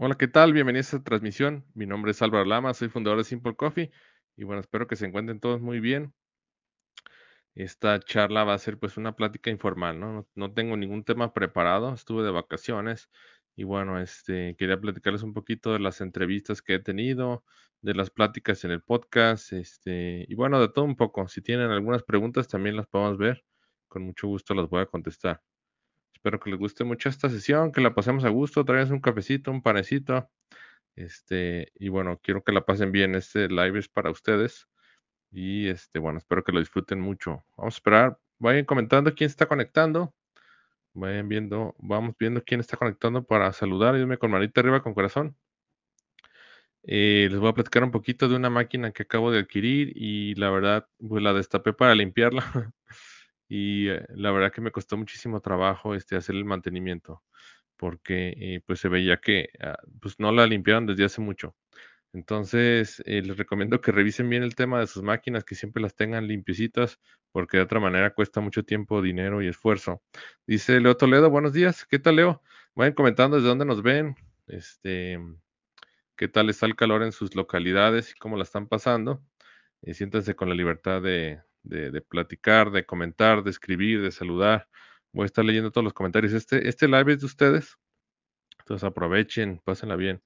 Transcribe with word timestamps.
Hola, 0.00 0.14
¿qué 0.16 0.28
tal? 0.28 0.52
Bienvenidos 0.52 0.92
a 0.94 0.96
esta 0.98 1.04
transmisión. 1.04 1.64
Mi 1.74 1.84
nombre 1.86 2.12
es 2.12 2.22
Álvaro 2.22 2.44
Lama, 2.44 2.72
soy 2.72 2.88
fundador 2.88 3.18
de 3.18 3.24
Simple 3.24 3.54
Coffee 3.56 3.90
y 4.36 4.44
bueno, 4.44 4.60
espero 4.60 4.86
que 4.86 4.94
se 4.96 5.06
encuentren 5.06 5.40
todos 5.40 5.60
muy 5.60 5.80
bien. 5.80 6.14
Esta 7.54 7.98
charla 8.00 8.44
va 8.44 8.54
a 8.54 8.58
ser 8.58 8.78
pues 8.78 8.96
una 8.96 9.16
plática 9.16 9.50
informal, 9.50 9.98
¿no? 10.00 10.26
No, 10.34 10.52
tengo 10.54 10.76
ningún 10.76 11.04
tema 11.04 11.32
preparado, 11.34 11.92
estuve 11.92 12.22
de 12.24 12.30
vacaciones 12.30 13.10
y 13.56 13.64
bueno, 13.64 14.00
este, 14.00 14.54
quería 14.56 14.80
platicarles 14.80 15.22
un 15.24 15.34
poquito 15.34 15.72
de 15.72 15.80
las 15.80 16.00
entrevistas 16.00 16.62
que 16.62 16.74
he 16.76 16.78
tenido, 16.78 17.44
de 17.82 17.94
las 17.94 18.10
pláticas 18.10 18.64
en 18.64 18.70
el 18.70 18.82
podcast, 18.82 19.52
este, 19.52 20.24
y 20.28 20.34
bueno, 20.36 20.60
de 20.60 20.68
todo 20.68 20.84
un 20.84 20.96
poco. 20.96 21.26
Si 21.28 21.42
tienen 21.42 21.70
algunas 21.70 22.04
preguntas 22.04 22.46
también 22.48 22.76
las 22.76 22.86
podemos 22.86 23.18
ver, 23.18 23.44
con 23.88 24.04
mucho 24.04 24.28
gusto 24.28 24.54
las 24.54 24.68
voy 24.68 24.82
a 24.82 24.86
contestar. 24.86 25.42
Espero 26.28 26.40
que 26.40 26.50
les 26.50 26.58
guste 26.58 26.84
mucho 26.84 27.08
esta 27.08 27.30
sesión, 27.30 27.72
que 27.72 27.80
la 27.80 27.94
pasemos 27.94 28.22
a 28.22 28.28
gusto, 28.28 28.62
traigan 28.62 28.92
un 28.92 29.00
cafecito, 29.00 29.50
un 29.50 29.62
panecito. 29.62 30.28
Este, 30.94 31.72
y 31.76 31.88
bueno, 31.88 32.20
quiero 32.22 32.44
que 32.44 32.52
la 32.52 32.66
pasen 32.66 32.92
bien. 32.92 33.14
Este 33.14 33.48
live 33.48 33.78
es 33.78 33.88
para 33.88 34.10
ustedes. 34.10 34.68
Y 35.30 35.68
este, 35.68 35.98
bueno, 35.98 36.18
espero 36.18 36.44
que 36.44 36.52
lo 36.52 36.58
disfruten 36.58 37.00
mucho. 37.00 37.46
Vamos 37.56 37.76
a 37.76 37.78
esperar. 37.78 38.18
Vayan 38.38 38.66
comentando 38.66 39.14
quién 39.14 39.28
está 39.28 39.46
conectando. 39.46 40.14
Vayan 40.92 41.30
viendo, 41.30 41.74
vamos 41.78 42.14
viendo 42.18 42.44
quién 42.44 42.60
está 42.60 42.76
conectando 42.76 43.24
para 43.24 43.50
saludar. 43.54 43.94
Ayúdenme 43.94 44.18
con 44.18 44.30
manita 44.30 44.60
arriba, 44.60 44.82
con 44.82 44.92
corazón. 44.92 45.34
Eh, 46.82 47.28
les 47.30 47.40
voy 47.40 47.48
a 47.48 47.54
platicar 47.54 47.84
un 47.84 47.90
poquito 47.90 48.28
de 48.28 48.36
una 48.36 48.50
máquina 48.50 48.92
que 48.92 49.04
acabo 49.04 49.30
de 49.30 49.38
adquirir 49.38 49.92
y 49.94 50.34
la 50.34 50.50
verdad, 50.50 50.88
pues 50.98 51.22
la 51.22 51.32
destapé 51.32 51.72
para 51.72 51.94
limpiarla. 51.94 52.44
y 53.48 53.88
eh, 53.88 54.04
la 54.10 54.30
verdad 54.30 54.52
que 54.52 54.60
me 54.60 54.70
costó 54.72 54.96
muchísimo 54.96 55.40
trabajo 55.40 55.94
este, 55.94 56.16
hacer 56.16 56.36
el 56.36 56.44
mantenimiento 56.44 57.22
porque 57.78 58.34
eh, 58.36 58.60
pues 58.66 58.80
se 58.80 58.88
veía 58.88 59.18
que 59.18 59.50
ah, 59.62 59.78
pues 60.00 60.16
no 60.18 60.32
la 60.32 60.46
limpiaron 60.46 60.86
desde 60.86 61.04
hace 61.04 61.22
mucho. 61.22 61.56
Entonces, 62.12 63.02
eh, 63.06 63.22
les 63.22 63.36
recomiendo 63.36 63.80
que 63.80 63.92
revisen 63.92 64.28
bien 64.30 64.42
el 64.42 64.54
tema 64.54 64.80
de 64.80 64.86
sus 64.86 65.02
máquinas, 65.02 65.44
que 65.44 65.54
siempre 65.54 65.82
las 65.82 65.94
tengan 65.94 66.26
limpiecitas, 66.26 66.98
porque 67.32 67.58
de 67.58 67.64
otra 67.64 67.80
manera 67.80 68.14
cuesta 68.14 68.40
mucho 68.40 68.64
tiempo, 68.64 69.02
dinero 69.02 69.42
y 69.42 69.48
esfuerzo. 69.48 70.02
Dice 70.46 70.80
Leo 70.80 70.96
Toledo, 70.96 71.30
buenos 71.30 71.52
días, 71.52 71.86
¿qué 71.86 71.98
tal 71.98 72.16
Leo? 72.16 72.42
Vayan 72.74 72.94
comentando 72.94 73.36
desde 73.36 73.48
dónde 73.48 73.66
nos 73.66 73.82
ven, 73.82 74.16
este, 74.46 75.18
qué 76.16 76.28
tal 76.28 76.50
está 76.50 76.66
el 76.66 76.76
calor 76.76 77.02
en 77.02 77.12
sus 77.12 77.34
localidades 77.34 78.12
y 78.12 78.14
cómo 78.18 78.36
la 78.36 78.44
están 78.44 78.68
pasando. 78.68 79.22
Y 79.82 79.94
siéntense 79.94 80.34
con 80.34 80.48
la 80.48 80.54
libertad 80.54 81.02
de, 81.02 81.40
de, 81.62 82.00
platicar, 82.02 82.70
de 82.70 82.84
comentar, 82.86 83.42
de 83.42 83.50
escribir, 83.50 84.02
de 84.02 84.10
saludar. 84.10 84.68
Voy 85.12 85.24
a 85.24 85.26
estar 85.26 85.44
leyendo 85.44 85.70
todos 85.70 85.84
los 85.84 85.92
comentarios. 85.92 86.32
Este, 86.32 86.68
este 86.68 86.88
live 86.88 87.12
es 87.14 87.20
de 87.20 87.26
ustedes. 87.26 87.78
Entonces 88.60 88.84
aprovechen, 88.84 89.60
pásenla 89.64 89.96
bien. 89.96 90.22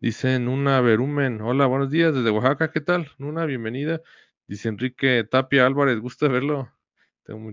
Dice 0.00 0.38
Nuna 0.38 0.80
Berumen, 0.82 1.40
hola, 1.40 1.66
buenos 1.66 1.90
días 1.90 2.14
desde 2.14 2.30
Oaxaca, 2.30 2.70
¿qué 2.70 2.82
tal? 2.82 3.10
Nuna, 3.18 3.46
bienvenida. 3.46 4.02
Dice 4.46 4.68
Enrique 4.68 5.24
Tapia 5.24 5.66
Álvarez, 5.66 5.98
gusto 5.98 6.28
verlo. 6.28 6.70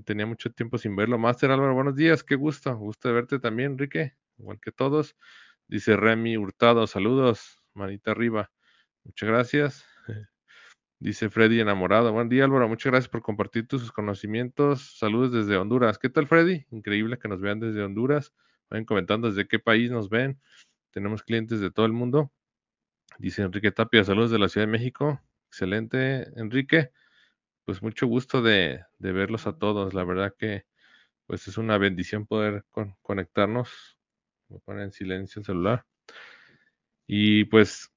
tenía 0.05 0.25
mucho 0.25 0.51
tiempo 0.51 0.77
sin 0.77 0.95
verlo. 0.95 1.17
Master 1.17 1.51
Álvaro, 1.51 1.73
buenos 1.73 1.95
días, 1.95 2.23
qué 2.23 2.35
gusto. 2.35 2.75
Gusto 2.75 3.07
de 3.07 3.13
verte 3.13 3.39
también, 3.39 3.73
Enrique, 3.73 4.15
igual 4.37 4.59
que 4.59 4.71
todos. 4.71 5.15
Dice 5.67 5.95
Remy 5.95 6.37
Hurtado, 6.37 6.87
saludos, 6.87 7.57
manita 7.73 8.11
arriba. 8.11 8.51
Muchas 9.05 9.29
gracias. 9.29 9.92
Dice 11.03 11.29
Freddy 11.29 11.59
enamorado. 11.59 12.13
Buen 12.13 12.29
día 12.29 12.45
Álvaro, 12.45 12.69
muchas 12.69 12.89
gracias 12.89 13.09
por 13.09 13.21
compartir 13.21 13.67
tus 13.67 13.91
conocimientos. 13.91 14.97
Saludos 14.97 15.33
desde 15.33 15.57
Honduras. 15.57 15.99
¿Qué 15.99 16.07
tal 16.07 16.27
Freddy? 16.27 16.65
Increíble 16.71 17.19
que 17.19 17.27
nos 17.27 17.41
vean 17.41 17.59
desde 17.59 17.83
Honduras. 17.83 18.33
Vayan 18.69 18.85
comentando 18.85 19.27
desde 19.27 19.45
qué 19.45 19.59
país 19.59 19.91
nos 19.91 20.07
ven. 20.07 20.39
Tenemos 20.91 21.21
clientes 21.21 21.59
de 21.59 21.71
todo 21.71 21.85
el 21.85 21.91
mundo. 21.91 22.31
Dice 23.19 23.41
Enrique 23.41 23.69
Tapia, 23.73 24.05
saludos 24.05 24.31
de 24.31 24.39
la 24.39 24.47
Ciudad 24.47 24.65
de 24.65 24.71
México. 24.71 25.19
Excelente, 25.49 26.29
Enrique. 26.39 26.91
Pues 27.65 27.81
mucho 27.81 28.07
gusto 28.07 28.41
de, 28.41 28.85
verlos 28.99 29.45
a 29.45 29.57
todos. 29.57 29.93
La 29.93 30.05
verdad 30.05 30.33
que 30.39 30.63
pues 31.25 31.49
es 31.49 31.57
una 31.57 31.77
bendición 31.77 32.25
poder 32.25 32.63
conectarnos. 33.01 33.97
A 34.55 34.57
poner 34.59 34.83
en 34.83 34.93
silencio 34.93 35.41
el 35.41 35.45
celular. 35.45 35.85
Y 37.05 37.43
pues, 37.43 37.91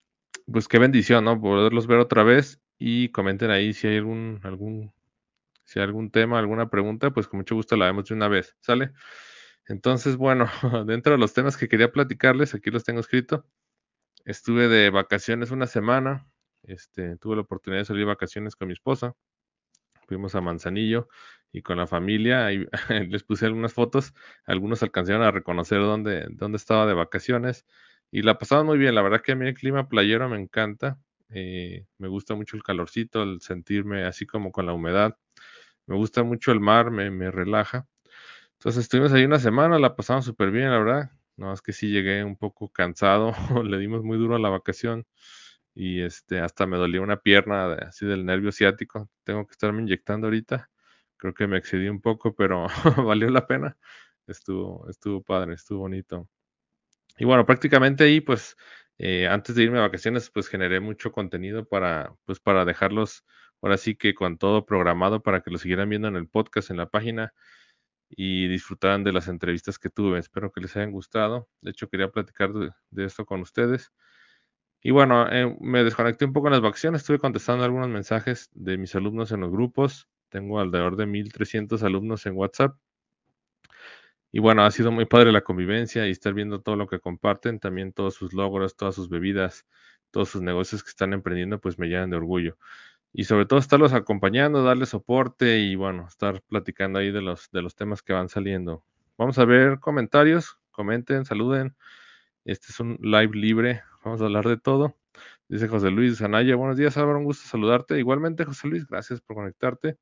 pues 0.51 0.67
qué 0.67 0.81
bendición, 0.81 1.25
¿no? 1.25 1.41
Poderlos 1.41 1.87
ver 1.87 2.01
otra 2.01 2.25
vez 2.25 2.61
y 2.79 3.11
comenten 3.11 3.51
ahí 3.51 3.73
si 3.73 3.87
hay 3.89 3.97
algún, 3.99 4.41
algún, 4.43 4.93
si 5.65 5.79
hay 5.79 5.85
algún 5.85 6.11
tema, 6.11 6.39
alguna 6.39 6.69
pregunta, 6.71 7.11
pues 7.11 7.29
con 7.29 7.39
mucho 7.39 7.55
gusto 7.55 7.77
la 7.77 7.87
vemos 7.87 8.07
de 8.07 8.15
una 8.15 8.29
vez, 8.29 8.57
¿sale? 8.61 8.93
Entonces, 9.67 10.17
bueno, 10.17 10.47
dentro 10.87 11.13
de 11.13 11.19
los 11.19 11.35
temas 11.35 11.57
que 11.57 11.69
quería 11.69 11.93
platicarles, 11.93 12.55
aquí 12.55 12.71
los 12.71 12.85
tengo 12.85 13.01
escrito. 13.01 13.47
Estuve 14.25 14.69
de 14.69 14.91
vacaciones 14.91 15.51
una 15.51 15.67
semana, 15.67 16.27
este, 16.65 17.17
tuve 17.17 17.37
la 17.37 17.43
oportunidad 17.43 17.83
de 17.83 17.87
salir 17.87 18.01
de 18.03 18.07
vacaciones 18.07 18.57
con 18.57 18.69
mi 18.69 18.75
esposa. 18.75 19.15
Fuimos 20.09 20.35
a 20.35 20.41
Manzanillo 20.41 21.09
y 21.53 21.63
con 21.63 21.79
la 21.79 21.87
familia, 21.87 22.47
ahí, 22.47 22.67
les 23.09 23.25
puse 23.25 23.47
algunas 23.47 23.73
fotos, 23.73 24.15
algunos 24.47 24.83
alcanzaron 24.83 25.23
a 25.23 25.31
reconocer 25.31 25.81
dónde, 25.81 26.27
dónde 26.31 26.57
estaba 26.57 26.87
de 26.87 26.95
vacaciones 26.95 27.67
y 28.11 28.23
la 28.23 28.39
pasaban 28.39 28.67
muy 28.67 28.79
bien, 28.79 28.95
la 28.95 29.03
verdad 29.03 29.21
que 29.23 29.33
a 29.33 29.37
mí 29.37 29.47
el 29.47 29.55
clima 29.55 29.89
playero 29.89 30.29
me 30.29 30.39
encanta, 30.39 30.99
eh, 31.31 31.87
me 31.99 32.09
gusta 32.09 32.35
mucho 32.35 32.57
el 32.57 32.63
calorcito, 32.63 33.23
el 33.23 33.41
sentirme 33.41 34.05
así 34.05 34.27
como 34.27 34.53
con 34.53 34.67
la 34.67 34.73
humedad. 34.73 35.17
Me 35.87 35.97
gusta 35.97 36.23
mucho 36.25 36.53
el 36.53 36.61
mar, 36.61 36.91
me, 36.91 37.11
me 37.11 37.31
relaja. 37.31 37.87
Entonces 38.55 38.85
estuvimos 38.85 39.13
ahí 39.13 39.25
una 39.25 39.39
semana, 39.39 39.79
la 39.79 39.97
pasamos 39.97 40.25
súper 40.25 40.51
bien, 40.51 40.71
la 40.71 40.79
verdad. 40.79 41.11
No, 41.37 41.53
es 41.53 41.63
que 41.63 41.73
sí 41.73 41.89
llegué 41.91 42.25
un 42.25 42.37
poco 42.37 42.71
cansado, 42.71 43.33
le 43.65 43.79
dimos 43.79 44.03
muy 44.05 44.19
duro 44.19 44.37
a 44.37 44.39
la 44.39 44.49
vacación 44.49 45.07
y 45.75 46.01
este 46.03 46.41
hasta 46.41 46.67
me 46.67 46.79
dolía 46.79 47.03
una 47.03 47.19
pierna 47.19 47.75
así 47.75 48.07
del 48.07 48.25
nervio 48.25 48.53
ciático. 48.53 49.11
Tengo 49.25 49.47
que 49.47 49.53
estarme 49.53 49.83
inyectando 49.83 50.27
ahorita. 50.29 50.71
Creo 51.19 51.35
que 51.35 51.47
me 51.47 51.59
excedí 51.59 51.89
un 51.89 52.01
poco, 52.01 52.35
pero 52.35 52.67
valió 53.07 53.29
la 53.31 53.47
pena. 53.47 53.77
Estuvo, 54.27 54.89
estuvo 54.91 55.23
padre, 55.23 55.55
estuvo 55.55 55.81
bonito. 55.81 56.29
Y 57.19 57.25
bueno, 57.25 57.47
prácticamente 57.47 58.05
ahí 58.05 58.21
pues 58.21 58.57
eh, 58.99 59.29
antes 59.29 59.55
de 59.55 59.65
irme 59.65 59.79
a 59.79 59.83
vacaciones, 59.83 60.31
pues 60.31 60.49
generé 60.49 60.81
mucho 60.81 61.13
contenido 61.13 61.67
para, 61.67 62.15
pues 62.25 62.41
para 62.41 62.65
dejarlos 62.65 63.25
ahora 63.63 63.77
sí 63.77 63.97
que 63.97 64.15
con 64.15 64.39
todo 64.39 64.67
programado 64.67 65.23
para 65.23 65.41
que 65.43 65.51
lo 65.51 65.59
siguieran 65.59 65.89
viendo 65.89 66.09
en 66.09 66.17
el 66.17 66.29
podcast, 66.29 66.71
en 66.71 66.77
la 66.79 66.89
página 66.89 67.33
y 68.09 68.49
disfrutaran 68.49 69.05
de 69.05 69.13
las 69.13 69.29
entrevistas 69.29 69.79
que 69.79 69.91
tuve. 69.91 70.19
Espero 70.19 70.53
que 70.53 70.61
les 70.61 70.77
hayan 70.77 70.93
gustado. 70.93 71.49
De 71.61 71.71
hecho, 71.73 71.89
quería 71.89 72.11
platicar 72.11 72.53
de, 72.53 73.05
esto 73.05 73.27
con 73.27 73.41
ustedes. 73.41 73.93
Y 74.81 74.93
bueno, 74.93 75.27
eh, 75.31 75.57
me 75.61 75.85
desconecté 75.85 76.25
un 76.25 76.33
poco 76.33 76.49
en 76.49 76.53
las 76.53 76.63
vacaciones, 76.63 77.03
estuve 77.03 77.19
contestando 77.19 77.65
algunos 77.65 77.89
mensajes 77.89 78.51
de 78.53 78.79
mis 78.79 78.95
alumnos 78.95 79.33
en 79.33 79.41
los 79.41 79.51
grupos. 79.51 80.09
Tengo 80.29 80.61
alrededor 80.61 80.97
de 80.97 81.07
1300 81.07 81.83
alumnos 81.83 82.27
en 82.27 82.37
WhatsApp 82.37 82.77
y 84.37 84.39
bueno, 84.39 84.67
ha 84.67 84.71
sido 84.71 84.93
muy 84.93 85.07
padre 85.07 85.33
la 85.33 85.41
convivencia 85.41 86.07
y 86.07 86.11
estar 86.11 86.35
viendo 86.35 86.61
todo 86.61 86.77
lo 86.77 86.87
que 86.87 87.01
comparten, 87.01 87.59
también 87.59 87.95
todos 87.95 88.17
sus 88.17 88.35
logros, 88.35 88.77
todas 88.77 88.95
sus 88.95 89.09
bebidas, 89.09 89.67
todos 90.11 90.29
sus 90.29 90.43
negocios 90.43 90.85
que 90.85 90.91
están 90.91 91.15
emprendiendo, 91.15 91.59
pues 91.59 91.79
me 91.79 91.87
llenan 91.87 92.11
de 92.11 92.19
orgullo. 92.19 92.59
Y 93.15 93.25
sobre 93.25 93.47
todo 93.47 93.59
estarlos 93.59 93.95
acompañando, 93.95 94.63
darles 94.63 94.91
soporte 94.91 95.61
y 95.61 95.75
bueno, 95.75 96.07
estar 96.07 96.43
platicando 96.43 96.99
ahí 96.99 97.13
de 97.13 97.23
los, 97.23 97.51
de 97.51 97.63
los 97.63 97.77
temas 97.77 98.03
que 98.03 98.13
van 98.13 98.29
saliendo. 98.29 98.85
Vamos 99.17 99.39
a 99.39 99.47
ver 99.47 99.81
comentarios, 99.81 100.59
comenten, 100.71 101.25
saluden. 101.25 101.75
Este 102.45 102.67
es 102.73 102.79
un 102.79 102.99
live 103.01 103.35
libre, 103.35 103.85
vamos 104.05 104.21
a 104.21 104.27
hablar 104.27 104.47
de 104.47 104.59
todo. 104.59 104.99
Dice 105.49 105.67
José 105.67 105.91
Luis 105.91 106.21
Anaya, 106.21 106.57
buenos 106.57 106.77
días 106.77 106.95
Álvaro, 106.99 107.21
un 107.21 107.25
gusto 107.25 107.49
saludarte. 107.49 107.99
Igualmente 107.99 108.45
José 108.45 108.69
Luis, 108.69 108.87
gracias 108.87 109.23
por 109.23 109.37
conectarte. 109.37 109.97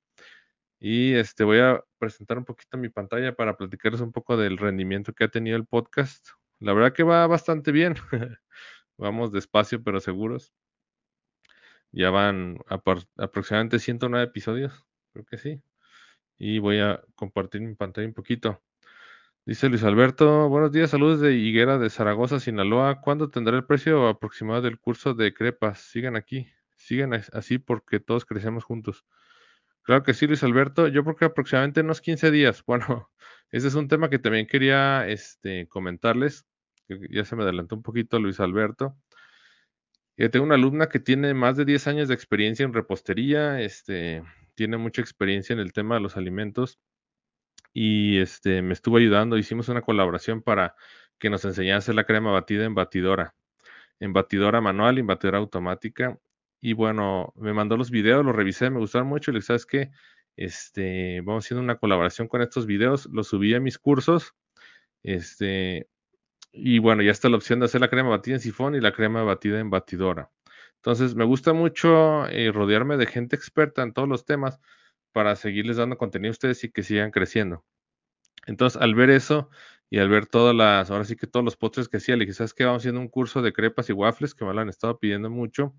Y 0.86 1.14
este 1.14 1.44
voy 1.44 1.60
a 1.60 1.82
presentar 1.96 2.36
un 2.36 2.44
poquito 2.44 2.76
mi 2.76 2.90
pantalla 2.90 3.34
para 3.34 3.56
platicarles 3.56 4.02
un 4.02 4.12
poco 4.12 4.36
del 4.36 4.58
rendimiento 4.58 5.14
que 5.14 5.24
ha 5.24 5.28
tenido 5.28 5.56
el 5.56 5.64
podcast. 5.64 6.28
La 6.60 6.74
verdad 6.74 6.92
que 6.92 7.02
va 7.02 7.26
bastante 7.26 7.72
bien. 7.72 7.94
Vamos 8.98 9.32
despacio 9.32 9.82
pero 9.82 9.98
seguros. 9.98 10.52
Ya 11.90 12.10
van 12.10 12.58
aproximadamente 13.16 13.78
109 13.78 14.26
episodios, 14.26 14.84
creo 15.14 15.24
que 15.24 15.38
sí. 15.38 15.62
Y 16.36 16.58
voy 16.58 16.80
a 16.80 17.02
compartir 17.14 17.62
mi 17.62 17.74
pantalla 17.74 18.06
un 18.06 18.12
poquito. 18.12 18.62
Dice 19.46 19.70
Luis 19.70 19.84
Alberto, 19.84 20.50
buenos 20.50 20.70
días, 20.70 20.90
saludos 20.90 21.18
de 21.20 21.32
Higuera 21.32 21.78
de 21.78 21.88
Zaragoza, 21.88 22.40
Sinaloa. 22.40 23.00
¿Cuándo 23.00 23.30
tendrá 23.30 23.56
el 23.56 23.64
precio 23.64 24.06
aproximado 24.06 24.60
del 24.60 24.78
curso 24.78 25.14
de 25.14 25.32
crepas? 25.32 25.80
Sigan 25.80 26.14
aquí, 26.14 26.46
sigan 26.76 27.14
así 27.14 27.56
porque 27.56 28.00
todos 28.00 28.26
crecemos 28.26 28.64
juntos. 28.64 29.06
Claro 29.84 30.02
que 30.02 30.14
sí, 30.14 30.26
Luis 30.26 30.42
Alberto. 30.42 30.88
Yo 30.88 31.04
creo 31.04 31.16
que 31.16 31.26
aproximadamente 31.26 31.80
unos 31.82 32.00
15 32.00 32.30
días. 32.30 32.62
Bueno, 32.66 33.10
ese 33.50 33.68
es 33.68 33.74
un 33.74 33.88
tema 33.88 34.10
que 34.10 34.18
también 34.18 34.46
quería 34.46 35.06
este, 35.06 35.68
comentarles. 35.68 36.46
Ya 36.88 37.24
se 37.24 37.36
me 37.36 37.44
adelantó 37.44 37.76
un 37.76 37.82
poquito 37.82 38.18
Luis 38.18 38.40
Alberto. 38.40 38.96
Yo 40.16 40.30
tengo 40.30 40.46
una 40.46 40.54
alumna 40.54 40.88
que 40.88 41.00
tiene 41.00 41.34
más 41.34 41.56
de 41.56 41.64
10 41.64 41.86
años 41.88 42.08
de 42.08 42.14
experiencia 42.14 42.64
en 42.64 42.72
repostería, 42.72 43.60
este, 43.60 44.22
tiene 44.54 44.76
mucha 44.76 45.02
experiencia 45.02 45.52
en 45.52 45.58
el 45.58 45.72
tema 45.72 45.96
de 45.96 46.00
los 46.02 46.16
alimentos 46.16 46.78
y 47.72 48.18
este, 48.18 48.62
me 48.62 48.72
estuvo 48.74 48.98
ayudando. 48.98 49.36
Hicimos 49.36 49.68
una 49.68 49.82
colaboración 49.82 50.42
para 50.42 50.76
que 51.18 51.30
nos 51.30 51.44
enseñase 51.44 51.92
la 51.94 52.04
crema 52.04 52.30
batida 52.32 52.64
en 52.64 52.74
batidora, 52.74 53.34
en 54.00 54.12
batidora 54.12 54.60
manual 54.60 54.98
y 54.98 55.00
en 55.00 55.08
batidora 55.08 55.38
automática. 55.38 56.18
Y 56.66 56.72
bueno, 56.72 57.34
me 57.36 57.52
mandó 57.52 57.76
los 57.76 57.90
videos, 57.90 58.24
los 58.24 58.34
revisé, 58.34 58.70
me 58.70 58.78
gustaron 58.78 59.06
mucho. 59.06 59.30
Y 59.30 59.34
le 59.34 59.40
dije, 59.40 59.48
¿sabes 59.48 59.66
qué? 59.66 59.90
Este, 60.34 61.20
vamos 61.20 61.44
haciendo 61.44 61.62
una 61.62 61.76
colaboración 61.76 62.26
con 62.26 62.40
estos 62.40 62.64
videos, 62.64 63.04
los 63.12 63.28
subí 63.28 63.52
a 63.52 63.60
mis 63.60 63.78
cursos. 63.78 64.34
Este, 65.02 65.90
y 66.52 66.78
bueno, 66.78 67.02
ya 67.02 67.10
está 67.10 67.28
la 67.28 67.36
opción 67.36 67.58
de 67.60 67.66
hacer 67.66 67.82
la 67.82 67.90
crema 67.90 68.08
batida 68.08 68.36
en 68.36 68.40
sifón 68.40 68.74
y 68.74 68.80
la 68.80 68.92
crema 68.92 69.22
batida 69.24 69.60
en 69.60 69.68
batidora. 69.68 70.30
Entonces, 70.76 71.14
me 71.14 71.24
gusta 71.26 71.52
mucho 71.52 72.26
eh, 72.28 72.50
rodearme 72.50 72.96
de 72.96 73.08
gente 73.08 73.36
experta 73.36 73.82
en 73.82 73.92
todos 73.92 74.08
los 74.08 74.24
temas 74.24 74.58
para 75.12 75.36
seguirles 75.36 75.76
dando 75.76 75.98
contenido 75.98 76.30
a 76.30 76.32
ustedes 76.32 76.64
y 76.64 76.70
que 76.70 76.82
sigan 76.82 77.10
creciendo. 77.10 77.62
Entonces, 78.46 78.80
al 78.80 78.94
ver 78.94 79.10
eso 79.10 79.50
y 79.94 79.98
al 80.00 80.08
ver 80.08 80.26
todas 80.26 80.56
las, 80.56 80.90
ahora 80.90 81.04
sí 81.04 81.14
que 81.14 81.28
todos 81.28 81.44
los 81.44 81.56
postres 81.56 81.88
que 81.88 81.98
hacía, 81.98 82.16
le 82.16 82.24
dije, 82.24 82.32
¿sabes 82.34 82.52
qué? 82.52 82.64
Vamos 82.64 82.82
haciendo 82.82 83.00
un 83.00 83.06
curso 83.06 83.42
de 83.42 83.52
crepas 83.52 83.88
y 83.90 83.92
waffles 83.92 84.34
que 84.34 84.44
me 84.44 84.52
lo 84.52 84.60
han 84.60 84.68
estado 84.68 84.98
pidiendo 84.98 85.30
mucho. 85.30 85.72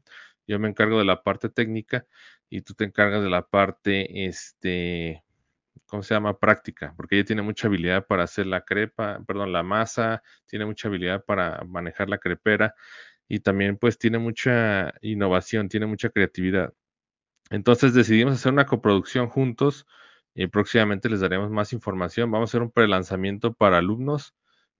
Yo 0.47 0.57
me 0.57 0.69
encargo 0.69 0.97
de 0.99 1.03
la 1.03 1.21
parte 1.21 1.49
técnica 1.49 2.07
y 2.49 2.61
tú 2.61 2.73
te 2.75 2.85
encargas 2.85 3.21
de 3.23 3.29
la 3.29 3.45
parte, 3.45 4.25
este, 4.25 5.21
¿cómo 5.85 6.01
se 6.01 6.13
llama? 6.13 6.39
Práctica, 6.39 6.93
porque 6.95 7.17
ella 7.17 7.25
tiene 7.25 7.41
mucha 7.41 7.67
habilidad 7.67 8.07
para 8.07 8.23
hacer 8.23 8.47
la 8.47 8.61
crepa, 8.61 9.19
perdón, 9.27 9.51
la 9.51 9.63
masa, 9.63 10.23
tiene 10.45 10.65
mucha 10.65 10.87
habilidad 10.87 11.25
para 11.25 11.65
manejar 11.65 12.07
la 12.07 12.17
crepera 12.17 12.73
y 13.27 13.41
también 13.41 13.75
pues 13.75 13.97
tiene 13.97 14.17
mucha 14.17 14.93
innovación, 15.01 15.67
tiene 15.67 15.87
mucha 15.87 16.09
creatividad. 16.09 16.73
Entonces 17.49 17.93
decidimos 17.93 18.35
hacer 18.35 18.53
una 18.53 18.65
coproducción 18.65 19.27
juntos 19.27 19.85
y 20.35 20.47
próximamente 20.47 21.09
les 21.09 21.21
daremos 21.21 21.49
más 21.49 21.73
información. 21.73 22.29
Vamos 22.31 22.49
a 22.49 22.51
hacer 22.51 22.61
un 22.61 22.71
prelanzamiento 22.71 23.53
para 23.53 23.79
alumnos. 23.79 24.35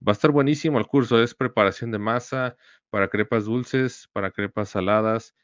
Va 0.08 0.12
a 0.12 0.14
estar 0.14 0.32
buenísimo 0.32 0.78
el 0.80 0.88
curso, 0.88 1.22
es 1.24 1.34
preparación 1.34 1.92
de 1.92 2.00
masa 2.00 2.58
para 2.90 3.08
crepas 3.10 3.46
dulces, 3.46 4.10
para 4.14 4.32
crepas 4.32 4.70
saladas. 4.70 5.36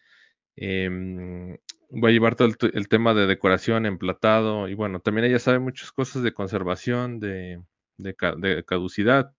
Em, 0.56 1.58
voy 1.90 2.12
a 2.12 2.14
llevar 2.14 2.36
todo 2.36 2.50
el, 2.74 2.88
tema 2.90 3.14
de 3.14 3.28
decoración, 3.28 3.86
emplatado 3.86 4.68
y 4.70 4.76
bueno, 4.76 5.00
también 5.00 5.26
ella 5.26 5.40
sabe 5.40 5.60
muchas 5.60 5.92
cosas 5.92 6.24
de 6.24 6.34
conservación, 6.34 7.20
de, 7.20 7.64
de 7.98 8.64
caducidad. 8.66 9.34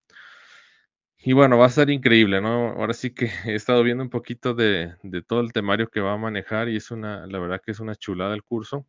Y 1.25 1.35
bueno, 1.35 1.57
va 1.57 1.67
a 1.67 1.69
ser 1.69 1.89
increíble, 1.91 2.41
¿no? 2.41 2.71
Ahora 2.71 2.95
sí 2.95 3.15
que 3.15 3.27
he 3.47 3.55
estado 3.55 3.83
viendo 3.85 4.03
un 4.03 4.11
poquito 4.11 4.55
de, 4.55 4.97
todo 5.29 5.41
el 5.41 5.53
temario 5.53 5.89
que 5.89 6.01
va 6.01 6.15
a 6.15 6.17
manejar 6.17 6.69
y 6.69 6.77
es 6.77 6.91
una, 6.91 7.27
la 7.29 7.39
verdad 7.39 7.61
que 7.65 7.71
es 7.71 7.79
una 7.81 7.95
chulada 7.95 8.35
el 8.35 8.43
curso. 8.43 8.87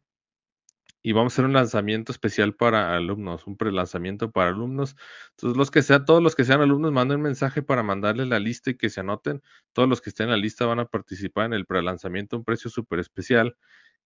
Y 1.04 1.12
vamos 1.12 1.34
a 1.34 1.36
hacer 1.36 1.46
un 1.46 1.54
lanzamiento 1.54 2.12
especial 2.14 2.56
para 2.56 2.96
alumnos, 2.96 3.46
un 3.46 3.58
prelanzamiento 3.58 4.32
para 4.32 4.50
alumnos. 4.50 4.96
Entonces, 5.32 5.58
los 5.58 5.70
que 5.70 5.82
sean, 5.84 6.06
todos 6.06 6.24
los 6.24 6.36
que 6.36 6.46
sean 6.46 6.62
alumnos, 6.62 6.94
manden 6.94 7.18
un 7.18 7.24
mensaje 7.24 7.62
para 7.62 7.84
mandarles 7.84 8.28
la 8.30 8.40
lista 8.40 8.72
y 8.72 8.78
que 8.78 8.90
se 8.90 9.02
anoten. 9.02 9.42
Todos 9.74 9.90
los 9.90 10.02
que 10.02 10.10
estén 10.12 10.26
en 10.26 10.32
la 10.32 10.38
lista 10.38 10.66
van 10.66 10.80
a 10.80 10.86
participar 10.86 11.48
en 11.48 11.54
el 11.54 11.66
prelanzamiento, 11.66 12.38
un 12.38 12.46
precio 12.46 12.70
súper 12.70 13.00
especial. 13.00 13.56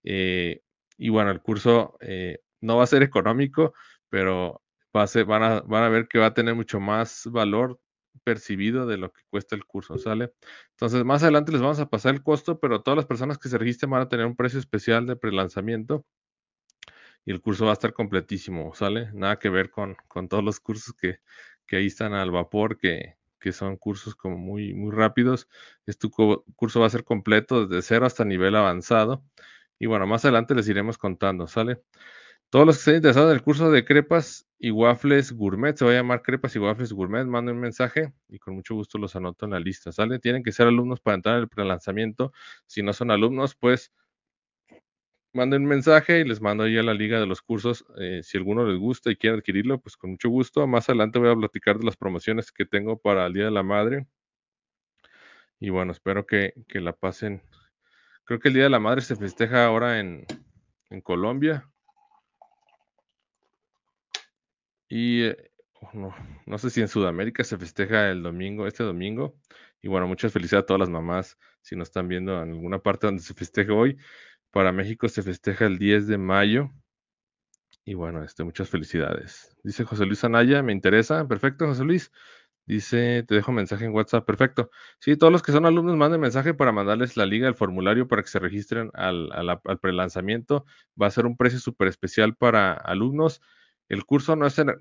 Eh, 0.04 0.62
y 0.98 1.10
bueno, 1.10 1.32
el 1.32 1.42
curso 1.42 1.98
eh, 2.02 2.40
no 2.62 2.78
va 2.78 2.84
a 2.84 2.88
ser 2.88 3.04
económico, 3.04 3.74
pero 4.10 4.64
va 4.96 5.04
a 5.04 5.24
van, 5.24 5.44
a, 5.44 5.62
van 5.62 5.84
a 5.84 5.90
ver 5.90 6.08
que 6.08 6.20
va 6.20 6.28
a 6.28 6.34
tener 6.34 6.56
mucho 6.56 6.80
más 6.80 7.28
valor 7.32 7.80
percibido 8.24 8.88
de 8.88 8.98
lo 8.98 9.12
que 9.12 9.22
cuesta 9.30 9.56
el 9.56 9.66
curso, 9.66 9.98
¿sale? 9.98 10.34
Entonces, 10.72 11.06
más 11.06 11.24
adelante 11.24 11.52
les 11.52 11.62
vamos 11.62 11.80
a 11.80 11.90
pasar 11.90 12.16
el 12.16 12.24
costo, 12.24 12.60
pero 12.60 12.82
todas 12.82 12.96
las 12.98 13.06
personas 13.06 13.38
que 13.38 13.50
se 13.50 13.58
registren 13.58 13.92
van 13.92 14.02
a 14.02 14.10
tener 14.10 14.26
un 14.26 14.36
precio 14.36 14.60
especial 14.60 15.06
de 15.06 15.16
prelanzamiento 15.16 16.06
y 17.28 17.32
el 17.32 17.42
curso 17.42 17.66
va 17.66 17.72
a 17.72 17.74
estar 17.74 17.92
completísimo, 17.92 18.74
¿sale? 18.74 19.12
Nada 19.14 19.38
que 19.38 19.50
ver 19.50 19.70
con, 19.70 19.98
con 20.08 20.30
todos 20.30 20.46
los 20.46 20.62
cursos 20.62 20.94
que, 20.94 21.20
que, 21.66 21.76
ahí 21.76 21.88
están 21.88 22.14
al 22.14 22.32
vapor, 22.32 22.78
que, 22.78 23.18
que 23.38 23.52
son 23.52 23.76
cursos 23.76 24.16
como 24.16 24.38
muy, 24.38 24.74
muy 24.74 24.92
rápidos. 24.92 25.50
Este 25.86 26.08
curso 26.08 26.80
va 26.80 26.88
a 26.88 26.90
ser 26.90 27.04
completo 27.04 27.68
desde 27.68 27.82
cero 27.86 28.06
hasta 28.06 28.24
nivel 28.24 28.56
avanzado. 28.56 29.26
Y 29.78 29.88
bueno, 29.88 30.08
más 30.08 30.24
adelante 30.24 30.56
les 30.56 30.70
iremos 30.70 30.98
contando, 30.98 31.48
¿sale? 31.48 31.82
Todos 32.50 32.66
los 32.66 32.78
que 32.78 32.80
estén 32.80 32.96
interesados 32.96 33.32
en 33.32 33.36
el 33.36 33.44
curso 33.44 33.72
de 33.72 33.84
crepas 33.84 34.48
y 34.58 34.72
waffles 34.72 35.34
gourmet, 35.34 35.76
se 35.76 35.84
va 35.84 35.92
a 35.92 35.96
llamar 35.96 36.22
crepas 36.22 36.56
y 36.56 36.60
waffles 36.60 36.94
gourmet, 36.94 37.26
manden 37.26 37.56
un 37.56 37.62
mensaje 37.62 38.14
y 38.30 38.40
con 38.40 38.56
mucho 38.56 38.74
gusto 38.74 38.98
los 39.00 39.18
anoto 39.18 39.44
en 39.46 39.52
la 39.52 39.60
lista, 39.60 39.92
¿sale? 39.92 40.20
Tienen 40.20 40.44
que 40.44 40.54
ser 40.54 40.68
alumnos 40.68 41.02
para 41.02 41.16
entrar 41.16 41.36
en 41.36 41.42
el 41.42 41.50
prelanzamiento. 41.50 42.32
Si 42.68 42.84
no 42.84 42.94
son 42.94 43.12
alumnos, 43.12 43.54
pues 43.56 43.92
manden 45.34 45.64
un 45.64 45.68
mensaje 45.68 46.20
y 46.20 46.24
les 46.24 46.42
mando 46.42 46.64
ahí 46.64 46.78
a 46.78 46.84
la 46.84 46.94
liga 46.94 47.20
de 47.20 47.26
los 47.26 47.42
cursos. 47.42 47.86
Eh, 48.00 48.22
si 48.24 48.38
alguno 48.38 48.66
les 48.66 48.78
gusta 48.80 49.12
y 49.12 49.16
quiere 49.16 49.38
adquirirlo, 49.38 49.80
pues 49.80 49.98
con 49.98 50.12
mucho 50.12 50.30
gusto. 50.30 50.66
Más 50.68 50.90
adelante 50.90 51.20
voy 51.20 51.30
a 51.30 51.36
platicar 51.36 51.78
de 51.78 51.86
las 51.86 51.98
promociones 51.98 52.52
que 52.52 52.66
tengo 52.66 52.98
para 53.00 53.26
el 53.28 53.34
Día 53.34 53.46
de 53.46 53.52
la 53.52 53.64
Madre. 53.64 54.08
Y 55.60 55.70
bueno, 55.70 55.92
espero 55.92 56.26
que, 56.26 56.54
que 56.68 56.80
la 56.80 56.94
pasen. 56.94 57.42
Creo 58.26 58.40
que 58.40 58.50
el 58.50 58.54
Día 58.56 58.64
de 58.64 58.70
la 58.70 58.80
Madre 58.80 59.02
se 59.02 59.16
festeja 59.16 59.66
ahora 59.66 60.00
en, 60.00 60.26
en 60.90 61.02
Colombia. 61.02 61.70
Y 64.90 65.24
eh, 65.24 65.52
oh, 65.82 66.14
no, 66.46 66.58
sé 66.58 66.70
si 66.70 66.82
en 66.82 66.88
Sudamérica 66.88 67.44
se 67.44 67.58
festeja 67.58 68.10
el 68.10 68.24
domingo, 68.24 68.68
este 68.68 68.84
domingo. 68.84 69.36
Y 69.82 69.88
bueno, 69.88 70.08
muchas 70.08 70.34
felicidades 70.34 70.64
a 70.64 70.68
todas 70.68 70.80
las 70.80 70.90
mamás 70.90 71.38
si 71.62 71.76
nos 71.76 71.90
están 71.90 72.08
viendo 72.08 72.42
en 72.42 72.52
alguna 72.52 72.80
parte 72.80 73.08
donde 73.08 73.22
se 73.22 73.34
festeje 73.34 73.72
hoy. 73.72 73.98
Para 74.52 74.72
México 74.72 75.08
se 75.08 75.24
festeja 75.24 75.66
el 75.66 75.78
10 75.78 76.08
de 76.08 76.18
mayo. 76.18 76.72
Y 77.86 77.94
bueno, 77.94 78.24
este, 78.24 78.44
muchas 78.44 78.70
felicidades. 78.70 79.56
Dice 79.64 79.84
José 79.84 80.06
Luis 80.06 80.24
Anaya, 80.24 80.62
me 80.64 80.74
interesa. 80.74 81.28
Perfecto, 81.28 81.66
José 81.68 81.84
Luis. 81.84 82.12
Dice, 82.66 83.24
te 83.28 83.36
dejo 83.36 83.54
mensaje 83.54 83.86
en 83.86 83.94
WhatsApp. 83.94 84.26
Perfecto. 84.26 84.70
Sí, 85.00 85.16
todos 85.16 85.32
los 85.32 85.42
que 85.42 85.54
son 85.54 85.66
alumnos 85.66 85.96
manden 85.96 86.20
mensaje 86.20 86.54
para 86.54 86.74
mandarles 86.74 87.16
la 87.16 87.26
liga, 87.26 87.48
el 87.48 87.56
formulario 87.56 88.08
para 88.08 88.24
que 88.24 88.28
se 88.28 88.40
registren 88.40 88.92
al, 88.94 89.30
al 89.32 89.80
prelanzamiento. 89.80 90.66
Va 91.02 91.08
a 91.08 91.12
ser 91.12 91.26
un 91.26 91.38
precio 91.38 91.60
súper 91.60 91.88
especial 91.88 92.36
para 92.36 92.74
alumnos. 92.74 93.42
El 93.90 94.06
curso 94.06 94.36
no 94.36 94.46
es, 94.48 94.60
el, 94.60 94.76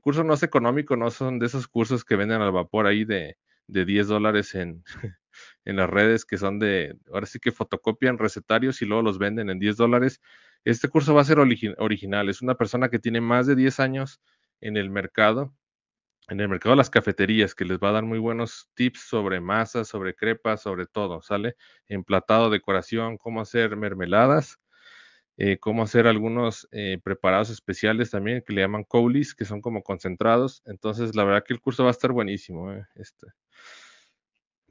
curso 0.00 0.22
no 0.22 0.34
es 0.34 0.42
económico, 0.42 0.96
no 0.96 1.10
son 1.10 1.38
de 1.38 1.46
esos 1.46 1.66
cursos 1.66 2.04
que 2.04 2.16
venden 2.16 2.42
al 2.42 2.52
vapor 2.52 2.86
ahí 2.86 3.04
de, 3.04 3.36
de 3.66 3.84
10 3.84 4.06
dólares 4.06 4.54
en, 4.54 4.84
en 5.64 5.76
las 5.76 5.88
redes 5.88 6.24
que 6.24 6.38
son 6.38 6.58
de, 6.58 6.96
ahora 7.12 7.26
sí 7.26 7.38
que 7.38 7.52
fotocopian 7.52 8.18
recetarios 8.18 8.82
y 8.82 8.86
luego 8.86 9.02
los 9.02 9.18
venden 9.18 9.50
en 9.50 9.58
10 9.58 9.76
dólares. 9.76 10.20
Este 10.64 10.88
curso 10.88 11.14
va 11.14 11.22
a 11.22 11.24
ser 11.24 11.38
original, 11.38 12.28
es 12.28 12.42
una 12.42 12.54
persona 12.56 12.88
que 12.90 12.98
tiene 12.98 13.20
más 13.20 13.46
de 13.46 13.56
10 13.56 13.80
años 13.80 14.20
en 14.60 14.76
el 14.76 14.90
mercado, 14.90 15.54
en 16.28 16.40
el 16.40 16.48
mercado 16.48 16.72
de 16.74 16.78
las 16.78 16.90
cafeterías, 16.90 17.54
que 17.54 17.64
les 17.64 17.78
va 17.78 17.90
a 17.90 17.92
dar 17.92 18.04
muy 18.04 18.18
buenos 18.18 18.70
tips 18.74 19.00
sobre 19.00 19.40
masas, 19.40 19.88
sobre 19.88 20.14
crepas, 20.14 20.62
sobre 20.62 20.86
todo, 20.86 21.22
¿sale? 21.22 21.56
Emplatado, 21.88 22.50
decoración, 22.50 23.16
cómo 23.16 23.40
hacer 23.40 23.76
mermeladas 23.76 24.58
eh, 25.42 25.58
cómo 25.58 25.84
hacer 25.84 26.06
algunos 26.06 26.68
eh, 26.70 26.98
preparados 27.02 27.48
especiales 27.48 28.10
también 28.10 28.42
que 28.46 28.52
le 28.52 28.60
llaman 28.60 28.84
coulis, 28.84 29.34
que 29.34 29.46
son 29.46 29.62
como 29.62 29.82
concentrados. 29.82 30.62
Entonces, 30.66 31.16
la 31.16 31.24
verdad 31.24 31.42
que 31.46 31.54
el 31.54 31.62
curso 31.62 31.82
va 31.82 31.88
a 31.88 31.92
estar 31.92 32.12
buenísimo. 32.12 32.70
Eh, 32.70 32.84
este. 32.96 33.28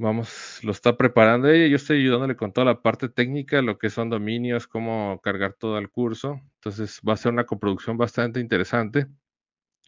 Vamos, 0.01 0.63
lo 0.63 0.71
está 0.71 0.95
preparando 0.95 1.49
ella. 1.49 1.67
Yo 1.67 1.75
estoy 1.75 1.99
ayudándole 1.99 2.37
con 2.37 2.53
toda 2.53 2.63
la 2.63 2.81
parte 2.81 3.09
técnica, 3.09 3.61
lo 3.61 3.77
que 3.77 3.89
son 3.89 4.09
dominios, 4.09 4.65
cómo 4.65 5.19
cargar 5.21 5.53
todo 5.53 5.77
el 5.77 5.89
curso. 5.89 6.39
Entonces, 6.55 7.01
va 7.07 7.13
a 7.13 7.17
ser 7.17 7.33
una 7.33 7.45
coproducción 7.45 7.97
bastante 7.97 8.39
interesante. 8.39 9.07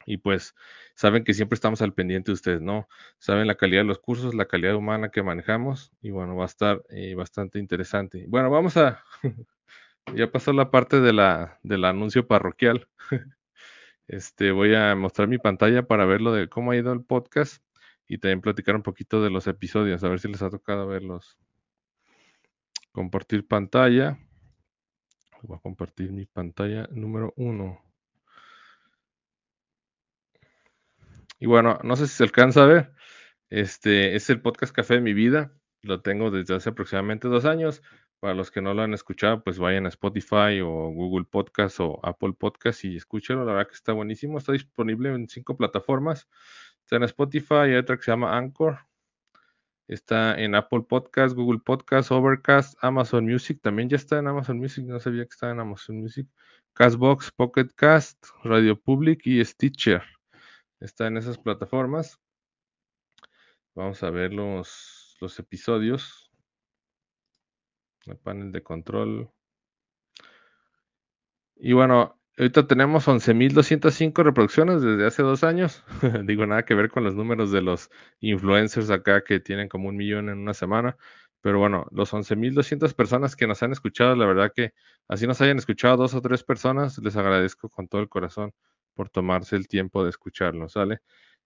Y 0.05 0.17
pues 0.17 0.53
saben 0.95 1.23
que 1.23 1.33
siempre 1.33 1.55
estamos 1.55 1.81
al 1.81 1.93
pendiente 1.93 2.31
de 2.31 2.33
ustedes, 2.33 2.61
¿no? 2.61 2.89
Saben 3.19 3.47
la 3.47 3.55
calidad 3.55 3.81
de 3.83 3.87
los 3.87 3.99
cursos, 3.99 4.35
la 4.35 4.47
calidad 4.47 4.75
humana 4.75 5.11
que 5.11 5.23
manejamos 5.23 5.93
y 6.01 6.11
bueno, 6.11 6.35
va 6.35 6.43
a 6.43 6.47
estar 6.47 6.83
bastante 7.15 7.59
interesante. 7.59 8.25
Bueno, 8.27 8.49
vamos 8.49 8.77
a, 8.77 9.03
ya 10.15 10.31
pasó 10.31 10.53
la 10.53 10.71
parte 10.71 10.99
de 11.01 11.13
la, 11.13 11.59
del 11.63 11.85
anuncio 11.85 12.27
parroquial. 12.27 12.87
Este, 14.07 14.51
voy 14.51 14.75
a 14.75 14.93
mostrar 14.95 15.29
mi 15.29 15.37
pantalla 15.37 15.83
para 15.83 16.03
ver 16.05 16.19
lo 16.19 16.33
de 16.33 16.49
cómo 16.49 16.71
ha 16.71 16.75
ido 16.75 16.91
el 16.91 17.01
podcast 17.01 17.63
y 18.07 18.17
también 18.17 18.41
platicar 18.41 18.75
un 18.75 18.83
poquito 18.83 19.23
de 19.23 19.29
los 19.29 19.47
episodios, 19.47 20.03
a 20.03 20.09
ver 20.09 20.19
si 20.19 20.27
les 20.27 20.41
ha 20.41 20.49
tocado 20.49 20.87
verlos. 20.87 21.37
Compartir 22.91 23.47
pantalla. 23.47 24.17
Voy 25.43 25.57
a 25.57 25.61
compartir 25.61 26.11
mi 26.11 26.25
pantalla 26.25 26.87
número 26.91 27.33
uno. 27.37 27.81
Y 31.39 31.47
bueno, 31.47 31.79
no 31.83 31.95
sé 31.95 32.07
si 32.07 32.15
se 32.17 32.23
alcanza 32.23 32.63
a 32.63 32.67
ver, 32.67 32.93
este 33.49 34.15
es 34.15 34.29
el 34.29 34.41
podcast 34.41 34.73
Café 34.73 34.93
de 34.95 35.01
mi 35.01 35.13
vida. 35.13 35.53
Lo 35.81 36.01
tengo 36.01 36.31
desde 36.31 36.55
hace 36.55 36.69
aproximadamente 36.69 37.27
dos 37.27 37.43
años. 37.45 37.81
Para 38.21 38.35
los 38.35 38.51
que 38.51 38.61
no 38.61 38.73
lo 38.73 38.83
han 38.83 38.93
escuchado, 38.93 39.43
pues 39.43 39.57
vayan 39.57 39.87
a 39.87 39.89
Spotify 39.89 40.61
o 40.63 40.91
Google 40.91 41.25
Podcast 41.25 41.79
o 41.79 41.99
Apple 42.03 42.33
Podcast 42.37 42.85
y 42.85 42.95
escúchenlo. 42.95 43.43
La 43.43 43.53
verdad 43.53 43.67
que 43.67 43.75
está 43.75 43.91
buenísimo. 43.91 44.37
Está 44.37 44.53
disponible 44.53 45.09
en 45.09 45.27
cinco 45.27 45.57
plataformas. 45.57 46.29
Está 46.83 46.97
en 46.97 47.03
Spotify, 47.03 47.53
hay 47.53 47.75
otra 47.75 47.97
que 47.97 48.03
se 48.03 48.11
llama 48.11 48.37
Anchor. 48.37 48.79
Está 49.87 50.39
en 50.39 50.55
Apple 50.55 50.83
Podcast, 50.87 51.35
Google 51.35 51.59
Podcast, 51.59 52.11
Overcast, 52.11 52.77
Amazon 52.81 53.25
Music. 53.25 53.59
También 53.61 53.89
ya 53.89 53.97
está 53.97 54.19
en 54.19 54.27
Amazon 54.27 54.57
Music. 54.57 54.85
No 54.85 54.99
sabía 54.99 55.25
que 55.25 55.31
estaba 55.31 55.51
en 55.51 55.59
Amazon 55.59 55.97
Music. 55.97 56.27
Castbox, 56.73 57.31
Pocket 57.31 57.67
Cast, 57.75 58.25
Radio 58.43 58.79
Public 58.79 59.27
y 59.27 59.43
Stitcher. 59.43 60.01
Está 60.79 61.07
en 61.07 61.17
esas 61.17 61.37
plataformas. 61.37 62.19
Vamos 63.75 64.01
a 64.03 64.09
ver 64.09 64.31
los, 64.31 65.17
los 65.19 65.37
episodios. 65.39 66.31
El 68.05 68.17
panel 68.17 68.51
de 68.53 68.63
control. 68.63 69.29
Y 71.57 71.73
bueno, 71.73 72.20
ahorita 72.41 72.65
tenemos 72.65 73.07
11.205 73.07 74.23
reproducciones 74.23 74.81
desde 74.81 75.05
hace 75.05 75.21
dos 75.21 75.43
años. 75.43 75.83
Digo, 76.25 76.45
nada 76.47 76.65
que 76.65 76.73
ver 76.73 76.89
con 76.89 77.03
los 77.03 77.13
números 77.15 77.51
de 77.51 77.61
los 77.61 77.91
influencers 78.19 78.89
acá 78.89 79.23
que 79.23 79.39
tienen 79.39 79.69
como 79.69 79.89
un 79.89 79.95
millón 79.95 80.29
en 80.29 80.39
una 80.39 80.55
semana. 80.55 80.97
Pero 81.41 81.59
bueno, 81.59 81.85
los 81.91 82.13
11.200 82.13 82.93
personas 82.95 83.35
que 83.35 83.45
nos 83.45 83.61
han 83.61 83.71
escuchado, 83.71 84.15
la 84.15 84.25
verdad 84.25 84.51
que 84.55 84.73
así 85.07 85.27
nos 85.27 85.39
hayan 85.41 85.57
escuchado 85.57 85.97
dos 85.97 86.15
o 86.15 86.21
tres 86.21 86.43
personas, 86.43 86.97
les 86.97 87.15
agradezco 87.15 87.69
con 87.69 87.87
todo 87.87 88.01
el 88.01 88.09
corazón 88.09 88.53
por 88.95 89.09
tomarse 89.09 89.55
el 89.55 89.67
tiempo 89.67 90.03
de 90.03 90.09
escucharlo, 90.09 90.67
¿sale? 90.67 90.99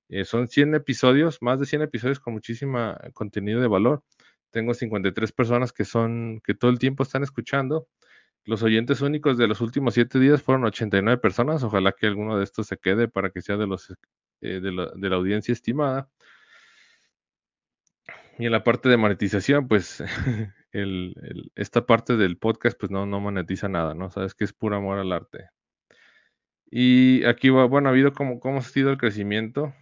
Eh, 0.08 0.24
son 0.24 0.48
100 0.48 0.75
episodios, 0.75 1.42
más 1.42 1.60
de 1.60 1.66
100 1.66 1.84
episodios 1.84 2.20
con 2.20 2.34
muchísima 2.34 2.98
contenido 3.14 3.60
de 3.60 3.68
valor. 3.68 4.04
Tengo 4.52 4.74
53 4.74 5.32
personas 5.34 5.74
que 5.74 5.84
son, 5.84 6.42
que 6.44 6.54
todo 6.54 6.72
el 6.72 6.80
tiempo 6.80 7.04
están 7.04 7.24
escuchando. 7.24 7.88
Los 8.46 8.62
oyentes 8.62 9.02
únicos 9.02 9.38
de 9.40 9.48
los 9.48 9.60
últimos 9.60 9.96
7 9.96 10.20
días 10.20 10.44
fueron 10.44 10.66
89 10.66 11.20
personas. 11.20 11.64
Ojalá 11.64 11.94
que 11.94 12.06
alguno 12.06 12.38
de 12.38 12.44
estos 12.44 12.68
se 12.68 12.78
quede 12.78 13.08
para 13.08 13.32
que 13.32 13.42
sea 13.42 13.58
de, 13.58 13.66
eh, 14.42 14.62
la, 14.62 15.16
audiencia 15.16 15.52
estimada. 15.52 16.10
Y 18.38 18.46
en 18.46 18.52
la 18.52 18.64
parte 18.64 18.88
de 18.88 18.98
monetización, 18.98 19.68
pues 19.68 20.04
esta 21.56 21.86
parte 21.88 22.18
del 22.18 22.38
podcast 22.38 22.78
pues 22.80 22.92
no, 22.92 23.08
no 23.08 23.20
monetiza 23.20 23.68
nada, 23.68 23.96
¿no? 23.96 24.12
Sabes 24.12 24.36
que 24.36 24.44
es 24.44 24.54
puro 24.54 24.75
amor 24.75 25.00
al 25.00 25.12
arte. 25.12 25.50
Y 26.70 27.24
aquí 27.25 27.50
va, 27.50 27.66
bueno, 27.66 27.90
ha 27.90 27.92
habido 27.92 28.14
como 28.14 28.40
cómo 28.40 28.60
ha 28.60 28.62
sido 28.62 28.92
el 28.92 28.98
crecimiento. 28.98 29.74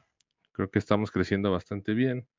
Creo 0.53 0.71
que 0.71 0.79
estamos 0.79 1.11
creciendo 1.11 1.51
bastante 1.51 1.93
bien. 1.93 2.29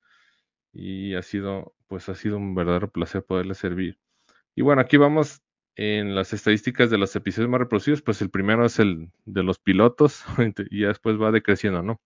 Y 0.72 1.14
ha 1.14 1.22
sido, 1.22 1.74
pues 1.86 2.08
ha 2.08 2.14
sido 2.14 2.38
un 2.38 2.54
verdadero 2.54 2.90
placer 2.90 3.24
poderle 3.24 3.54
servir. 3.54 3.98
Y 4.54 4.62
bueno, 4.62 4.80
aquí 4.80 4.96
vamos 4.96 5.43
en 5.76 6.14
las 6.14 6.32
estadísticas 6.32 6.90
de 6.90 6.98
los 6.98 7.14
episodios 7.16 7.50
más 7.50 7.60
reproducidos, 7.60 8.02
pues 8.02 8.22
el 8.22 8.30
primero 8.30 8.64
es 8.64 8.78
el 8.78 9.10
de 9.24 9.42
los 9.42 9.58
pilotos 9.58 10.24
y 10.70 10.80
ya 10.82 10.88
después 10.88 11.20
va 11.20 11.32
decreciendo, 11.32 11.82
¿no? 11.82 12.00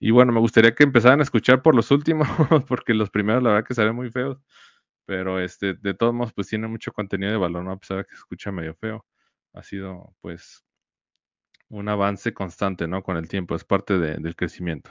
Y 0.00 0.12
bueno, 0.12 0.32
me 0.32 0.40
gustaría 0.40 0.74
que 0.74 0.84
empezaran 0.84 1.20
a 1.20 1.24
escuchar 1.24 1.62
por 1.62 1.74
los 1.74 1.90
últimos, 1.90 2.28
porque 2.68 2.94
los 2.94 3.10
primeros 3.10 3.42
la 3.42 3.50
verdad 3.50 3.66
que 3.66 3.74
salen 3.74 3.96
muy 3.96 4.10
feos. 4.10 4.38
Pero 5.06 5.40
este, 5.40 5.74
de 5.74 5.94
todos 5.94 6.14
modos, 6.14 6.32
pues 6.34 6.48
tiene 6.48 6.68
mucho 6.68 6.92
contenido 6.92 7.32
de 7.32 7.38
valor, 7.38 7.64
¿no? 7.64 7.72
A 7.72 7.78
pesar 7.78 7.98
de 7.98 8.04
que 8.04 8.10
se 8.10 8.18
escucha 8.18 8.52
medio 8.52 8.74
feo. 8.74 9.06
Ha 9.54 9.62
sido, 9.62 10.14
pues, 10.20 10.64
un 11.70 11.88
avance 11.88 12.34
constante, 12.34 12.86
¿no? 12.88 13.02
Con 13.02 13.16
el 13.16 13.28
tiempo, 13.28 13.54
es 13.56 13.64
parte 13.64 13.98
del 13.98 14.36
crecimiento. 14.36 14.90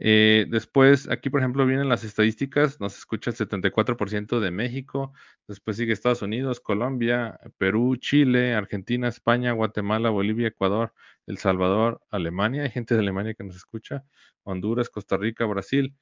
Eh, 0.00 0.46
después, 0.48 1.10
aquí 1.10 1.28
por 1.28 1.40
ejemplo 1.40 1.66
vienen 1.66 1.88
las 1.88 2.04
estadísticas, 2.04 2.80
nos 2.80 2.96
escucha 2.98 3.30
el 3.30 3.36
74% 3.36 4.38
de 4.38 4.52
México, 4.52 5.12
después 5.48 5.76
sigue 5.76 5.92
Estados 5.92 6.22
Unidos, 6.22 6.60
Colombia, 6.60 7.40
Perú, 7.58 7.96
Chile, 7.96 8.54
Argentina, 8.54 9.08
España, 9.08 9.52
Guatemala, 9.52 10.10
Bolivia, 10.10 10.48
Ecuador, 10.48 10.94
El 11.26 11.38
Salvador, 11.38 12.00
Alemania, 12.10 12.62
hay 12.62 12.70
gente 12.70 12.94
de 12.94 13.00
Alemania 13.00 13.34
que 13.34 13.42
nos 13.44 13.56
escucha, 13.56 14.04
Honduras, 14.44 14.88
Costa 14.88 15.16
Rica, 15.16 15.44
Brasil. 15.46 15.94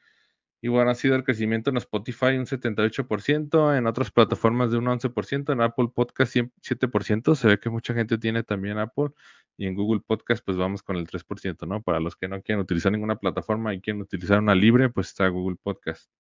Y 0.61 0.69
bueno, 0.69 0.91
ha 0.91 0.95
sido 0.95 1.17
el 1.17 1.25
crecimiento 1.25 1.71
en 1.71 1.77
Spotify 1.77 2.37
un 2.39 2.47
78%, 2.47 3.77
en 3.77 3.87
otras 3.87 4.11
plataformas 4.11 4.71
de 4.71 4.79
un 4.79 4.87
11%, 4.87 5.53
en 5.53 5.61
Apple 5.61 5.89
Podcast 5.95 6.35
7%, 6.35 7.35
se 7.35 7.49
ve 7.49 7.59
que 7.59 7.69
mucha 7.69 7.93
gente 7.95 8.17
tiene 8.19 8.43
también 8.43 8.79
Apple, 8.79 9.11
y 9.59 9.67
en 9.67 9.75
Google 9.75 10.01
Podcast 10.07 10.45
pues 10.45 10.57
vamos 10.57 10.83
con 10.83 10.97
el 10.97 11.07
3%, 11.07 11.67
¿no? 11.67 11.83
Para 11.83 12.01
los 12.01 12.17
que 12.17 12.29
no 12.29 12.43
quieren 12.43 12.61
utilizar 12.61 12.91
ninguna 12.91 13.17
plataforma 13.17 13.75
y 13.75 13.81
quieren 13.81 14.01
utilizar 14.01 14.39
una 14.41 14.55
libre, 14.55 14.89
pues 14.89 15.09
está 15.09 15.29
Google 15.29 15.57
Podcast. 15.63 16.11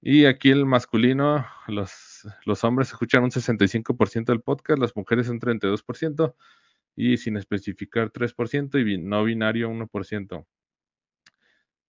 Y 0.00 0.24
aquí 0.24 0.50
el 0.50 0.66
masculino, 0.66 1.46
los, 1.68 2.26
los 2.44 2.64
hombres 2.64 2.88
escuchan 2.88 3.22
un 3.22 3.30
65% 3.30 4.24
del 4.24 4.40
podcast, 4.40 4.80
las 4.80 4.96
mujeres 4.96 5.28
un 5.28 5.38
32%, 5.38 6.34
y 6.96 7.16
sin 7.16 7.36
especificar 7.36 8.10
3%, 8.10 8.80
y 8.80 8.98
no 8.98 9.22
binario 9.22 9.70
1%. 9.70 10.46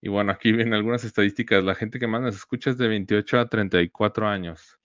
Y 0.06 0.10
bueno, 0.10 0.34
aquí 0.34 0.52
vienen 0.52 0.74
algunas 0.74 1.06
estadísticas. 1.06 1.64
La 1.64 1.76
gente 1.76 1.98
que 1.98 2.08
más 2.08 2.22
nos 2.22 2.36
escucha 2.36 2.72
es 2.72 2.78
de 2.78 2.90
28 2.90 3.40
a 3.40 3.48
34 3.48 4.28
años. 4.28 4.78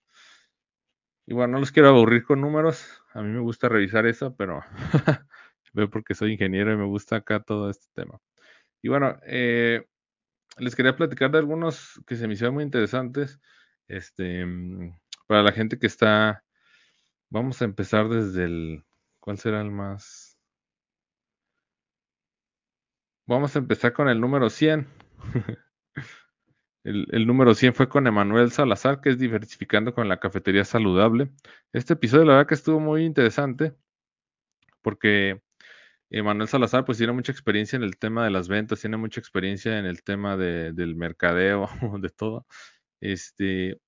Y 1.27 1.35
bueno, 1.35 1.55
no 1.55 1.59
los 1.59 1.73
quiero 1.73 1.89
aburrir 1.89 2.23
con 2.23 2.41
números. 2.41 3.03
A 3.15 3.23
mí 3.23 3.31
me 3.31 3.41
gusta 3.41 3.69
revisar 3.69 4.07
eso, 4.07 4.37
pero 4.37 4.63
veo 5.73 5.91
porque 5.91 6.15
soy 6.15 6.35
ingeniero 6.35 6.73
y 6.73 6.77
me 6.77 6.85
gusta 6.85 7.17
acá 7.17 7.41
todo 7.41 7.69
este 7.69 7.89
tema. 7.95 8.21
Y 8.81 8.91
bueno, 8.91 9.19
eh, 9.27 9.89
les 10.57 10.77
quería 10.77 10.95
platicar 10.95 11.33
de 11.33 11.39
algunos 11.39 12.01
que 12.07 12.15
se 12.15 12.29
me 12.29 12.35
hicieron 12.35 12.55
muy 12.55 12.63
interesantes. 12.63 13.41
Este, 13.89 14.47
para 15.27 15.43
la 15.43 15.51
gente 15.51 15.81
que 15.81 15.89
está, 15.89 16.45
vamos 17.29 17.61
a 17.61 17.65
empezar 17.65 18.09
desde 18.09 18.45
el, 18.45 18.85
¿cuál 19.19 19.39
será 19.39 19.63
el 19.63 19.73
más? 19.73 20.39
Vamos 23.27 23.57
a 23.57 23.59
empezar 23.59 23.93
con 23.93 24.09
el 24.09 24.21
número 24.21 24.49
100. 24.49 25.08
el, 26.85 27.27
número 27.27 27.55
100 27.55 27.75
fue 27.75 27.89
con 27.89 28.07
Emanuel 28.07 28.51
Salazar, 28.51 29.01
que 29.01 29.11
es 29.11 29.19
diversificando 29.19 29.95
con 29.95 30.09
la 30.09 30.21
cafetería 30.21 30.65
saludable. 30.65 31.31
Este 31.73 31.95
episodio, 31.95 32.25
la 32.25 32.33
verdad 32.35 32.49
que 32.49 32.55
estuvo 32.55 32.81
muy 32.81 33.05
interesante, 33.05 33.75
porque 34.83 35.41
Manuel 36.11 36.49
Salazar 36.49 36.85
pues 36.85 36.99
tiene 36.99 37.13
mucha 37.13 37.33
experiencia 37.33 37.77
en 37.77 37.83
el 37.83 37.99
tema 37.99 38.25
de 38.25 38.31
las 38.31 38.49
ventas, 38.49 38.81
tiene 38.81 38.97
mucha 38.97 39.21
experiencia 39.21 39.79
en 39.79 39.85
el 39.87 40.03
tema 40.03 40.37
de, 40.37 40.73
del 40.73 40.97
mercadeo, 40.97 41.69
de 42.01 42.09
todo. 42.11 42.47
Este, 43.01 43.81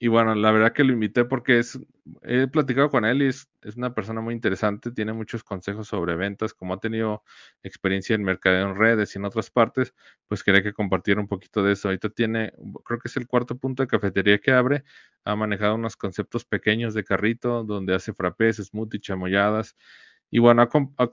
y 0.00 0.06
bueno, 0.08 0.34
la 0.36 0.52
verdad 0.52 0.72
que 0.72 0.84
lo 0.84 0.92
invité 0.92 1.24
porque 1.24 1.58
es, 1.58 1.78
he 2.22 2.46
platicado 2.46 2.88
con 2.88 3.04
él 3.04 3.22
y 3.22 3.26
es, 3.26 3.50
es, 3.62 3.76
una 3.76 3.94
persona 3.94 4.20
muy 4.20 4.32
interesante, 4.32 4.92
tiene 4.92 5.12
muchos 5.12 5.42
consejos 5.42 5.88
sobre 5.88 6.14
ventas, 6.14 6.54
como 6.54 6.74
ha 6.74 6.80
tenido 6.80 7.24
experiencia 7.64 8.14
en 8.14 8.22
mercadeo 8.22 8.68
en 8.70 8.76
redes 8.76 9.14
y 9.14 9.18
en 9.18 9.24
otras 9.24 9.50
partes, 9.50 9.94
pues 10.28 10.44
quería 10.44 10.62
que 10.62 10.72
compartiera 10.72 11.20
un 11.20 11.26
poquito 11.26 11.64
de 11.64 11.72
eso. 11.72 11.88
Ahorita 11.88 12.10
tiene, 12.10 12.52
creo 12.84 13.00
que 13.00 13.08
es 13.08 13.16
el 13.16 13.26
cuarto 13.26 13.58
punto 13.58 13.82
de 13.82 13.88
cafetería 13.88 14.38
que 14.38 14.52
abre, 14.52 14.84
ha 15.24 15.34
manejado 15.34 15.74
unos 15.74 15.96
conceptos 15.96 16.44
pequeños 16.44 16.94
de 16.94 17.02
carrito 17.04 17.64
donde 17.64 17.94
hace 17.94 18.12
frappés, 18.12 18.58
smoothie, 18.58 19.00
chamoyadas. 19.00 19.76
Y 20.30 20.38
bueno, 20.38 20.62
ha, 20.62 20.68
ha, 21.02 21.08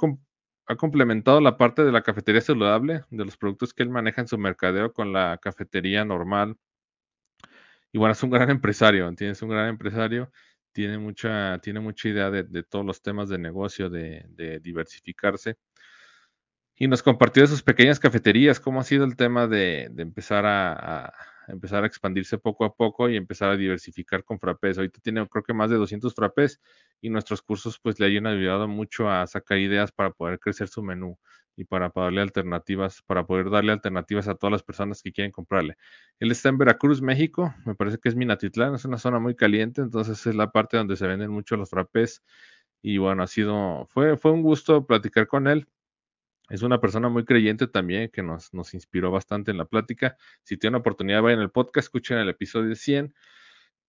ha 0.67 0.75
complementado 0.75 1.41
la 1.41 1.57
parte 1.57 1.83
de 1.83 1.91
la 1.91 2.03
cafetería 2.03 2.41
saludable, 2.41 3.01
de 3.09 3.25
los 3.25 3.37
productos 3.37 3.73
que 3.73 3.83
él 3.83 3.89
maneja 3.89 4.21
en 4.21 4.27
su 4.27 4.37
mercadeo 4.37 4.93
con 4.93 5.13
la 5.13 5.39
cafetería 5.41 6.05
normal. 6.05 6.57
Y 7.95 7.97
bueno, 7.97 8.11
es 8.11 8.21
un 8.23 8.29
gran 8.29 8.49
empresario, 8.49 9.07
¿entiendes? 9.07 9.41
Un 9.41 9.47
gran 9.47 9.69
empresario, 9.69 10.29
tiene 10.73 10.97
mucha, 10.97 11.59
tiene 11.59 11.79
mucha 11.79 12.09
idea 12.09 12.29
de, 12.29 12.63
todos 12.63 12.85
los 12.85 13.01
temas 13.01 13.29
de 13.29 13.37
negocio, 13.37 13.89
de, 13.89 14.59
diversificarse. 14.61 15.55
Y 16.75 16.89
nos 16.89 17.01
compartió 17.01 17.47
sus 17.47 17.63
pequeñas 17.63 18.01
cafeterías, 18.01 18.59
cómo 18.59 18.81
ha 18.81 18.83
sido 18.83 19.05
el 19.05 19.15
tema 19.15 19.47
de, 19.47 19.83
empezar 19.95 20.45
a 20.45 21.13
empezar 21.47 21.83
a 21.83 21.87
expandirse 21.87 22.37
poco 22.37 22.65
a 22.65 22.73
poco 22.75 23.09
y 23.09 23.15
empezar 23.15 23.51
a 23.51 23.57
diversificar 23.57 24.23
con 24.23 24.39
frappés. 24.39 24.77
Ahorita 24.77 24.99
tiene 25.01 25.25
creo 25.29 25.43
que 25.43 25.53
más 25.53 25.69
de 25.69 25.77
200 25.77 26.13
frappés 26.13 26.59
y 27.01 27.09
nuestros 27.09 27.41
cursos 27.41 27.79
pues 27.79 27.99
le 27.99 28.07
hayan 28.07 28.27
ayudado 28.27 28.67
mucho 28.67 29.09
a 29.09 29.25
sacar 29.27 29.57
ideas 29.59 29.91
para 29.91 30.11
poder 30.11 30.39
crecer 30.39 30.67
su 30.67 30.83
menú 30.83 31.17
y 31.55 31.65
para, 31.65 31.91
darle 31.95 32.21
alternativas, 32.21 33.01
para 33.03 33.25
poder 33.25 33.49
darle 33.49 33.71
alternativas 33.71 34.27
a 34.27 34.35
todas 34.35 34.51
las 34.51 34.63
personas 34.63 35.01
que 35.01 35.11
quieren 35.11 35.31
comprarle. 35.31 35.77
Él 36.19 36.31
está 36.31 36.49
en 36.49 36.57
Veracruz, 36.57 37.01
México, 37.01 37.53
me 37.65 37.75
parece 37.75 37.97
que 37.97 38.09
es 38.09 38.15
Minatitlán, 38.15 38.75
es 38.75 38.85
una 38.85 38.97
zona 38.97 39.19
muy 39.19 39.35
caliente, 39.35 39.81
entonces 39.81 40.25
es 40.27 40.35
la 40.35 40.51
parte 40.51 40.77
donde 40.77 40.95
se 40.95 41.07
venden 41.07 41.31
mucho 41.31 41.55
los 41.57 41.69
frappés 41.69 42.23
y 42.81 42.97
bueno, 42.97 43.23
ha 43.23 43.27
sido, 43.27 43.87
fue, 43.87 44.17
fue 44.17 44.31
un 44.31 44.41
gusto 44.43 44.85
platicar 44.85 45.27
con 45.27 45.47
él 45.47 45.67
es 46.49 46.61
una 46.61 46.79
persona 46.79 47.09
muy 47.09 47.25
creyente 47.25 47.67
también 47.67 48.09
que 48.11 48.21
nos, 48.21 48.53
nos 48.53 48.73
inspiró 48.73 49.11
bastante 49.11 49.51
en 49.51 49.57
la 49.57 49.65
plática. 49.65 50.15
Si 50.43 50.57
tienen 50.57 50.79
oportunidad, 50.79 51.21
vayan 51.21 51.39
al 51.39 51.51
podcast, 51.51 51.85
escuchen 51.85 52.17
el 52.19 52.29
episodio 52.29 52.75
100. 52.75 53.13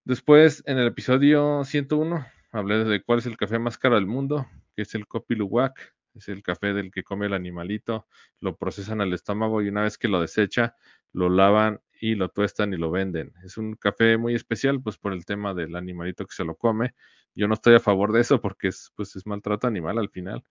Después, 0.05 0.63
en 0.67 0.79
el 0.79 0.87
episodio 0.87 1.65
101, 1.65 2.27
hablé 2.53 2.85
de 2.85 3.03
cuál 3.03 3.19
es 3.19 3.27
el 3.27 3.37
café 3.37 3.59
más 3.59 3.77
caro 3.77 3.97
del 3.97 4.07
mundo, 4.07 4.47
que 4.75 4.83
es 4.83 4.95
el 4.95 5.07
Kopi 5.07 5.35
Luwak. 5.35 5.96
Es 6.17 6.29
el 6.29 6.43
café 6.43 6.73
del 6.73 6.91
que 6.91 7.03
come 7.03 7.27
el 7.27 7.35
animalito, 7.35 8.07
lo 8.41 8.57
procesan 8.57 9.01
al 9.01 9.13
estómago 9.13 9.63
y 9.63 9.69
una 9.69 9.83
vez 9.83 9.99
que 9.99 10.09
lo 10.09 10.21
desecha, 10.21 10.75
lo 11.13 11.29
lavan 11.29 11.81
y 12.01 12.15
lo 12.15 12.29
tuestan 12.29 12.73
y 12.75 12.77
lo 12.77 12.91
venden. 12.91 13.33
Es 13.45 13.57
un 13.57 13.75
café 13.75 14.17
muy 14.19 14.35
especial, 14.35 14.83
pues 14.83 14.99
por 14.99 15.13
el 15.13 15.25
tema 15.25 15.55
del 15.55 15.77
animalito 15.77 16.27
que 16.27 16.35
se 16.35 16.45
lo 16.45 16.57
come. 16.57 16.95
Yo 17.35 17.49
no 17.49 17.55
estoy 17.55 17.75
a 17.75 17.81
favor 17.81 18.13
de 18.13 18.21
eso 18.21 18.41
porque 18.41 18.69
es, 18.69 18.93
pues, 18.97 19.17
es 19.17 19.27
maltrato 19.27 19.67
animal 19.67 19.99
al 19.99 20.11
final. 20.11 20.45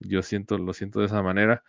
Yo 0.00 0.22
siento, 0.22 0.58
lo 0.58 0.72
siento 0.72 1.00
de 1.00 1.06
esa 1.06 1.22
manera. 1.22 1.62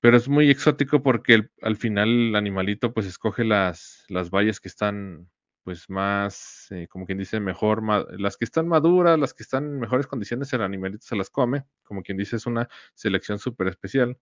Pero 0.00 0.16
es 0.16 0.28
muy 0.28 0.50
exótico 0.50 1.02
porque 1.02 1.48
al 1.62 1.76
final 1.76 2.08
el 2.08 2.36
animalito 2.36 2.92
pues 2.92 3.06
escoge 3.06 3.44
las, 3.44 4.04
las 4.08 4.30
vallas 4.30 4.60
que 4.60 4.68
están 4.68 5.30
pues 5.64 5.88
más, 5.88 6.66
eh, 6.70 6.86
como 6.88 7.06
quien 7.06 7.18
dice, 7.18 7.40
mejor, 7.40 7.82
las 8.20 8.36
que 8.36 8.44
están 8.44 8.68
maduras, 8.68 9.18
las 9.18 9.34
que 9.34 9.42
están 9.42 9.64
en 9.64 9.80
mejores 9.80 10.06
condiciones, 10.06 10.52
el 10.52 10.62
animalito 10.62 11.04
se 11.06 11.16
las 11.16 11.30
come, 11.30 11.64
como 11.82 12.02
quien 12.02 12.18
dice, 12.18 12.36
es 12.36 12.46
una 12.46 12.68
selección 12.94 13.38
súper 13.38 13.68
especial. 13.68 14.18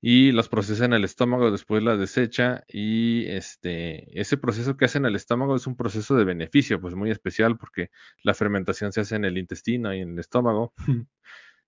Y 0.00 0.32
las 0.32 0.48
procesa 0.48 0.84
en 0.84 0.92
el 0.92 1.04
estómago, 1.04 1.50
después 1.50 1.82
las 1.82 1.98
desecha 1.98 2.62
y 2.68 3.26
este, 3.26 4.18
ese 4.18 4.36
proceso 4.38 4.76
que 4.76 4.84
hace 4.84 4.98
en 4.98 5.06
el 5.06 5.16
estómago 5.16 5.56
es 5.56 5.66
un 5.66 5.76
proceso 5.76 6.16
de 6.16 6.24
beneficio, 6.24 6.80
pues 6.80 6.94
muy 6.94 7.10
especial 7.10 7.58
porque 7.58 7.90
la 8.22 8.32
fermentación 8.32 8.92
se 8.92 9.00
hace 9.00 9.16
en 9.16 9.24
el 9.24 9.36
intestino 9.38 9.92
y 9.92 10.00
en 10.00 10.12
el 10.12 10.18
estómago. 10.20 10.72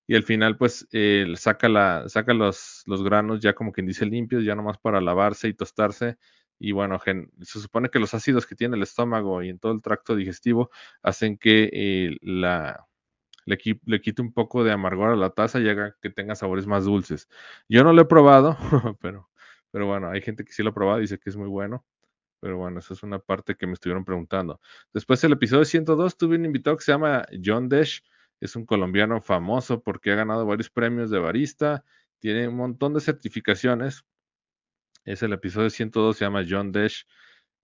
y 0.07 0.15
al 0.15 0.23
final 0.23 0.57
pues 0.57 0.87
saca, 1.35 1.67
la, 1.69 2.07
saca 2.07 2.33
los, 2.33 2.83
los 2.85 3.03
granos 3.03 3.41
ya 3.41 3.53
como 3.53 3.73
quien 3.73 3.85
dice 3.85 4.05
limpios, 4.05 4.45
ya 4.45 4.55
nomás 4.55 4.77
para 4.77 5.01
lavarse 5.01 5.49
y 5.49 5.53
tostarse 5.53 6.17
y 6.63 6.73
bueno, 6.73 6.99
se 7.41 7.59
supone 7.59 7.89
que 7.89 7.97
los 7.97 8.13
ácidos 8.13 8.45
que 8.45 8.55
tiene 8.55 8.77
el 8.77 8.83
estómago 8.83 9.41
y 9.41 9.49
en 9.49 9.57
todo 9.57 9.71
el 9.71 9.81
tracto 9.81 10.15
digestivo 10.15 10.69
hacen 11.01 11.39
que 11.39 11.71
eh, 11.73 12.17
le, 12.21 13.57
quite 13.57 14.21
un 14.21 14.31
poco 14.31 14.63
de 14.63 14.71
amargor 14.71 15.09
a 15.09 15.15
la 15.15 15.31
taza 15.31 15.59
y 15.59 15.67
haga 15.67 15.97
que 15.99 16.11
tenga 16.11 16.35
sabores 16.35 16.67
más 16.67 16.85
dulces. 16.85 17.27
Yo 17.67 17.83
no 17.83 17.93
lo 17.93 18.03
he 18.03 18.05
probado, 18.05 18.57
pero, 19.01 19.31
pero 19.71 19.87
bueno, 19.87 20.11
hay 20.11 20.21
gente 20.21 20.45
que 20.45 20.53
sí 20.53 20.61
lo 20.61 20.69
ha 20.69 20.73
probado 20.73 20.99
y 20.99 21.01
dice 21.01 21.17
que 21.17 21.31
es 21.31 21.35
muy 21.35 21.47
bueno. 21.47 21.83
Pero 22.39 22.57
bueno, 22.57 22.77
esa 22.77 22.93
es 22.93 23.01
una 23.01 23.17
parte 23.17 23.55
que 23.55 23.65
me 23.65 23.73
estuvieron 23.73 24.05
preguntando. 24.05 24.61
Después 24.93 25.19
del 25.21 25.31
episodio 25.33 25.65
102 25.65 26.15
tuve 26.15 26.35
un 26.35 26.45
invitado 26.45 26.77
que 26.77 26.83
se 26.83 26.91
llama 26.91 27.25
John 27.43 27.69
Desh. 27.69 28.03
Es 28.39 28.55
un 28.55 28.67
colombiano 28.67 29.19
famoso 29.19 29.81
porque 29.81 30.11
ha 30.11 30.15
ganado 30.15 30.45
varios 30.45 30.69
premios 30.69 31.09
de 31.09 31.17
barista. 31.17 31.83
Tiene 32.19 32.47
un 32.47 32.55
montón 32.55 32.93
de 32.93 32.99
certificaciones 32.99 34.05
es 35.05 35.23
el 35.23 35.33
episodio 35.33 35.69
102, 35.69 36.17
se 36.17 36.25
llama 36.25 36.45
John 36.47 36.71
Dash. 36.71 37.03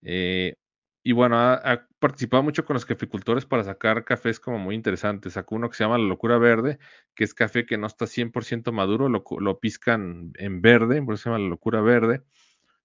Eh, 0.01 0.55
y 1.03 1.13
bueno, 1.13 1.39
ha, 1.39 1.87
participado 1.99 2.43
mucho 2.43 2.65
con 2.65 2.73
los 2.73 2.85
caficultores 2.85 3.45
para 3.45 3.63
sacar 3.63 4.03
cafés 4.03 4.39
como 4.39 4.59
muy 4.59 4.75
interesantes. 4.75 5.33
Sacó 5.33 5.55
uno 5.55 5.69
que 5.69 5.75
se 5.77 5.83
llama 5.83 5.97
La 5.97 6.03
Locura 6.03 6.37
Verde, 6.37 6.79
que 7.15 7.23
es 7.23 7.33
café 7.33 7.65
que 7.65 7.77
no 7.77 7.87
está 7.87 8.07
100% 8.07 8.71
maduro, 8.73 9.09
lo, 9.09 9.23
lo 9.39 9.59
piscan 9.59 10.33
en 10.35 10.61
verde, 10.61 11.01
por 11.01 11.13
eso 11.13 11.23
se 11.23 11.29
llama 11.29 11.39
La 11.43 11.49
Locura 11.49 11.81
Verde. 11.81 12.23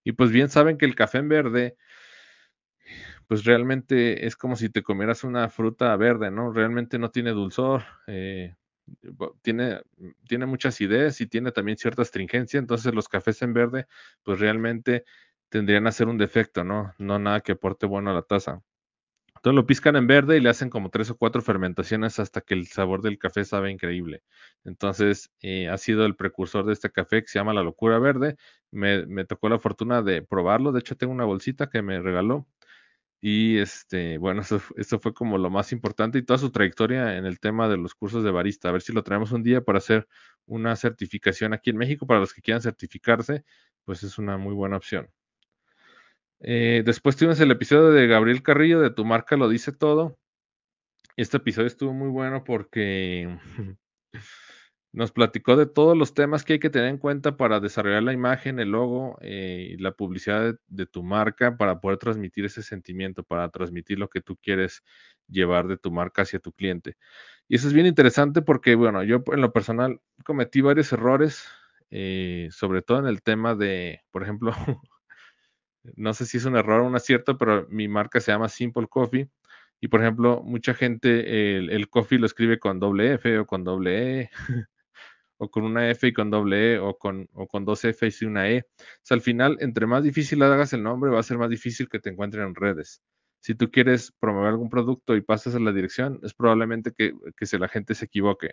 Y 0.05 0.13
pues 0.13 0.31
bien 0.31 0.49
saben 0.51 0.79
que 0.79 0.87
el 0.87 0.95
café 0.95 1.19
en 1.19 1.29
verde, 1.29 1.77
pues 3.27 3.45
realmente 3.45 4.27
es 4.27 4.37
como 4.37 4.57
si 4.57 4.69
te 4.69 4.83
comieras 4.83 5.25
una 5.25 5.49
fruta 5.49 5.97
verde, 5.97 6.31
¿no? 6.31 6.53
Realmente 6.53 6.99
no 6.99 7.11
tiene 7.11 7.31
dulzor, 7.31 7.83
eh, 8.07 8.55
tiene, 9.43 9.81
tiene 10.29 10.47
mucha 10.47 10.69
acidez 10.69 11.21
y 11.21 11.27
tiene 11.27 11.53
también 11.53 11.79
cierta 11.79 12.03
astringencia, 12.03 12.59
entonces 12.59 12.95
los 12.95 13.09
cafés 13.09 13.43
en 13.43 13.53
verde, 13.53 13.87
pues 14.23 14.41
realmente 14.41 15.05
tendrían 15.49 15.87
a 15.87 15.93
ser 15.93 16.09
un 16.09 16.19
defecto, 16.19 16.65
¿no? 16.65 16.95
No 16.99 17.19
nada 17.19 17.41
que 17.41 17.53
aporte 17.53 17.87
bueno 17.87 18.11
a 18.11 18.15
la 18.15 18.23
taza. 18.23 18.63
Entonces 19.37 19.57
lo 19.57 19.67
piscan 19.67 19.97
en 19.97 20.07
verde 20.07 20.37
y 20.37 20.41
le 20.41 20.51
hacen 20.51 20.71
como 20.71 20.89
tres 20.91 21.11
o 21.11 21.17
cuatro 21.17 21.43
fermentaciones 21.43 22.21
hasta 22.21 22.43
que 22.43 22.55
el 22.55 22.69
sabor 22.69 23.03
del 23.03 23.19
café 23.19 23.45
sabe 23.45 23.73
increíble. 23.73 24.23
Entonces 24.65 25.33
eh, 25.43 25.69
ha 25.69 25.79
sido 25.79 26.07
el 26.07 26.15
precursor 26.15 26.65
de 26.65 26.73
este 26.73 26.91
café 26.93 27.23
que 27.23 27.29
se 27.29 27.41
llama 27.41 27.53
La 27.53 27.65
Locura 27.65 27.99
Verde. 27.99 28.37
Me, 28.71 29.05
me 29.07 29.25
tocó 29.25 29.49
la 29.49 29.59
fortuna 29.59 30.01
de 30.01 30.23
probarlo. 30.23 30.71
De 30.71 30.79
hecho, 30.79 30.97
tengo 30.97 31.13
una 31.13 31.25
bolsita 31.25 31.69
que 31.71 31.83
me 31.83 32.01
regaló 32.01 32.47
y 33.25 33.59
este, 33.59 34.19
bueno, 34.19 34.43
eso, 34.43 34.99
fue 34.99 35.15
como 35.15 35.39
lo 35.39 35.49
más 35.49 35.71
importante 35.71 36.19
y 36.19 36.25
toda 36.25 36.39
su 36.39 36.51
trayectoria 36.51 37.17
en 37.17 37.25
el 37.25 37.39
tema 37.39 37.69
de 37.69 37.77
los 37.77 37.95
cursos 37.95 38.25
de 38.25 38.33
barista. 38.33 38.69
A 38.69 38.73
ver 38.73 38.83
si 38.83 38.93
lo 38.93 39.05
traemos 39.05 39.31
un 39.31 39.45
día 39.45 39.61
para 39.63 39.79
hacer 39.79 40.09
una 40.45 40.75
certificación 40.75 41.55
aquí 41.55 41.71
en 41.71 41.77
México. 41.77 42.05
Para 42.05 42.19
los 42.19 42.35
que 42.35 42.43
quieran 42.43 42.63
certificarse, 42.63 43.45
pues 43.85 44.03
es 44.03 44.19
una 44.19 44.39
muy 44.39 44.55
buena 44.55 44.77
opción. 44.77 45.09
Eh, 46.41 46.83
después 46.85 47.17
tuvimos 47.17 47.39
el 47.39 47.53
episodio 47.53 47.93
de 47.93 48.09
Gabriel 48.09 48.43
Carrillo, 48.43 48.81
de 48.81 48.91
Tu 48.91 49.05
marca 49.05 49.37
lo 49.37 49.49
dice 49.49 49.71
todo. 49.71 50.19
Este 51.17 51.37
episodio 51.37 51.69
estuvo 51.69 51.93
muy 51.93 52.09
bueno 52.09 52.43
porque 52.43 53.39
Nos 54.95 55.11
platicó 55.11 55.57
de 55.57 55.65
todos 55.65 55.97
los 55.97 56.13
temas 56.13 56.45
que 56.45 56.55
hay 56.55 56.59
que 56.59 56.69
tener 56.69 56.89
en 56.89 56.99
cuenta 56.99 57.39
para 57.39 57.61
desarrollar 57.61 58.03
la 58.03 58.13
imagen, 58.13 58.59
el 58.59 58.73
logo 58.73 59.17
eh, 59.23 59.69
y 59.71 59.77
la 59.79 59.93
publicidad 59.93 60.55
de, 60.67 60.87
tu 60.87 61.03
marca 61.03 61.57
para 61.57 61.81
poder 61.81 61.97
transmitir 61.97 62.45
ese 62.45 62.63
sentimiento, 62.63 63.23
para 63.23 63.49
transmitir 63.49 63.99
lo 63.99 64.11
que 64.11 64.21
tú 64.21 64.37
quieres 64.37 64.83
llevar 65.29 65.67
de 65.67 65.79
tu 65.79 65.91
marca 65.91 66.23
hacia 66.23 66.41
tu 66.41 66.53
cliente. 66.53 66.99
Y 67.49 67.57
eso 67.57 67.69
es 67.69 67.75
bien 67.75 67.87
interesante 67.87 68.43
porque, 68.43 68.75
bueno, 68.75 69.03
yo 69.03 69.23
en 69.33 69.41
lo 69.41 69.51
personal 69.53 69.99
cometí 70.25 70.61
varios 70.61 70.93
errores, 70.93 71.49
eh, 71.91 72.49
sobre 72.51 72.83
todo 72.83 72.99
en 72.99 73.07
el 73.07 73.23
tema 73.23 73.55
de, 73.55 74.03
por 74.11 74.23
ejemplo, 74.23 74.53
no 75.97 76.13
sé 76.13 76.27
si 76.27 76.37
es 76.37 76.45
un 76.45 76.57
error 76.57 76.83
o 76.83 76.87
un 76.87 76.97
acierto, 76.97 77.39
pero 77.39 77.67
mi 77.71 77.89
marca 77.89 78.21
se 78.21 78.33
llama 78.33 78.51
Simple 78.51 78.89
Coffee. 78.89 79.31
Y 79.81 79.89
por 79.89 80.03
ejemplo, 80.03 80.43
mucha 80.45 80.75
gente 80.75 81.57
el, 81.57 81.71
el 81.71 81.89
coffee 81.89 82.19
lo 82.19 82.27
escribe 82.27 82.59
con 82.59 82.79
doble 82.79 83.15
F 83.15 83.39
o 83.39 83.47
con 83.47 83.65
doble 83.65 84.21
E. 84.21 84.31
o 85.43 85.51
con 85.51 85.65
una 85.65 85.91
F 85.91 86.07
y 86.07 86.13
con 86.13 86.31
doble 86.31 86.75
E, 86.75 86.79
o 86.79 86.97
con, 86.97 87.29
o 87.33 87.49
con 87.49 87.65
dos 87.65 87.85
F 87.85 88.09
y 88.09 88.25
una 88.25 88.49
E. 88.49 88.61
O 88.61 89.01
sea, 89.03 89.17
al 89.17 89.23
final, 89.23 89.57
entre 89.61 89.87
más 89.87 90.05
difícil 90.05 90.41
hagas 90.43 90.73
el 90.73 90.85
nombre, 90.85 91.11
va 91.11 91.19
a 91.19 91.25
ser 91.25 91.37
más 91.37 91.51
difícil 91.51 91.89
que 91.89 91.99
te 91.99 92.11
encuentren 92.11 92.47
en 92.47 92.55
redes. 92.55 93.03
Si 93.41 93.57
tú 93.57 93.69
quieres 93.73 94.13
promover 94.21 94.51
algún 94.51 94.71
producto 94.71 95.17
y 95.17 95.21
pasas 95.21 95.57
a 95.57 95.59
la 95.59 95.73
dirección, 95.73 96.21
es 96.23 96.33
probablemente 96.33 96.93
que, 96.93 97.15
que 97.37 97.47
se, 97.47 97.59
la 97.59 97.67
gente 97.67 97.97
se 97.97 98.05
equivoque 98.05 98.53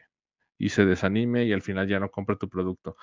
y 0.58 0.70
se 0.70 0.84
desanime 0.88 1.46
y 1.46 1.54
al 1.54 1.62
final 1.62 1.88
ya 1.88 2.00
no 2.00 2.10
compra 2.10 2.38
tu 2.38 2.50
producto. 2.50 2.98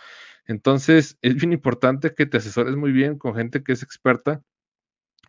Entonces, 0.46 1.16
es 1.22 1.36
bien 1.36 1.52
importante 1.52 2.12
que 2.12 2.26
te 2.26 2.38
asesores 2.38 2.74
muy 2.74 2.90
bien 2.90 3.18
con 3.18 3.36
gente 3.36 3.62
que 3.62 3.70
es 3.70 3.84
experta 3.84 4.42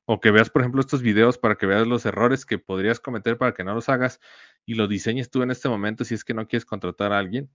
o 0.06 0.20
que 0.20 0.32
veas, 0.32 0.50
por 0.50 0.64
ejemplo, 0.64 0.82
estos 0.82 1.04
videos 1.04 1.38
para 1.38 1.58
que 1.58 1.68
veas 1.68 1.86
los 1.86 2.08
errores 2.08 2.44
que 2.48 2.58
podrías 2.58 3.00
cometer 3.00 3.38
para 3.38 3.54
que 3.54 3.64
no 3.64 3.76
los 3.76 3.88
hagas 3.88 4.20
y 4.66 4.74
lo 4.74 4.88
diseñes 4.88 5.30
tú 5.30 5.44
en 5.44 5.52
este 5.52 5.70
momento 5.70 6.06
si 6.06 6.16
es 6.16 6.24
que 6.24 6.34
no 6.34 6.48
quieres 6.48 6.66
contratar 6.66 7.14
a 7.14 7.20
alguien 7.20 7.52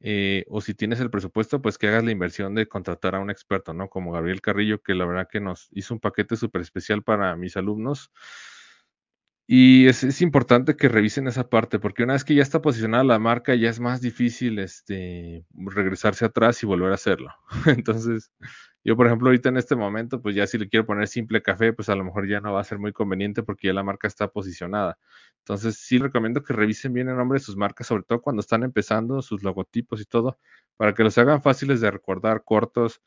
eh, 0.00 0.44
o 0.48 0.60
si 0.60 0.74
tienes 0.74 1.00
el 1.00 1.10
presupuesto, 1.10 1.60
pues 1.60 1.76
que 1.78 1.88
hagas 1.88 2.04
la 2.04 2.10
inversión 2.10 2.54
de 2.54 2.66
contratar 2.66 3.14
a 3.14 3.20
un 3.20 3.30
experto, 3.30 3.74
¿no? 3.74 3.88
Como 3.88 4.12
Gabriel 4.12 4.40
Carrillo, 4.40 4.82
que 4.82 4.94
la 4.94 5.04
verdad 5.04 5.28
que 5.30 5.40
nos 5.40 5.68
hizo 5.72 5.94
un 5.94 6.00
paquete 6.00 6.36
súper 6.36 6.62
especial 6.62 7.02
para 7.02 7.36
mis 7.36 7.56
alumnos. 7.56 8.10
Y 9.46 9.88
es, 9.88 10.22
importante 10.22 10.76
que 10.76 10.88
revisen 10.88 11.26
esa 11.26 11.50
parte, 11.50 11.80
porque 11.80 12.04
una 12.04 12.12
vez 12.12 12.24
que 12.24 12.36
ya 12.36 12.42
está 12.42 12.62
posicionada 12.62 13.02
la 13.02 13.18
marca, 13.18 13.54
ya 13.56 13.68
es 13.68 13.80
más 13.80 14.00
difícil 14.00 14.60
este, 14.60 15.44
regresarse 15.52 16.24
atrás 16.24 16.62
y 16.62 16.66
volver 16.66 16.92
a 16.92 16.94
hacerlo. 16.94 17.34
Entonces, 17.66 18.30
yo, 18.82 18.96
por 18.96 19.06
ejemplo, 19.06 19.28
ahorita 19.28 19.50
en 19.50 19.58
este 19.58 19.76
momento, 19.76 20.22
pues 20.22 20.34
ya 20.34 20.46
si 20.46 20.56
le 20.56 20.68
quiero 20.68 20.86
poner 20.86 21.06
simple 21.08 21.42
café, 21.42 21.72
pues 21.72 21.88
a 21.90 21.94
lo 21.94 22.04
mejor 22.04 22.26
ya 22.28 22.40
no 22.40 22.52
va 22.52 22.60
a 22.60 22.64
ser 22.64 22.78
muy 22.78 22.92
conveniente 22.92 23.42
porque 23.42 23.68
ya 23.68 23.74
la 23.74 23.82
marca 23.82 24.08
está 24.08 24.28
posicionada. 24.28 24.98
Entonces, 25.38 25.76
sí 25.76 25.98
recomiendo 25.98 26.42
que 26.42 26.54
revisen 26.54 26.92
bien 26.94 27.08
el 27.08 27.16
nombre 27.16 27.38
de 27.38 27.44
sus 27.44 27.56
marcas, 27.56 27.86
sobre 27.86 28.04
todo 28.04 28.22
cuando 28.22 28.40
están 28.40 28.62
empezando, 28.62 29.20
sus 29.22 29.42
logotipos 29.42 30.00
y 30.00 30.06
todo, 30.06 30.38
para 30.76 30.94
que 30.94 31.02
los 31.02 31.18
hagan 31.18 31.42
fáciles 31.42 31.80
de 31.80 31.90
recordar, 31.90 32.42
cortos, 32.44 33.02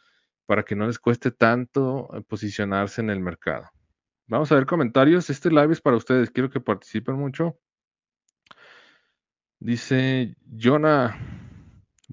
para 0.45 0.63
que 0.63 0.75
no 0.75 0.85
les 0.87 0.99
cueste 0.99 1.31
tanto 1.31 2.09
eh, 2.13 2.21
posicionarse 2.21 3.01
en 3.01 3.09
el 3.09 3.19
mercado. 3.19 3.69
Vamos 4.27 4.51
a 4.51 4.55
ver 4.55 4.65
comentarios. 4.65 5.29
Este 5.29 5.49
live 5.49 5.73
es 5.73 5.81
para 5.81 5.97
ustedes. 5.97 6.29
Quiero 6.31 6.49
que 6.49 6.59
participen 6.61 7.15
mucho. 7.15 7.57
Dice 9.59 10.35
Jonah. 10.59 11.42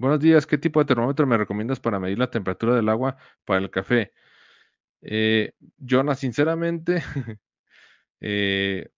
Buenos 0.01 0.19
días. 0.19 0.47
¿Qué 0.47 0.57
tipo 0.57 0.79
de 0.79 0.87
termómetro 0.87 1.27
me 1.27 1.37
recomiendas 1.37 1.79
para 1.79 1.99
medir 1.99 2.17
la 2.17 2.31
temperatura 2.31 2.75
del 2.75 2.89
agua 2.89 3.17
para 3.45 3.59
el 3.59 3.69
café? 3.69 4.11
Eh, 5.03 5.53
sinceramente, 6.15 7.03
eh, 8.19 8.89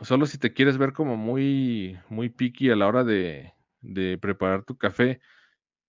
solo 0.00 0.26
si 0.26 0.38
te 0.38 0.52
quieres 0.52 0.78
ver 0.78 0.92
como 0.92 1.16
muy, 1.16 1.98
muy 2.08 2.28
picky 2.28 2.70
a 2.70 2.76
la 2.76 2.86
hora 2.86 3.02
de, 3.02 3.52
preparar 4.20 4.62
tu 4.62 4.78
café, 4.78 5.20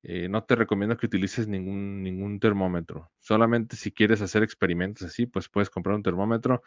eh, 0.01 0.29
no 0.29 0.43
te 0.45 0.55
recomiendo 0.55 0.97
que 0.97 1.05
utilices 1.05 1.47
ningún, 1.47 2.01
ningún 2.01 2.39
termómetro. 2.39 3.11
Solamente 3.19 3.75
si 3.75 3.91
quieres 3.91 4.21
hacer 4.21 4.41
experimentos 4.41 5.03
así, 5.03 5.27
pues 5.27 5.47
puedes 5.47 5.69
comprar 5.69 5.95
un 5.95 6.01
termómetro. 6.01 6.63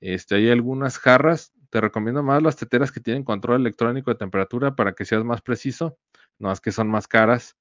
Este, 0.00 0.36
hay 0.36 0.50
algunas 0.50 0.98
jarras. 0.98 1.52
Te 1.68 1.82
recomiendo 1.82 2.22
más 2.22 2.42
las 2.42 2.56
teteras 2.56 2.92
que 2.92 3.00
tienen 3.00 3.24
control 3.24 3.60
electrónico 3.60 4.10
de 4.10 4.16
temperatura 4.16 4.74
para 4.74 4.94
que 4.94 5.04
seas 5.04 5.22
más 5.22 5.42
preciso. 5.42 5.98
No 6.42 6.52
es 6.52 6.60
que 6.60 6.72
son 6.72 6.88
más 6.88 7.06
caras. 7.08 7.56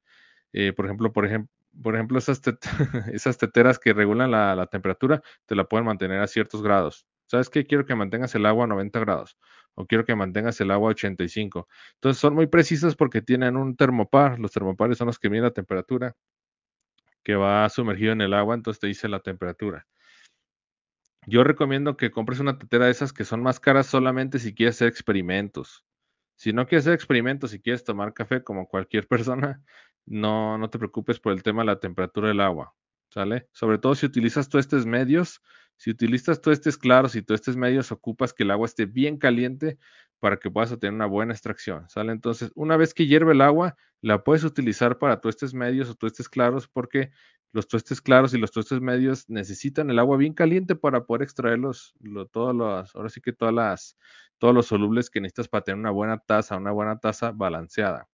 Eh, 0.54 0.74
por 0.74 0.86
ejemplo, 0.86 1.14
por 1.14 1.26
ejemplo, 1.26 2.18
esas, 2.18 2.42
esas 3.14 3.38
teteras 3.38 3.80
que 3.80 3.94
regulan 3.94 4.32
la, 4.32 4.68
temperatura 4.68 5.22
te 5.46 5.56
la 5.56 5.66
pueden 5.66 5.86
mantener 5.86 6.20
a 6.20 6.28
ciertos 6.28 6.64
grados. 6.64 7.08
¿Sabes 7.28 7.50
qué? 7.50 7.66
Quiero 7.66 7.86
que 7.86 7.96
mantengas 7.96 8.36
el 8.36 8.46
agua 8.46 8.66
a 8.66 8.68
90 8.68 9.00
grados. 9.00 9.38
o 9.76 9.86
quiero 9.86 10.04
que 10.04 10.16
mantengas 10.16 10.60
el 10.62 10.72
agua 10.72 10.90
a 10.90 10.92
85. 10.92 11.68
Entonces 11.94 12.20
son 12.20 12.34
muy 12.36 12.48
precisas 12.48 12.96
porque 12.96 13.22
tienen 13.22 13.56
un 13.56 13.76
termopar. 13.78 14.40
Los 14.40 14.52
termopares 14.52 14.98
son 14.98 15.08
los 15.08 15.20
que 15.20 15.30
miden 15.30 15.46
la 15.46 15.52
temperatura 15.52 16.16
que 17.24 17.36
va 17.36 17.70
sumergido 17.70 18.14
en 18.14 18.22
el 18.22 18.34
agua, 18.34 18.56
entonces 18.56 18.80
te 18.80 18.88
dice 18.88 19.08
la 19.08 19.20
temperatura. 19.20 19.88
Yo 21.28 21.44
recomiendo 21.44 21.98
que 21.98 22.10
compres 22.10 22.40
una 22.40 22.58
tetera 22.58 22.86
de 22.86 22.92
esas 22.92 23.14
que 23.14 23.26
son 23.26 23.44
más 23.44 23.60
caras 23.60 23.86
solamente 23.86 24.40
si 24.40 24.56
quieres 24.56 24.76
hacer 24.76 24.88
experimentos. 24.88 25.86
Si 26.42 26.54
no 26.54 26.66
quieres 26.66 26.86
hacer 26.86 26.96
experimentos, 26.96 27.52
si 27.52 27.60
quieres 27.60 27.84
tomar 27.84 28.16
café 28.16 28.44
como 28.44 28.68
cualquier 28.68 29.08
persona, 29.08 29.62
no, 30.08 30.58
no 30.58 30.72
te 30.72 30.80
preocupes 30.80 31.20
por 31.20 31.34
el 31.34 31.44
tema 31.44 31.62
de 31.62 31.68
la 31.68 31.80
temperatura 31.80 32.30
del 32.30 32.42
agua. 32.42 32.74
¿Sale? 33.10 33.48
Sobre 33.52 33.78
todo 33.78 33.94
si 33.94 34.08
utilizas 34.08 34.50
tuestes 34.50 34.88
medios, 34.88 35.44
si 35.78 35.92
utilizas 35.92 36.42
tuestes 36.42 36.80
claros 36.80 37.16
y 37.16 37.22
tuestes 37.22 37.56
medios, 37.58 37.92
ocupas 37.92 38.34
que 38.34 38.42
el 38.42 38.50
agua 38.50 38.66
esté 38.66 38.88
bien 38.88 39.18
caliente 39.18 39.78
para 40.20 40.38
que 40.38 40.50
puedas 40.50 40.72
obtener 40.72 40.96
una 40.96 41.06
buena 41.06 41.34
extracción. 41.34 41.88
¿Sale? 41.90 42.12
Entonces, 42.12 42.52
una 42.56 42.76
vez 42.76 42.96
que 42.96 43.06
hierve 43.06 43.34
el 43.34 43.42
agua, 43.42 43.76
la 44.02 44.24
puedes 44.24 44.44
utilizar 44.44 44.98
para 44.98 45.22
tuestes 45.22 45.54
medios 45.54 45.92
o 45.92 45.96
tuestes 45.96 46.28
claros 46.28 46.68
porque 46.68 47.12
los 47.52 47.68
tuestes 47.68 48.02
claros 48.02 48.34
y 48.34 48.38
los 48.38 48.52
tuestes 48.52 48.82
medios 48.82 49.30
necesitan 49.30 49.90
el 49.90 50.00
agua 50.00 50.18
bien 50.18 50.34
caliente 50.34 50.76
para 50.76 51.04
poder 51.06 51.24
extraerlos, 51.24 51.94
todos 52.32 52.56
los, 52.56 52.96
ahora 52.96 53.10
sí 53.10 53.22
que 53.22 53.34
todas 53.34 53.54
las, 53.54 53.98
todos 54.38 54.54
los 54.54 54.68
solubles 54.68 55.10
que 55.10 55.20
necesitas 55.20 55.48
para 55.48 55.64
tener 55.64 55.80
una 55.80 55.92
buena 55.92 56.18
taza, 56.18 56.58
una 56.58 56.72
buena 56.72 57.00
taza 57.00 57.32
balanceada. 57.32 58.08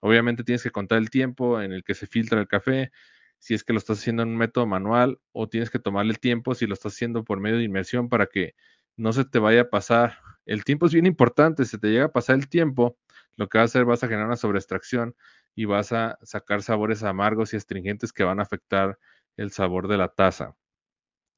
Obviamente 0.00 0.44
tienes 0.44 0.62
que 0.62 0.70
contar 0.70 0.98
el 0.98 1.10
tiempo 1.10 1.60
en 1.60 1.72
el 1.72 1.84
que 1.84 1.94
se 1.94 2.06
filtra 2.06 2.40
el 2.40 2.48
café, 2.48 2.90
si 3.38 3.54
es 3.54 3.64
que 3.64 3.72
lo 3.72 3.78
estás 3.78 3.98
haciendo 3.98 4.22
en 4.22 4.30
un 4.30 4.36
método 4.36 4.66
manual 4.66 5.18
o 5.32 5.48
tienes 5.48 5.70
que 5.70 5.78
tomarle 5.78 6.12
el 6.12 6.20
tiempo 6.20 6.54
si 6.54 6.66
lo 6.66 6.74
estás 6.74 6.94
haciendo 6.94 7.24
por 7.24 7.40
medio 7.40 7.58
de 7.58 7.64
inmersión 7.64 8.08
para 8.08 8.26
que 8.26 8.54
no 8.96 9.12
se 9.12 9.24
te 9.24 9.38
vaya 9.38 9.62
a 9.62 9.70
pasar. 9.70 10.18
El 10.46 10.64
tiempo 10.64 10.86
es 10.86 10.92
bien 10.92 11.06
importante, 11.06 11.64
si 11.64 11.78
te 11.78 11.88
llega 11.88 12.06
a 12.06 12.12
pasar 12.12 12.36
el 12.36 12.48
tiempo, 12.48 12.98
lo 13.36 13.48
que 13.48 13.58
vas 13.58 13.62
a 13.62 13.70
hacer 13.70 13.84
vas 13.84 14.02
a 14.02 14.08
generar 14.08 14.26
una 14.26 14.36
sobreextracción 14.36 15.14
y 15.60 15.66
vas 15.66 15.92
a 15.92 16.18
sacar 16.22 16.62
sabores 16.62 17.02
amargos 17.02 17.52
y 17.52 17.58
astringentes 17.58 18.14
que 18.14 18.24
van 18.24 18.40
a 18.40 18.44
afectar 18.44 18.98
el 19.36 19.50
sabor 19.50 19.88
de 19.88 19.98
la 19.98 20.08
taza. 20.08 20.56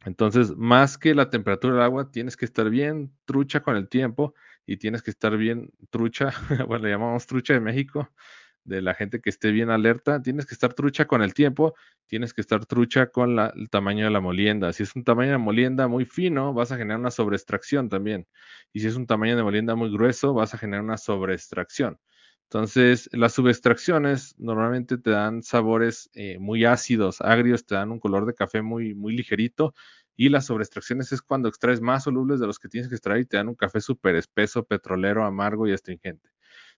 Entonces, 0.04 0.54
más 0.56 0.96
que 0.96 1.12
la 1.12 1.28
temperatura 1.28 1.74
del 1.74 1.82
agua, 1.82 2.12
tienes 2.12 2.36
que 2.36 2.44
estar 2.44 2.70
bien 2.70 3.12
trucha 3.24 3.64
con 3.64 3.74
el 3.74 3.88
tiempo 3.88 4.32
y 4.64 4.76
tienes 4.76 5.02
que 5.02 5.10
estar 5.10 5.36
bien 5.36 5.72
trucha, 5.90 6.30
bueno, 6.68 6.84
le 6.84 6.90
llamamos 6.90 7.26
trucha 7.26 7.54
de 7.54 7.58
México, 7.58 8.10
de 8.62 8.80
la 8.80 8.94
gente 8.94 9.20
que 9.20 9.30
esté 9.30 9.50
bien 9.50 9.70
alerta, 9.70 10.22
tienes 10.22 10.46
que 10.46 10.54
estar 10.54 10.72
trucha 10.72 11.06
con 11.06 11.20
el 11.20 11.34
tiempo, 11.34 11.74
tienes 12.06 12.32
que 12.32 12.42
estar 12.42 12.64
trucha 12.64 13.08
con 13.08 13.36
el 13.40 13.70
tamaño 13.70 14.04
de 14.04 14.12
la 14.12 14.20
molienda. 14.20 14.72
Si 14.72 14.84
es 14.84 14.94
un 14.94 15.02
tamaño 15.02 15.32
de 15.32 15.38
molienda 15.38 15.88
muy 15.88 16.04
fino, 16.04 16.54
vas 16.54 16.70
a 16.70 16.76
generar 16.76 17.00
una 17.00 17.10
sobreextracción 17.10 17.88
también. 17.88 18.28
Y 18.72 18.78
si 18.78 18.86
es 18.86 18.94
un 18.94 19.08
tamaño 19.08 19.34
de 19.34 19.42
molienda 19.42 19.74
muy 19.74 19.90
grueso, 19.90 20.32
vas 20.32 20.54
a 20.54 20.58
generar 20.58 20.84
una 20.84 20.96
sobreextracción. 20.96 21.98
Entonces, 22.52 23.08
las 23.14 23.32
subextracciones 23.32 24.34
normalmente 24.38 24.98
te 24.98 25.08
dan 25.08 25.42
sabores 25.42 26.10
eh, 26.12 26.36
muy 26.38 26.66
ácidos, 26.66 27.22
agrios, 27.22 27.64
te 27.64 27.76
dan 27.76 27.90
un 27.90 27.98
color 27.98 28.26
de 28.26 28.34
café 28.34 28.60
muy, 28.60 28.94
muy 28.94 29.16
ligerito. 29.16 29.72
Y 30.16 30.28
las 30.28 30.44
sobreextracciones 30.44 31.12
es 31.12 31.22
cuando 31.22 31.48
extraes 31.48 31.80
más 31.80 32.04
solubles 32.04 32.40
de 32.40 32.46
los 32.46 32.58
que 32.58 32.68
tienes 32.68 32.90
que 32.90 32.96
extraer 32.96 33.22
y 33.22 33.24
te 33.24 33.38
dan 33.38 33.48
un 33.48 33.54
café 33.54 33.80
súper 33.80 34.16
espeso, 34.16 34.64
petrolero, 34.64 35.24
amargo 35.24 35.66
y 35.66 35.72
astringente. 35.72 36.28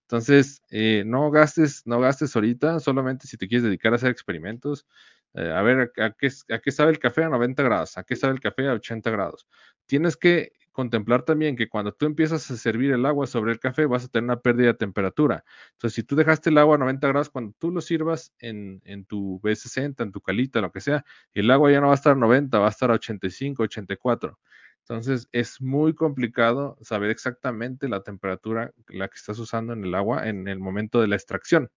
Entonces, 0.02 0.62
eh, 0.70 1.02
no 1.06 1.28
gastes, 1.32 1.82
no 1.86 1.98
gastes 1.98 2.36
ahorita, 2.36 2.78
solamente 2.78 3.26
si 3.26 3.36
te 3.36 3.48
quieres 3.48 3.64
dedicar 3.64 3.92
a 3.92 3.96
hacer 3.96 4.12
experimentos. 4.12 4.86
Eh, 5.34 5.50
a 5.50 5.60
ver, 5.62 5.90
¿a 5.96 6.12
qué, 6.12 6.28
¿a 6.50 6.60
qué 6.60 6.70
sabe 6.70 6.92
el 6.92 7.00
café 7.00 7.24
a 7.24 7.30
90 7.30 7.64
grados? 7.64 7.98
¿A 7.98 8.04
qué 8.04 8.14
sabe 8.14 8.34
el 8.34 8.40
café 8.40 8.68
a 8.68 8.74
80 8.74 9.10
grados? 9.10 9.48
Tienes 9.86 10.16
que 10.16 10.52
contemplar 10.74 11.22
también 11.22 11.56
que 11.56 11.68
cuando 11.68 11.92
tú 11.94 12.04
empiezas 12.04 12.50
a 12.50 12.56
servir 12.56 12.92
el 12.92 13.06
agua 13.06 13.26
sobre 13.26 13.52
el 13.52 13.60
café 13.60 13.86
vas 13.86 14.04
a 14.04 14.08
tener 14.08 14.24
una 14.24 14.40
pérdida 14.40 14.66
de 14.68 14.74
temperatura. 14.74 15.44
Entonces, 15.72 15.94
si 15.94 16.02
tú 16.02 16.16
dejaste 16.16 16.50
el 16.50 16.58
agua 16.58 16.74
a 16.74 16.78
90 16.78 17.08
grados, 17.08 17.30
cuando 17.30 17.54
tú 17.58 17.70
lo 17.70 17.80
sirvas 17.80 18.34
en, 18.40 18.82
en 18.84 19.06
tu 19.06 19.40
B60, 19.40 20.02
en 20.02 20.12
tu 20.12 20.20
calita, 20.20 20.60
lo 20.60 20.72
que 20.72 20.80
sea, 20.80 21.04
el 21.32 21.50
agua 21.50 21.70
ya 21.72 21.80
no 21.80 21.86
va 21.86 21.92
a 21.92 21.96
estar 21.96 22.12
a 22.12 22.16
90, 22.16 22.58
va 22.58 22.66
a 22.66 22.70
estar 22.70 22.90
a 22.90 22.94
85, 22.94 23.62
84. 23.62 24.38
Entonces 24.80 25.28
es 25.32 25.62
muy 25.62 25.94
complicado 25.94 26.76
saber 26.82 27.10
exactamente 27.10 27.88
la 27.88 28.02
temperatura 28.02 28.72
la 28.88 29.08
que 29.08 29.16
estás 29.16 29.38
usando 29.38 29.72
en 29.72 29.84
el 29.84 29.94
agua 29.94 30.28
en 30.28 30.48
el 30.48 30.58
momento 30.58 31.00
de 31.00 31.08
la 31.08 31.16
extracción. 31.16 31.70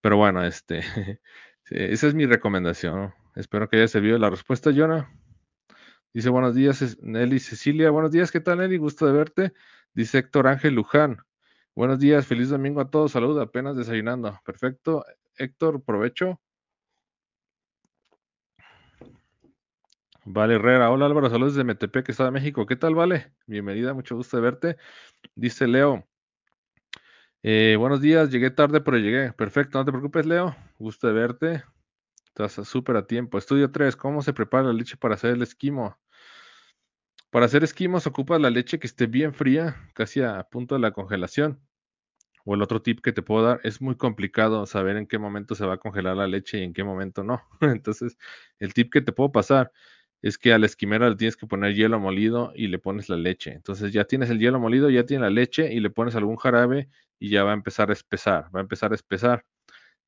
Pero 0.00 0.16
bueno, 0.16 0.44
este, 0.44 0.80
esa 1.70 2.06
es 2.06 2.14
mi 2.14 2.26
recomendación. 2.26 3.12
Espero 3.34 3.68
que 3.68 3.76
haya 3.76 3.88
servido 3.88 4.18
la 4.18 4.30
respuesta, 4.30 4.70
Jonah. 4.74 5.10
Dice 6.16 6.30
buenos 6.30 6.54
días, 6.54 6.96
Nelly 7.02 7.38
Cecilia. 7.38 7.90
Buenos 7.90 8.10
días, 8.10 8.32
¿qué 8.32 8.40
tal, 8.40 8.56
Nelly? 8.56 8.78
Gusto 8.78 9.04
de 9.04 9.12
verte. 9.12 9.52
Dice 9.92 10.16
Héctor 10.16 10.46
Ángel 10.46 10.72
Luján. 10.72 11.18
Buenos 11.74 11.98
días, 11.98 12.26
feliz 12.26 12.48
domingo 12.48 12.80
a 12.80 12.90
todos. 12.90 13.12
Salud, 13.12 13.38
apenas 13.38 13.76
desayunando. 13.76 14.40
Perfecto. 14.42 15.04
Héctor, 15.36 15.84
provecho. 15.84 16.40
Vale 20.24 20.54
Herrera, 20.54 20.90
hola 20.90 21.04
Álvaro, 21.04 21.28
saludos 21.28 21.52
desde 21.52 21.64
Metepec, 21.64 22.08
Estado 22.08 22.30
de 22.30 22.40
México. 22.40 22.64
¿Qué 22.64 22.76
tal, 22.76 22.94
Vale? 22.94 23.34
Bienvenida, 23.46 23.92
mucho 23.92 24.16
gusto 24.16 24.38
de 24.38 24.42
verte. 24.42 24.76
Dice 25.34 25.66
Leo, 25.66 26.08
eh, 27.42 27.76
buenos 27.78 28.00
días, 28.00 28.30
llegué 28.30 28.50
tarde, 28.50 28.80
pero 28.80 28.96
llegué. 28.96 29.34
Perfecto, 29.34 29.78
no 29.78 29.84
te 29.84 29.92
preocupes, 29.92 30.24
Leo. 30.24 30.56
Gusto 30.78 31.08
de 31.08 31.12
verte. 31.12 31.64
Estás 32.28 32.54
súper 32.66 32.96
a 32.96 33.06
tiempo. 33.06 33.36
Estudio 33.36 33.70
3, 33.70 33.96
¿cómo 33.96 34.22
se 34.22 34.32
prepara 34.32 34.68
la 34.68 34.72
leche 34.72 34.96
para 34.96 35.14
hacer 35.14 35.32
el 35.32 35.42
esquimo? 35.42 35.98
Para 37.30 37.46
hacer 37.46 37.64
esquimos 37.64 38.06
ocupas 38.06 38.40
la 38.40 38.50
leche 38.50 38.78
que 38.78 38.86
esté 38.86 39.06
bien 39.06 39.34
fría, 39.34 39.76
casi 39.94 40.22
a 40.22 40.42
punto 40.44 40.74
de 40.74 40.80
la 40.80 40.92
congelación. 40.92 41.60
O 42.44 42.54
el 42.54 42.62
otro 42.62 42.82
tip 42.82 43.00
que 43.02 43.12
te 43.12 43.22
puedo 43.22 43.44
dar, 43.46 43.60
es 43.64 43.80
muy 43.82 43.96
complicado 43.96 44.66
saber 44.66 44.96
en 44.96 45.06
qué 45.06 45.18
momento 45.18 45.54
se 45.54 45.66
va 45.66 45.74
a 45.74 45.78
congelar 45.78 46.16
la 46.16 46.28
leche 46.28 46.58
y 46.60 46.64
en 46.64 46.72
qué 46.74 46.84
momento 46.84 47.24
no. 47.24 47.42
Entonces, 47.62 48.18
el 48.60 48.74
tip 48.74 48.92
que 48.92 49.02
te 49.02 49.12
puedo 49.12 49.32
pasar 49.32 49.72
es 50.22 50.38
que 50.38 50.52
a 50.54 50.58
la 50.58 50.66
esquimera 50.66 51.10
le 51.10 51.16
tienes 51.16 51.36
que 51.36 51.46
poner 51.46 51.74
hielo 51.74 52.00
molido 52.00 52.52
y 52.56 52.68
le 52.68 52.78
pones 52.78 53.08
la 53.10 53.16
leche. 53.16 53.52
Entonces 53.52 53.92
ya 53.92 54.04
tienes 54.06 54.30
el 54.30 54.38
hielo 54.40 54.60
molido, 54.60 54.90
ya 54.90 55.04
tienes 55.06 55.22
la 55.24 55.30
leche 55.30 55.72
y 55.74 55.80
le 55.80 55.90
pones 55.90 56.16
algún 56.16 56.36
jarabe 56.36 56.88
y 57.20 57.30
ya 57.30 57.44
va 57.44 57.52
a 57.52 57.54
empezar 57.54 57.90
a 57.90 57.94
espesar, 57.94 58.46
va 58.54 58.60
a 58.60 58.62
empezar 58.62 58.92
a 58.92 58.96
espesar. 58.96 59.44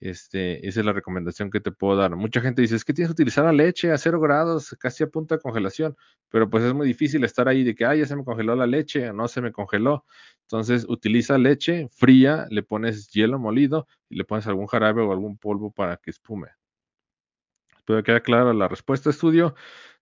Este, 0.00 0.66
esa 0.68 0.80
es 0.80 0.86
la 0.86 0.92
recomendación 0.92 1.50
que 1.50 1.60
te 1.60 1.72
puedo 1.72 1.96
dar. 1.96 2.14
Mucha 2.14 2.40
gente 2.40 2.62
dice, 2.62 2.76
es 2.76 2.84
que 2.84 2.92
tienes 2.94 3.08
que 3.08 3.14
utilizar 3.14 3.44
la 3.44 3.52
leche 3.52 3.90
a 3.90 3.98
cero 3.98 4.20
grados, 4.20 4.76
casi 4.78 5.02
a 5.02 5.08
punto 5.08 5.34
de 5.34 5.40
congelación, 5.40 5.96
pero 6.28 6.48
pues 6.48 6.64
es 6.64 6.72
muy 6.72 6.86
difícil 6.86 7.24
estar 7.24 7.48
ahí 7.48 7.64
de 7.64 7.74
que, 7.74 7.84
ay, 7.84 8.00
ya 8.00 8.06
se 8.06 8.16
me 8.16 8.24
congeló 8.24 8.54
la 8.54 8.66
leche, 8.66 9.12
no 9.12 9.26
se 9.28 9.40
me 9.40 9.52
congeló. 9.52 10.04
Entonces, 10.42 10.86
utiliza 10.88 11.36
leche 11.38 11.88
fría, 11.92 12.46
le 12.50 12.62
pones 12.62 13.10
hielo 13.10 13.38
molido 13.38 13.88
y 14.08 14.16
le 14.16 14.24
pones 14.24 14.46
algún 14.46 14.66
jarabe 14.66 15.02
o 15.02 15.12
algún 15.12 15.36
polvo 15.36 15.72
para 15.72 15.96
que 15.96 16.10
espume. 16.10 16.48
Espero 17.76 17.98
que 18.02 18.12
quede 18.12 18.22
clara 18.22 18.54
la 18.54 18.68
respuesta, 18.68 19.10
estudio. 19.10 19.54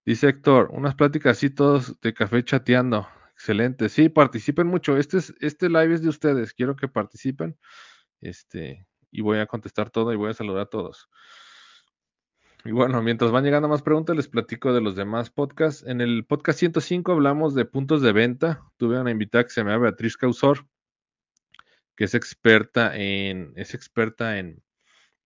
Dice 0.04 0.28
Héctor, 0.28 0.70
unas 0.72 0.94
pláticas 0.94 1.38
así 1.38 1.50
todos 1.50 2.00
de 2.00 2.12
café 2.12 2.44
chateando. 2.44 3.08
Excelente. 3.32 3.88
Sí, 3.88 4.08
participen 4.08 4.66
mucho. 4.66 4.96
Este, 4.96 5.18
es, 5.18 5.34
este 5.40 5.68
live 5.68 5.94
es 5.94 6.02
de 6.02 6.08
ustedes. 6.08 6.54
Quiero 6.54 6.74
que 6.74 6.88
participen. 6.88 7.56
Este, 8.20 8.86
y 9.16 9.22
voy 9.22 9.38
a 9.38 9.46
contestar 9.46 9.88
todo 9.90 10.12
y 10.12 10.16
voy 10.16 10.30
a 10.30 10.34
saludar 10.34 10.62
a 10.62 10.66
todos. 10.66 11.08
Y 12.66 12.72
bueno, 12.72 13.00
mientras 13.02 13.30
van 13.30 13.44
llegando 13.44 13.66
más 13.66 13.80
preguntas, 13.80 14.14
les 14.14 14.28
platico 14.28 14.74
de 14.74 14.82
los 14.82 14.94
demás 14.94 15.30
podcasts. 15.30 15.84
En 15.86 16.02
el 16.02 16.26
podcast 16.26 16.58
105 16.58 17.12
hablamos 17.12 17.54
de 17.54 17.64
puntos 17.64 18.02
de 18.02 18.12
venta. 18.12 18.62
Tuve 18.76 19.00
una 19.00 19.10
invitada 19.10 19.44
que 19.44 19.50
se 19.50 19.62
llama 19.62 19.78
Beatriz 19.78 20.18
Causor, 20.18 20.66
que 21.96 22.04
es 22.04 22.14
experta 22.14 22.94
en, 22.94 23.54
es 23.56 23.72
experta 23.72 24.38
en, 24.38 24.62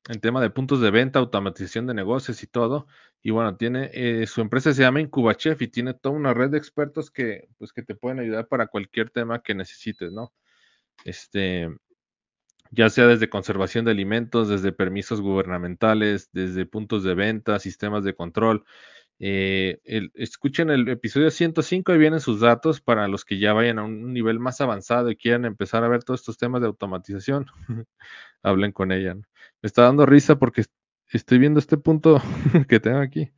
en 0.09 0.20
tema 0.20 0.40
de 0.40 0.50
puntos 0.50 0.81
de 0.81 0.92
venta, 0.92 1.18
automatización 1.18 1.88
de 1.88 1.94
negocios 1.94 2.44
y 2.44 2.46
todo. 2.46 2.87
Y 3.22 3.33
bueno, 3.33 3.57
tiene 3.57 3.90
eh, 3.92 4.26
su 4.29 4.40
empresa 4.40 4.72
se 4.72 4.83
llama 4.83 5.00
Incubachef 5.00 5.61
y 5.62 5.68
tiene 5.68 5.94
toda 5.94 6.14
una 6.14 6.33
red 6.33 6.50
de 6.50 6.59
expertos 6.59 7.11
que, 7.11 7.48
pues, 7.59 7.72
que 7.72 7.83
te 7.83 7.96
pueden 7.96 8.20
ayudar 8.20 8.46
para 8.46 8.68
cualquier 8.68 9.11
tema 9.11 9.42
que 9.42 9.55
necesites, 9.55 10.12
¿no? 10.12 10.33
Este, 11.05 11.68
ya 12.70 12.88
sea 12.90 13.06
desde 13.06 13.28
conservación 13.28 13.85
de 13.85 13.92
alimentos, 13.92 14.48
desde 14.48 14.72
permisos 14.72 15.20
gubernamentales, 15.20 16.30
desde 16.33 16.66
puntos 16.66 17.02
de 17.04 17.14
venta, 17.14 17.59
sistemas 17.59 18.04
de 18.04 18.14
control. 18.14 18.64
Eh, 19.22 19.80
escuchen 20.14 20.70
el 20.70 20.88
episodio 20.88 21.30
105 21.30 21.94
y 21.94 21.98
vienen 21.98 22.20
sus 22.20 22.40
datos 22.40 22.80
para 22.80 23.06
los 23.06 23.24
que 23.26 23.38
ya 23.38 23.52
vayan 23.52 23.78
a 23.78 23.85
un 23.85 24.14
nivel 24.14 24.40
más 24.40 24.62
avanzado 24.62 25.11
y 25.11 25.16
quieran 25.16 25.44
empezar 25.44 25.85
a 25.85 25.88
ver 25.88 26.04
todos 26.04 26.20
estos 26.20 26.38
temas 26.38 26.62
de 26.62 26.68
automatización. 26.68 27.46
Hablen 28.42 28.72
con 28.72 28.92
ella. 28.92 29.14
Me 29.14 29.24
está 29.62 29.83
dando 29.83 30.06
risa 30.06 30.38
porque 30.38 30.64
estoy 31.09 31.38
viendo 31.38 31.59
este 31.59 31.76
punto 31.76 32.22
que 32.68 32.80
tengo 32.80 32.98
aquí. 32.98 33.30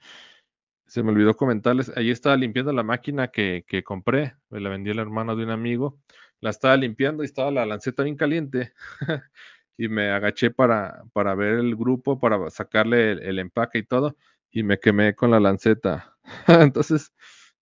Se 0.87 1.03
me 1.03 1.11
olvidó 1.11 1.35
comentarles. 1.37 1.91
Ahí 1.97 2.11
estaba 2.11 2.37
limpiando 2.37 2.73
la 2.73 2.83
máquina 2.83 3.29
que, 3.29 3.65
que 3.67 3.83
compré. 3.83 4.37
Me 4.51 4.61
la 4.61 4.69
vendí 4.69 4.91
el 4.91 4.99
hermano 4.99 5.35
de 5.37 5.45
un 5.45 5.51
amigo. 5.51 5.99
La 6.43 6.51
estaba 6.51 6.77
limpiando 6.77 7.23
y 7.23 7.27
estaba 7.27 7.53
la 7.53 7.65
lanceta 7.65 8.03
bien 8.03 8.17
caliente. 8.17 8.73
y 9.79 9.89
me 9.89 10.11
agaché 10.11 10.51
para, 10.51 11.05
para 11.13 11.37
ver 11.37 11.55
el 11.55 11.77
grupo, 11.77 12.19
para 12.19 12.51
sacarle 12.51 13.13
el, 13.13 13.39
empaque 13.39 13.79
y 13.79 13.85
todo. 13.85 14.17
Y 14.51 14.65
me 14.65 14.81
quemé 14.81 15.15
con 15.15 15.31
la 15.31 15.39
lanceta. 15.39 16.17
Entonces, 16.49 17.13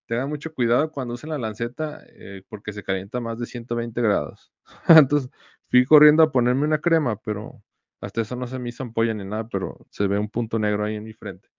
tengan 0.07 0.29
mucho 0.29 0.51
cuidado 0.53 0.91
cuando 0.91 1.13
usen 1.13 1.29
la 1.29 1.37
lanceta 1.37 2.03
eh, 2.07 2.41
porque 2.49 2.73
se 2.73 2.83
calienta 2.83 3.19
más 3.19 3.37
de 3.37 3.45
120 3.45 4.01
grados. 4.01 4.51
Entonces 4.87 5.29
fui 5.69 5.85
corriendo 5.85 6.23
a 6.23 6.31
ponerme 6.31 6.65
una 6.65 6.79
crema, 6.79 7.17
pero 7.21 7.63
hasta 8.01 8.21
eso 8.21 8.35
no 8.35 8.47
se 8.47 8.57
me 8.57 8.69
hizo 8.69 8.81
ampolla 8.81 9.13
ni 9.13 9.23
nada, 9.23 9.47
pero 9.47 9.85
se 9.91 10.07
ve 10.07 10.17
un 10.17 10.27
punto 10.27 10.57
negro 10.57 10.83
ahí 10.85 10.95
en 10.95 11.03
mi 11.03 11.13
frente. 11.13 11.49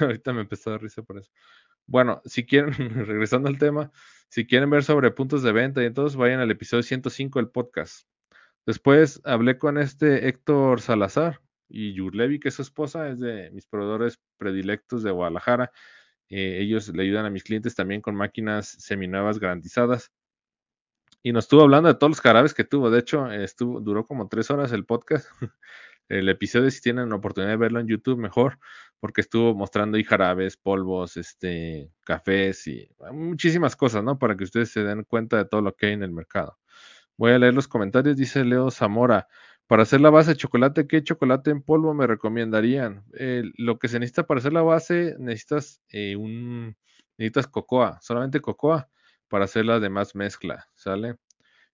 Ahorita 0.00 0.32
me 0.32 0.40
empezó 0.40 0.70
a 0.70 0.72
dar 0.72 0.82
risa 0.82 1.02
por 1.02 1.18
eso. 1.18 1.30
Bueno, 1.86 2.20
si 2.24 2.44
quieren, 2.44 2.72
regresando 3.06 3.48
al 3.48 3.58
tema, 3.58 3.92
si 4.28 4.46
quieren 4.46 4.70
ver 4.70 4.84
sobre 4.84 5.10
puntos 5.10 5.42
de 5.42 5.52
venta 5.52 5.82
y 5.82 5.86
entonces 5.86 6.16
vayan 6.16 6.40
al 6.40 6.50
episodio 6.50 6.82
105 6.82 7.38
del 7.38 7.50
podcast. 7.50 8.06
Después 8.66 9.22
hablé 9.24 9.58
con 9.58 9.78
este 9.78 10.28
Héctor 10.28 10.80
Salazar 10.82 11.40
y 11.68 11.94
Yurlevi, 11.94 12.38
que 12.38 12.48
es 12.48 12.54
su 12.54 12.62
esposa, 12.62 13.08
es 13.08 13.20
de 13.20 13.50
mis 13.52 13.66
proveedores 13.66 14.20
predilectos 14.36 15.02
de 15.02 15.10
Guadalajara. 15.10 15.72
Eh, 16.28 16.58
ellos 16.60 16.88
le 16.88 17.02
ayudan 17.02 17.24
a 17.24 17.30
mis 17.30 17.44
clientes 17.44 17.74
también 17.74 18.02
con 18.02 18.14
máquinas 18.14 18.68
seminuevas 18.78 19.38
garantizadas. 19.38 20.12
Y 21.22 21.32
nos 21.32 21.44
estuvo 21.44 21.62
hablando 21.62 21.88
de 21.88 21.94
todos 21.94 22.10
los 22.10 22.20
jarabes 22.20 22.54
que 22.54 22.64
tuvo. 22.64 22.90
De 22.90 23.00
hecho, 23.00 23.30
estuvo, 23.32 23.80
duró 23.80 24.04
como 24.04 24.28
tres 24.28 24.50
horas 24.50 24.72
el 24.72 24.84
podcast. 24.84 25.26
el 26.08 26.28
episodio, 26.28 26.70
si 26.70 26.80
tienen 26.80 27.08
la 27.10 27.16
oportunidad 27.16 27.52
de 27.52 27.56
verlo 27.56 27.80
en 27.80 27.88
YouTube, 27.88 28.18
mejor, 28.18 28.58
porque 29.00 29.20
estuvo 29.20 29.54
mostrando 29.54 29.98
y 29.98 30.04
jarabes, 30.04 30.56
polvos, 30.56 31.16
este, 31.16 31.92
cafés 32.04 32.66
y 32.66 32.88
muchísimas 33.12 33.76
cosas, 33.76 34.02
¿no? 34.04 34.18
Para 34.18 34.36
que 34.36 34.44
ustedes 34.44 34.70
se 34.70 34.82
den 34.82 35.04
cuenta 35.04 35.36
de 35.36 35.44
todo 35.44 35.62
lo 35.62 35.74
que 35.74 35.86
hay 35.86 35.92
en 35.92 36.02
el 36.02 36.12
mercado. 36.12 36.58
Voy 37.18 37.32
a 37.32 37.38
leer 37.38 37.52
los 37.52 37.68
comentarios. 37.68 38.16
Dice 38.16 38.44
Leo 38.44 38.70
Zamora. 38.70 39.28
Para 39.66 39.82
hacer 39.82 40.00
la 40.00 40.08
base 40.08 40.30
de 40.30 40.36
chocolate, 40.36 40.86
¿qué 40.86 41.02
chocolate 41.02 41.50
en 41.50 41.60
polvo 41.62 41.92
me 41.92 42.06
recomendarían? 42.06 43.04
Lo 43.58 43.78
que 43.78 43.88
se 43.88 43.98
necesita 43.98 44.26
para 44.26 44.38
hacer 44.38 44.54
la 44.54 44.62
base, 44.62 45.14
necesitas 45.18 45.82
eh, 45.90 46.16
un 46.16 46.74
necesitas 47.18 47.48
cocoa, 47.48 47.98
solamente 48.00 48.40
cocoa 48.40 48.88
para 49.28 49.44
hacer 49.44 49.66
la 49.66 49.78
demás 49.78 50.14
mezcla, 50.14 50.68
¿sale? 50.74 51.16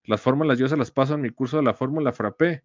Las 0.02 0.20
fórmulas 0.20 0.58
yo 0.58 0.66
se 0.66 0.76
las 0.76 0.90
paso 0.90 1.14
en 1.14 1.20
mi 1.20 1.30
curso 1.30 1.58
de 1.58 1.62
la 1.62 1.74
fórmula 1.74 2.12
frappé. 2.12 2.64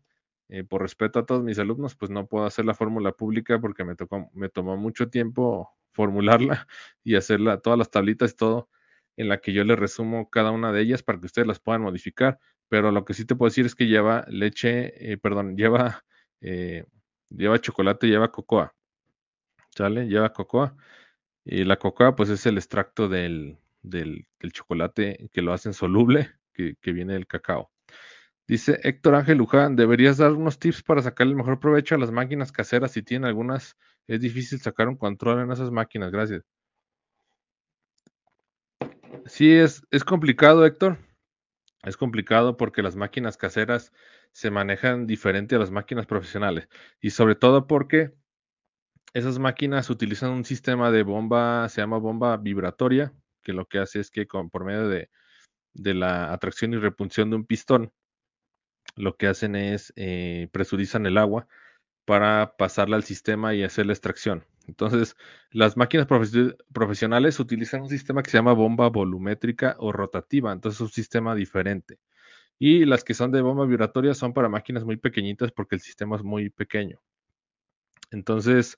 Eh, 0.50 0.64
por 0.64 0.82
respeto 0.82 1.20
a 1.20 1.26
todos 1.26 1.44
mis 1.44 1.60
alumnos, 1.60 1.96
pues 1.96 2.12
no 2.12 2.28
puedo 2.28 2.46
hacer 2.46 2.66
la 2.66 2.74
fórmula 2.74 3.12
pública 3.12 3.60
porque 3.60 3.84
me 3.84 3.96
tocó, 3.96 4.30
me 4.34 4.50
tomó 4.50 4.78
mucho 4.78 5.10
tiempo 5.10 5.70
formularla 5.94 6.68
y 7.04 7.16
hacerla, 7.16 7.60
todas 7.60 7.78
las 7.80 7.92
tablitas 7.92 8.32
y 8.32 8.36
todo, 8.36 8.70
en 9.18 9.30
la 9.30 9.40
que 9.40 9.54
yo 9.54 9.64
les 9.64 9.78
resumo 9.80 10.30
cada 10.30 10.52
una 10.52 10.72
de 10.72 10.82
ellas 10.82 11.04
para 11.04 11.20
que 11.20 11.28
ustedes 11.28 11.48
las 11.48 11.60
puedan 11.60 11.82
modificar 11.82 12.40
pero 12.70 12.92
lo 12.92 13.04
que 13.04 13.14
sí 13.14 13.26
te 13.26 13.36
puedo 13.36 13.50
decir 13.50 13.66
es 13.66 13.76
que 13.76 13.88
lleva 13.88 14.26
leche, 14.30 15.12
eh, 15.12 15.18
perdón, 15.18 15.58
lleva, 15.58 16.06
eh, 16.42 16.86
lleva 17.30 17.60
chocolate, 17.60 18.08
lleva 18.08 18.32
cocoa, 18.32 18.76
¿sale? 19.76 20.08
Lleva 20.08 20.32
cocoa. 20.34 20.76
Y 21.46 21.64
la 21.66 21.78
cocoa, 21.78 22.16
pues 22.16 22.30
es 22.30 22.46
el 22.46 22.58
extracto 22.58 23.10
del, 23.10 23.58
del, 23.82 24.28
chocolate 24.54 25.30
que 25.34 25.42
lo 25.42 25.54
hacen 25.54 25.74
soluble, 25.74 26.32
que, 26.54 26.76
que, 26.82 26.92
viene 26.94 27.14
del 27.14 27.28
cacao. 27.28 27.72
Dice 28.50 28.80
Héctor 28.84 29.16
Ángel 29.16 29.38
Luján, 29.38 29.78
deberías 29.78 30.18
dar 30.18 30.34
unos 30.34 30.60
tips 30.60 30.84
para 30.84 31.02
sacar 31.02 31.28
el 31.28 31.36
mejor 31.36 31.62
provecho 31.62 31.96
a 31.96 31.98
las 31.98 32.12
máquinas 32.12 32.52
caseras. 32.52 32.92
Si 32.92 33.02
tienen 33.02 33.26
algunas, 33.26 33.78
es 34.08 34.20
difícil 34.20 34.60
sacar 34.60 34.90
un 34.90 34.98
control 34.98 35.42
en 35.42 35.52
esas 35.52 35.72
máquinas. 35.72 36.12
Gracias. 36.12 36.44
Sí, 39.26 39.54
es, 39.54 39.84
es 39.92 40.04
complicado, 40.04 40.66
Héctor 40.66 40.98
es 41.84 41.98
complicado 41.98 42.58
porque 42.58 42.82
las 42.82 42.96
máquinas 42.96 43.38
caseras 43.38 43.94
se 44.32 44.52
manejan 44.52 45.08
diferente 45.08 45.56
a 45.56 45.60
las 45.60 45.72
máquinas 45.72 46.06
profesionales 46.06 46.68
y 47.02 47.12
sobre 47.12 47.36
todo 47.36 47.68
porque 47.68 48.14
esas 49.14 49.40
máquinas 49.40 49.90
utilizan 49.90 50.32
un 50.32 50.46
sistema 50.46 50.92
de 50.92 51.04
bomba, 51.04 51.68
se 51.70 51.82
llama 51.82 51.98
bomba 51.98 52.38
vibratoria, 52.38 53.14
que 53.42 53.54
lo 53.54 53.66
que 53.66 53.80
hace 53.80 54.00
es 54.00 54.12
que 54.12 54.28
con, 54.28 54.50
por 54.50 54.66
medio 54.66 54.88
de, 54.88 55.10
la 55.74 56.32
atracción 56.32 56.74
y 56.74 56.78
repulsión 56.78 57.30
de 57.30 57.38
un 57.38 57.46
pistón, 57.46 57.92
lo 59.00 59.16
que 59.18 59.28
hacen 59.28 59.56
es 59.56 59.94
eh, 59.96 60.50
presurizan 60.52 61.06
el 61.06 61.18
agua 61.18 61.48
para 62.06 62.56
pasarla 62.58 62.98
al 62.98 63.04
sistema 63.04 63.56
y 63.56 63.64
hacer 63.64 63.86
la 63.86 63.94
extracción. 63.94 64.46
Entonces, 64.68 65.16
las 65.52 65.78
máquinas 65.78 66.08
profesionales 66.74 67.40
utilizan 67.40 67.82
un 67.84 67.90
sistema 67.90 68.22
que 68.22 68.30
se 68.30 68.38
llama 68.38 68.54
bomba 68.54 68.90
volumétrica 68.90 69.76
o 69.80 69.92
rotativa, 69.92 70.52
entonces 70.52 70.78
es 70.78 70.82
un 70.82 70.92
sistema 70.92 71.34
diferente. 71.34 72.00
Y 72.60 72.86
las 72.86 73.04
que 73.04 73.14
son 73.14 73.32
de 73.32 73.42
bomba 73.42 73.66
vibratoria 73.66 74.14
son 74.14 74.34
para 74.34 74.50
máquinas 74.50 74.84
muy 74.86 74.98
pequeñitas 74.98 75.52
porque 75.52 75.76
el 75.76 75.82
sistema 75.82 76.18
es 76.18 76.24
muy 76.24 76.50
pequeño. 76.50 77.00
Entonces, 78.12 78.78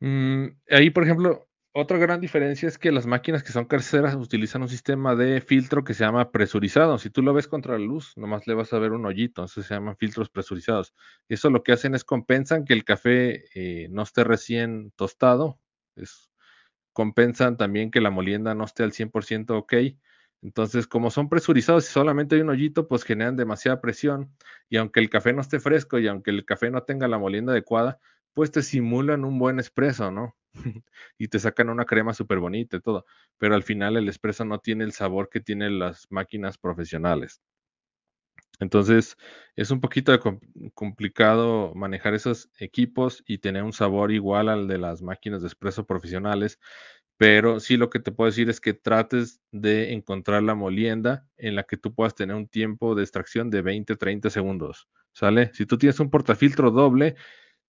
mm, 0.00 0.46
ahí, 0.70 0.90
por 0.90 1.04
ejemplo, 1.04 1.47
otra 1.72 1.98
gran 1.98 2.20
diferencia 2.20 2.68
es 2.68 2.78
que 2.78 2.90
las 2.92 3.06
máquinas 3.06 3.42
que 3.42 3.52
son 3.52 3.66
caseras 3.66 4.14
utilizan 4.16 4.62
un 4.62 4.68
sistema 4.68 5.14
de 5.14 5.40
filtro 5.40 5.84
que 5.84 5.94
se 5.94 6.04
llama 6.04 6.32
presurizado. 6.32 6.98
Si 6.98 7.10
tú 7.10 7.22
lo 7.22 7.34
ves 7.34 7.48
contra 7.48 7.74
la 7.78 7.84
luz, 7.84 8.16
nomás 8.16 8.46
le 8.46 8.54
vas 8.54 8.72
a 8.72 8.78
ver 8.78 8.92
un 8.92 9.06
hoyito, 9.06 9.44
eso 9.44 9.62
se 9.62 9.74
llaman 9.74 9.96
filtros 9.96 10.30
presurizados. 10.30 10.94
Eso 11.28 11.50
lo 11.50 11.62
que 11.62 11.72
hacen 11.72 11.94
es 11.94 12.04
compensan 12.04 12.64
que 12.64 12.72
el 12.74 12.84
café 12.84 13.44
eh, 13.54 13.88
no 13.90 14.02
esté 14.02 14.24
recién 14.24 14.92
tostado, 14.96 15.60
compensan 16.92 17.56
también 17.56 17.90
que 17.90 18.00
la 18.00 18.10
molienda 18.10 18.54
no 18.54 18.64
esté 18.64 18.82
al 18.82 18.92
100% 18.92 19.58
ok. 19.58 19.74
Entonces, 20.42 20.86
como 20.86 21.10
son 21.10 21.28
presurizados 21.28 21.88
y 21.88 21.92
solamente 21.92 22.36
hay 22.36 22.42
un 22.42 22.50
hoyito, 22.50 22.86
pues 22.88 23.04
generan 23.04 23.36
demasiada 23.36 23.80
presión. 23.80 24.32
Y 24.68 24.76
aunque 24.76 25.00
el 25.00 25.10
café 25.10 25.32
no 25.32 25.40
esté 25.40 25.60
fresco 25.60 25.98
y 25.98 26.06
aunque 26.08 26.30
el 26.30 26.44
café 26.44 26.70
no 26.70 26.82
tenga 26.84 27.08
la 27.08 27.18
molienda 27.18 27.52
adecuada, 27.52 27.98
pues 28.34 28.50
te 28.52 28.62
simulan 28.62 29.24
un 29.24 29.38
buen 29.38 29.58
espresso, 29.58 30.10
¿no? 30.12 30.36
y 31.18 31.28
te 31.28 31.38
sacan 31.38 31.68
una 31.68 31.84
crema 31.84 32.14
súper 32.14 32.38
bonita 32.38 32.76
y 32.76 32.80
todo, 32.80 33.04
pero 33.38 33.54
al 33.54 33.62
final 33.62 33.96
el 33.96 34.08
espresso 34.08 34.44
no 34.44 34.60
tiene 34.60 34.84
el 34.84 34.92
sabor 34.92 35.28
que 35.30 35.40
tienen 35.40 35.78
las 35.78 36.06
máquinas 36.10 36.58
profesionales. 36.58 37.40
Entonces 38.60 39.16
es 39.56 39.70
un 39.70 39.80
poquito 39.80 40.18
complicado 40.74 41.72
manejar 41.74 42.14
esos 42.14 42.50
equipos 42.58 43.22
y 43.26 43.38
tener 43.38 43.62
un 43.62 43.72
sabor 43.72 44.10
igual 44.12 44.48
al 44.48 44.66
de 44.66 44.78
las 44.78 45.00
máquinas 45.02 45.42
de 45.42 45.48
espresso 45.48 45.86
profesionales, 45.86 46.58
pero 47.16 47.60
sí 47.60 47.76
lo 47.76 47.90
que 47.90 48.00
te 48.00 48.12
puedo 48.12 48.30
decir 48.30 48.50
es 48.50 48.60
que 48.60 48.74
trates 48.74 49.40
de 49.52 49.92
encontrar 49.92 50.42
la 50.42 50.54
molienda 50.54 51.26
en 51.36 51.54
la 51.54 51.64
que 51.64 51.76
tú 51.76 51.94
puedas 51.94 52.14
tener 52.14 52.36
un 52.36 52.48
tiempo 52.48 52.94
de 52.94 53.02
extracción 53.02 53.50
de 53.50 53.62
20-30 53.62 54.30
segundos, 54.30 54.88
¿sale? 55.12 55.52
Si 55.54 55.66
tú 55.66 55.78
tienes 55.78 56.00
un 56.00 56.10
portafiltro 56.10 56.70
doble, 56.70 57.16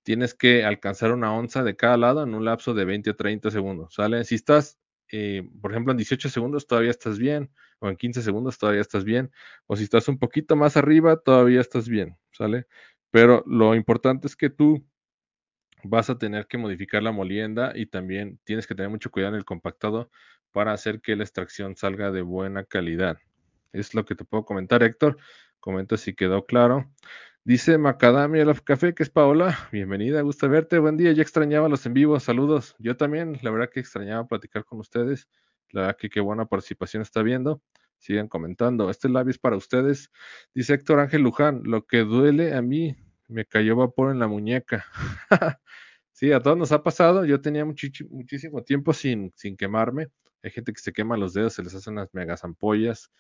tienes 0.04 0.34
que 0.34 0.64
alcanzar 0.66 1.12
una 1.12 1.34
onza 1.34 1.64
de 1.64 1.76
cada 1.76 1.98
lado 1.98 2.24
en 2.24 2.34
un 2.34 2.46
lapso 2.46 2.74
de 2.74 2.86
20 2.86 3.12
o 3.12 3.16
30 3.16 3.52
segundos, 3.52 3.94
¿sale? 3.94 4.24
Si 4.24 4.36
estás, 4.36 4.80
eh, 5.12 5.44
por 5.62 5.72
ejemplo, 5.72 5.92
en 5.92 5.98
18 5.98 6.30
segundos 6.30 6.68
todavía 6.68 6.92
estás 6.92 7.20
bien, 7.20 7.52
o 7.80 7.90
en 7.90 7.96
15 7.98 8.22
segundos 8.22 8.58
todavía 8.58 8.82
estás 8.82 9.04
bien, 9.04 9.32
o 9.68 9.76
si 9.76 9.84
estás 9.84 10.08
un 10.08 10.20
poquito 10.20 10.56
más 10.56 10.78
arriba 10.78 11.18
todavía 11.18 11.62
estás 11.62 11.90
bien, 11.90 12.18
¿sale? 12.32 12.66
Pero 13.12 13.44
lo 13.48 13.76
importante 13.76 14.28
es 14.28 14.36
que 14.36 14.50
tú 14.50 14.86
vas 15.84 16.10
a 16.10 16.18
tener 16.18 16.48
que 16.48 16.58
modificar 16.58 17.04
la 17.04 17.12
molienda 17.12 17.72
y 17.76 17.86
también 17.86 18.40
tienes 18.44 18.68
que 18.68 18.76
tener 18.76 18.90
mucho 18.90 19.12
cuidado 19.12 19.34
en 19.34 19.40
el 19.40 19.46
compactado 19.46 20.10
para 20.52 20.74
hacer 20.74 21.02
que 21.02 21.16
la 21.16 21.24
extracción 21.24 21.76
salga 21.76 22.12
de 22.12 22.22
buena 22.22 22.64
calidad. 22.66 23.18
Es 23.72 23.94
lo 23.94 24.06
que 24.06 24.16
te 24.16 24.26
puedo 24.26 24.46
comentar, 24.46 24.84
Héctor. 24.84 25.18
Comenta 25.60 25.98
si 25.98 26.16
quedó 26.16 26.46
claro. 26.46 26.92
Dice 27.50 27.80
Macadamia 27.80 28.46
Love 28.46 28.62
Café, 28.62 28.94
que 28.94 29.02
es 29.02 29.10
Paola. 29.10 29.58
Bienvenida, 29.72 30.22
gusta 30.22 30.46
verte. 30.46 30.78
Buen 30.78 30.98
día, 30.98 31.12
ya 31.14 31.24
extrañaba 31.24 31.68
los 31.68 31.84
en 31.88 31.96
vivo. 31.96 32.20
Saludos. 32.20 32.76
Yo 32.78 32.96
también, 32.96 33.40
la 33.42 33.50
verdad 33.50 33.72
que 33.74 33.80
extrañaba 33.80 34.28
platicar 34.28 34.66
con 34.66 34.78
ustedes. 34.78 35.28
La 35.72 35.82
verdad 35.82 35.98
que 35.98 36.12
qué 36.12 36.20
buena 36.20 36.46
participación 36.46 37.02
está 37.02 37.24
viendo. 37.24 37.64
Sigan 37.98 38.28
comentando. 38.28 38.92
Este 38.92 39.10
live 39.10 39.32
es 39.32 39.40
para 39.40 39.56
ustedes. 39.56 40.12
Dice 40.54 40.76
Héctor 40.76 41.00
Ángel 41.00 41.24
Luján, 41.24 41.64
lo 41.64 41.88
que 41.88 42.02
duele 42.02 42.54
a 42.54 42.62
mí, 42.62 42.96
me 43.28 43.46
cayó 43.46 43.76
vapor 43.76 44.12
en 44.12 44.20
la 44.20 44.28
muñeca. 44.28 44.86
sí, 46.12 46.32
a 46.32 46.42
todos 46.42 46.56
nos 46.56 46.72
ha 46.72 46.84
pasado. 46.84 47.26
Yo 47.26 47.42
tenía 47.42 47.66
muchísimo 47.66 48.62
tiempo 48.64 48.94
sin, 48.94 49.34
sin 49.36 49.58
quemarme. 49.58 50.10
Hay 50.44 50.52
gente 50.52 50.72
que 50.72 50.82
se 50.82 50.94
quema 50.94 51.18
los 51.18 51.34
dedos, 51.34 51.54
se 51.54 51.64
les 51.64 51.74
hacen 51.74 51.94
unas 51.94 52.14
megas 52.14 52.44
ampollas. 52.44 53.12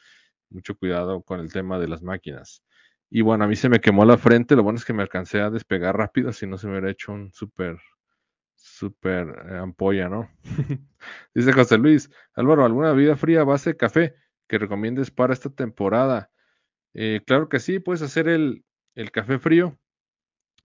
Mucho 0.51 0.77
cuidado 0.77 1.23
con 1.23 1.39
el 1.39 1.51
tema 1.51 1.79
de 1.79 1.87
las 1.87 2.03
máquinas. 2.03 2.61
Y 3.09 3.21
bueno, 3.21 3.43
a 3.43 3.47
mí 3.47 3.55
se 3.55 3.69
me 3.69 3.79
quemó 3.79 4.05
la 4.05 4.17
frente, 4.17 4.55
lo 4.55 4.63
bueno 4.63 4.77
es 4.77 4.85
que 4.85 4.93
me 4.93 5.01
alcancé 5.01 5.41
a 5.41 5.49
despegar 5.49 5.97
rápido, 5.97 6.31
si 6.31 6.45
no 6.45 6.57
se 6.57 6.67
me 6.67 6.73
hubiera 6.73 6.91
hecho 6.91 7.11
un 7.11 7.31
súper, 7.33 7.79
súper 8.55 9.27
eh, 9.49 9.57
ampolla, 9.57 10.09
¿no? 10.09 10.29
Dice 11.33 11.51
José 11.51 11.77
Luis, 11.79 12.11
Álvaro, 12.33 12.65
¿alguna 12.65 12.91
bebida 12.91 13.15
fría 13.15 13.43
base 13.43 13.71
de 13.71 13.77
café 13.77 14.15
que 14.47 14.59
recomiendes 14.59 15.09
para 15.09 15.33
esta 15.33 15.49
temporada? 15.49 16.29
Eh, 16.93 17.21
claro 17.25 17.49
que 17.49 17.59
sí, 17.59 17.79
puedes 17.79 18.03
hacer 18.03 18.27
el, 18.27 18.63
el 18.93 19.11
café 19.11 19.39
frío, 19.39 19.79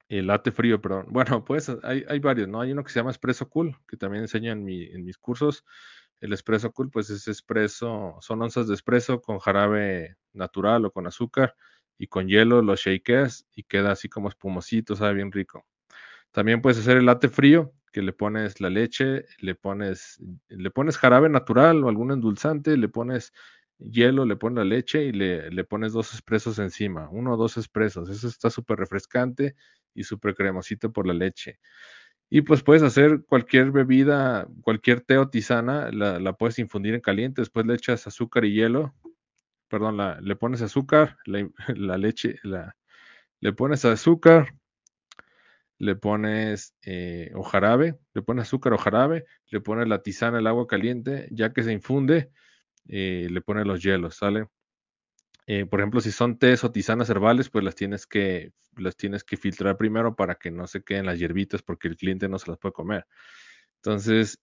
el 0.08 0.26
latte 0.26 0.52
frío, 0.52 0.82
perdón. 0.82 1.06
Bueno, 1.10 1.44
pues 1.44 1.70
hay, 1.82 2.04
hay, 2.08 2.18
varios, 2.18 2.48
¿no? 2.48 2.60
Hay 2.60 2.72
uno 2.72 2.84
que 2.84 2.90
se 2.90 3.00
llama 3.00 3.10
Espresso 3.10 3.48
Cool, 3.48 3.74
que 3.88 3.96
también 3.96 4.24
enseño 4.24 4.52
en, 4.52 4.64
mi, 4.64 4.84
en 4.84 5.02
mis 5.02 5.16
cursos. 5.16 5.64
El 6.20 6.34
Espresso 6.34 6.72
Cool, 6.72 6.90
pues 6.90 7.08
es 7.08 7.26
espresso, 7.26 8.16
son 8.20 8.42
onzas 8.42 8.68
de 8.68 8.74
espresso 8.74 9.20
con 9.22 9.38
jarabe 9.38 10.16
natural 10.32 10.84
o 10.84 10.90
con 10.90 11.06
azúcar 11.06 11.54
y 11.98 12.06
con 12.08 12.28
hielo 12.28 12.62
lo 12.62 12.76
shakeas 12.76 13.46
y 13.54 13.64
queda 13.64 13.92
así 13.92 14.08
como 14.08 14.28
espumosito, 14.28 14.96
sabe 14.96 15.14
bien 15.14 15.32
rico. 15.32 15.64
También 16.32 16.62
puedes 16.62 16.78
hacer 16.78 16.96
el 16.96 17.06
latte 17.06 17.28
frío, 17.28 17.72
que 17.92 18.02
le 18.02 18.12
pones 18.12 18.60
la 18.60 18.70
leche, 18.70 19.24
le 19.38 19.54
pones, 19.54 20.20
le 20.48 20.70
pones 20.70 20.98
jarabe 20.98 21.28
natural 21.28 21.84
o 21.84 21.88
algún 21.88 22.10
endulzante, 22.10 22.76
le 22.76 22.88
pones 22.88 23.32
hielo, 23.78 24.24
le 24.24 24.36
pones 24.36 24.58
la 24.58 24.64
leche 24.64 25.04
y 25.04 25.12
le, 25.12 25.50
le 25.50 25.64
pones 25.64 25.92
dos 25.92 26.12
espresos 26.12 26.58
encima, 26.58 27.08
uno 27.10 27.34
o 27.34 27.36
dos 27.36 27.56
espresos. 27.56 28.08
Eso 28.10 28.26
está 28.28 28.50
súper 28.50 28.78
refrescante 28.78 29.54
y 29.94 30.02
súper 30.04 30.34
cremosito 30.34 30.92
por 30.92 31.06
la 31.06 31.14
leche. 31.14 31.60
Y 32.30 32.42
pues 32.42 32.62
puedes 32.62 32.82
hacer 32.82 33.24
cualquier 33.26 33.70
bebida, 33.70 34.48
cualquier 34.62 35.00
té 35.02 35.18
o 35.18 35.28
tisana, 35.28 35.90
la, 35.92 36.18
la 36.18 36.32
puedes 36.32 36.58
infundir 36.58 36.94
en 36.94 37.00
caliente, 37.00 37.42
después 37.42 37.66
le 37.66 37.74
echas 37.74 38.06
azúcar 38.06 38.44
y 38.44 38.54
hielo, 38.54 38.94
perdón, 39.68 39.98
le 40.20 40.36
pones 40.36 40.62
azúcar, 40.62 41.16
la, 41.26 41.48
leche, 41.98 42.36
le 43.40 43.52
pones 43.52 43.84
azúcar, 43.84 44.54
le 45.78 45.96
pones 45.96 46.74
eh, 46.82 47.30
o 47.34 47.42
jarabe, 47.42 47.98
le 48.14 48.22
pones 48.22 48.44
azúcar 48.44 48.72
o 48.72 48.78
jarabe, 48.78 49.24
le 49.48 49.60
pones 49.60 49.88
la 49.88 50.02
tisana, 50.02 50.38
el 50.38 50.46
agua 50.46 50.66
caliente, 50.66 51.28
ya 51.30 51.52
que 51.52 51.62
se 51.62 51.72
infunde, 51.72 52.30
eh, 52.88 53.28
le 53.30 53.40
pones 53.40 53.66
los 53.66 53.82
hielos, 53.82 54.16
¿sale? 54.16 54.46
Eh, 55.46 55.66
por 55.66 55.80
ejemplo, 55.80 56.00
si 56.00 56.10
son 56.10 56.38
tés 56.38 56.64
o 56.64 56.72
tisanas 56.72 57.10
herbales, 57.10 57.50
pues 57.50 57.64
las 57.64 57.74
tienes 57.74 58.06
que 58.06 58.52
las 58.76 58.96
tienes 58.96 59.24
que 59.24 59.36
filtrar 59.36 59.76
primero 59.76 60.16
para 60.16 60.36
que 60.36 60.50
no 60.50 60.66
se 60.66 60.82
queden 60.82 61.06
las 61.06 61.18
hierbitas 61.18 61.62
porque 61.62 61.86
el 61.88 61.96
cliente 61.96 62.28
no 62.28 62.38
se 62.38 62.50
las 62.50 62.58
puede 62.58 62.72
comer. 62.72 63.06
Entonces, 63.76 64.40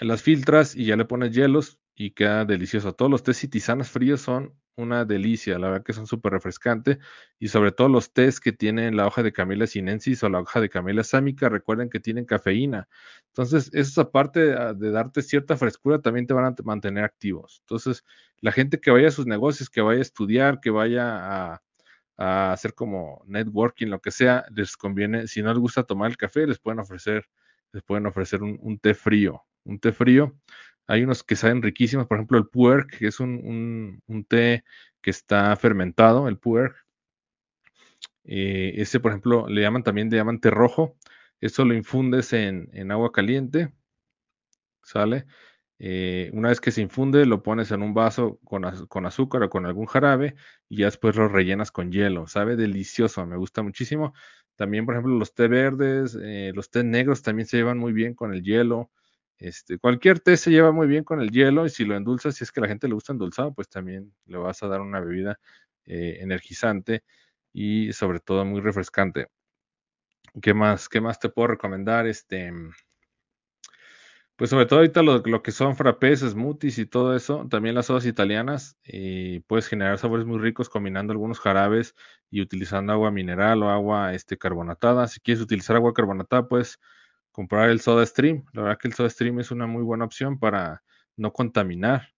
las 0.00 0.22
filtras 0.22 0.76
y 0.76 0.86
ya 0.86 0.96
le 0.96 1.04
pones 1.04 1.32
hielos 1.32 1.81
y 1.94 2.12
queda 2.12 2.44
delicioso. 2.44 2.94
Todos 2.94 3.10
los 3.10 3.22
tés 3.22 3.44
y 3.44 3.48
tisanas 3.48 3.90
fríos 3.90 4.20
son 4.20 4.54
una 4.76 5.04
delicia, 5.04 5.58
la 5.58 5.68
verdad 5.68 5.84
que 5.84 5.92
son 5.92 6.06
súper 6.06 6.32
refrescantes 6.32 6.98
y 7.38 7.48
sobre 7.48 7.72
todo 7.72 7.88
los 7.88 8.12
tés 8.12 8.40
que 8.40 8.52
tienen 8.52 8.96
la 8.96 9.06
hoja 9.06 9.22
de 9.22 9.32
Camila 9.32 9.66
sinensis 9.66 10.22
o 10.22 10.30
la 10.30 10.40
hoja 10.40 10.60
de 10.60 10.70
Camila 10.70 11.04
sámica, 11.04 11.48
recuerden 11.48 11.90
que 11.90 12.00
tienen 12.00 12.24
cafeína. 12.24 12.88
Entonces, 13.28 13.70
eso 13.74 14.00
aparte 14.00 14.40
de, 14.40 14.74
de 14.74 14.90
darte 14.90 15.22
cierta 15.22 15.56
frescura, 15.56 16.00
también 16.00 16.26
te 16.26 16.34
van 16.34 16.46
a 16.46 16.54
mantener 16.64 17.04
activos. 17.04 17.58
Entonces, 17.60 18.04
la 18.40 18.52
gente 18.52 18.80
que 18.80 18.90
vaya 18.90 19.08
a 19.08 19.12
sus 19.12 19.26
negocios, 19.26 19.68
que 19.70 19.82
vaya 19.82 19.98
a 19.98 20.02
estudiar, 20.02 20.60
que 20.60 20.70
vaya 20.70 21.52
a, 21.54 21.62
hacer 22.18 22.74
como 22.74 23.22
networking, 23.26 23.88
lo 23.88 24.00
que 24.00 24.12
sea, 24.12 24.44
les 24.54 24.76
conviene, 24.76 25.26
si 25.26 25.42
no 25.42 25.48
les 25.48 25.58
gusta 25.58 25.82
tomar 25.82 26.08
el 26.10 26.16
café, 26.16 26.46
les 26.46 26.60
pueden 26.60 26.78
ofrecer, 26.78 27.26
les 27.72 27.82
pueden 27.82 28.06
ofrecer 28.06 28.42
un 28.42 28.78
té 28.78 28.94
frío, 28.94 29.42
un 29.64 29.80
té 29.80 29.92
frío 29.92 30.36
hay 30.86 31.02
unos 31.04 31.22
que 31.22 31.36
saben 31.36 31.62
riquísimos, 31.62 32.06
por 32.06 32.18
ejemplo 32.18 32.38
el 32.38 32.48
puerk, 32.48 32.98
que 32.98 33.06
es 33.06 33.20
un, 33.20 34.02
té 34.28 34.64
que 35.00 35.10
está 35.10 35.54
fermentado, 35.56 36.28
el 36.28 36.38
puerk. 36.38 36.76
Eh, 38.24 38.74
ese, 38.76 39.00
por 39.00 39.12
ejemplo, 39.12 39.48
le 39.48 39.62
llaman 39.62 39.82
también 39.82 40.08
diamante 40.10 40.50
rojo. 40.50 40.96
Eso 41.40 41.64
lo 41.64 41.74
infundes 41.74 42.32
en, 42.32 42.92
agua 42.92 43.12
caliente, 43.12 43.72
¿sale? 44.82 45.26
Eh, 45.78 46.30
una 46.34 46.50
vez 46.50 46.60
que 46.60 46.70
se 46.70 46.82
infunde, 46.82 47.26
lo 47.26 47.42
pones 47.42 47.72
en 47.72 47.82
un 47.82 47.94
vaso 47.94 48.38
con, 48.44 48.64
azúcar 49.06 49.42
o 49.42 49.50
con 49.50 49.66
algún 49.66 49.86
jarabe 49.86 50.36
y 50.68 50.78
ya 50.78 50.86
después 50.86 51.16
lo 51.16 51.28
rellenas 51.28 51.72
con 51.72 51.90
hielo. 51.90 52.28
Sabe 52.28 52.56
delicioso, 52.56 53.26
me 53.26 53.36
gusta 53.36 53.62
muchísimo. 53.62 54.14
También, 54.56 54.86
por 54.86 54.94
ejemplo, 54.94 55.18
los 55.18 55.34
té 55.34 55.48
verdes, 55.48 56.16
eh, 56.22 56.52
los 56.54 56.70
té 56.70 56.84
negros 56.84 57.22
también 57.22 57.48
se 57.48 57.56
llevan 57.56 57.78
muy 57.78 57.92
bien 57.92 58.14
con 58.14 58.32
el 58.32 58.42
hielo. 58.44 58.90
Este, 59.42 59.78
cualquier 59.78 60.20
té 60.20 60.36
se 60.36 60.52
lleva 60.52 60.70
muy 60.70 60.86
bien 60.86 61.02
con 61.02 61.20
el 61.20 61.30
hielo 61.30 61.66
y 61.66 61.70
si 61.70 61.84
lo 61.84 61.96
endulzas, 61.96 62.36
si 62.36 62.44
es 62.44 62.52
que 62.52 62.60
la 62.60 62.68
gente 62.68 62.86
le 62.86 62.94
gusta 62.94 63.12
endulzado, 63.12 63.52
pues 63.52 63.68
también 63.68 64.14
le 64.26 64.38
vas 64.38 64.62
a 64.62 64.68
dar 64.68 64.80
una 64.80 65.00
bebida 65.00 65.40
eh, 65.84 66.18
energizante 66.20 67.02
y 67.52 67.92
sobre 67.92 68.20
todo 68.20 68.44
muy 68.44 68.60
refrescante. 68.60 69.26
¿Qué 70.40 70.54
más? 70.54 70.88
¿Qué 70.88 71.00
más 71.00 71.18
te 71.18 71.28
puedo 71.28 71.48
recomendar? 71.48 72.06
Este, 72.06 72.52
pues 74.36 74.50
sobre 74.50 74.66
todo 74.66 74.78
ahorita 74.78 75.02
lo, 75.02 75.42
que 75.42 75.50
son 75.50 75.76
frappés, 75.76 76.20
smoothies 76.20 76.78
y 76.78 76.86
todo 76.86 77.16
eso, 77.16 77.46
también 77.50 77.74
las 77.74 77.86
sodas 77.86 78.06
italianas, 78.06 78.76
y 78.84 79.40
puedes 79.40 79.66
generar 79.68 79.98
sabores 79.98 80.24
muy 80.24 80.38
ricos 80.38 80.68
combinando 80.68 81.12
algunos 81.12 81.40
jarabes 81.40 81.94
y 82.30 82.40
utilizando 82.40 82.92
agua 82.92 83.10
mineral 83.10 83.62
o 83.62 83.70
agua 83.70 84.14
este, 84.14 84.38
carbonatada. 84.38 85.08
Si 85.08 85.20
quieres 85.20 85.42
utilizar 85.42 85.76
agua 85.76 85.92
carbonatada, 85.92 86.48
pues 86.48 86.78
comprar 87.32 87.70
el 87.70 87.80
Soda 87.80 88.06
Stream. 88.06 88.44
La 88.52 88.62
verdad 88.62 88.78
que 88.78 88.88
el 88.88 88.94
Soda 88.94 89.10
Stream 89.10 89.40
es 89.40 89.50
una 89.50 89.66
muy 89.66 89.82
buena 89.82 90.04
opción 90.04 90.38
para 90.38 90.82
no 91.16 91.32
contaminar 91.32 92.14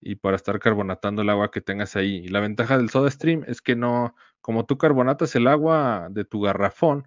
y 0.00 0.16
para 0.16 0.36
estar 0.36 0.58
carbonatando 0.60 1.22
el 1.22 1.30
agua 1.30 1.50
que 1.50 1.60
tengas 1.60 1.96
ahí. 1.96 2.16
Y 2.24 2.28
la 2.28 2.40
ventaja 2.40 2.76
del 2.76 2.90
Soda 2.90 3.10
Stream 3.10 3.44
es 3.46 3.62
que 3.62 3.76
no, 3.76 4.14
como 4.40 4.66
tú 4.66 4.78
carbonatas 4.78 5.34
el 5.36 5.46
agua 5.46 6.08
de 6.10 6.24
tu 6.24 6.40
garrafón, 6.40 7.06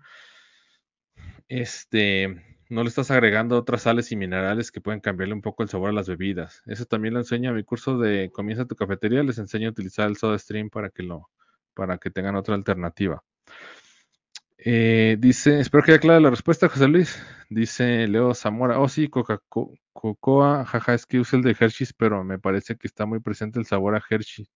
este, 1.47 2.57
no 2.69 2.83
le 2.83 2.89
estás 2.89 3.11
agregando 3.11 3.57
otras 3.57 3.83
sales 3.83 4.11
y 4.11 4.15
minerales 4.15 4.71
que 4.71 4.81
pueden 4.81 4.99
cambiarle 4.99 5.33
un 5.33 5.41
poco 5.41 5.63
el 5.63 5.69
sabor 5.69 5.89
a 5.89 5.93
las 5.93 6.07
bebidas. 6.09 6.61
Eso 6.65 6.85
también 6.85 7.13
lo 7.13 7.19
enseño 7.19 7.51
a 7.51 7.53
mi 7.53 7.63
curso 7.63 7.97
de 7.97 8.31
Comienza 8.31 8.65
tu 8.65 8.75
cafetería, 8.75 9.23
les 9.23 9.37
enseño 9.37 9.69
a 9.69 9.71
utilizar 9.71 10.07
el 10.07 10.17
Soda 10.17 10.37
Stream 10.37 10.69
para 10.69 10.89
que 10.89 11.03
lo, 11.03 11.29
para 11.73 11.97
que 11.97 12.09
tengan 12.09 12.35
otra 12.35 12.55
alternativa. 12.55 13.23
Eh, 14.69 15.15
dice, 15.17 15.61
espero 15.61 15.81
que 15.81 15.91
haya 15.91 16.01
clara 16.01 16.19
la 16.19 16.29
respuesta, 16.29 16.67
José 16.67 16.89
Luis. 16.89 17.23
Dice 17.49 18.05
Leo 18.05 18.33
Zamora, 18.33 18.81
oh 18.81 18.89
sí, 18.89 19.07
Coca-Cola, 19.07 20.65
jaja, 20.65 20.93
es 20.93 21.05
que 21.05 21.19
usa 21.21 21.37
el 21.37 21.43
de 21.45 21.55
Hershey's, 21.57 21.93
pero 21.93 22.25
me 22.25 22.37
parece 22.37 22.75
que 22.75 22.85
está 22.85 23.05
muy 23.05 23.21
presente 23.21 23.59
el 23.59 23.65
sabor 23.65 23.95
a 23.95 24.03
Hershey. 24.09 24.49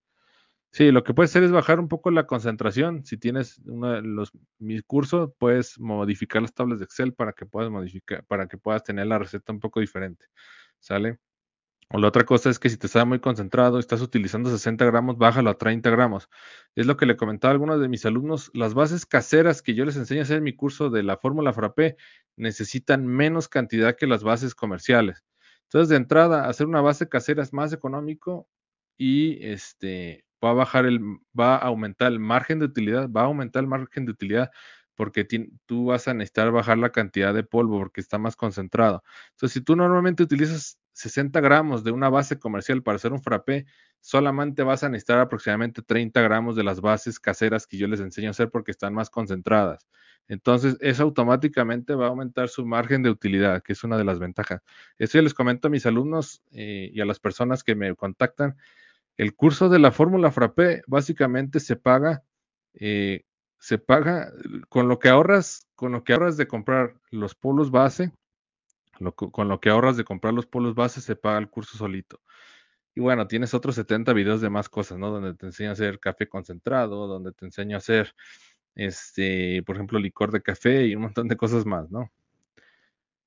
Sí, 0.71 0.91
lo 0.91 1.03
que 1.03 1.13
puedes 1.13 1.31
hacer 1.31 1.43
es 1.43 1.51
bajar 1.51 1.79
un 1.79 1.87
poco 1.87 2.11
la 2.11 2.27
concentración. 2.27 3.05
Si 3.05 3.17
tienes 3.17 3.59
uno 3.65 3.93
de 3.93 4.01
los 4.01 4.33
mi 4.59 4.81
curso, 4.81 5.33
puedes 5.39 5.79
modificar 5.79 6.41
las 6.41 6.53
tablas 6.53 6.79
de 6.79 6.85
Excel 6.85 7.13
para 7.13 7.31
que 7.31 7.45
puedas 7.45 7.71
modificar, 7.71 8.25
para 8.25 8.47
que 8.49 8.57
puedas 8.57 8.83
tener 8.83 9.07
la 9.07 9.17
receta 9.17 9.53
un 9.53 9.61
poco 9.61 9.79
diferente. 9.79 10.25
¿Sale? 10.79 11.19
O 11.93 11.99
la 11.99 12.07
otra 12.07 12.23
cosa 12.23 12.49
es 12.49 12.57
que 12.57 12.69
si 12.69 12.77
te 12.77 12.87
está 12.87 13.03
muy 13.03 13.19
concentrado, 13.19 13.77
estás 13.77 14.01
utilizando 14.01 14.49
60 14.49 14.85
gramos, 14.85 15.17
bájalo 15.17 15.49
a 15.49 15.57
30 15.57 15.89
gramos. 15.89 16.29
Es 16.73 16.85
lo 16.85 16.95
que 16.95 17.05
le 17.05 17.17
comentaba 17.17 17.51
a 17.51 17.53
algunos 17.53 17.81
de 17.81 17.89
mis 17.89 18.05
alumnos. 18.05 18.49
Las 18.53 18.73
bases 18.73 19.05
caseras 19.05 19.61
que 19.61 19.73
yo 19.73 19.83
les 19.83 19.97
enseño 19.97 20.21
a 20.21 20.23
hacer 20.23 20.37
en 20.37 20.43
mi 20.43 20.55
curso 20.55 20.89
de 20.89 21.03
la 21.03 21.17
fórmula 21.17 21.51
frappé 21.51 21.97
necesitan 22.37 23.05
menos 23.05 23.49
cantidad 23.49 23.97
que 23.97 24.07
las 24.07 24.23
bases 24.23 24.55
comerciales. 24.55 25.25
Entonces, 25.63 25.89
de 25.89 25.97
entrada, 25.97 26.47
hacer 26.47 26.65
una 26.67 26.81
base 26.81 27.09
casera 27.09 27.43
es 27.43 27.51
más 27.51 27.73
económico 27.73 28.47
y 28.97 29.45
este 29.45 30.25
va 30.43 30.51
a 30.51 30.53
bajar 30.53 30.85
el, 30.85 30.99
va 31.37 31.55
a 31.55 31.67
aumentar 31.67 32.11
el 32.11 32.19
margen 32.19 32.59
de 32.59 32.65
utilidad, 32.65 33.09
va 33.09 33.21
a 33.21 33.25
aumentar 33.25 33.63
el 33.63 33.69
margen 33.69 34.05
de 34.05 34.11
utilidad 34.11 34.51
porque 34.95 35.27
tú 35.65 35.85
vas 35.85 36.07
a 36.07 36.13
necesitar 36.13 36.51
bajar 36.51 36.77
la 36.77 36.91
cantidad 36.91 37.33
de 37.33 37.43
polvo 37.43 37.79
porque 37.79 38.01
está 38.01 38.17
más 38.17 38.35
concentrado. 38.35 39.03
Entonces, 39.31 39.53
si 39.53 39.61
tú 39.61 39.75
normalmente 39.75 40.23
utilizas 40.23 40.77
60 40.93 41.39
gramos 41.41 41.83
de 41.83 41.91
una 41.91 42.09
base 42.09 42.39
comercial 42.39 42.83
para 42.83 42.97
hacer 42.97 43.13
un 43.13 43.21
frappé, 43.21 43.65
solamente 43.99 44.63
vas 44.63 44.83
a 44.83 44.89
necesitar 44.89 45.19
aproximadamente 45.19 45.81
30 45.81 46.21
gramos 46.21 46.55
de 46.55 46.63
las 46.63 46.81
bases 46.81 47.19
caseras 47.19 47.67
que 47.67 47.77
yo 47.77 47.87
les 47.87 47.99
enseño 47.99 48.29
a 48.29 48.31
hacer 48.31 48.49
porque 48.49 48.71
están 48.71 48.93
más 48.93 49.09
concentradas. 49.09 49.87
Entonces, 50.27 50.77
eso 50.79 51.03
automáticamente 51.03 51.93
va 51.95 52.05
a 52.05 52.09
aumentar 52.09 52.47
su 52.47 52.65
margen 52.65 53.03
de 53.03 53.09
utilidad, 53.09 53.61
que 53.63 53.73
es 53.73 53.83
una 53.83 53.97
de 53.97 54.05
las 54.05 54.19
ventajas. 54.19 54.61
Eso 54.97 55.17
yo 55.17 55.23
les 55.23 55.33
comento 55.33 55.67
a 55.67 55.71
mis 55.71 55.85
alumnos 55.85 56.41
eh, 56.51 56.89
y 56.93 57.01
a 57.01 57.05
las 57.05 57.19
personas 57.19 57.63
que 57.63 57.75
me 57.75 57.93
contactan. 57.95 58.55
El 59.17 59.35
curso 59.35 59.69
de 59.69 59.79
la 59.79 59.91
fórmula 59.91 60.31
frappé 60.31 60.83
básicamente 60.87 61.59
se 61.59 61.75
paga, 61.75 62.23
eh, 62.73 63.25
se 63.59 63.77
paga 63.77 64.31
con 64.69 64.87
lo 64.87 64.99
que 64.99 65.09
ahorras, 65.09 65.67
con 65.75 65.91
lo 65.91 66.03
que 66.03 66.13
ahorras 66.13 66.37
de 66.37 66.47
comprar 66.47 66.95
los 67.09 67.35
polos 67.35 67.69
base, 67.69 68.13
con 69.13 69.47
lo 69.47 69.59
que 69.59 69.69
ahorras 69.69 69.97
de 69.97 70.03
comprar 70.03 70.33
los 70.33 70.45
polos 70.45 70.75
base 70.75 71.01
se 71.01 71.15
paga 71.15 71.39
el 71.39 71.49
curso 71.49 71.77
solito. 71.77 72.21
Y 72.95 73.01
bueno, 73.01 73.27
tienes 73.27 73.53
otros 73.53 73.75
70 73.75 74.13
videos 74.13 74.41
de 74.41 74.49
más 74.49 74.69
cosas, 74.69 74.97
¿no? 74.97 75.11
Donde 75.11 75.33
te 75.33 75.45
enseño 75.45 75.69
a 75.69 75.73
hacer 75.73 75.99
café 75.99 76.27
concentrado, 76.27 77.07
donde 77.07 77.31
te 77.31 77.45
enseño 77.45 77.77
a 77.77 77.79
hacer, 77.79 78.13
este, 78.75 79.63
por 79.65 79.75
ejemplo, 79.77 79.99
licor 79.99 80.31
de 80.31 80.41
café 80.41 80.87
y 80.87 80.95
un 80.95 81.03
montón 81.03 81.27
de 81.27 81.37
cosas 81.37 81.65
más, 81.65 81.89
¿no? 81.91 82.11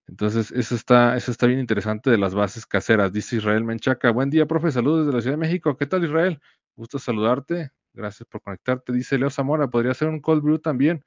Entonces, 0.06 0.52
eso 0.52 0.74
está, 0.74 1.16
eso 1.16 1.30
está 1.30 1.46
bien 1.46 1.60
interesante 1.60 2.10
de 2.10 2.18
las 2.18 2.34
bases 2.34 2.66
caseras. 2.66 3.12
Dice 3.12 3.36
Israel 3.36 3.64
Menchaca. 3.64 4.10
Buen 4.10 4.30
día, 4.30 4.46
profe. 4.46 4.70
Saludos 4.70 5.06
desde 5.06 5.16
la 5.16 5.22
Ciudad 5.22 5.36
de 5.36 5.40
México. 5.40 5.76
¿Qué 5.76 5.86
tal, 5.86 6.04
Israel? 6.04 6.40
Gusto 6.76 6.98
saludarte. 6.98 7.70
Gracias 7.94 8.28
por 8.28 8.42
conectarte. 8.42 8.92
Dice 8.92 9.16
Leo 9.18 9.30
Zamora. 9.30 9.68
Podría 9.68 9.94
ser 9.94 10.08
un 10.08 10.20
cold 10.20 10.42
brew 10.42 10.58
también. 10.58 11.04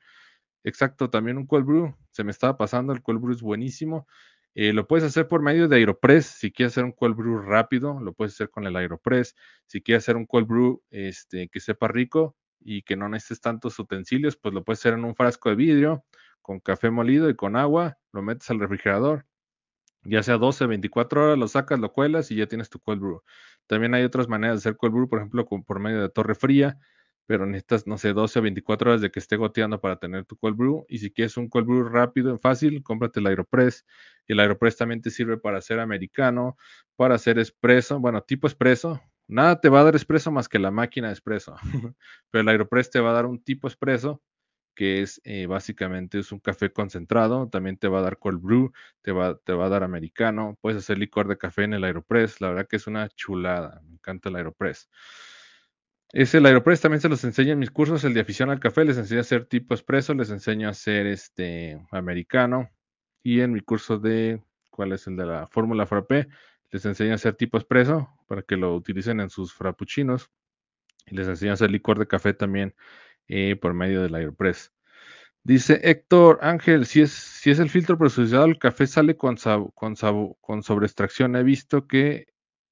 Exacto, 0.63 1.09
también 1.11 1.37
un 1.37 1.45
cold 1.45 1.65
brew. 1.65 1.95
Se 2.11 2.23
me 2.23 2.31
estaba 2.31 2.57
pasando. 2.57 2.91
El 2.91 3.03
cold 3.03 3.21
brew 3.21 3.33
es 3.33 3.41
buenísimo. 3.41 4.07
Eh, 4.59 4.73
lo 4.73 4.87
puedes 4.87 5.05
hacer 5.05 5.27
por 5.27 5.43
medio 5.43 5.67
de 5.67 5.75
Aeropress. 5.75 6.25
Si 6.25 6.51
quieres 6.51 6.73
hacer 6.73 6.83
un 6.83 6.91
cold 6.91 7.15
brew 7.15 7.37
rápido, 7.37 7.99
lo 8.01 8.13
puedes 8.13 8.33
hacer 8.33 8.49
con 8.49 8.65
el 8.65 8.75
Aeropress. 8.75 9.35
Si 9.67 9.83
quieres 9.83 10.03
hacer 10.03 10.17
un 10.17 10.25
cold 10.25 10.47
brew 10.47 10.81
este, 10.89 11.47
que 11.49 11.59
sepa 11.59 11.87
rico 11.87 12.35
y 12.59 12.81
que 12.81 12.97
no 12.97 13.07
necesites 13.07 13.39
tantos 13.41 13.77
utensilios, 13.77 14.35
pues 14.35 14.55
lo 14.55 14.63
puedes 14.63 14.79
hacer 14.79 14.95
en 14.95 15.05
un 15.05 15.15
frasco 15.15 15.49
de 15.49 15.55
vidrio 15.55 16.05
con 16.41 16.59
café 16.59 16.89
molido 16.89 17.29
y 17.29 17.35
con 17.35 17.55
agua. 17.55 17.99
Lo 18.11 18.23
metes 18.23 18.49
al 18.49 18.59
refrigerador. 18.59 19.27
Ya 20.03 20.23
sea 20.23 20.37
12, 20.37 20.65
24 20.65 21.25
horas, 21.25 21.37
lo 21.37 21.47
sacas, 21.47 21.79
lo 21.79 21.93
cuelas 21.93 22.31
y 22.31 22.37
ya 22.37 22.47
tienes 22.47 22.71
tu 22.71 22.79
cold 22.79 22.99
brew. 22.99 23.21
También 23.67 23.93
hay 23.93 24.05
otras 24.05 24.27
maneras 24.27 24.55
de 24.55 24.69
hacer 24.69 24.77
cold 24.77 24.93
brew, 24.95 25.07
por 25.07 25.19
ejemplo, 25.19 25.45
por 25.45 25.79
medio 25.79 26.01
de 26.01 26.09
torre 26.09 26.33
fría. 26.33 26.79
Pero 27.27 27.45
necesitas, 27.45 27.85
no 27.85 27.97
sé, 27.97 28.13
12 28.13 28.39
o 28.39 28.41
24 28.41 28.89
horas 28.89 29.01
de 29.01 29.11
que 29.11 29.19
esté 29.19 29.35
goteando 29.35 29.79
para 29.81 29.97
tener 29.99 30.25
tu 30.25 30.37
cold 30.37 30.57
brew. 30.57 30.85
Y 30.87 30.99
si 30.99 31.11
quieres 31.11 31.37
un 31.37 31.49
cold 31.49 31.67
brew 31.67 31.83
rápido 31.83 32.33
y 32.33 32.39
fácil, 32.39 32.81
cómprate 32.83 33.19
el 33.19 33.27
Aeropress. 33.27 33.85
Y 34.27 34.33
el 34.33 34.39
Aeropress 34.39 34.77
también 34.77 35.01
te 35.01 35.11
sirve 35.11 35.37
para 35.37 35.59
hacer 35.59 35.79
americano, 35.79 36.57
para 36.95 37.15
hacer 37.15 37.37
espresso, 37.37 37.99
bueno, 37.99 38.21
tipo 38.21 38.47
espresso. 38.47 39.01
Nada 39.27 39.59
te 39.59 39.69
va 39.69 39.81
a 39.81 39.83
dar 39.83 39.95
espresso 39.95 40.31
más 40.31 40.47
que 40.49 40.57
la 40.57 40.71
máquina 40.71 41.07
de 41.07 41.13
espresso. 41.13 41.55
pero 42.31 42.41
el 42.41 42.47
Aeropress 42.47 42.89
te 42.89 43.01
va 43.01 43.11
a 43.11 43.13
dar 43.13 43.25
un 43.25 43.43
tipo 43.43 43.67
espresso 43.67 44.21
que 44.77 45.01
es 45.01 45.19
eh, 45.23 45.47
básicamente 45.47 46.19
es 46.19 46.31
un 46.31 46.39
café 46.39 46.71
concentrado, 46.71 47.49
también 47.49 47.77
te 47.77 47.87
va 47.87 47.97
a 47.99 48.03
dar 48.03 48.19
cold 48.19 48.39
brew, 48.39 48.71
te 49.01 49.11
va, 49.11 49.35
te 49.35 49.53
va 49.53 49.65
a 49.65 49.69
dar 49.69 49.83
americano, 49.83 50.55
puedes 50.61 50.77
hacer 50.77 50.99
licor 50.99 51.27
de 51.27 51.37
café 51.37 51.63
en 51.63 51.73
el 51.73 51.83
Aeropress, 51.83 52.39
la 52.41 52.49
verdad 52.49 52.67
que 52.69 52.75
es 52.75 52.85
una 52.85 53.09
chulada, 53.09 53.81
me 53.85 53.95
encanta 53.95 54.29
el 54.29 54.35
Aeropress. 54.35 54.87
Es 56.13 56.33
el 56.33 56.45
Aeropress, 56.45 56.81
también 56.81 57.01
se 57.01 57.09
los 57.09 57.23
enseño 57.25 57.51
en 57.51 57.59
mis 57.59 57.69
cursos, 57.69 58.03
el 58.05 58.13
de 58.13 58.21
afición 58.21 58.49
al 58.49 58.61
café, 58.61 58.85
les 58.85 58.97
enseño 58.97 59.19
a 59.19 59.21
hacer 59.21 59.45
tipo 59.45 59.73
espresso, 59.73 60.13
les 60.13 60.29
enseño 60.29 60.67
a 60.67 60.71
hacer 60.71 61.05
este 61.05 61.85
americano, 61.91 62.69
y 63.23 63.41
en 63.41 63.51
mi 63.51 63.59
curso 63.59 63.99
de, 63.99 64.41
¿cuál 64.69 64.93
es 64.93 65.05
el 65.07 65.17
de 65.17 65.25
la 65.25 65.47
fórmula 65.47 65.85
frappé? 65.85 66.29
Les 66.71 66.85
enseño 66.85 67.11
a 67.11 67.15
hacer 67.15 67.35
tipo 67.35 67.57
espresso 67.57 68.09
para 68.25 68.41
que 68.41 68.55
lo 68.55 68.73
utilicen 68.73 69.19
en 69.19 69.29
sus 69.29 69.53
frappuccinos, 69.53 70.31
y 71.05 71.15
les 71.15 71.27
enseño 71.27 71.51
a 71.51 71.53
hacer 71.55 71.71
licor 71.71 71.99
de 71.99 72.07
café 72.07 72.33
también 72.33 72.73
eh, 73.27 73.57
por 73.57 73.73
medio 73.73 74.01
del 74.01 74.15
Aeropress. 74.15 74.71
Dice 75.43 75.79
Héctor 75.83 76.39
Ángel, 76.41 76.85
si 76.85 77.01
es, 77.01 77.11
si 77.11 77.51
es 77.51 77.59
el 77.59 77.69
filtro 77.69 77.97
presurizado, 77.97 78.45
el 78.45 78.59
café 78.59 78.87
sale 78.87 79.15
con, 79.15 79.37
con, 79.73 79.95
con 80.41 80.63
sobreextracción. 80.63 81.35
He 81.37 81.43
visto 81.43 81.87
que 81.87 82.27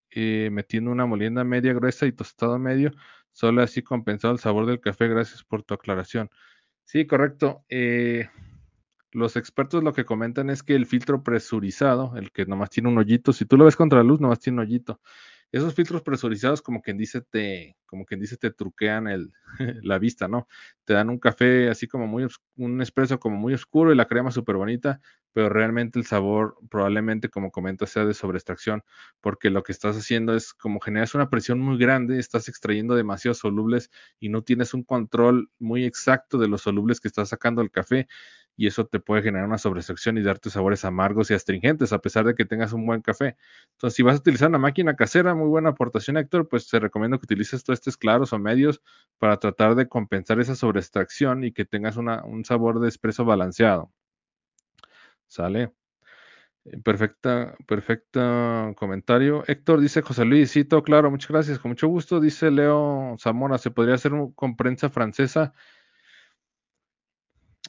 eh, 0.10 0.50
metiendo 0.52 0.92
una 0.92 1.06
molienda 1.06 1.44
media 1.44 1.74
gruesa 1.74 2.06
y 2.06 2.12
tostado 2.12 2.60
medio, 2.60 2.92
solo 3.36 3.62
así 3.62 3.84
compensado 3.84 4.34
el 4.34 4.40
sabor 4.40 4.66
del 4.66 4.80
café. 4.80 5.10
Gracias 5.10 5.44
por 5.44 5.62
tu 5.62 5.74
aclaración. 5.74 6.30
Sí, 6.86 7.06
correcto. 7.06 7.66
Eh, 7.68 8.30
los 9.12 9.36
expertos 9.36 9.84
lo 9.84 9.92
que 9.92 10.06
comentan 10.06 10.50
es 10.50 10.64
que 10.64 10.74
el 10.74 10.86
filtro 10.86 11.22
presurizado, 11.22 12.16
el 12.16 12.32
que 12.32 12.46
nomás 12.46 12.70
tiene 12.70 12.88
un 12.88 12.98
hoyito, 12.98 13.34
si 13.34 13.46
tú 13.46 13.58
lo 13.58 13.66
ves 13.66 13.76
contra 13.76 14.00
la 14.00 14.06
luz, 14.06 14.22
nomás 14.22 14.40
tiene 14.40 14.62
un 14.62 14.68
hoyito 14.68 15.02
esos 15.56 15.74
filtros 15.74 16.02
presurizados 16.02 16.62
como 16.62 16.82
quien 16.82 16.98
dice 16.98 17.22
te, 17.22 17.78
como 17.86 18.06
quien 18.06 18.20
dice 18.20 18.36
te 18.36 18.52
truquean 18.52 19.08
el, 19.08 19.32
la 19.84 19.98
vista, 20.00 20.28
¿no? 20.28 20.50
Te 20.84 20.94
dan 20.94 21.10
un 21.10 21.18
café 21.18 21.70
así 21.70 21.88
como 21.88 22.08
muy, 22.08 22.28
un 22.58 22.82
espresso 22.82 23.22
como 23.22 23.38
muy 23.38 23.54
oscuro 23.54 23.94
y 23.94 23.96
la 23.96 24.06
crema 24.06 24.32
súper 24.32 24.58
bonita, 24.58 25.00
pero 25.32 25.48
realmente 25.48 25.98
el 25.98 26.06
sabor 26.06 26.58
probablemente, 26.70 27.30
como 27.30 27.52
comentas, 27.52 27.90
sea 27.90 28.04
de 28.04 28.14
sobreextracción, 28.14 28.84
porque 29.22 29.50
lo 29.50 29.64
que 29.64 29.72
estás 29.72 29.96
haciendo 29.96 30.36
es 30.36 30.54
como 30.54 30.82
generas 30.82 31.16
una 31.16 31.30
presión 31.30 31.62
muy 31.62 31.78
grande, 31.78 32.20
estás 32.20 32.50
extrayendo 32.50 32.94
demasiados 32.94 33.38
solubles 33.38 33.92
y 34.20 34.28
no 34.28 34.44
tienes 34.44 34.74
un 34.74 34.84
control 34.84 35.50
muy 35.58 35.86
exacto 35.86 36.38
de 36.38 36.50
los 36.50 36.64
solubles 36.64 37.00
que 37.00 37.08
estás 37.08 37.30
sacando 37.30 37.62
del 37.62 37.72
café 37.72 38.08
y 38.58 38.68
eso 38.68 38.86
te 38.86 39.00
puede 39.00 39.22
generar 39.22 39.48
una 39.48 39.58
sobreextracción 39.58 40.18
y 40.18 40.24
darte 40.24 40.50
sabores 40.50 40.86
amargos 40.86 41.32
y 41.32 41.34
astringentes 41.34 41.94
a 41.94 42.00
pesar 42.00 42.26
de 42.26 42.36
que 42.36 42.46
tengas 42.46 42.74
un 42.74 42.86
buen 42.86 43.02
café. 43.02 43.36
Entonces, 43.74 43.96
si 43.96 44.04
vas 44.04 44.16
a 44.16 44.20
utilizar 44.20 44.50
una 44.50 44.58
máquina 44.58 44.96
casera, 44.96 45.36
muy 45.36 45.48
buena 45.48 45.70
aportación, 45.70 46.18
Héctor, 46.18 46.48
pues 46.48 46.70
te 46.70 46.80
recomiendo 46.80 47.20
que 47.20 47.26
utilices 47.26 47.64
estos 47.68 47.98
claros 47.98 48.34
o 48.34 48.40
medios 48.40 48.82
para 49.18 49.38
tratar 49.38 49.76
de 49.76 49.88
compensar 49.88 50.40
esa 50.40 50.56
sobreextracción 50.56 51.44
y 51.44 51.52
que 51.52 51.66
tengas 51.66 51.98
un 51.98 52.46
sabor 52.46 52.80
de 52.80 52.90
espresso 52.90 53.26
balanceado. 53.26 53.92
¿Sale? 55.28 55.74
Eh, 56.66 56.80
perfecta, 56.80 57.56
perfecta 57.68 58.74
comentario. 58.76 59.44
Héctor 59.48 59.82
dice 59.82 60.02
José 60.02 60.26
Luis, 60.26 60.52
sí, 60.52 60.64
todo 60.66 60.84
claro, 60.84 61.12
muchas 61.12 61.30
gracias, 61.32 61.60
con 61.60 61.72
mucho 61.72 61.88
gusto. 61.88 62.20
Dice 62.20 62.52
Leo 62.52 63.16
Zamora, 63.20 63.58
¿se 63.58 63.72
podría 63.72 63.96
hacer 63.96 64.12
con 64.36 64.56
prensa 64.56 64.90
francesa? 64.90 65.54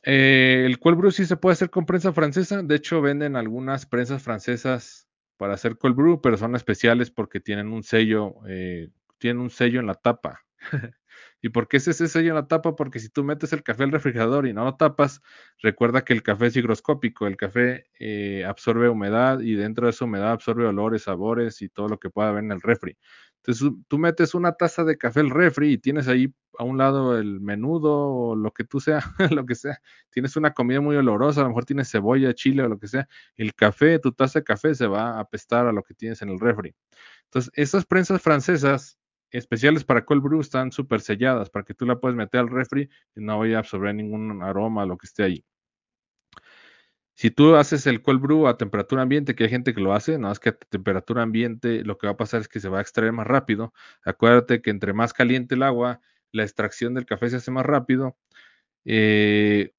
Eh, 0.06 0.62
el 0.66 0.78
cold 0.78 0.98
brew 0.98 1.10
sí 1.10 1.26
se 1.26 1.36
puede 1.36 1.54
hacer 1.54 1.70
con 1.70 1.84
prensa 1.84 2.12
francesa. 2.12 2.62
De 2.62 2.76
hecho, 2.76 3.02
venden 3.02 3.36
algunas 3.36 3.86
prensas 3.86 4.22
francesas 4.22 5.08
para 5.36 5.54
hacer 5.54 5.76
cold 5.78 5.96
brew, 5.96 6.20
pero 6.22 6.36
son 6.36 6.54
especiales 6.56 7.10
porque 7.10 7.40
tienen 7.40 7.68
un 7.72 7.82
sello, 7.82 8.34
eh, 8.48 8.88
tienen 9.18 9.42
un 9.42 9.50
sello 9.50 9.80
en 9.80 9.86
la 9.86 9.94
tapa. 9.94 10.42
¿Y 11.42 11.50
por 11.50 11.68
qué 11.68 11.78
es 11.78 11.88
ese 11.88 12.08
sello 12.08 12.30
en 12.30 12.36
la 12.36 12.46
tapa? 12.48 12.76
Porque 12.76 13.00
si 13.00 13.08
tú 13.08 13.24
metes 13.24 13.52
el 13.52 13.62
café 13.64 13.84
al 13.84 13.92
refrigerador 13.92 14.46
y 14.46 14.52
no 14.54 14.64
lo 14.64 14.76
tapas, 14.76 15.22
recuerda 15.62 16.04
que 16.04 16.12
el 16.12 16.22
café 16.22 16.46
es 16.46 16.56
higroscópico. 16.56 17.26
El 17.26 17.36
café 17.36 17.86
eh, 17.98 18.44
absorbe 18.44 18.88
humedad 18.88 19.40
y 19.40 19.54
dentro 19.54 19.86
de 19.86 19.90
esa 19.90 20.04
humedad 20.04 20.32
absorbe 20.32 20.66
olores, 20.66 21.02
sabores 21.02 21.62
y 21.62 21.68
todo 21.68 21.88
lo 21.88 21.98
que 21.98 22.10
pueda 22.10 22.28
haber 22.30 22.44
en 22.44 22.52
el 22.52 22.60
refri. 22.62 22.96
Entonces 23.46 23.78
tú 23.86 23.98
metes 23.98 24.34
una 24.34 24.52
taza 24.52 24.82
de 24.82 24.98
café 24.98 25.20
al 25.20 25.30
refri 25.30 25.74
y 25.74 25.78
tienes 25.78 26.08
ahí 26.08 26.34
a 26.58 26.64
un 26.64 26.78
lado 26.78 27.16
el 27.16 27.40
menudo 27.40 27.92
o 27.92 28.34
lo 28.34 28.50
que 28.50 28.64
tú 28.64 28.80
sea, 28.80 29.00
lo 29.30 29.46
que 29.46 29.54
sea. 29.54 29.80
Tienes 30.10 30.36
una 30.36 30.52
comida 30.52 30.80
muy 30.80 30.96
olorosa, 30.96 31.40
a 31.40 31.44
lo 31.44 31.50
mejor 31.50 31.64
tienes 31.64 31.88
cebolla, 31.88 32.34
chile 32.34 32.64
o 32.64 32.68
lo 32.68 32.78
que 32.80 32.88
sea. 32.88 33.08
El 33.36 33.54
café, 33.54 34.00
tu 34.00 34.10
taza 34.12 34.40
de 34.40 34.44
café 34.44 34.74
se 34.74 34.88
va 34.88 35.16
a 35.16 35.20
apestar 35.20 35.68
a 35.68 35.72
lo 35.72 35.84
que 35.84 35.94
tienes 35.94 36.22
en 36.22 36.30
el 36.30 36.40
refri. 36.40 36.74
Entonces, 37.26 37.52
esas 37.54 37.86
prensas 37.86 38.20
francesas 38.20 38.98
especiales 39.30 39.84
para 39.84 40.04
cold 40.04 40.22
brew 40.22 40.40
están 40.40 40.72
súper 40.72 41.00
selladas 41.00 41.48
para 41.48 41.64
que 41.64 41.74
tú 41.74 41.86
la 41.86 42.00
puedas 42.00 42.16
meter 42.16 42.40
al 42.40 42.48
refri 42.48 42.88
y 43.14 43.20
no 43.20 43.38
vaya 43.38 43.58
a 43.58 43.60
absorber 43.60 43.94
ningún 43.94 44.42
aroma, 44.42 44.86
lo 44.86 44.96
que 44.96 45.06
esté 45.06 45.22
ahí. 45.22 45.44
Si 47.16 47.30
tú 47.30 47.56
haces 47.56 47.86
el 47.86 48.02
cold 48.02 48.20
brew 48.20 48.46
a 48.46 48.58
temperatura 48.58 49.00
ambiente, 49.02 49.34
que 49.34 49.44
hay 49.44 49.50
gente 49.50 49.74
que 49.74 49.80
lo 49.80 49.94
hace, 49.94 50.18
no 50.18 50.30
es 50.30 50.38
que 50.38 50.50
a 50.50 50.52
temperatura 50.58 51.22
ambiente 51.22 51.82
lo 51.82 51.96
que 51.96 52.06
va 52.06 52.12
a 52.12 52.16
pasar 52.18 52.42
es 52.42 52.48
que 52.48 52.60
se 52.60 52.68
va 52.68 52.78
a 52.78 52.82
extraer 52.82 53.12
más 53.12 53.26
rápido. 53.26 53.72
Acuérdate 54.04 54.60
que 54.60 54.70
entre 54.70 54.92
más 54.92 55.14
caliente 55.14 55.54
el 55.54 55.62
agua, 55.62 56.00
la 56.32 56.42
extracción 56.42 56.92
del 56.94 57.06
café 57.06 57.30
se 57.30 57.36
hace 57.36 57.50
más 57.50 57.64
rápido. 57.64 58.18
Eh, 58.84 59.72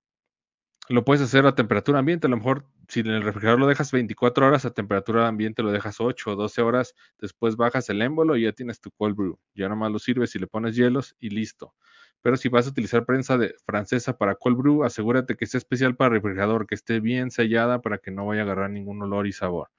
lo 0.89 1.05
puedes 1.05 1.21
hacer 1.21 1.45
a 1.45 1.53
temperatura 1.55 1.99
ambiente, 1.99 2.27
a 2.27 2.29
lo 2.29 2.37
mejor 2.37 2.65
si 2.87 3.01
en 3.01 3.07
el 3.07 3.21
refrigerador 3.21 3.59
lo 3.59 3.67
dejas 3.67 3.91
24 3.91 4.47
horas, 4.47 4.65
a 4.65 4.73
temperatura 4.73 5.27
ambiente 5.27 5.61
lo 5.61 5.71
dejas 5.71 5.99
8 5.99 6.31
o 6.31 6.35
12 6.35 6.61
horas, 6.61 6.95
después 7.19 7.55
bajas 7.57 7.89
el 7.89 8.01
émbolo 8.01 8.37
y 8.37 8.43
ya 8.43 8.53
tienes 8.53 8.79
tu 8.79 8.91
cold 8.91 9.15
brew. 9.15 9.39
Ya 9.53 9.69
nomás 9.69 9.91
lo 9.91 9.99
sirves 9.99 10.33
y 10.35 10.39
le 10.39 10.47
pones 10.47 10.75
hielos 10.75 11.15
y 11.19 11.29
listo. 11.29 11.75
Pero 12.21 12.37
si 12.37 12.49
vas 12.49 12.67
a 12.67 12.69
utilizar 12.69 13.05
prensa 13.05 13.37
de, 13.37 13.55
francesa 13.65 14.17
para 14.17 14.35
cold 14.35 14.57
brew, 14.57 14.83
asegúrate 14.83 15.35
que 15.35 15.45
sea 15.45 15.59
especial 15.59 15.95
para 15.95 16.11
refrigerador, 16.11 16.67
que 16.67 16.75
esté 16.75 16.99
bien 16.99 17.31
sellada 17.31 17.81
para 17.81 17.99
que 17.99 18.11
no 18.11 18.25
vaya 18.25 18.41
a 18.41 18.43
agarrar 18.45 18.69
ningún 18.69 19.01
olor 19.01 19.27
y 19.27 19.33
sabor. 19.33 19.69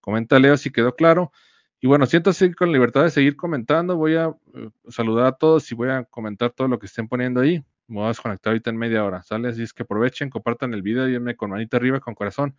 Comenta 0.00 0.38
Leo 0.38 0.56
si 0.56 0.70
quedó 0.70 0.96
claro. 0.96 1.32
Y 1.80 1.86
bueno, 1.86 2.06
siento 2.06 2.30
así 2.30 2.52
con 2.52 2.72
libertad 2.72 3.04
de 3.04 3.10
seguir 3.10 3.36
comentando. 3.36 3.96
Voy 3.96 4.16
a 4.16 4.34
eh, 4.54 4.70
saludar 4.88 5.26
a 5.26 5.32
todos 5.32 5.70
y 5.70 5.74
voy 5.74 5.90
a 5.90 6.04
comentar 6.04 6.50
todo 6.50 6.68
lo 6.68 6.78
que 6.78 6.86
estén 6.86 7.08
poniendo 7.08 7.40
ahí. 7.40 7.64
Me 7.88 7.96
voy 7.96 8.04
a 8.06 8.08
desconectar 8.08 8.52
ahorita 8.52 8.70
en 8.70 8.76
media 8.78 9.04
hora. 9.04 9.22
¿Sale? 9.22 9.48
Así 9.48 9.62
es 9.62 9.72
que 9.72 9.82
aprovechen, 9.82 10.30
compartan 10.30 10.74
el 10.74 10.82
video 10.82 11.08
y 11.08 11.12
denme 11.12 11.36
con 11.36 11.50
manita 11.50 11.76
arriba, 11.76 12.00
con 12.00 12.14
corazón, 12.14 12.56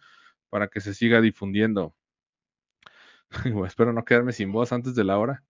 para 0.50 0.68
que 0.68 0.80
se 0.80 0.94
siga 0.94 1.22
difundiendo. 1.22 1.96
espero 3.68 3.94
no 3.94 4.06
quedarme 4.06 4.34
sin 4.34 4.52
voz 4.52 4.72
antes 4.72 4.96
de 4.96 5.04
la 5.04 5.18
hora. 5.18 5.44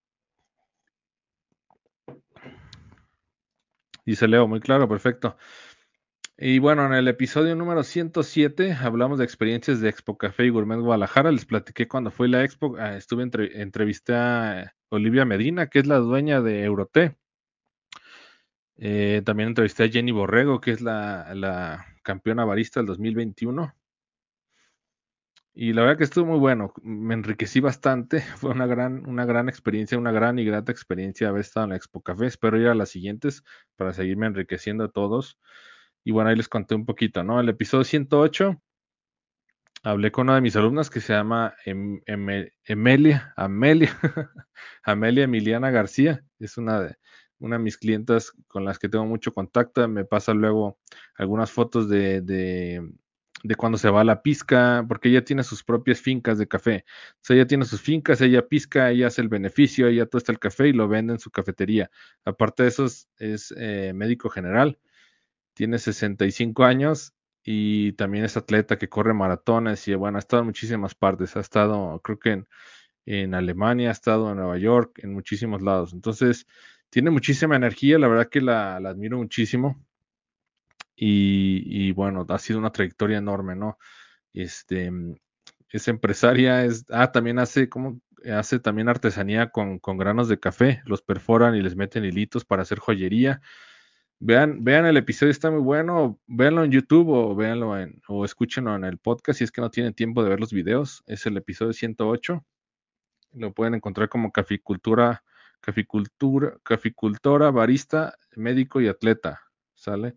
Dice 4.06 4.28
Leo, 4.28 4.48
muy 4.48 4.60
claro, 4.60 4.88
perfecto. 4.88 5.36
Y 6.38 6.60
bueno, 6.60 6.86
en 6.86 6.94
el 6.94 7.08
episodio 7.08 7.56
número 7.56 7.84
107 7.84 8.74
hablamos 8.74 9.20
de 9.20 9.26
experiencias 9.26 9.80
de 9.80 9.90
Expo 9.90 10.18
Café 10.18 10.46
y 10.46 10.50
Gourmet 10.50 10.80
Guadalajara. 10.80 11.32
Les 11.32 11.46
platiqué 11.46 11.88
cuando 11.88 12.12
fue 12.12 12.28
la 12.28 12.44
Expo, 12.44 12.76
ah, 12.78 12.98
estuve 12.98 13.24
entre, 13.24 13.62
entrevisté 13.62 14.14
a 14.16 14.76
Olivia 14.90 15.26
Medina, 15.26 15.68
que 15.70 15.80
es 15.80 15.88
la 15.88 15.98
dueña 15.98 16.42
de 16.42 16.64
Euroté. 16.64 17.16
Eh, 18.78 19.22
también 19.26 19.50
entrevisté 19.50 19.86
a 19.86 19.90
Jenny 19.90 20.12
Borrego, 20.12 20.60
que 20.60 20.72
es 20.72 20.82
la, 20.82 21.34
la 21.34 21.86
campeona 22.04 22.44
barista 22.44 22.82
del 22.82 22.88
2021. 22.88 23.74
Y 25.58 25.72
la 25.72 25.84
verdad 25.84 25.98
que 25.98 26.04
estuvo 26.04 26.26
muy 26.26 26.40
bueno, 26.40 26.74
me 26.84 27.14
enriquecí 27.14 27.62
bastante, 27.62 28.20
fue 28.38 28.52
una 28.52 28.68
gran, 28.68 29.08
una 29.08 29.26
gran 29.26 29.48
experiencia, 29.48 29.98
una 29.98 30.12
gran 30.12 30.38
y 30.38 30.44
grata 30.44 30.72
experiencia 30.72 31.30
haber 31.30 31.42
estado 31.42 31.64
en 31.64 31.70
la 31.72 31.78
Expo 31.78 32.02
Café. 32.02 32.26
Espero 32.28 32.60
ir 32.60 32.68
a 32.68 32.76
las 32.76 32.90
siguientes 32.90 33.44
para 33.78 33.94
seguirme 33.94 34.28
enriqueciendo 34.28 34.84
a 34.84 34.92
todos. 34.92 35.40
Y 36.04 36.12
bueno, 36.12 36.30
ahí 36.30 36.36
les 36.36 36.50
conté 36.50 36.76
un 36.76 36.86
poquito, 36.86 37.24
¿no? 37.24 37.40
El 37.40 37.48
episodio 37.48 37.86
108, 37.86 38.62
hablé 39.84 40.12
con 40.12 40.28
una 40.28 40.36
de 40.36 40.42
mis 40.42 40.58
alumnas 40.58 40.90
que 40.90 41.00
se 41.00 41.14
llama 41.14 41.56
em, 41.66 42.02
Emelia, 42.66 43.34
Amelia, 43.38 43.98
Amelia 44.84 45.24
Emiliana 45.24 45.72
García, 45.72 46.26
es 46.38 46.58
una 46.58 46.82
de, 46.82 46.96
una 47.40 47.58
de 47.58 47.64
mis 47.64 47.78
clientas 47.78 48.34
con 48.48 48.66
las 48.66 48.78
que 48.78 48.90
tengo 48.90 49.06
mucho 49.06 49.34
contacto, 49.34 49.88
me 49.88 50.04
pasa 50.04 50.34
luego 50.34 50.80
algunas 51.18 51.50
fotos 51.50 51.88
de, 51.88 52.22
de 52.22 52.82
cuando 53.54 53.78
se 53.78 53.90
va 53.92 54.02
a 54.02 54.04
la 54.04 54.24
pizca, 54.24 54.84
porque 54.88 55.10
ella 55.10 55.24
tiene 55.24 55.44
sus 55.44 55.64
propias 55.64 56.02
fincas 56.02 56.40
de 56.40 56.48
café. 56.48 56.86
O 57.14 57.20
sea, 57.22 57.36
ella 57.36 57.46
tiene 57.46 57.66
sus 57.66 57.82
fincas, 57.82 58.22
ella 58.22 58.48
pizca, 58.48 58.90
ella 58.90 59.08
hace 59.08 59.22
el 59.22 59.30
beneficio, 59.30 59.88
ella 59.88 60.08
tosta 60.08 60.32
el 60.32 60.40
café 60.40 60.70
y 60.70 60.74
lo 60.74 60.88
vende 60.88 61.14
en 61.14 61.20
su 61.20 61.30
cafetería. 61.30 61.92
Aparte 62.24 62.64
de 62.64 62.70
eso, 62.70 62.86
es, 62.86 63.54
eh, 63.58 63.94
médico 63.94 64.30
general, 64.30 64.80
tiene 65.54 65.78
65 65.80 66.64
años 66.66 67.14
y 67.44 67.94
también 67.94 68.26
es 68.26 68.38
atleta 68.38 68.78
que 68.78 68.90
corre 68.90 69.14
maratones 69.14 69.88
y 69.88 69.96
bueno, 69.96 70.18
ha 70.18 70.20
estado 70.20 70.42
en 70.42 70.48
muchísimas 70.48 70.96
partes. 70.96 71.36
Ha 71.38 71.42
estado, 71.42 72.02
creo 72.04 72.20
que 72.20 72.32
en, 72.32 72.48
en 73.06 73.34
Alemania, 73.36 73.90
ha 73.90 73.92
estado 73.92 74.32
en 74.32 74.38
Nueva 74.38 74.58
York, 74.58 75.00
en 75.04 75.14
muchísimos 75.14 75.62
lados. 75.62 75.94
Entonces, 75.94 76.48
tiene 76.90 77.12
muchísima 77.12 77.56
energía, 77.56 78.00
la 78.00 78.08
verdad 78.08 78.30
que 78.30 78.42
la, 78.42 78.78
admiro 78.78 79.18
muchísimo. 79.18 79.86
Y, 80.96 81.92
bueno, 81.92 82.26
ha 82.30 82.40
sido 82.40 82.60
una 82.60 82.72
trayectoria 82.72 83.18
enorme, 83.18 83.56
¿no? 83.56 83.78
Este, 84.34 84.92
es 85.70 85.88
empresaria, 85.88 86.66
es, 86.66 86.86
ah, 86.90 87.12
también 87.12 87.40
hace, 87.40 87.70
como, 87.70 88.02
hace 88.34 88.60
también 88.60 88.90
artesanía 88.90 89.50
con, 89.50 89.80
con, 89.80 89.98
granos 89.98 90.30
de 90.30 90.40
café, 90.40 90.82
los 90.86 91.02
perforan 91.02 91.56
y 91.56 91.62
les 91.62 91.76
meten 91.76 92.06
hilitos 92.06 92.46
para 92.46 92.62
hacer 92.64 92.80
joyería. 92.80 93.42
Vean, 94.20 94.64
vean 94.64 94.86
el 94.86 94.98
episodio, 94.98 95.32
está 95.32 95.52
muy 95.52 95.62
bueno, 95.62 96.20
véanlo 96.28 96.64
en 96.64 96.72
YouTube 96.72 97.10
o 97.10 97.36
véanlo 97.36 97.76
o 98.08 98.26
escúchenlo 98.26 98.76
en 98.76 98.86
el 98.86 98.98
podcast 98.98 99.40
si 99.40 99.44
es 99.44 99.52
que 99.52 99.62
no 99.62 99.70
tienen 99.70 99.94
tiempo 99.94 100.24
de 100.24 100.30
ver 100.30 100.40
los 100.40 100.54
videos. 100.54 101.04
Es 101.08 101.26
el 101.26 101.38
episodio 101.38 101.74
108. 101.74 102.46
Lo 103.34 103.54
pueden 103.54 103.76
encontrar 103.76 104.08
como 104.10 104.32
caficultura 104.32 105.24
caficultura, 105.66 106.58
caficultora, 106.62 107.50
barista, 107.50 108.14
médico 108.36 108.82
y 108.82 108.88
atleta, 108.88 109.42
¿sale? 109.74 110.16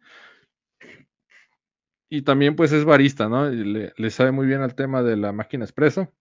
Y 2.09 2.23
también 2.23 2.57
pues 2.57 2.73
es 2.73 2.85
barista, 2.85 3.29
¿no? 3.29 3.49
Le, 3.51 4.11
sabe 4.11 4.33
muy 4.33 4.47
bien 4.47 4.63
al 4.63 4.75
tema 4.75 5.03
de 5.03 5.17
la 5.17 5.33
máquina 5.33 5.65
expreso. 5.65 6.13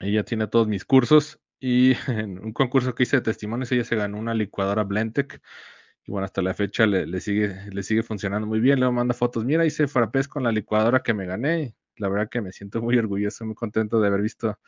Ella 0.00 0.24
tiene 0.24 0.46
todos 0.46 0.66
mis 0.66 0.84
cursos 0.84 1.40
y 1.60 1.92
en 2.08 2.38
un 2.38 2.52
concurso 2.52 2.94
que 2.94 3.04
hice 3.04 3.16
de 3.16 3.22
testimonios 3.22 3.70
ella 3.72 3.84
se 3.84 3.96
ganó 3.96 4.18
una 4.18 4.34
licuadora 4.34 4.84
Blendtec 4.84 5.40
y 6.06 6.12
bueno, 6.12 6.26
hasta 6.26 6.42
la 6.42 6.54
fecha 6.54 6.86
le, 6.86 7.20
sigue, 7.20 7.56
le 7.70 7.82
sigue 7.82 8.02
funcionando 8.02 8.46
muy 8.46 8.60
bien. 8.60 8.78
Luego 8.78 8.92
manda 8.92 9.14
fotos, 9.14 9.44
mira, 9.44 9.64
hice 9.64 9.88
frappés 9.88 10.28
con 10.28 10.42
la 10.42 10.52
licuadora 10.52 11.02
que 11.02 11.14
me 11.14 11.26
gané. 11.26 11.74
La 11.96 12.08
verdad 12.08 12.28
que 12.28 12.40
me 12.42 12.52
siento 12.52 12.82
muy 12.82 12.98
orgulloso, 12.98 13.44
muy 13.46 13.54
contento 13.54 14.00
de 14.00 14.08
haber 14.08 14.22
visto 14.22 14.58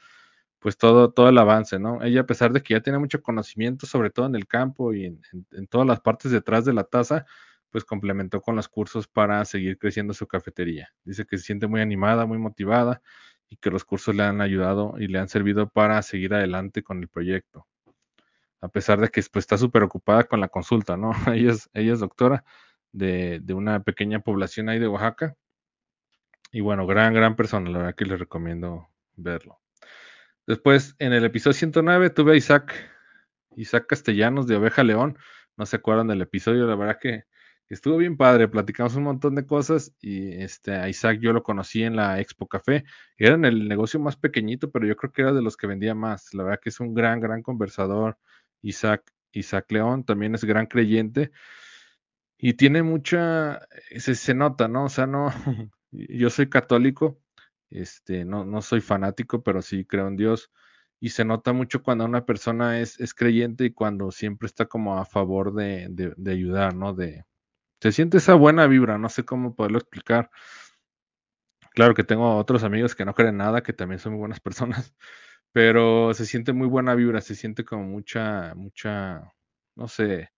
pues 0.59 0.78
todo, 0.78 1.12
todo 1.12 1.28
el 1.28 1.39
avance, 1.39 1.78
¿no? 1.78 2.03
Ella, 2.03 2.22
a 2.22 2.26
pesar 2.26 2.53
de 2.53 2.62
que 2.62 2.74
ya 2.74 2.80
tiene 2.80 2.99
mucho 2.99 3.22
conocimiento, 3.22 3.87
sobre 3.87 4.11
todo 4.11 4.26
en 4.26 4.34
el 4.34 4.47
campo 4.47 4.95
y 4.95 5.05
en, 5.05 5.20
todas 5.68 5.87
las 5.87 6.01
partes 6.01 6.32
detrás 6.32 6.64
de 6.64 6.72
la 6.72 6.84
taza, 6.84 7.26
pues 7.70 7.84
complementó 7.84 8.40
con 8.40 8.56
los 8.56 8.68
cursos 8.68 9.08
para 9.08 9.44
seguir 9.44 9.78
creciendo 9.78 10.14
su 10.14 10.26
cafetería. 10.26 10.92
Dice 11.04 11.26
que 11.26 11.38
se 11.38 11.44
siente 11.44 11.66
muy 11.66 11.80
animada, 11.80 12.26
muy 12.26 12.38
motivada 12.38 13.02
y 13.48 13.56
que 13.56 13.70
los 13.70 13.84
cursos 13.84 14.14
le 14.14 14.22
han 14.22 14.40
ayudado 14.40 14.94
y 14.98 15.08
le 15.08 15.18
han 15.18 15.28
servido 15.28 15.68
para 15.68 16.00
seguir 16.02 16.34
adelante 16.34 16.82
con 16.82 17.00
el 17.00 17.08
proyecto. 17.08 17.66
A 18.60 18.68
pesar 18.68 19.00
de 19.00 19.08
que 19.08 19.22
pues, 19.30 19.44
está 19.44 19.58
súper 19.58 19.82
ocupada 19.82 20.24
con 20.24 20.40
la 20.40 20.48
consulta, 20.48 20.96
¿no? 20.96 21.12
Ella 21.34 21.52
es, 21.74 22.00
doctora 22.00 22.44
de, 22.92 23.40
de, 23.42 23.54
una 23.54 23.82
pequeña 23.82 24.20
población 24.20 24.68
ahí 24.68 24.78
de 24.78 24.88
Oaxaca. 24.88 25.36
Y 26.52 26.60
bueno, 26.60 26.86
gran, 26.86 27.12
gran 27.12 27.36
persona, 27.36 27.70
la 27.70 27.78
verdad 27.78 27.94
que 27.94 28.06
les 28.06 28.18
recomiendo 28.18 28.88
verlo. 29.16 29.60
Después, 30.46 30.94
en 30.98 31.12
el 31.12 31.24
episodio 31.24 31.54
109, 31.54 32.10
tuve 32.10 32.32
a 32.32 32.36
Isaac, 32.36 32.72
Isaac 33.56 33.86
Castellanos 33.88 34.46
de 34.46 34.56
Oveja 34.56 34.84
León. 34.84 35.18
No 35.56 35.66
se 35.66 35.76
acuerdan 35.76 36.06
del 36.06 36.22
episodio, 36.22 36.66
la 36.66 36.76
verdad 36.76 36.98
que 37.00 37.24
estuvo 37.68 37.96
bien 37.96 38.16
padre. 38.16 38.48
Platicamos 38.48 38.96
un 38.96 39.04
montón 39.04 39.34
de 39.34 39.46
cosas 39.46 39.94
y 40.00 40.32
este, 40.42 40.72
a 40.72 40.88
Isaac 40.88 41.18
yo 41.20 41.32
lo 41.32 41.42
conocí 41.42 41.82
en 41.82 41.96
la 41.96 42.20
Expo 42.20 42.46
Café. 42.48 42.84
Era 43.16 43.34
en 43.34 43.44
el 43.44 43.68
negocio 43.68 44.00
más 44.00 44.16
pequeñito, 44.16 44.70
pero 44.70 44.86
yo 44.86 44.96
creo 44.96 45.12
que 45.12 45.22
era 45.22 45.32
de 45.32 45.42
los 45.42 45.56
que 45.56 45.66
vendía 45.66 45.94
más. 45.94 46.34
La 46.34 46.44
verdad 46.44 46.60
que 46.62 46.70
es 46.70 46.80
un 46.80 46.94
gran, 46.94 47.20
gran 47.20 47.42
conversador. 47.42 48.18
Isaac, 48.62 49.12
Isaac 49.32 49.70
León 49.70 50.04
también 50.04 50.34
es 50.34 50.44
gran 50.44 50.66
creyente 50.66 51.30
y 52.38 52.54
tiene 52.54 52.82
mucha, 52.82 53.60
se, 53.96 54.14
se 54.14 54.34
nota, 54.34 54.68
¿no? 54.68 54.84
O 54.84 54.88
sea, 54.88 55.06
no, 55.06 55.30
yo 55.90 56.30
soy 56.30 56.48
católico 56.48 57.20
este, 57.70 58.24
no, 58.24 58.44
no 58.44 58.62
soy 58.62 58.80
fanático, 58.80 59.42
pero 59.42 59.62
sí 59.62 59.84
creo 59.84 60.08
en 60.08 60.16
Dios. 60.16 60.50
Y 61.00 61.10
se 61.10 61.24
nota 61.24 61.52
mucho 61.52 61.82
cuando 61.82 62.04
una 62.04 62.24
persona 62.24 62.80
es, 62.80 62.98
es 63.00 63.14
creyente 63.14 63.66
y 63.66 63.72
cuando 63.72 64.10
siempre 64.10 64.46
está 64.46 64.66
como 64.66 64.98
a 64.98 65.04
favor 65.04 65.54
de, 65.54 65.88
de, 65.90 66.32
ayudar, 66.32 66.74
¿no? 66.74 66.94
De, 66.94 67.24
se 67.81 67.93
siente 67.93 68.18
esa 68.18 68.35
buena 68.35 68.66
vibra, 68.66 68.99
no 68.99 69.09
sé 69.09 69.24
cómo 69.24 69.55
poderlo 69.55 69.79
explicar. 69.79 70.31
Claro 71.74 71.95
que 71.95 72.05
tengo 72.05 72.37
otros 72.37 72.64
amigos 72.64 72.95
que 72.95 73.05
no 73.05 73.14
creen 73.14 73.37
nada, 73.37 73.62
que 73.62 73.72
también 73.72 73.99
son 73.99 74.12
muy 74.12 74.20
buenas 74.20 74.41
personas, 74.41 74.95
pero 75.53 76.14
se 76.14 76.27
siente 76.27 76.53
muy 76.53 76.68
buena 76.68 76.95
vibra, 76.95 77.20
se 77.20 77.35
siente 77.35 77.64
como 77.64 77.85
mucha, 77.85 78.55
mucha, 78.55 79.33
no 79.77 79.89
sé, 79.89 80.31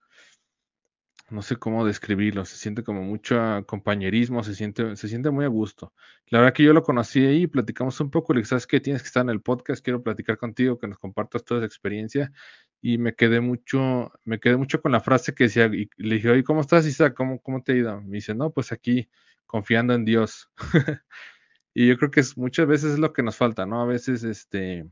no 1.30 1.43
sé 1.43 1.57
cómo 1.57 1.84
describirlo, 1.84 2.45
se 2.45 2.57
siente 2.57 2.82
como 2.82 3.03
mucho 3.03 3.36
compañerismo, 3.66 4.43
se 4.43 4.55
siente, 4.55 4.97
se 4.97 5.09
siente 5.09 5.30
muy 5.30 5.45
a 5.45 5.49
gusto. 5.49 5.93
La 6.28 6.39
verdad 6.39 6.55
que 6.55 6.62
yo 6.62 6.72
lo 6.72 6.82
conocí 6.82 7.24
ahí, 7.24 7.47
platicamos 7.47 8.01
un 8.01 8.11
poco, 8.11 8.32
le 8.32 8.45
¿sabes 8.45 8.66
qué? 8.66 8.80
Tienes 8.80 9.03
que 9.03 9.09
estar 9.09 9.22
en 9.22 9.30
el 9.30 9.43
podcast, 9.43 9.84
quiero 9.84 10.03
platicar 10.03 10.39
contigo, 10.39 10.78
que 10.78 10.89
nos 10.89 10.99
compartas 10.99 11.45
toda 11.45 11.61
esa 11.61 11.66
experiencia. 11.66 12.32
Y 12.80 12.98
me 12.98 13.14
quedé 13.14 13.40
mucho, 13.40 14.12
me 14.24 14.38
quedé 14.40 14.56
mucho 14.56 14.80
con 14.80 14.92
la 14.92 15.00
frase 15.00 15.34
que 15.34 15.44
decía, 15.44 15.66
y 15.66 15.90
le 15.96 16.16
dije, 16.16 16.30
oye, 16.30 16.44
¿cómo 16.44 16.60
estás, 16.60 16.86
Isa? 16.86 17.14
¿Cómo, 17.14 17.40
¿Cómo 17.40 17.62
te 17.62 17.72
ha 17.72 17.76
ido? 17.76 18.00
Me 18.02 18.16
dice, 18.16 18.34
no, 18.34 18.50
pues 18.52 18.72
aquí, 18.72 19.08
confiando 19.46 19.94
en 19.94 20.04
Dios. 20.04 20.50
y 21.74 21.88
yo 21.88 21.98
creo 21.98 22.10
que 22.10 22.22
muchas 22.36 22.66
veces 22.66 22.92
es 22.94 22.98
lo 22.98 23.12
que 23.12 23.22
nos 23.22 23.36
falta, 23.36 23.66
¿no? 23.66 23.82
A 23.82 23.86
veces, 23.86 24.24
este, 24.24 24.88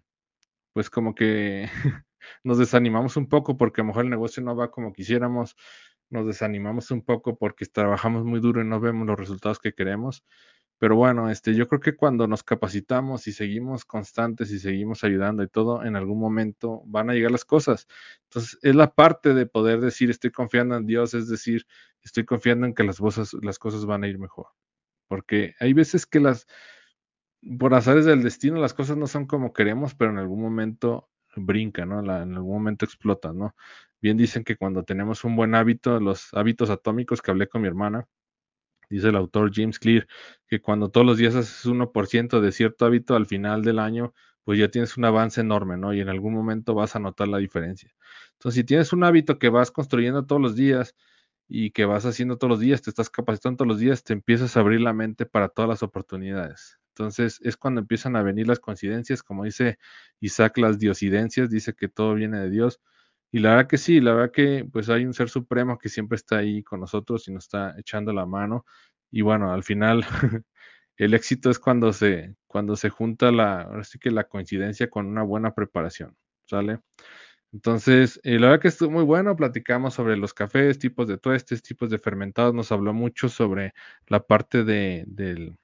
pues 0.73 0.91
como 0.91 1.15
que 1.15 1.69
nos 2.45 2.59
desanimamos 2.59 3.17
un 3.17 3.29
poco 3.29 3.57
porque 3.57 3.81
a 3.81 3.85
lo 3.85 3.89
mejor 3.89 4.05
el 4.05 4.11
negocio 4.11 4.43
no 4.43 4.57
va 4.57 4.71
como 4.71 4.93
quisiéramos 4.93 5.57
nos 6.11 6.27
desanimamos 6.27 6.91
un 6.91 7.03
poco 7.03 7.37
porque 7.37 7.67
trabajamos 7.67 8.25
muy 8.25 8.41
duro 8.41 8.63
y 8.63 8.67
no 8.67 8.81
vemos 8.81 9.07
los 9.07 9.19
resultados 9.19 9.59
que 9.59 9.75
queremos. 9.75 10.25
Pero 10.79 10.97
bueno, 10.97 11.31
este, 11.31 11.55
yo 11.55 11.69
creo 11.69 11.81
que 11.81 11.97
cuando 11.97 12.27
nos 12.27 12.43
capacitamos 12.43 13.27
y 13.27 13.33
seguimos 13.33 13.85
constantes 13.85 14.51
y 14.51 14.59
seguimos 14.59 15.05
ayudando 15.05 15.43
y 15.43 15.49
todo, 15.49 15.83
en 15.85 15.97
algún 15.97 16.19
momento 16.19 16.83
van 16.87 17.09
a 17.11 17.15
llegar 17.15 17.31
las 17.31 17.45
cosas. 17.47 17.87
Entonces, 18.25 18.59
es 18.63 18.75
la 18.75 18.95
parte 18.95 19.33
de 19.33 19.47
poder 19.47 19.81
decir, 19.81 20.11
estoy 20.11 20.31
confiando 20.33 20.77
en 20.77 20.87
Dios, 20.87 21.15
es 21.15 21.29
decir, 21.29 21.67
estoy 22.03 22.25
confiando 22.27 22.67
en 22.67 22.75
que 22.75 22.85
las 22.85 22.99
cosas, 22.99 23.33
las 23.43 23.59
cosas 23.59 23.87
van 23.87 24.05
a 24.05 24.09
ir 24.09 24.19
mejor. 24.19 24.49
Porque 25.09 25.55
hay 25.61 25.73
veces 25.73 26.07
que 26.07 26.21
las, 26.21 26.47
por 27.59 27.75
azares 27.75 28.05
del 28.05 28.23
destino, 28.23 28.61
las 28.61 28.75
cosas 28.75 28.97
no 28.97 29.07
son 29.07 29.27
como 29.27 29.53
queremos, 29.53 29.95
pero 29.95 30.11
en 30.11 30.19
algún 30.19 30.43
momento 30.43 31.09
brinca, 31.37 31.85
¿no? 31.87 32.01
en 32.01 32.35
algún 32.35 32.55
momento 32.55 32.85
explota, 32.85 33.33
¿no? 33.33 33.55
Bien 34.01 34.17
dicen 34.17 34.45
que 34.45 34.57
cuando 34.57 34.85
tenemos 34.85 35.25
un 35.25 35.37
buen 35.37 35.55
hábito, 35.55 36.01
los 36.01 36.33
hábitos 36.35 36.71
atómicos 36.71 37.23
que 37.23 37.31
hablé 37.31 37.49
con 37.49 37.63
mi 37.63 37.69
hermana, 37.69 38.07
dice 38.89 39.09
el 39.09 39.17
autor 39.17 39.51
James 39.55 39.79
Clear, 39.79 40.07
que 40.49 40.61
cuando 40.61 40.91
todos 40.91 41.07
los 41.07 41.19
días 41.19 41.35
haces 41.35 41.65
1% 41.67 42.41
de 42.41 42.53
cierto 42.53 42.87
hábito 42.87 43.17
al 43.17 43.27
final 43.27 43.63
del 43.63 43.79
año, 43.79 44.15
pues 44.45 44.59
ya 44.59 44.69
tienes 44.69 44.97
un 44.97 45.05
avance 45.05 45.41
enorme, 45.41 45.77
¿no? 45.77 45.93
Y 45.93 46.01
en 46.01 46.09
algún 46.09 46.35
momento 46.35 46.75
vas 46.75 46.95
a 46.97 47.01
notar 47.01 47.29
la 47.29 47.39
diferencia. 47.39 47.93
Entonces, 48.35 48.55
si 48.61 48.65
tienes 48.65 48.93
un 48.93 49.03
hábito 49.05 49.39
que 49.39 49.49
vas 49.49 49.71
construyendo 49.73 50.25
todos 50.27 50.41
los 50.41 50.55
días 50.55 50.95
y 51.49 51.71
que 51.73 51.85
vas 51.85 52.07
haciendo 52.07 52.39
todos 52.39 52.51
los 52.51 52.61
días, 52.61 52.83
te 52.83 52.91
estás 52.91 53.11
capacitando 53.11 53.59
todos 53.59 53.69
los 53.69 53.79
días, 53.79 54.05
te 54.05 54.13
empiezas 54.13 54.57
a 54.57 54.61
abrir 54.61 54.81
la 54.81 54.93
mente 54.93 55.27
para 55.27 55.49
todas 55.49 55.69
las 55.69 55.83
oportunidades. 55.83 56.79
Entonces 56.91 57.41
es 57.43 57.57
cuando 57.57 57.81
empiezan 57.81 58.17
a 58.17 58.23
venir 58.23 58.49
las 58.49 58.59
coincidencias, 58.61 59.23
como 59.23 59.45
dice 59.45 59.79
Isaac, 60.21 60.59
las 60.59 60.79
diosidencias, 60.79 61.51
dice 61.51 61.75
que 61.75 61.89
todo 61.89 62.15
viene 62.15 62.39
de 62.41 62.51
Dios. 62.51 62.81
Y 63.33 63.41
la 63.41 63.51
verdad 63.51 63.69
que 63.69 63.79
sí, 63.79 64.01
la 64.01 64.15
verdad 64.15 64.33
que 64.33 64.67
pues 64.73 64.89
hay 64.89 65.05
un 65.05 65.15
ser 65.15 65.29
supremo 65.29 65.79
que 65.79 65.89
siempre 65.89 66.17
está 66.17 66.39
ahí 66.39 66.63
con 66.63 66.81
nosotros 66.81 67.29
y 67.29 67.33
nos 67.33 67.45
está 67.45 67.75
echando 67.79 68.13
la 68.13 68.27
mano. 68.27 68.65
Y 69.11 69.23
bueno, 69.23 69.53
al 69.53 69.63
final 69.65 70.05
el 70.97 71.15
éxito 71.15 71.51
es 71.51 71.59
cuando 71.59 71.93
se, 71.93 72.37
cuando 72.47 72.77
se 72.77 72.91
junta 72.91 73.31
la, 73.33 73.63
ahora 73.63 73.85
sí 73.85 73.99
que 73.99 74.11
la 74.11 74.25
coincidencia 74.25 74.89
con 74.91 75.07
una 75.07 75.23
buena 75.23 75.55
preparación, 75.55 76.17
¿sale? 76.47 76.81
Entonces, 77.53 78.21
eh, 78.25 78.39
la 78.39 78.49
verdad 78.49 78.63
que 78.63 78.69
estuvo 78.69 78.91
muy 78.91 79.05
bueno, 79.05 79.37
platicamos 79.37 79.95
sobre 79.95 80.17
los 80.17 80.35
cafés, 80.35 80.79
tipos 80.79 81.09
de 81.09 81.19
tuestes, 81.19 81.63
tipos 81.63 81.91
de 81.91 81.99
fermentados, 81.99 82.55
nos 82.55 82.73
habló 82.73 82.93
mucho 82.93 83.29
sobre 83.29 83.73
la 84.09 84.21
parte 84.27 84.65
de, 84.65 85.05
del, 85.07 85.57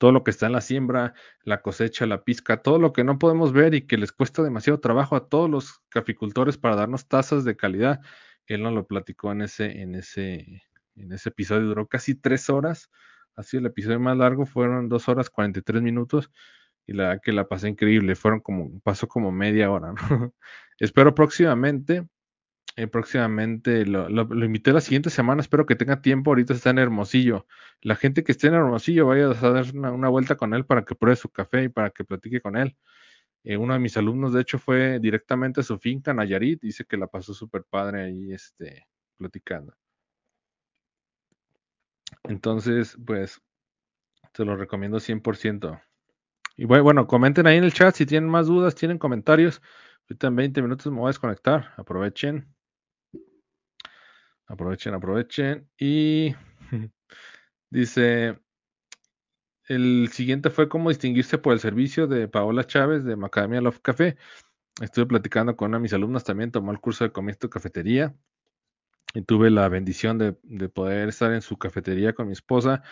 todo 0.00 0.12
lo 0.12 0.24
que 0.24 0.30
está 0.30 0.46
en 0.46 0.52
la 0.52 0.62
siembra, 0.62 1.12
la 1.42 1.60
cosecha, 1.60 2.06
la 2.06 2.24
pizca, 2.24 2.62
todo 2.62 2.78
lo 2.78 2.94
que 2.94 3.04
no 3.04 3.18
podemos 3.18 3.52
ver 3.52 3.74
y 3.74 3.86
que 3.86 3.98
les 3.98 4.12
cuesta 4.12 4.42
demasiado 4.42 4.80
trabajo 4.80 5.14
a 5.14 5.28
todos 5.28 5.50
los 5.50 5.82
caficultores 5.90 6.56
para 6.56 6.74
darnos 6.74 7.06
tazas 7.06 7.44
de 7.44 7.54
calidad. 7.54 8.00
Él 8.46 8.62
nos 8.62 8.72
lo 8.72 8.86
platicó 8.86 9.30
en 9.30 9.42
ese, 9.42 9.82
en 9.82 9.94
ese, 9.94 10.62
en 10.96 11.12
ese 11.12 11.28
episodio, 11.28 11.66
duró 11.66 11.86
casi 11.86 12.14
tres 12.14 12.48
horas. 12.48 12.90
Así 13.36 13.58
el 13.58 13.66
episodio 13.66 14.00
más 14.00 14.16
largo 14.16 14.46
fueron 14.46 14.88
dos 14.88 15.06
horas 15.10 15.28
43 15.28 15.82
minutos 15.82 16.30
y 16.86 16.94
la 16.94 17.18
que 17.18 17.32
la 17.32 17.46
pasé 17.46 17.68
increíble, 17.68 18.14
fueron 18.16 18.40
como, 18.40 18.80
pasó 18.80 19.06
como 19.06 19.30
media 19.30 19.70
hora. 19.70 19.92
Espero 20.78 21.14
próximamente 21.14 22.08
eh, 22.80 22.86
próximamente 22.86 23.84
lo, 23.84 24.08
invité 24.42 24.72
la 24.72 24.80
siguiente 24.80 25.10
semana, 25.10 25.42
espero 25.42 25.66
que 25.66 25.76
tenga 25.76 26.00
tiempo, 26.00 26.30
ahorita 26.30 26.54
está 26.54 26.70
en 26.70 26.78
Hermosillo. 26.78 27.46
La 27.82 27.94
gente 27.94 28.24
que 28.24 28.32
esté 28.32 28.46
en 28.46 28.54
Hermosillo 28.54 29.06
vaya 29.06 29.26
a 29.26 29.50
dar 29.50 29.66
una, 29.74 30.08
vuelta 30.08 30.36
con 30.36 30.54
él 30.54 30.64
para 30.64 30.86
que 30.86 30.94
pruebe 30.94 31.16
su 31.16 31.28
café 31.28 31.64
y 31.64 31.68
para 31.68 31.90
que 31.90 32.04
platique 32.04 32.40
con 32.40 32.56
él. 32.56 32.78
Eh, 33.44 33.58
uno 33.58 33.74
de 33.74 33.80
mis 33.80 33.98
alumnos, 33.98 34.32
de 34.32 34.40
hecho, 34.40 34.58
fue 34.58 34.98
directamente 34.98 35.60
a 35.60 35.62
su 35.62 35.78
finca, 35.78 36.14
Nayarit, 36.14 36.62
dice 36.62 36.86
que 36.86 36.96
la 36.96 37.06
pasó 37.06 37.34
súper 37.34 37.64
padre 37.68 38.02
ahí 38.04 38.32
este, 38.32 38.86
platicando. 39.18 39.74
Entonces, 42.24 42.96
pues, 43.06 43.42
te 44.32 44.44
lo 44.46 44.56
recomiendo 44.56 45.00
100%. 45.00 45.82
Y 46.56 46.64
bueno, 46.64 47.06
comenten 47.06 47.46
ahí 47.46 47.58
en 47.58 47.64
el 47.64 47.74
chat 47.74 47.94
si 47.94 48.06
tienen 48.06 48.30
más 48.30 48.46
dudas, 48.46 48.74
tienen 48.74 48.98
comentarios. 48.98 49.60
Ahorita 50.08 50.28
en 50.28 50.36
20 50.36 50.62
minutos 50.62 50.90
me 50.90 50.98
voy 50.98 51.08
a 51.08 51.10
desconectar. 51.10 51.74
Aprovechen. 51.76 52.54
Aprovechen, 54.50 54.94
aprovechen. 54.94 55.68
Y 55.78 56.34
dice, 57.70 58.36
el 59.68 60.08
siguiente 60.12 60.50
fue 60.50 60.68
cómo 60.68 60.88
distinguirse 60.88 61.38
por 61.38 61.52
el 61.52 61.60
servicio 61.60 62.08
de 62.08 62.26
Paola 62.26 62.66
Chávez 62.66 63.04
de 63.04 63.14
Macadamia 63.14 63.60
Love 63.60 63.80
Café. 63.80 64.16
Estuve 64.80 65.06
platicando 65.06 65.54
con 65.56 65.68
una 65.68 65.78
de 65.78 65.82
mis 65.82 65.92
alumnas 65.92 66.24
también, 66.24 66.50
tomó 66.50 66.72
el 66.72 66.80
curso 66.80 67.04
de 67.04 67.12
comida 67.12 67.38
cafetería 67.48 68.12
y 69.14 69.22
tuve 69.22 69.50
la 69.50 69.68
bendición 69.68 70.18
de, 70.18 70.32
poder 70.68 71.10
estar 71.10 71.32
en 71.32 71.42
su 71.42 71.56
cafetería 71.56 72.12
con 72.12 72.26
mi 72.26 72.32
esposa 72.32 72.82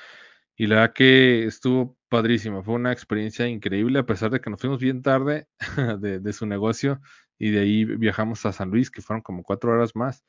y 0.57 0.69
la 0.69 0.77
verdad 0.77 0.95
que 0.95 1.45
estuvo 1.45 1.97
padrísimo, 2.09 2.63
fue 2.63 2.75
una 2.75 2.93
experiencia 2.93 3.49
increíble 3.49 3.99
a 3.99 4.07
pesar 4.07 4.31
de 4.31 4.41
que 4.41 4.51
nos 4.51 4.61
fuimos 4.61 4.79
bien 4.79 5.03
tarde 5.03 5.49
de, 6.01 6.33
su 6.33 6.47
negocio 6.47 7.01
y 7.37 7.51
de 7.51 7.61
ahí 7.61 7.85
viajamos 7.85 8.47
a 8.47 8.53
San 8.53 8.71
Luis, 8.71 8.91
que 8.93 9.03
fueron 9.03 9.23
como 9.23 9.43
cuatro 9.43 9.73
horas 9.73 9.97
más. 9.97 10.25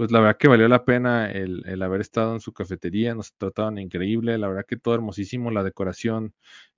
Pues 0.00 0.10
la 0.12 0.20
verdad 0.20 0.38
que 0.38 0.48
valió 0.48 0.66
la 0.66 0.86
pena 0.86 1.30
el, 1.30 1.62
el 1.66 1.82
haber 1.82 2.00
estado 2.00 2.32
en 2.32 2.40
su 2.40 2.54
cafetería, 2.54 3.14
nos 3.14 3.34
trataban 3.34 3.76
increíble, 3.76 4.38
la 4.38 4.48
verdad 4.48 4.64
que 4.66 4.78
todo 4.78 4.94
hermosísimo, 4.94 5.50
la 5.50 5.62
decoración, 5.62 6.32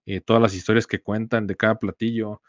eh, 0.06 0.20
todas 0.20 0.42
las 0.42 0.54
historias 0.56 0.88
que 0.88 1.00
cuentan 1.00 1.46
de 1.46 1.54
cada 1.54 1.76
platillo, 1.78 2.42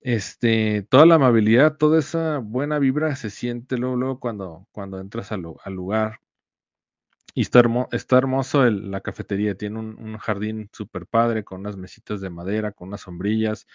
este, 0.00 0.82
toda 0.90 1.06
la 1.06 1.14
amabilidad, 1.14 1.76
toda 1.76 2.00
esa 2.00 2.38
buena 2.38 2.80
vibra 2.80 3.14
se 3.14 3.30
siente 3.30 3.78
luego, 3.78 4.18
cuando, 4.18 4.66
cuando 4.72 4.98
entras 4.98 5.30
al, 5.30 5.42
lugar. 5.42 6.18
Y 7.32 7.42
está, 7.42 7.62
está 7.92 8.18
hermoso 8.18 8.68
la 8.68 9.00
cafetería, 9.00 9.54
tiene 9.54 9.78
un, 9.78 10.18
jardín 10.18 10.70
súper 10.72 11.06
padre 11.06 11.44
con 11.44 11.60
unas 11.60 11.76
mesitas 11.76 12.20
de 12.20 12.30
madera, 12.30 12.72
con 12.72 12.88
unas 12.88 13.02
sombrillas. 13.02 13.68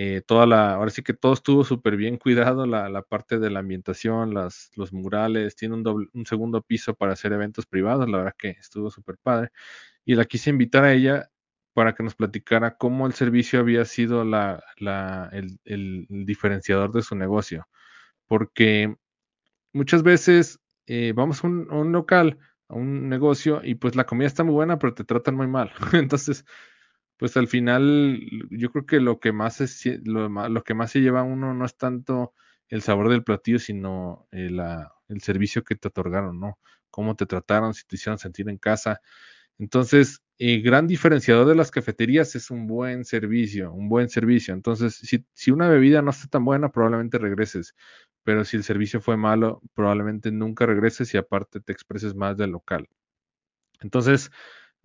Eh, 0.00 0.22
toda 0.24 0.46
la, 0.46 0.74
ahora 0.74 0.92
sí 0.92 1.02
que 1.02 1.12
todo 1.12 1.32
estuvo 1.32 1.64
súper 1.64 1.96
bien 1.96 2.18
cuidado, 2.18 2.66
la, 2.66 3.02
parte 3.02 3.40
de 3.40 3.50
la 3.50 3.58
ambientación, 3.58 4.32
las, 4.32 4.70
los 4.76 4.92
murales, 4.92 5.56
tiene 5.56 5.74
un, 5.74 6.08
un 6.12 6.24
segundo 6.24 6.62
piso 6.62 6.94
para 6.94 7.14
hacer 7.14 7.32
eventos 7.32 7.66
privados, 7.66 8.08
la 8.08 8.18
verdad 8.18 8.34
que 8.38 8.50
estuvo 8.50 8.90
súper 8.90 9.16
padre. 9.20 9.50
Y 10.04 10.14
la 10.14 10.24
quise 10.24 10.50
invitar 10.50 10.84
a 10.84 10.92
ella 10.92 11.30
para 11.72 11.96
que 11.96 12.04
nos 12.04 12.14
platicara 12.14 12.76
cómo 12.76 13.08
el 13.08 13.12
servicio 13.12 13.58
había 13.58 13.84
sido 13.86 14.24
la, 14.24 14.62
el, 15.32 16.06
diferenciador 16.08 16.92
de 16.92 17.02
su 17.02 17.16
negocio. 17.16 17.66
Porque 18.28 18.94
muchas 19.72 20.04
veces 20.04 20.60
eh, 20.86 21.12
vamos 21.16 21.42
a 21.42 21.48
un, 21.48 21.92
local, 21.92 22.38
a 22.68 22.74
un 22.74 23.08
negocio, 23.08 23.62
y 23.64 23.74
pues 23.74 23.96
la 23.96 24.06
comida 24.06 24.28
está 24.28 24.44
muy 24.44 24.54
buena, 24.54 24.78
pero 24.78 24.94
te 24.94 25.02
tratan 25.02 25.34
muy 25.34 25.48
mal. 25.48 25.72
Entonces, 25.92 26.44
pues 27.18 27.36
al 27.36 27.48
final, 27.48 28.20
yo 28.50 28.70
creo 28.70 28.86
que 28.86 29.00
lo 29.00 29.18
que 29.20 29.32
más 29.32 29.60
lo, 30.04 30.28
lo, 30.28 30.64
que 30.64 30.74
más 30.74 30.92
se 30.92 31.00
lleva 31.00 31.20
a 31.20 31.24
uno 31.24 31.52
no 31.52 31.64
es 31.64 31.76
tanto 31.76 32.32
el 32.68 32.82
sabor 32.82 33.08
del 33.08 33.24
platillo, 33.24 33.58
sino 33.58 34.28
eh, 34.32 34.50
el 35.08 35.20
servicio 35.20 35.64
que 35.64 35.74
te 35.76 35.88
otorgaron, 35.88 36.38
¿no? 36.38 36.58
Cómo 36.90 37.16
te 37.16 37.26
trataron, 37.26 37.74
si 37.74 37.84
te 37.86 37.96
hicieron 37.96 38.18
sentir 38.18 38.48
en 38.48 38.58
casa. 38.58 39.00
Entonces, 39.58 40.22
el 40.38 40.62
gran 40.62 40.86
diferenciador 40.86 41.46
de 41.48 41.56
las 41.56 41.70
cafeterías 41.72 42.36
es 42.36 42.50
un 42.50 42.66
buen 42.68 43.04
servicio, 43.04 43.72
un 43.72 43.88
buen 43.88 44.08
servicio. 44.08 44.54
Entonces, 44.54 44.94
si, 44.96 45.26
si, 45.34 45.50
una 45.50 45.68
bebida 45.68 46.02
no 46.02 46.10
está 46.10 46.28
tan 46.28 46.44
buena, 46.44 46.70
probablemente 46.70 47.18
regreses. 47.18 47.74
Pero 48.22 48.44
si 48.44 48.56
el 48.56 48.64
servicio 48.64 49.00
fue 49.00 49.16
malo, 49.16 49.60
probablemente 49.74 50.30
nunca 50.30 50.66
regreses 50.66 51.12
y 51.14 51.16
aparte 51.18 51.60
te 51.60 51.72
expreses 51.72 52.14
más 52.14 52.36
del 52.36 52.50
local. 52.52 52.88
Entonces, 53.80 54.30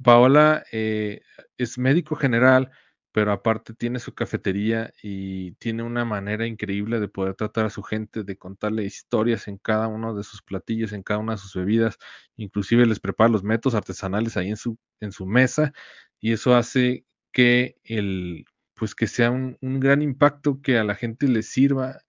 Paola 0.01 0.63
eh, 0.71 1.21
es 1.57 1.77
médico 1.77 2.15
general, 2.15 2.71
pero 3.11 3.31
aparte 3.31 3.73
tiene 3.75 3.99
su 3.99 4.13
cafetería 4.15 4.91
y 5.03 5.51
tiene 5.53 5.83
una 5.83 6.03
manera 6.05 6.47
increíble 6.47 6.99
de 6.99 7.07
poder 7.07 7.35
tratar 7.35 7.65
a 7.65 7.69
su 7.69 7.83
gente, 7.83 8.23
de 8.23 8.37
contarle 8.37 8.83
historias 8.85 9.47
en 9.47 9.57
cada 9.57 9.87
uno 9.87 10.15
de 10.15 10.23
sus 10.23 10.41
platillos, 10.41 10.93
en 10.93 11.03
cada 11.03 11.19
una 11.19 11.33
de 11.33 11.37
sus 11.37 11.53
bebidas, 11.55 11.97
inclusive 12.37 12.85
les 12.85 12.99
prepara 12.99 13.29
los 13.29 13.43
métodos 13.43 13.75
artesanales 13.75 14.35
ahí 14.37 14.49
en 14.49 14.57
su, 14.57 14.77
en 14.99 15.11
su 15.11 15.25
mesa 15.27 15.73
y 16.19 16.31
eso 16.33 16.55
hace 16.55 17.05
que 17.31 17.75
el 17.83 18.45
pues 18.75 18.95
que 18.95 19.07
sea 19.07 19.29
un, 19.31 19.57
un 19.61 19.79
gran 19.79 20.01
impacto 20.01 20.61
que 20.61 20.77
a 20.79 20.83
la 20.83 20.95
gente 20.95 21.27
le 21.27 21.43
sirva 21.43 21.99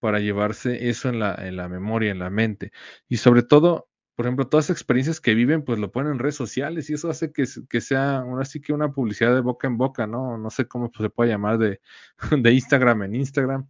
para 0.00 0.20
llevarse 0.20 0.88
eso 0.88 1.08
en 1.08 1.18
la, 1.20 1.34
en 1.34 1.56
la 1.56 1.68
memoria, 1.68 2.10
en 2.12 2.18
la 2.18 2.30
mente. 2.30 2.72
Y 3.08 3.18
sobre 3.18 3.42
todo, 3.42 3.88
por 4.16 4.26
ejemplo, 4.26 4.48
todas 4.48 4.70
las 4.70 4.76
experiencias 4.76 5.20
que 5.20 5.34
viven, 5.34 5.62
pues 5.62 5.78
lo 5.78 5.92
ponen 5.92 6.12
en 6.12 6.18
redes 6.18 6.36
sociales 6.36 6.88
y 6.88 6.94
eso 6.94 7.10
hace 7.10 7.32
que, 7.32 7.46
sea 7.46 8.18
ahora 8.20 8.44
que 8.62 8.72
una 8.72 8.90
publicidad 8.92 9.34
de 9.34 9.42
boca 9.42 9.66
en 9.66 9.76
boca, 9.76 10.06
¿no? 10.06 10.38
No 10.38 10.50
sé 10.50 10.66
cómo 10.66 10.90
se 10.98 11.10
puede 11.10 11.30
llamar 11.30 11.58
de, 11.58 11.80
de 12.30 12.52
Instagram 12.52 13.02
en 13.04 13.14
Instagram. 13.14 13.68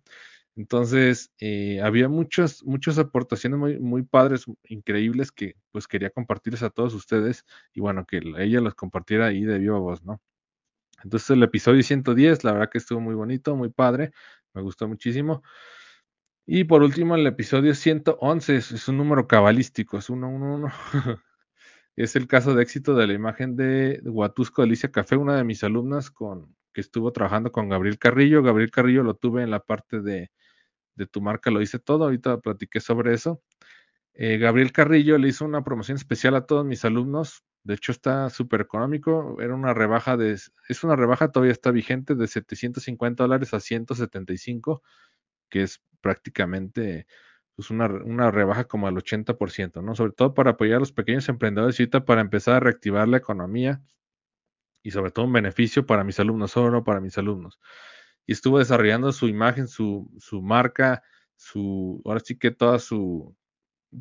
Entonces, 0.56 1.32
eh, 1.40 1.80
había 1.82 2.08
muchas, 2.08 2.64
muchas 2.64 2.98
aportaciones 2.98 3.58
muy, 3.58 3.78
muy 3.80 4.02
padres, 4.04 4.46
increíbles, 4.68 5.32
que 5.32 5.56
pues 5.72 5.88
quería 5.88 6.10
compartirles 6.10 6.62
a 6.62 6.70
todos 6.70 6.94
ustedes 6.94 7.44
y 7.74 7.80
bueno, 7.80 8.06
que 8.06 8.18
ella 8.38 8.60
los 8.60 8.74
compartiera 8.74 9.26
ahí 9.26 9.44
de 9.44 9.58
viva 9.58 9.78
voz, 9.78 10.04
¿no? 10.04 10.22
Entonces, 11.02 11.30
el 11.30 11.42
episodio 11.42 11.82
110, 11.82 12.44
la 12.44 12.52
verdad 12.52 12.70
que 12.70 12.78
estuvo 12.78 13.00
muy 13.00 13.14
bonito, 13.14 13.56
muy 13.56 13.68
padre, 13.70 14.12
me 14.54 14.62
gustó 14.62 14.88
muchísimo. 14.88 15.42
Y 16.48 16.62
por 16.64 16.84
último, 16.84 17.16
el 17.16 17.26
episodio 17.26 17.74
111 17.74 18.56
es, 18.56 18.88
un 18.88 18.98
número 18.98 19.26
cabalístico, 19.26 19.98
es 19.98 20.04
111. 20.04 20.72
es 21.96 22.14
el 22.14 22.28
caso 22.28 22.54
de 22.54 22.62
éxito 22.62 22.94
de 22.94 23.08
la 23.08 23.14
imagen 23.14 23.56
de 23.56 24.00
Huatusco 24.04 24.62
Alicia 24.62 24.92
Café, 24.92 25.16
una 25.16 25.36
de 25.36 25.42
mis 25.42 25.64
alumnas 25.64 26.12
con, 26.12 26.54
que 26.72 26.80
estuvo 26.80 27.10
trabajando 27.12 27.50
con 27.50 27.68
Gabriel 27.68 27.98
Carrillo. 27.98 28.44
Gabriel 28.44 28.70
Carrillo 28.70 29.02
lo 29.02 29.14
tuve 29.14 29.42
en 29.42 29.50
la 29.50 29.58
parte 29.58 30.00
de, 30.00 30.30
de 30.94 31.06
tu 31.06 31.20
marca, 31.20 31.50
lo 31.50 31.60
hice 31.62 31.80
todo, 31.80 32.04
ahorita 32.04 32.38
platiqué 32.38 32.78
sobre 32.78 33.12
eso. 33.12 33.42
Eh, 34.14 34.38
Gabriel 34.38 34.72
Carrillo 34.72 35.18
le 35.18 35.28
hizo 35.28 35.44
una 35.44 35.64
promoción 35.64 35.96
especial 35.96 36.36
a 36.36 36.46
todos 36.46 36.64
mis 36.64 36.84
alumnos. 36.84 37.44
De 37.64 37.74
hecho, 37.74 37.90
está 37.90 38.30
súper 38.30 38.60
económico. 38.60 39.36
Era 39.40 39.54
una 39.54 39.74
rebaja 39.74 40.16
de, 40.16 40.32
es 40.32 40.84
una 40.84 40.94
rebaja, 40.94 41.32
todavía 41.32 41.52
está 41.52 41.72
vigente, 41.72 42.14
de 42.14 42.28
750 42.28 43.24
dólares 43.24 43.52
a 43.52 43.58
175, 43.58 44.82
que 45.48 45.62
es 45.62 45.82
prácticamente 46.00 47.06
pues 47.54 47.70
una, 47.70 47.86
una, 47.86 48.30
rebaja 48.30 48.64
como 48.64 48.86
al 48.86 48.96
80%, 48.96 49.82
¿no? 49.82 49.94
Sobre 49.94 50.12
todo 50.12 50.34
para 50.34 50.52
apoyar 50.52 50.76
a 50.76 50.80
los 50.80 50.92
pequeños 50.92 51.28
emprendedores 51.28 51.80
y 51.80 51.84
ahorita 51.84 52.04
para 52.04 52.20
empezar 52.20 52.56
a 52.56 52.60
reactivar 52.60 53.08
la 53.08 53.16
economía 53.16 53.82
y 54.82 54.90
sobre 54.90 55.10
todo 55.10 55.24
un 55.24 55.32
beneficio 55.32 55.86
para 55.86 56.04
mis 56.04 56.20
alumnos, 56.20 56.52
solo 56.52 56.84
para 56.84 57.00
mis 57.00 57.18
alumnos. 57.18 57.58
Y 58.26 58.32
estuvo 58.32 58.58
desarrollando 58.58 59.10
su 59.12 59.28
imagen, 59.28 59.68
su, 59.68 60.10
su 60.18 60.42
marca, 60.42 61.02
su, 61.36 62.02
ahora 62.04 62.20
sí 62.20 62.38
que 62.38 62.50
toda 62.50 62.78
su, 62.78 63.34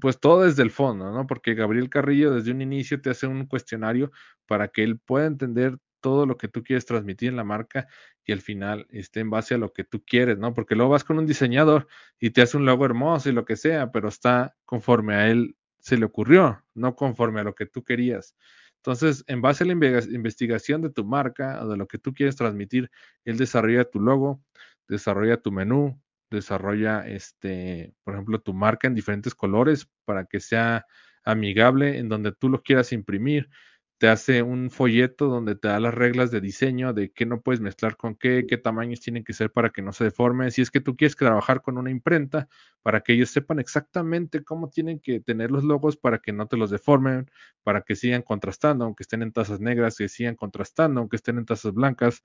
pues 0.02 0.20
todo 0.20 0.43
desde 0.43 0.64
el 0.64 0.72
fondo, 0.72 1.12
¿no? 1.12 1.28
Porque 1.28 1.54
Gabriel 1.54 1.89
Carrillo 1.89 2.34
desde 2.34 2.52
un 2.52 2.62
inicio 2.62 3.02
te 3.02 3.10
hace 3.10 3.28
un 3.28 3.46
cuestionario 3.46 4.12
para 4.46 4.68
que 4.68 4.84
él 4.84 5.00
pueda 5.00 5.26
entender 5.28 5.78
todo 6.06 6.28
lo 6.28 6.38
que 6.38 6.47
tú 6.47 6.64
quieres 6.64 6.86
transmitir 6.86 7.30
en 7.30 7.36
la 7.36 7.43
marca 7.43 7.88
y 8.24 8.32
al 8.32 8.39
final 8.39 8.86
esté 8.91 9.22
en 9.22 9.32
base 9.32 9.56
a 9.56 9.58
lo 9.58 9.74
que 9.74 9.84
tú 9.84 10.03
quieres, 10.06 10.38
¿no? 10.38 10.53
Porque 10.53 10.76
luego 10.76 10.91
vas 10.91 11.03
con 11.03 11.18
un 11.18 11.26
diseñador 11.26 11.88
y 12.20 12.30
te 12.30 12.43
hace 12.43 12.58
un 12.58 12.66
logo 12.68 12.86
hermoso 12.86 13.28
y 13.28 13.32
lo 13.32 13.43
que 13.43 13.56
sea, 13.56 13.91
pero 13.91 14.10
está 14.10 14.56
conforme 14.66 15.16
a 15.16 15.30
él 15.30 15.56
se 15.80 15.97
le 15.97 16.06
ocurrió, 16.06 16.64
no 16.76 16.95
conforme 16.95 17.41
a 17.41 17.43
lo 17.43 17.56
que 17.56 17.66
tú 17.66 17.84
querías. 17.84 18.36
Entonces, 18.76 19.24
en 19.26 19.41
base 19.41 19.64
a 19.64 19.68
la 19.68 19.74
investigación 19.74 20.84
de 20.84 20.91
tu 20.91 21.03
marca 21.06 21.60
o 21.64 21.70
de 21.70 21.76
lo 21.76 21.88
que 21.88 21.97
tú 21.97 22.14
quieres 22.14 22.36
transmitir, 22.36 22.91
él 23.24 23.38
desarrolla 23.38 23.84
tu 23.86 23.99
logo, 23.99 24.43
desarrolla 24.88 25.38
tu 25.38 25.51
menú, 25.51 25.99
desarrolla, 26.30 27.08
este, 27.08 27.95
por 28.03 28.14
ejemplo, 28.14 28.39
tu 28.41 28.53
marca 28.53 28.88
en 28.88 28.93
diferentes 28.93 29.34
colores 29.34 29.89
para 30.06 30.26
que 30.26 30.39
sea 30.39 30.86
amigable 31.24 31.97
en 31.97 32.10
donde 32.10 32.32
tú 32.32 32.47
lo 32.47 32.62
quieras 32.62 32.91
imprimir 32.91 33.49
te 33.98 34.10
hace 34.10 34.41
un 34.41 34.70
folleto 34.72 35.28
donde 35.28 35.56
te 35.56 35.70
da 35.70 35.80
las 35.80 35.93
reglas 35.93 36.30
de 36.30 36.41
diseño 36.41 36.93
de 36.93 37.12
qué 37.12 37.26
no 37.26 37.41
puedes 37.41 37.62
mezclar 37.62 37.96
con 37.96 38.16
qué, 38.16 38.46
qué 38.48 38.58
tamaños 38.58 39.00
tienen 39.00 39.24
que 39.24 39.34
ser 39.34 39.52
para 39.52 39.70
que 39.70 39.82
no 39.82 39.93
se 39.93 40.04
deforme. 40.04 40.52
Si 40.52 40.62
es 40.62 40.70
que 40.70 40.82
tú 40.82 40.98
quieres 40.98 41.16
trabajar 41.16 41.62
con 41.62 41.78
una 41.78 41.89
imprenta, 41.89 42.50
para 42.82 43.02
que 43.02 43.14
ellos 43.14 43.30
sepan 43.30 43.60
exactamente 43.60 44.43
cómo 44.43 44.70
tienen 44.70 45.00
que 45.00 45.22
tener 45.22 45.50
los 45.52 45.64
logos 45.64 45.96
para 45.98 46.20
que 46.20 46.34
no 46.34 46.48
te 46.48 46.58
los 46.58 46.70
deformen, 46.70 47.30
para 47.64 47.82
que 47.82 47.96
sigan 47.96 48.22
contrastando, 48.22 48.86
aunque 48.86 49.04
estén 49.04 49.22
en 49.22 49.32
tazas 49.32 49.62
negras, 49.62 49.98
que 49.98 50.10
sigan 50.10 50.36
contrastando, 50.36 51.00
aunque 51.00 51.16
estén 51.16 51.38
en 51.38 51.46
tazas 51.46 51.74
blancas. 51.74 52.24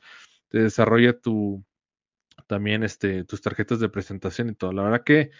Te 0.48 0.62
desarrolla 0.62 1.18
tu 1.20 1.64
también 2.46 2.82
este, 2.82 3.24
tus 3.24 3.40
tarjetas 3.42 3.80
de 3.80 3.88
presentación 3.88 4.48
y 4.48 4.54
todo. 4.54 4.72
La 4.72 4.82
verdad 4.82 5.04
que 5.04 5.30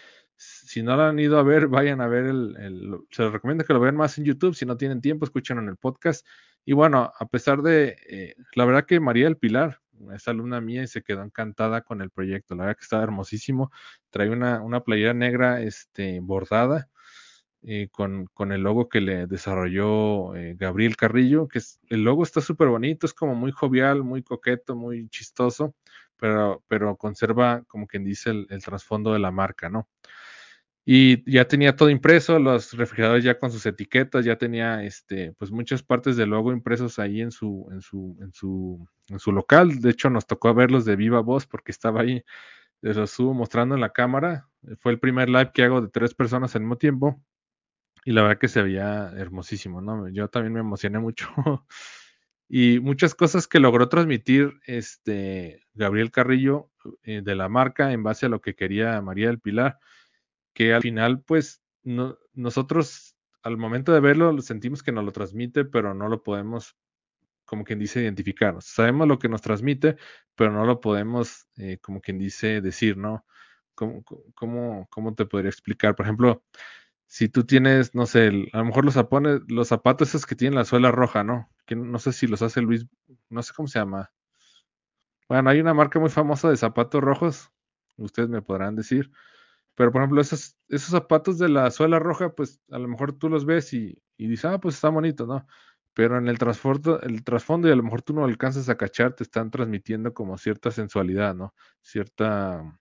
si 0.40 0.82
no 0.82 0.96
lo 0.96 1.02
han 1.02 1.18
ido 1.18 1.38
a 1.38 1.42
ver, 1.42 1.68
vayan 1.68 2.00
a 2.00 2.08
ver 2.08 2.24
el, 2.24 2.98
se 3.10 3.22
les 3.22 3.32
recomienda 3.32 3.64
que 3.64 3.74
lo 3.74 3.80
vean 3.80 3.96
más 3.96 4.16
en 4.16 4.24
YouTube, 4.24 4.54
si 4.54 4.64
no 4.64 4.76
tienen 4.76 5.02
tiempo, 5.02 5.26
escúchenlo 5.26 5.62
en 5.62 5.68
el 5.68 5.76
podcast. 5.76 6.26
Y 6.64 6.72
bueno, 6.72 7.12
a 7.18 7.26
pesar 7.26 7.60
de, 7.62 7.96
eh, 8.08 8.34
la 8.54 8.64
verdad 8.64 8.86
que 8.86 9.00
María 9.00 9.24
del 9.24 9.36
Pilar, 9.36 9.80
es 10.14 10.28
alumna 10.28 10.62
mía 10.62 10.82
y 10.82 10.86
se 10.86 11.02
quedó 11.02 11.22
encantada 11.22 11.82
con 11.82 12.00
el 12.00 12.10
proyecto, 12.10 12.54
la 12.54 12.64
verdad 12.64 12.78
que 12.78 12.84
está 12.84 13.02
hermosísimo, 13.02 13.70
trae 14.08 14.30
una, 14.30 14.62
una 14.62 14.80
playera 14.80 15.12
negra 15.12 15.60
este, 15.60 16.20
bordada. 16.20 16.88
Eh, 17.62 17.88
con, 17.92 18.24
con, 18.32 18.52
el 18.52 18.62
logo 18.62 18.88
que 18.88 19.02
le 19.02 19.26
desarrolló 19.26 20.34
eh, 20.34 20.56
Gabriel 20.58 20.96
Carrillo, 20.96 21.46
que 21.46 21.58
es, 21.58 21.78
el 21.90 22.04
logo 22.04 22.22
está 22.22 22.40
súper 22.40 22.68
bonito, 22.68 23.04
es 23.04 23.12
como 23.12 23.34
muy 23.34 23.52
jovial, 23.52 24.02
muy 24.02 24.22
coqueto, 24.22 24.74
muy 24.74 25.10
chistoso, 25.10 25.74
pero, 26.16 26.64
pero 26.68 26.96
conserva, 26.96 27.62
como 27.68 27.86
quien 27.86 28.02
dice, 28.02 28.30
el 28.30 28.64
trasfondo 28.64 29.12
de 29.12 29.18
la 29.18 29.30
marca, 29.30 29.68
¿no? 29.68 29.90
Y 30.84 31.30
ya 31.30 31.46
tenía 31.46 31.76
todo 31.76 31.90
impreso, 31.90 32.38
los 32.38 32.72
refrigeradores 32.72 33.22
ya 33.22 33.38
con 33.38 33.50
sus 33.52 33.66
etiquetas, 33.66 34.24
ya 34.24 34.36
tenía 34.36 34.82
este, 34.82 35.32
pues 35.34 35.50
muchas 35.50 35.82
partes 35.82 36.16
del 36.16 36.30
logo 36.30 36.52
impresos 36.52 36.98
ahí 36.98 37.20
en 37.20 37.30
su, 37.30 37.68
en 37.70 37.82
su, 37.82 38.16
en 38.20 38.32
su, 38.32 38.88
en 39.08 39.18
su 39.18 39.32
local. 39.32 39.80
De 39.80 39.90
hecho, 39.90 40.08
nos 40.08 40.26
tocó 40.26 40.54
verlos 40.54 40.84
de 40.86 40.96
viva 40.96 41.20
voz 41.20 41.46
porque 41.46 41.70
estaba 41.70 42.00
ahí, 42.00 42.24
les 42.80 42.96
los 42.96 43.10
estuvo 43.10 43.34
mostrando 43.34 43.74
en 43.74 43.82
la 43.82 43.92
cámara. 43.92 44.48
Fue 44.80 44.92
el 44.92 44.98
primer 44.98 45.28
live 45.28 45.52
que 45.52 45.64
hago 45.64 45.82
de 45.82 45.88
tres 45.88 46.14
personas 46.14 46.56
al 46.56 46.62
mismo 46.62 46.78
tiempo. 46.78 47.22
Y 48.04 48.12
la 48.12 48.22
verdad 48.22 48.38
que 48.38 48.48
se 48.48 48.62
veía 48.62 49.12
hermosísimo, 49.16 49.82
¿no? 49.82 50.08
Yo 50.08 50.28
también 50.28 50.54
me 50.54 50.60
emocioné 50.60 50.98
mucho. 50.98 51.28
y 52.48 52.80
muchas 52.80 53.14
cosas 53.14 53.46
que 53.46 53.60
logró 53.60 53.90
transmitir 53.90 54.54
este 54.66 55.62
Gabriel 55.74 56.10
Carrillo 56.10 56.70
eh, 57.02 57.20
de 57.22 57.34
la 57.34 57.50
marca 57.50 57.92
en 57.92 58.02
base 58.02 58.26
a 58.26 58.30
lo 58.30 58.40
que 58.40 58.54
quería 58.54 59.00
María 59.02 59.26
del 59.26 59.40
Pilar 59.40 59.78
que 60.52 60.74
al 60.74 60.82
final, 60.82 61.22
pues, 61.22 61.62
no, 61.82 62.18
nosotros 62.34 63.16
al 63.42 63.56
momento 63.56 63.92
de 63.92 64.00
verlo 64.00 64.38
sentimos 64.40 64.82
que 64.82 64.92
nos 64.92 65.04
lo 65.04 65.12
transmite, 65.12 65.64
pero 65.64 65.94
no 65.94 66.08
lo 66.08 66.22
podemos, 66.22 66.76
como 67.44 67.64
quien 67.64 67.78
dice, 67.78 68.02
identificar. 68.02 68.56
Sabemos 68.60 69.08
lo 69.08 69.18
que 69.18 69.28
nos 69.28 69.42
transmite, 69.42 69.96
pero 70.34 70.52
no 70.52 70.64
lo 70.66 70.80
podemos, 70.80 71.48
eh, 71.56 71.78
como 71.80 72.00
quien 72.00 72.18
dice, 72.18 72.60
decir, 72.60 72.96
¿no? 72.96 73.24
¿Cómo, 73.74 74.04
cómo, 74.34 74.86
cómo 74.90 75.14
te 75.14 75.24
podría 75.24 75.48
explicar? 75.48 75.94
Por 75.94 76.06
ejemplo, 76.06 76.44
si 77.06 77.28
tú 77.28 77.44
tienes, 77.44 77.94
no 77.94 78.06
sé, 78.06 78.28
a 78.52 78.58
lo 78.58 78.64
mejor 78.64 78.84
los, 78.84 78.94
zapones, 78.94 79.40
los 79.48 79.68
zapatos 79.68 80.08
esos 80.10 80.26
que 80.26 80.36
tienen 80.36 80.56
la 80.56 80.64
suela 80.64 80.90
roja, 80.90 81.24
¿no? 81.24 81.50
Que 81.66 81.76
no 81.76 81.98
sé 81.98 82.12
si 82.12 82.26
los 82.26 82.42
hace 82.42 82.60
Luis, 82.60 82.86
no 83.30 83.42
sé 83.42 83.52
cómo 83.54 83.68
se 83.68 83.78
llama. 83.78 84.12
Bueno, 85.28 85.48
hay 85.50 85.60
una 85.60 85.74
marca 85.74 85.98
muy 85.98 86.10
famosa 86.10 86.50
de 86.50 86.56
zapatos 86.56 87.00
rojos, 87.00 87.50
ustedes 87.96 88.28
me 88.28 88.42
podrán 88.42 88.76
decir 88.76 89.10
pero 89.74 89.92
por 89.92 90.02
ejemplo, 90.02 90.20
esos, 90.20 90.56
esos 90.68 90.90
zapatos 90.90 91.38
de 91.38 91.48
la 91.48 91.70
suela 91.70 91.98
roja, 91.98 92.34
pues 92.34 92.60
a 92.70 92.78
lo 92.78 92.88
mejor 92.88 93.12
tú 93.12 93.28
los 93.28 93.44
ves 93.44 93.72
y, 93.72 94.00
dices, 94.18 94.44
ah, 94.44 94.60
pues 94.60 94.74
está 94.76 94.88
bonito, 94.90 95.26
¿no? 95.26 95.46
Pero 95.94 96.18
en 96.18 96.28
el 96.28 96.38
trasfondo, 96.38 97.00
el 97.00 97.24
trasfondo 97.24 97.68
y 97.68 97.72
a 97.72 97.76
lo 97.76 97.82
mejor 97.82 98.02
tú 98.02 98.12
no 98.14 98.24
alcanzas 98.24 98.68
a 98.68 98.76
cachar, 98.76 99.14
te 99.14 99.24
están 99.24 99.50
transmitiendo 99.50 100.14
como 100.14 100.38
cierta 100.38 100.70
sensualidad, 100.70 101.34
¿no? 101.34 101.54
Cierta 101.80 102.78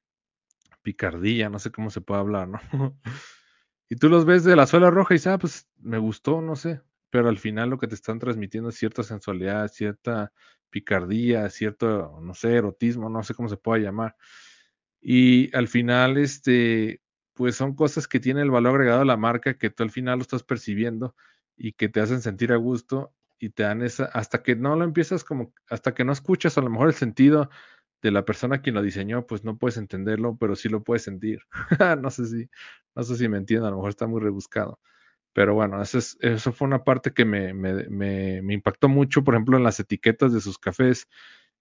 picardía, 0.81 1.49
no 1.49 1.59
sé 1.59 1.71
cómo 1.71 1.89
se 1.89 2.01
puede 2.01 2.21
hablar, 2.21 2.47
¿no? 2.47 2.59
y 3.89 3.95
tú 3.95 4.09
los 4.09 4.25
ves 4.25 4.43
de 4.43 4.55
la 4.55 4.67
suela 4.67 4.91
roja 4.91 5.13
y 5.13 5.17
dices, 5.17 5.33
ah, 5.33 5.37
pues 5.37 5.67
me 5.77 5.97
gustó, 5.97 6.41
no 6.41 6.55
sé. 6.55 6.81
Pero 7.09 7.29
al 7.29 7.39
final 7.39 7.69
lo 7.69 7.77
que 7.79 7.87
te 7.87 7.95
están 7.95 8.19
transmitiendo 8.19 8.69
es 8.69 8.75
cierta 8.75 9.03
sensualidad, 9.03 9.67
cierta 9.69 10.31
picardía, 10.69 11.49
cierto, 11.49 12.19
no 12.21 12.33
sé, 12.33 12.55
erotismo, 12.55 13.09
no 13.09 13.23
sé 13.23 13.33
cómo 13.33 13.49
se 13.49 13.57
pueda 13.57 13.81
llamar. 13.83 14.15
Y 15.01 15.55
al 15.55 15.67
final, 15.67 16.17
este, 16.17 17.01
pues 17.33 17.55
son 17.55 17.73
cosas 17.73 18.07
que 18.07 18.19
tienen 18.19 18.43
el 18.43 18.51
valor 18.51 18.75
agregado 18.75 19.01
a 19.01 19.05
la 19.05 19.17
marca 19.17 19.57
que 19.57 19.69
tú 19.69 19.83
al 19.83 19.91
final 19.91 20.17
lo 20.19 20.23
estás 20.23 20.43
percibiendo 20.43 21.15
y 21.55 21.73
que 21.73 21.89
te 21.89 22.01
hacen 22.01 22.21
sentir 22.21 22.51
a 22.51 22.57
gusto 22.57 23.13
y 23.39 23.49
te 23.49 23.63
dan 23.63 23.81
esa, 23.81 24.05
hasta 24.05 24.43
que 24.43 24.55
no 24.55 24.75
lo 24.75 24.83
empiezas 24.83 25.23
como, 25.23 25.53
hasta 25.69 25.93
que 25.93 26.03
no 26.03 26.11
escuchas 26.11 26.57
a 26.57 26.61
lo 26.61 26.69
mejor 26.69 26.89
el 26.89 26.93
sentido 26.93 27.49
de 28.01 28.11
la 28.11 28.25
persona 28.25 28.61
quien 28.61 28.75
lo 28.75 28.81
diseñó, 28.81 29.25
pues 29.25 29.43
no 29.43 29.57
puedes 29.57 29.77
entenderlo, 29.77 30.37
pero 30.37 30.55
sí 30.55 30.69
lo 30.69 30.83
puedes 30.83 31.03
sentir. 31.03 31.39
no 32.01 32.09
sé 32.09 32.25
si, 32.25 32.49
no 32.95 33.03
sé 33.03 33.15
si 33.15 33.27
me 33.29 33.37
entiendo, 33.37 33.67
a 33.67 33.71
lo 33.71 33.77
mejor 33.77 33.89
está 33.89 34.07
muy 34.07 34.21
rebuscado. 34.21 34.79
Pero 35.33 35.53
bueno, 35.53 35.81
eso, 35.81 35.97
es, 35.97 36.17
eso 36.21 36.51
fue 36.51 36.67
una 36.67 36.83
parte 36.83 37.13
que 37.13 37.23
me, 37.23 37.53
me, 37.53 37.87
me, 37.89 38.53
impactó 38.53 38.89
mucho, 38.89 39.23
por 39.23 39.35
ejemplo, 39.35 39.57
en 39.57 39.63
las 39.63 39.79
etiquetas 39.79 40.33
de 40.33 40.41
sus 40.41 40.57
cafés. 40.57 41.07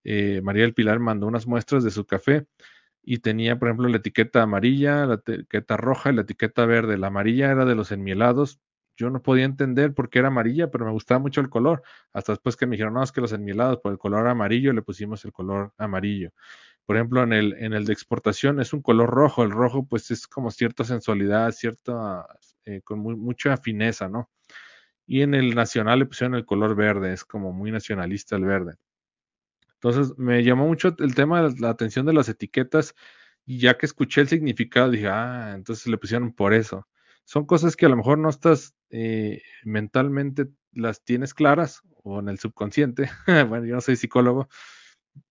Eh, 0.04 0.40
María 0.42 0.62
del 0.62 0.74
Pilar 0.74 0.98
mandó 1.00 1.26
unas 1.26 1.46
muestras 1.46 1.84
de 1.84 1.90
su 1.90 2.04
café 2.06 2.46
y 3.02 3.18
tenía, 3.18 3.58
por 3.58 3.68
ejemplo, 3.68 3.88
la 3.88 3.98
etiqueta 3.98 4.42
amarilla, 4.42 5.06
la 5.06 5.14
etiqueta 5.14 5.76
roja 5.76 6.10
y 6.10 6.14
la 6.14 6.22
etiqueta 6.22 6.66
verde. 6.66 6.98
La 6.98 7.08
amarilla 7.08 7.50
era 7.50 7.64
de 7.64 7.74
los 7.74 7.92
enmielados. 7.92 8.60
Yo 8.96 9.10
no 9.10 9.22
podía 9.22 9.44
entender 9.44 9.94
por 9.94 10.10
qué 10.10 10.18
era 10.18 10.28
amarilla, 10.28 10.70
pero 10.70 10.84
me 10.84 10.92
gustaba 10.92 11.20
mucho 11.20 11.40
el 11.40 11.48
color. 11.48 11.82
Hasta 12.12 12.32
después 12.32 12.56
que 12.56 12.66
me 12.66 12.72
dijeron, 12.72 12.94
no, 12.94 13.02
es 13.02 13.12
que 13.12 13.20
los 13.20 13.32
enmielados 13.32 13.78
por 13.78 13.92
el 13.92 13.98
color 13.98 14.26
amarillo 14.26 14.72
le 14.72 14.82
pusimos 14.82 15.24
el 15.24 15.32
color 15.32 15.72
amarillo. 15.78 16.32
Por 16.84 16.96
ejemplo, 16.96 17.22
en 17.22 17.32
el, 17.32 17.54
en 17.58 17.74
el 17.74 17.84
de 17.84 17.92
exportación 17.92 18.60
es 18.60 18.72
un 18.72 18.82
color 18.82 19.10
rojo. 19.10 19.42
El 19.44 19.50
rojo, 19.52 19.86
pues, 19.86 20.10
es 20.10 20.26
como 20.26 20.50
cierta 20.50 20.84
sensualidad, 20.84 21.52
cierta, 21.52 22.26
eh, 22.64 22.82
con 22.82 23.00
mucha 23.00 23.56
fineza, 23.56 24.08
¿no? 24.08 24.30
Y 25.06 25.22
en 25.22 25.34
el 25.34 25.54
nacional 25.54 26.00
le 26.00 26.06
pusieron 26.06 26.34
el 26.34 26.44
color 26.44 26.76
verde, 26.76 27.12
es 27.14 27.24
como 27.24 27.52
muy 27.52 27.70
nacionalista 27.70 28.36
el 28.36 28.44
verde. 28.44 28.74
Entonces 29.80 30.16
me 30.18 30.42
llamó 30.42 30.66
mucho 30.66 30.94
el 30.98 31.14
tema 31.14 31.42
de 31.42 31.60
la 31.60 31.70
atención 31.70 32.04
de 32.06 32.12
las 32.12 32.28
etiquetas 32.28 32.94
y 33.46 33.60
ya 33.60 33.78
que 33.78 33.86
escuché 33.86 34.20
el 34.20 34.28
significado 34.28 34.90
dije, 34.90 35.08
ah, 35.08 35.52
entonces 35.54 35.86
le 35.86 35.98
pusieron 35.98 36.32
por 36.32 36.52
eso. 36.52 36.86
Son 37.24 37.46
cosas 37.46 37.76
que 37.76 37.86
a 37.86 37.88
lo 37.88 37.96
mejor 37.96 38.18
no 38.18 38.28
estás 38.28 38.74
eh, 38.90 39.42
mentalmente 39.64 40.48
las 40.72 41.04
tienes 41.04 41.34
claras 41.34 41.82
o 42.02 42.20
en 42.20 42.28
el 42.28 42.38
subconsciente. 42.38 43.10
bueno, 43.48 43.64
yo 43.64 43.74
no 43.74 43.80
soy 43.80 43.96
psicólogo, 43.96 44.48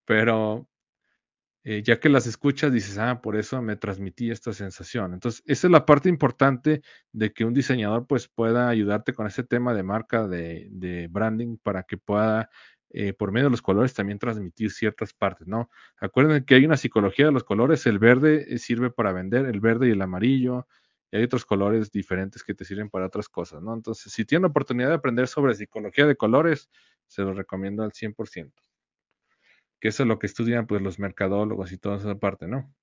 pero 0.06 0.68
eh, 1.64 1.84
ya 1.84 2.00
que 2.00 2.08
las 2.08 2.28
escuchas 2.28 2.72
dices, 2.72 2.98
ah, 2.98 3.22
por 3.22 3.36
eso 3.36 3.62
me 3.62 3.76
transmití 3.76 4.32
esta 4.32 4.54
sensación. 4.54 5.14
Entonces, 5.14 5.44
esa 5.46 5.68
es 5.68 5.72
la 5.72 5.86
parte 5.86 6.08
importante 6.08 6.82
de 7.12 7.34
que 7.34 7.44
un 7.44 7.54
diseñador 7.54 8.08
pues 8.08 8.30
pueda 8.30 8.70
ayudarte 8.70 9.14
con 9.14 9.28
ese 9.28 9.44
tema 9.44 9.74
de 9.74 9.84
marca, 9.84 10.28
de, 10.28 10.70
de 10.72 11.08
branding, 11.10 11.58
para 11.58 11.84
que 11.84 11.98
pueda 11.98 12.50
eh, 12.90 13.14
por 13.14 13.32
medio 13.32 13.48
de 13.48 13.52
los 13.52 13.62
colores 13.62 13.94
también 13.94 14.20
transmitir 14.20 14.72
ciertas 14.72 15.14
partes, 15.14 15.48
¿no? 15.48 15.70
Acuérdense 16.00 16.46
que 16.46 16.56
hay 16.56 16.66
una 16.66 16.78
psicología 16.78 17.26
de 17.26 17.32
los 17.32 17.44
colores, 17.44 17.86
el 17.86 18.00
verde 18.00 18.46
eh, 18.54 18.58
sirve 18.60 18.90
para 18.92 19.12
vender, 19.12 19.46
el 19.46 19.60
verde 19.60 19.90
y 19.90 19.92
el 19.92 20.02
amarillo, 20.02 20.68
y 21.12 21.18
hay 21.18 21.24
otros 21.24 21.46
colores 21.46 21.92
diferentes 21.92 22.44
que 22.44 22.54
te 22.54 22.66
sirven 22.66 22.90
para 22.90 23.08
otras 23.08 23.30
cosas, 23.30 23.62
¿no? 23.62 23.74
Entonces, 23.74 24.12
si 24.14 24.26
tienen 24.26 24.44
la 24.44 24.50
oportunidad 24.50 24.90
de 24.90 24.96
aprender 24.96 25.28
sobre 25.28 25.56
psicología 25.56 26.06
de 26.06 26.16
colores, 26.16 26.70
se 27.08 27.22
los 27.24 27.36
recomiendo 27.38 27.84
al 27.84 27.92
100%. 27.94 28.62
Que 29.80 29.88
eso 29.90 30.04
es 30.04 30.08
lo 30.10 30.20
que 30.20 30.28
estudian 30.28 30.68
pues 30.68 30.82
los 30.82 31.00
mercadólogos 31.00 31.72
y 31.72 31.78
toda 31.80 31.98
esa 31.98 32.16
parte, 32.20 32.48
¿no? 32.48 32.74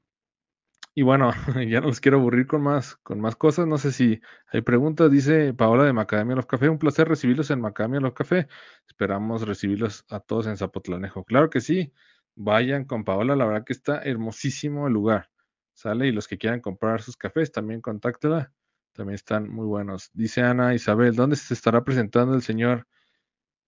Y 0.94 1.02
bueno, 1.02 1.32
ya 1.68 1.80
no 1.80 1.88
los 1.88 2.00
quiero 2.00 2.18
aburrir 2.18 2.46
con 2.46 2.62
más, 2.62 2.96
con 2.96 3.20
más 3.20 3.36
cosas. 3.36 3.66
No 3.66 3.78
sé 3.78 3.92
si 3.92 4.20
hay 4.52 4.62
preguntas. 4.62 5.10
Dice 5.10 5.52
Paola 5.52 5.84
de 5.84 5.92
Macadamia 5.92 6.36
Los 6.36 6.46
Café. 6.46 6.68
Un 6.68 6.78
placer 6.78 7.08
recibirlos 7.08 7.50
en 7.50 7.60
Macadamia 7.60 8.00
Los 8.00 8.14
Café. 8.14 8.48
Esperamos 8.86 9.42
recibirlos 9.42 10.04
a 10.08 10.20
todos 10.20 10.46
en 10.46 10.56
Zapotlanejo. 10.56 11.24
Claro 11.24 11.50
que 11.50 11.60
sí. 11.60 11.92
Vayan 12.36 12.84
con 12.84 13.04
Paola. 13.04 13.34
La 13.36 13.44
verdad 13.44 13.64
que 13.64 13.72
está 13.72 14.02
hermosísimo 14.02 14.86
el 14.86 14.92
lugar. 14.92 15.30
Sale 15.74 16.06
y 16.06 16.12
los 16.12 16.28
que 16.28 16.38
quieran 16.38 16.60
comprar 16.60 17.02
sus 17.02 17.16
cafés 17.16 17.50
también 17.50 17.80
contáctela. 17.80 18.52
También 18.92 19.16
están 19.16 19.50
muy 19.50 19.66
buenos. 19.66 20.10
Dice 20.12 20.42
Ana 20.42 20.74
Isabel, 20.74 21.16
¿dónde 21.16 21.34
se 21.36 21.54
estará 21.54 21.82
presentando 21.84 22.34
el 22.34 22.42
señor 22.42 22.86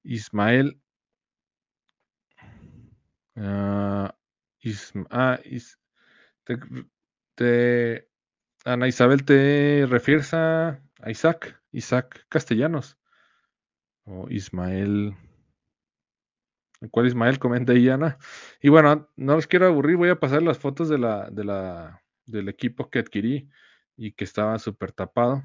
Ismael? 0.05 0.81
Uh, 3.35 4.09
ah, 5.11 5.41
te, 6.45 6.59
Ana 7.39 8.89
Isabel, 8.89 9.25
¿te 9.25 9.87
refieres 9.89 10.35
a, 10.35 10.81
Isaac? 11.07 11.61
Isaac 11.73 12.27
Castellanos. 12.29 12.99
O 14.05 14.29
Ismael. 14.31 15.15
¿Cuál 16.91 17.07
Ismael? 17.07 17.39
Comenta 17.39 17.73
ahí, 17.73 17.89
Ana. 17.89 18.19
Y 18.61 18.69
bueno, 18.69 19.09
no 19.17 19.35
los 19.35 19.47
quiero 19.47 19.67
aburrir, 19.67 19.97
voy 19.97 20.11
a 20.11 20.21
pasar 20.21 20.43
las 20.43 20.59
fotos 20.59 20.89
del 20.89 22.49
equipo 22.49 22.91
que 22.91 22.99
adquirí 22.99 23.49
y 23.97 24.13
que 24.13 24.25
estaba 24.25 24.59
súper 24.59 24.93
tapado. 24.93 25.43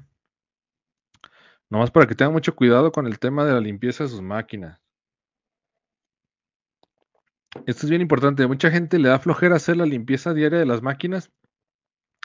Nomás 1.70 1.90
para 1.90 2.06
que 2.06 2.14
tengan 2.14 2.34
mucho 2.34 2.54
cuidado 2.54 2.92
con 2.92 3.06
el 3.06 3.18
tema 3.18 3.44
de 3.44 3.52
la 3.52 3.60
limpieza 3.60 4.04
de 4.04 4.10
sus 4.10 4.20
máquinas. 4.20 4.78
Esto 7.66 7.86
es 7.86 7.90
bien 7.90 8.02
importante. 8.02 8.46
Mucha 8.46 8.70
gente 8.70 8.98
le 8.98 9.08
da 9.08 9.18
flojera 9.18 9.56
hacer 9.56 9.76
la 9.76 9.86
limpieza 9.86 10.34
diaria 10.34 10.58
de 10.58 10.66
las 10.66 10.82
máquinas 10.82 11.30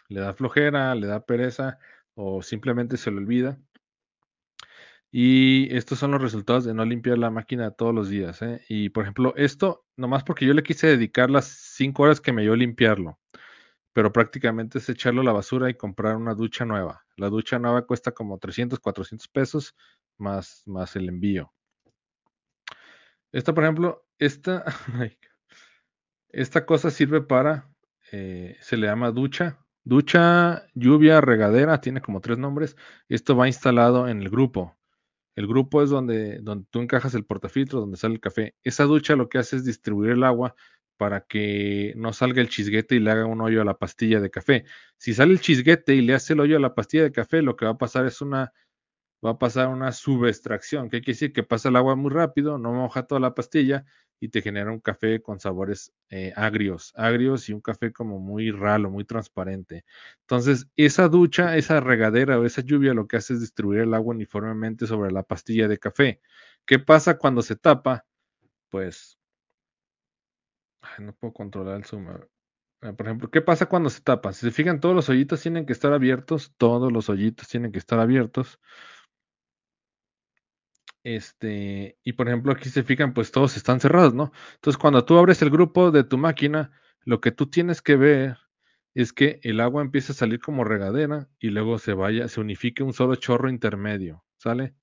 le 0.10 0.22
da 0.22 0.34
flojera, 0.34 0.96
le 0.96 1.08
da 1.08 1.26
pereza 1.26 1.80
o 2.16 2.42
simplemente 2.42 2.98
se 2.98 3.12
le 3.12 3.18
olvida. 3.18 3.60
Y 5.12 5.74
estos 5.76 6.00
son 6.00 6.12
los 6.12 6.22
resultados 6.22 6.66
de 6.66 6.74
no 6.74 6.84
limpiar 6.86 7.18
la 7.18 7.30
máquina 7.30 7.72
todos 7.72 7.94
los 7.96 8.10
días. 8.10 8.42
¿eh? 8.42 8.64
Y 8.68 8.90
por 8.90 9.04
ejemplo, 9.04 9.34
esto, 9.38 9.86
nomás 9.96 10.24
porque 10.24 10.46
yo 10.46 10.54
le 10.54 10.64
quise 10.64 10.88
dedicar 10.88 11.30
las 11.30 11.46
5 11.46 12.04
horas 12.04 12.22
que 12.22 12.34
me 12.34 12.42
dio 12.42 12.56
limpiarlo, 12.56 13.20
pero 13.94 14.12
prácticamente 14.12 14.80
es 14.80 14.90
echarlo 14.90 15.22
a 15.22 15.26
la 15.26 15.32
basura 15.32 15.70
y 15.70 15.76
comprar 15.76 16.18
una 16.18 16.34
ducha 16.34 16.66
nueva. 16.66 17.06
La 17.16 17.30
ducha 17.30 17.60
nueva 17.60 17.86
cuesta 17.86 18.12
como 18.12 18.38
300, 18.38 18.80
400 18.80 19.28
pesos 19.30 19.76
más, 20.18 20.64
más 20.66 20.96
el 20.96 21.10
envío. 21.10 21.54
Esta, 23.32 23.54
por 23.54 23.64
ejemplo, 23.64 24.06
esta, 24.20 24.66
esta 26.30 26.66
cosa 26.66 26.92
sirve 26.92 27.22
para, 27.22 27.70
eh, 28.12 28.58
se 28.62 28.78
le 28.78 28.88
llama 28.88 29.12
ducha 29.12 29.67
Ducha, 29.88 30.68
lluvia, 30.74 31.22
regadera, 31.22 31.80
tiene 31.80 32.02
como 32.02 32.20
tres 32.20 32.38
nombres. 32.38 32.76
Esto 33.08 33.38
va 33.38 33.48
instalado 33.48 34.10
en 34.10 34.22
el 34.22 34.30
grupo. 34.30 34.78
El 35.34 35.48
grupo 35.48 35.82
es 35.82 35.90
donde, 35.90 36.40
donde 36.42 36.68
tú 36.70 36.82
encajas 36.82 37.16
el 37.16 37.24
portafiltro, 37.24 37.80
donde 37.80 37.96
sale 37.96 38.16
el 38.16 38.20
café. 38.20 38.54
Esa 38.64 38.84
ducha 38.84 39.16
lo 39.16 39.30
que 39.30 39.38
hace 39.38 39.56
es 39.56 39.64
distribuir 39.64 40.12
el 40.12 40.26
agua 40.26 40.56
para 40.98 41.22
que 41.22 41.94
no 41.96 42.12
salga 42.12 42.42
el 42.42 42.50
chisguete 42.50 42.96
y 42.96 43.00
le 43.00 43.12
haga 43.12 43.28
un 43.28 43.40
hoyo 43.40 43.62
a 43.62 43.66
la 43.66 43.78
pastilla 43.78 44.20
de 44.20 44.30
café. 44.30 44.66
Si 44.98 45.14
sale 45.14 45.32
el 45.32 45.40
chisguete 45.40 45.96
y 45.96 46.02
le 46.02 46.16
hace 46.16 46.34
el 46.34 46.42
hoyo 46.42 46.58
a 46.58 46.60
la 46.60 46.76
pastilla 46.76 47.04
de 47.04 47.14
café, 47.14 47.42
lo 47.42 47.56
que 47.56 47.64
va 47.64 47.72
a 47.72 47.78
pasar 47.78 48.06
es 48.06 48.20
una 48.20 48.52
va 49.26 49.32
a 49.32 49.40
pasar 49.40 49.70
una 49.70 49.94
subextracción, 49.94 50.90
que 50.90 51.00
quiere 51.00 51.14
decir 51.14 51.34
que 51.34 51.44
pasa 51.44 51.70
el 51.70 51.78
agua 51.78 51.96
muy 51.96 52.12
rápido, 52.12 52.58
no 52.58 52.74
moja 52.74 53.04
toda 53.04 53.22
la 53.22 53.34
pastilla 53.34 53.86
y 54.20 54.30
te 54.30 54.42
genera 54.42 54.72
un 54.72 54.80
café 54.80 55.22
con 55.22 55.40
sabores 55.40 55.94
eh, 56.10 56.34
agrios, 56.36 56.94
agrios 56.96 57.50
y 57.50 57.54
un 57.54 57.62
café 57.62 57.92
como 57.92 58.20
muy 58.20 58.52
ralo, 58.52 58.90
muy 58.90 59.06
transparente. 59.06 59.86
Entonces, 60.22 60.68
esa 60.76 61.08
ducha, 61.10 61.56
esa 61.58 61.80
regadera 61.80 62.40
o 62.40 62.46
esa 62.46 62.62
lluvia 62.62 62.94
lo 62.94 63.08
que 63.08 63.18
hace 63.18 63.34
es 63.34 63.42
distribuir 63.42 63.82
el 63.82 63.94
agua 63.94 64.16
uniformemente 64.16 64.88
sobre 64.88 65.12
la 65.12 65.24
pastilla 65.24 65.68
de 65.68 65.78
café. 65.80 66.22
¿Qué 66.66 66.80
pasa 66.80 67.18
cuando 67.18 67.42
se 67.42 67.56
tapa? 67.56 68.06
Pues, 68.70 69.18
no 71.00 71.14
puedo 71.14 71.34
controlar 71.34 71.78
el 71.78 71.86
zoom. 71.86 72.08
Por 72.80 73.06
ejemplo, 73.08 73.30
¿qué 73.32 73.42
pasa 73.42 73.66
cuando 73.68 73.90
se 73.90 74.02
tapa? 74.02 74.34
Si 74.34 74.42
se 74.42 74.52
fijan, 74.52 74.80
todos 74.80 74.96
los 74.96 75.10
hoyitos 75.10 75.42
tienen 75.42 75.66
que 75.66 75.74
estar 75.74 75.94
abiertos, 75.94 76.54
todos 76.58 76.92
los 76.92 77.10
hoyitos 77.10 77.48
tienen 77.48 77.72
que 77.72 77.80
estar 77.80 78.00
abiertos. 78.00 78.60
Este, 81.04 81.98
y 82.04 82.14
por 82.14 82.28
ejemplo, 82.28 82.52
aquí 82.52 82.70
se 82.70 82.84
fijan, 82.84 83.14
pues 83.14 83.32
todos 83.32 83.56
están 83.58 83.80
cerrados, 83.80 84.14
¿no? 84.14 84.32
Entonces, 84.56 84.78
cuando 84.78 85.06
tú 85.06 85.18
abres 85.18 85.42
el 85.42 85.50
grupo 85.50 85.92
de 85.92 86.04
tu 86.04 86.18
máquina, 86.18 86.72
lo 87.06 87.22
que 87.22 87.32
tú 87.32 87.48
tienes 87.48 87.82
que 87.82 87.96
ver 87.96 88.38
es 88.94 89.14
que 89.14 89.40
el 89.44 89.60
agua 89.60 89.84
empieza 89.84 90.12
a 90.12 90.16
salir 90.16 90.40
como 90.40 90.64
regadera 90.64 91.30
y 91.40 91.50
luego 91.50 91.78
se 91.78 91.94
vaya, 91.94 92.28
se 92.28 92.42
unifique 92.42 92.84
un 92.84 92.94
solo 92.94 93.16
chorro 93.16 93.50
intermedio, 93.50 94.24
¿sale? 94.38 94.74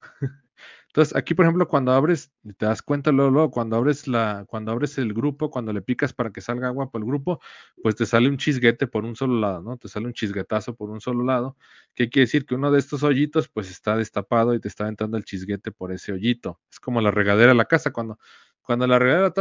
Entonces, 0.94 1.16
aquí, 1.16 1.34
por 1.34 1.44
ejemplo, 1.44 1.66
cuando 1.66 1.90
abres, 1.90 2.32
te 2.56 2.66
das 2.66 2.80
cuenta 2.80 3.10
luego, 3.10 3.50
cuando 3.50 3.74
abres 3.76 4.06
la, 4.06 4.44
cuando 4.46 4.70
abres 4.70 4.96
el 4.98 5.12
grupo, 5.12 5.50
cuando 5.50 5.72
le 5.72 5.82
picas 5.82 6.12
para 6.12 6.30
que 6.30 6.40
salga 6.40 6.68
agua 6.68 6.88
por 6.92 7.00
el 7.00 7.06
grupo, 7.06 7.40
pues 7.82 7.96
te 7.96 8.06
sale 8.06 8.28
un 8.28 8.36
chisguete 8.38 8.86
por 8.86 9.04
un 9.04 9.16
solo 9.16 9.40
lado, 9.40 9.60
¿no? 9.60 9.76
Te 9.76 9.88
sale 9.88 10.06
un 10.06 10.12
chisguetazo 10.12 10.76
por 10.76 10.90
un 10.90 11.00
solo 11.00 11.24
lado, 11.24 11.56
que 11.96 12.08
quiere 12.10 12.26
decir 12.26 12.46
que 12.46 12.54
uno 12.54 12.70
de 12.70 12.78
estos 12.78 13.02
hoyitos, 13.02 13.48
pues 13.48 13.68
está 13.72 13.96
destapado 13.96 14.54
y 14.54 14.60
te 14.60 14.68
está 14.68 14.86
entrando 14.86 15.16
el 15.16 15.24
chisguete 15.24 15.72
por 15.72 15.90
ese 15.90 16.12
hoyito. 16.12 16.60
Es 16.70 16.78
como 16.78 17.00
la 17.00 17.10
regadera 17.10 17.48
de 17.50 17.56
la 17.58 17.64
casa, 17.64 17.90
cuando, 17.92 18.20
cuando 18.62 18.86
la 18.86 19.00
regadera 19.00 19.32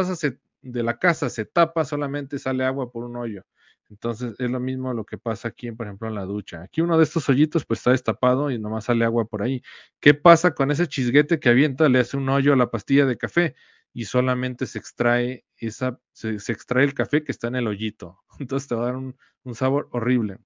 de 0.63 0.83
la 0.83 0.97
casa 0.97 1.29
se 1.29 1.45
tapa, 1.45 1.85
solamente 1.85 2.39
sale 2.39 2.65
agua 2.65 2.91
por 2.91 3.03
un 3.03 3.15
hoyo. 3.15 3.43
Entonces 3.89 4.34
es 4.39 4.49
lo 4.49 4.59
mismo 4.59 4.93
lo 4.93 5.05
que 5.05 5.17
pasa 5.17 5.49
aquí, 5.49 5.71
por 5.71 5.88
ejemplo, 5.88 6.07
en 6.07 6.15
la 6.15 6.23
ducha. 6.23 6.63
Aquí 6.63 6.81
uno 6.81 6.97
de 6.97 7.03
estos 7.03 7.29
hoyitos 7.29 7.65
pues 7.65 7.79
está 7.79 7.91
destapado 7.91 8.49
y 8.49 8.59
nomás 8.59 8.86
sale 8.86 9.05
agua 9.05 9.25
por 9.25 9.43
ahí. 9.43 9.61
¿Qué 9.99 10.13
pasa 10.13 10.53
con 10.55 10.71
ese 10.71 10.88
chisguete 10.88 11.39
que 11.39 11.49
avienta? 11.49 11.89
Le 11.89 11.99
hace 11.99 12.17
un 12.17 12.27
hoyo 12.29 12.53
a 12.53 12.55
la 12.55 12.71
pastilla 12.71 13.05
de 13.05 13.17
café 13.17 13.55
y 13.93 14.05
solamente 14.05 14.65
se 14.65 14.79
extrae 14.79 15.45
esa, 15.57 15.99
se, 16.11 16.36
extrae 16.36 16.84
el 16.84 16.93
café 16.93 17.23
que 17.23 17.31
está 17.31 17.47
en 17.47 17.55
el 17.55 17.67
hoyito. 17.67 18.19
Entonces 18.39 18.67
te 18.67 18.75
va 18.75 18.84
a 18.84 18.86
dar 18.86 18.95
un, 18.95 19.15
un 19.43 19.55
sabor 19.55 19.89
horrible. 19.91 20.39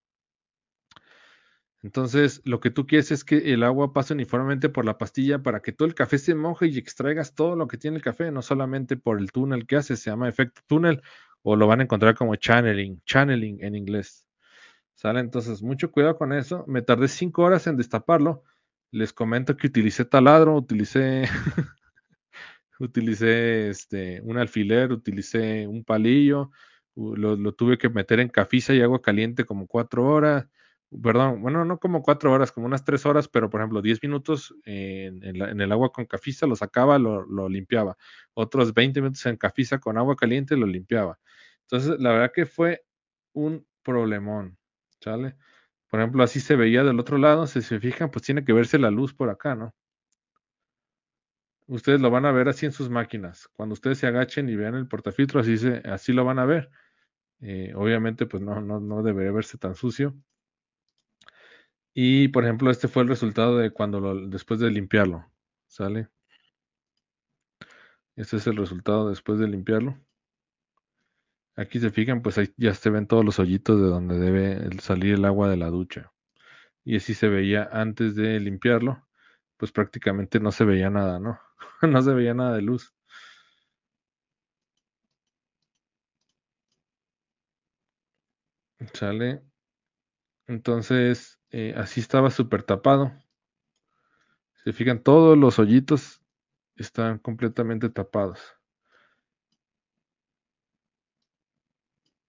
Entonces, 1.83 2.41
lo 2.43 2.59
que 2.59 2.71
tú 2.71 2.87
quieres 2.87 3.11
es 3.11 3.23
que 3.23 3.53
el 3.53 3.63
agua 3.63 3.93
pase 3.93 4.13
uniformemente 4.13 4.67
por 4.67 4.83
la 4.83 4.97
pastilla 4.97 5.43
para 5.43 5.61
que 5.61 5.71
todo 5.71 5.87
el 5.87 5.93
café 5.95 6.17
se 6.17 6.33
moje 6.35 6.67
y 6.67 6.77
extraigas 6.77 7.35
todo 7.35 7.55
lo 7.55 7.67
que 7.67 7.77
tiene 7.77 7.97
el 7.97 8.03
café, 8.03 8.31
no 8.31 8.41
solamente 8.41 8.97
por 8.97 9.19
el 9.19 9.31
túnel 9.31 9.67
que 9.67 9.77
hace, 9.77 9.95
se 9.95 10.09
llama 10.09 10.27
efecto 10.27 10.61
túnel 10.67 11.01
o 11.43 11.55
lo 11.55 11.67
van 11.67 11.79
a 11.79 11.83
encontrar 11.83 12.15
como 12.15 12.35
channeling, 12.35 13.01
channeling 13.05 13.63
en 13.63 13.75
inglés. 13.75 14.25
¿Sale? 14.97 15.19
Entonces, 15.19 15.61
mucho 15.61 15.91
cuidado 15.91 16.17
con 16.17 16.33
eso. 16.33 16.65
Me 16.67 16.81
tardé 16.81 17.07
cinco 17.07 17.43
horas 17.43 17.67
en 17.67 17.77
destaparlo. 17.77 18.43
Les 18.91 19.13
comento 19.13 19.55
que 19.55 19.67
utilicé 19.67 20.05
taladro, 20.05 20.55
utilicé, 20.55 21.23
utilicé 22.79 23.69
este, 23.69 24.21
un 24.21 24.37
alfiler, 24.37 24.91
utilicé 24.91 25.67
un 25.67 25.83
palillo, 25.83 26.51
lo, 26.95 27.53
tuve 27.53 27.77
que 27.77 27.89
meter 27.89 28.19
en 28.19 28.29
cafiza 28.29 28.73
y 28.73 28.81
agua 28.81 29.01
caliente 29.01 29.45
como 29.45 29.67
cuatro 29.67 30.05
horas. 30.05 30.47
Perdón, 31.03 31.41
bueno, 31.41 31.65
no 31.65 31.79
como 31.79 32.01
cuatro 32.01 32.31
horas, 32.31 32.51
como 32.51 32.65
unas 32.65 32.85
tres 32.85 33.05
horas, 33.05 33.27
pero 33.27 33.49
por 33.49 33.59
ejemplo, 33.61 33.81
diez 33.81 34.01
minutos 34.01 34.55
en, 34.65 35.23
en, 35.23 35.61
el 35.61 35.71
agua 35.71 35.91
con 35.91 36.05
cafiza 36.05 36.47
lo 36.47 36.55
sacaba, 36.55 36.97
lo, 36.97 37.25
lo 37.25 37.49
limpiaba. 37.49 37.97
Otros 38.33 38.73
20 38.73 39.01
minutos 39.01 39.25
en 39.25 39.37
cafiza 39.37 39.79
con 39.79 39.97
agua 39.97 40.15
caliente 40.15 40.55
lo 40.55 40.65
limpiaba. 40.65 41.19
Entonces, 41.69 41.99
la 41.99 42.11
verdad 42.11 42.31
que 42.33 42.45
fue 42.45 42.85
un 43.33 43.67
problemón, 43.83 44.57
¿sale? 45.01 45.35
Por 45.89 45.99
ejemplo, 45.99 46.23
así 46.23 46.39
se 46.39 46.55
veía 46.55 46.83
del 46.83 46.99
otro 46.99 47.17
lado, 47.17 47.45
si 47.47 47.61
se 47.61 47.79
fijan, 47.79 48.09
pues 48.09 48.23
tiene 48.25 48.45
que 48.45 48.53
verse 48.53 48.79
la 48.79 48.91
luz 48.91 49.13
por 49.13 49.29
acá, 49.29 49.55
¿no? 49.55 49.75
Ustedes 51.67 51.99
lo 51.99 52.09
van 52.09 52.25
a 52.25 52.31
ver 52.31 52.47
así 52.47 52.65
en 52.65 52.71
sus 52.71 52.89
máquinas. 52.89 53.49
Cuando 53.49 53.73
ustedes 53.73 53.97
se 53.97 54.07
agachen 54.07 54.47
y 54.47 54.55
vean 54.55 54.75
el 54.75 54.87
portafiltro, 54.87 55.41
así, 55.41 55.57
se, 55.57 55.77
así 55.85 56.13
lo 56.13 56.23
van 56.23 56.39
a 56.39 56.45
ver. 56.45 56.69
Eh, 57.41 57.73
obviamente, 57.75 58.25
pues 58.25 58.41
no, 58.41 58.61
no, 58.61 58.79
no 58.79 59.03
debería 59.03 59.33
verse 59.33 59.57
tan 59.57 59.75
sucio. 59.75 60.15
Y, 61.93 62.29
por 62.29 62.45
ejemplo, 62.45 62.71
este 62.71 62.87
fue 62.87 63.03
el 63.03 63.09
resultado 63.09 63.57
de 63.57 63.71
cuando 63.71 64.15
después 64.27 64.61
de 64.61 64.71
limpiarlo, 64.71 65.29
¿sale? 65.67 66.07
Este 68.15 68.37
es 68.37 68.47
el 68.47 68.55
resultado 68.55 69.09
después 69.09 69.39
de 69.39 69.47
limpiarlo. 69.47 69.97
Aquí 71.57 71.79
se 71.79 71.89
fijan, 71.89 72.21
pues 72.21 72.37
ahí 72.37 72.53
ya 72.55 72.73
se 72.73 72.89
ven 72.91 73.07
todos 73.07 73.25
los 73.25 73.39
hoyitos 73.39 73.81
de 73.81 73.87
donde 73.87 74.19
debe 74.19 74.79
salir 74.79 75.15
el 75.15 75.25
agua 75.25 75.49
de 75.49 75.57
la 75.57 75.67
ducha. 75.69 76.13
Y 76.85 76.97
así 76.97 77.13
se 77.15 77.29
veía 77.29 77.69
antes 77.71 78.15
de 78.15 78.39
limpiarlo, 78.39 79.07
pues 79.57 79.71
prácticamente 79.71 80.39
no 80.39 80.51
se 80.51 80.65
veía 80.65 80.89
nada, 80.89 81.19
¿no? 81.19 81.39
no 81.83 82.01
se 82.01 82.13
veía 82.13 82.33
nada 82.33 82.55
de 82.55 82.61
luz. 82.63 82.93
Sale. 88.93 89.43
Entonces, 90.47 91.39
eh, 91.51 91.73
así 91.77 91.99
estaba 92.01 92.31
súper 92.31 92.63
tapado. 92.63 93.11
Se 94.63 94.73
fijan, 94.73 95.01
todos 95.01 95.37
los 95.37 95.57
hoyitos 95.57 96.21
están 96.75 97.19
completamente 97.19 97.89
tapados. 97.89 98.56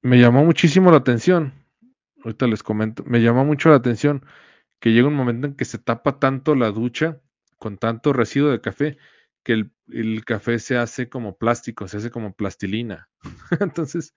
Me 0.02 0.18
llamó 0.18 0.44
muchísimo 0.44 0.90
la 0.90 0.98
atención, 0.98 1.52
ahorita 2.24 2.46
les 2.46 2.62
comento, 2.62 3.04
me 3.04 3.20
llamó 3.20 3.44
mucho 3.44 3.70
la 3.70 3.76
atención 3.76 4.24
que 4.80 4.92
llega 4.92 5.08
un 5.08 5.14
momento 5.14 5.46
en 5.48 5.54
que 5.54 5.64
se 5.64 5.78
tapa 5.78 6.18
tanto 6.18 6.54
la 6.54 6.70
ducha 6.70 7.20
con 7.58 7.78
tanto 7.78 8.12
residuo 8.12 8.50
de 8.50 8.60
café 8.60 8.98
que 9.42 9.52
el, 9.88 10.24
café 10.24 10.58
se 10.58 10.76
hace 10.76 11.08
como 11.08 11.38
plástico, 11.38 11.88
se 11.88 11.96
hace 11.96 12.10
como 12.10 12.34
plastilina. 12.34 13.08
Entonces, 13.60 14.14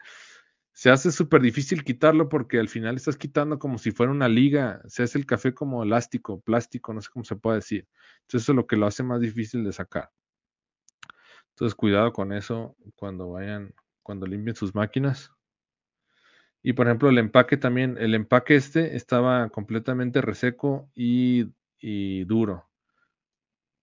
se 0.74 0.90
hace 0.90 1.12
súper 1.12 1.42
difícil 1.42 1.84
quitarlo 1.84 2.30
porque 2.30 2.60
al 2.60 2.70
final 2.70 2.96
estás 2.98 3.18
quitando 3.18 3.58
como 3.60 3.78
si 3.78 3.92
fuera 3.92 4.12
una 4.12 4.28
liga, 4.28 4.82
se 4.88 5.04
hace 5.04 5.18
el 5.18 5.26
café 5.26 5.54
como 5.54 5.84
elástico, 5.84 6.42
plástico, 6.42 6.94
no 6.94 7.02
sé 7.02 7.10
cómo 7.14 7.24
se 7.24 7.36
puede 7.36 7.58
decir. 7.58 7.88
Entonces, 8.22 8.44
eso 8.44 8.52
es 8.52 8.56
lo 8.56 8.68
que 8.68 8.76
lo 8.76 8.88
hace 8.88 9.04
más 9.04 9.22
difícil 9.22 9.64
de 9.64 9.72
sacar. 9.72 10.12
Entonces, 11.52 11.76
cuidado 11.76 12.12
con 12.12 12.34
eso 12.34 12.76
cuando 12.96 13.32
vayan, 13.32 13.74
cuando 14.04 14.26
limpien 14.26 14.56
sus 14.56 14.76
máquinas. 14.76 15.32
Y 16.64 16.74
por 16.74 16.88
ejemplo, 16.88 17.10
el 17.10 17.18
empaque 17.18 17.58
también, 17.58 17.98
el 18.00 18.14
empaque 18.14 18.56
este 18.56 18.96
estaba 18.96 19.50
completamente 19.50 20.22
reseco 20.22 20.90
y, 20.96 21.52
duro. 22.26 22.70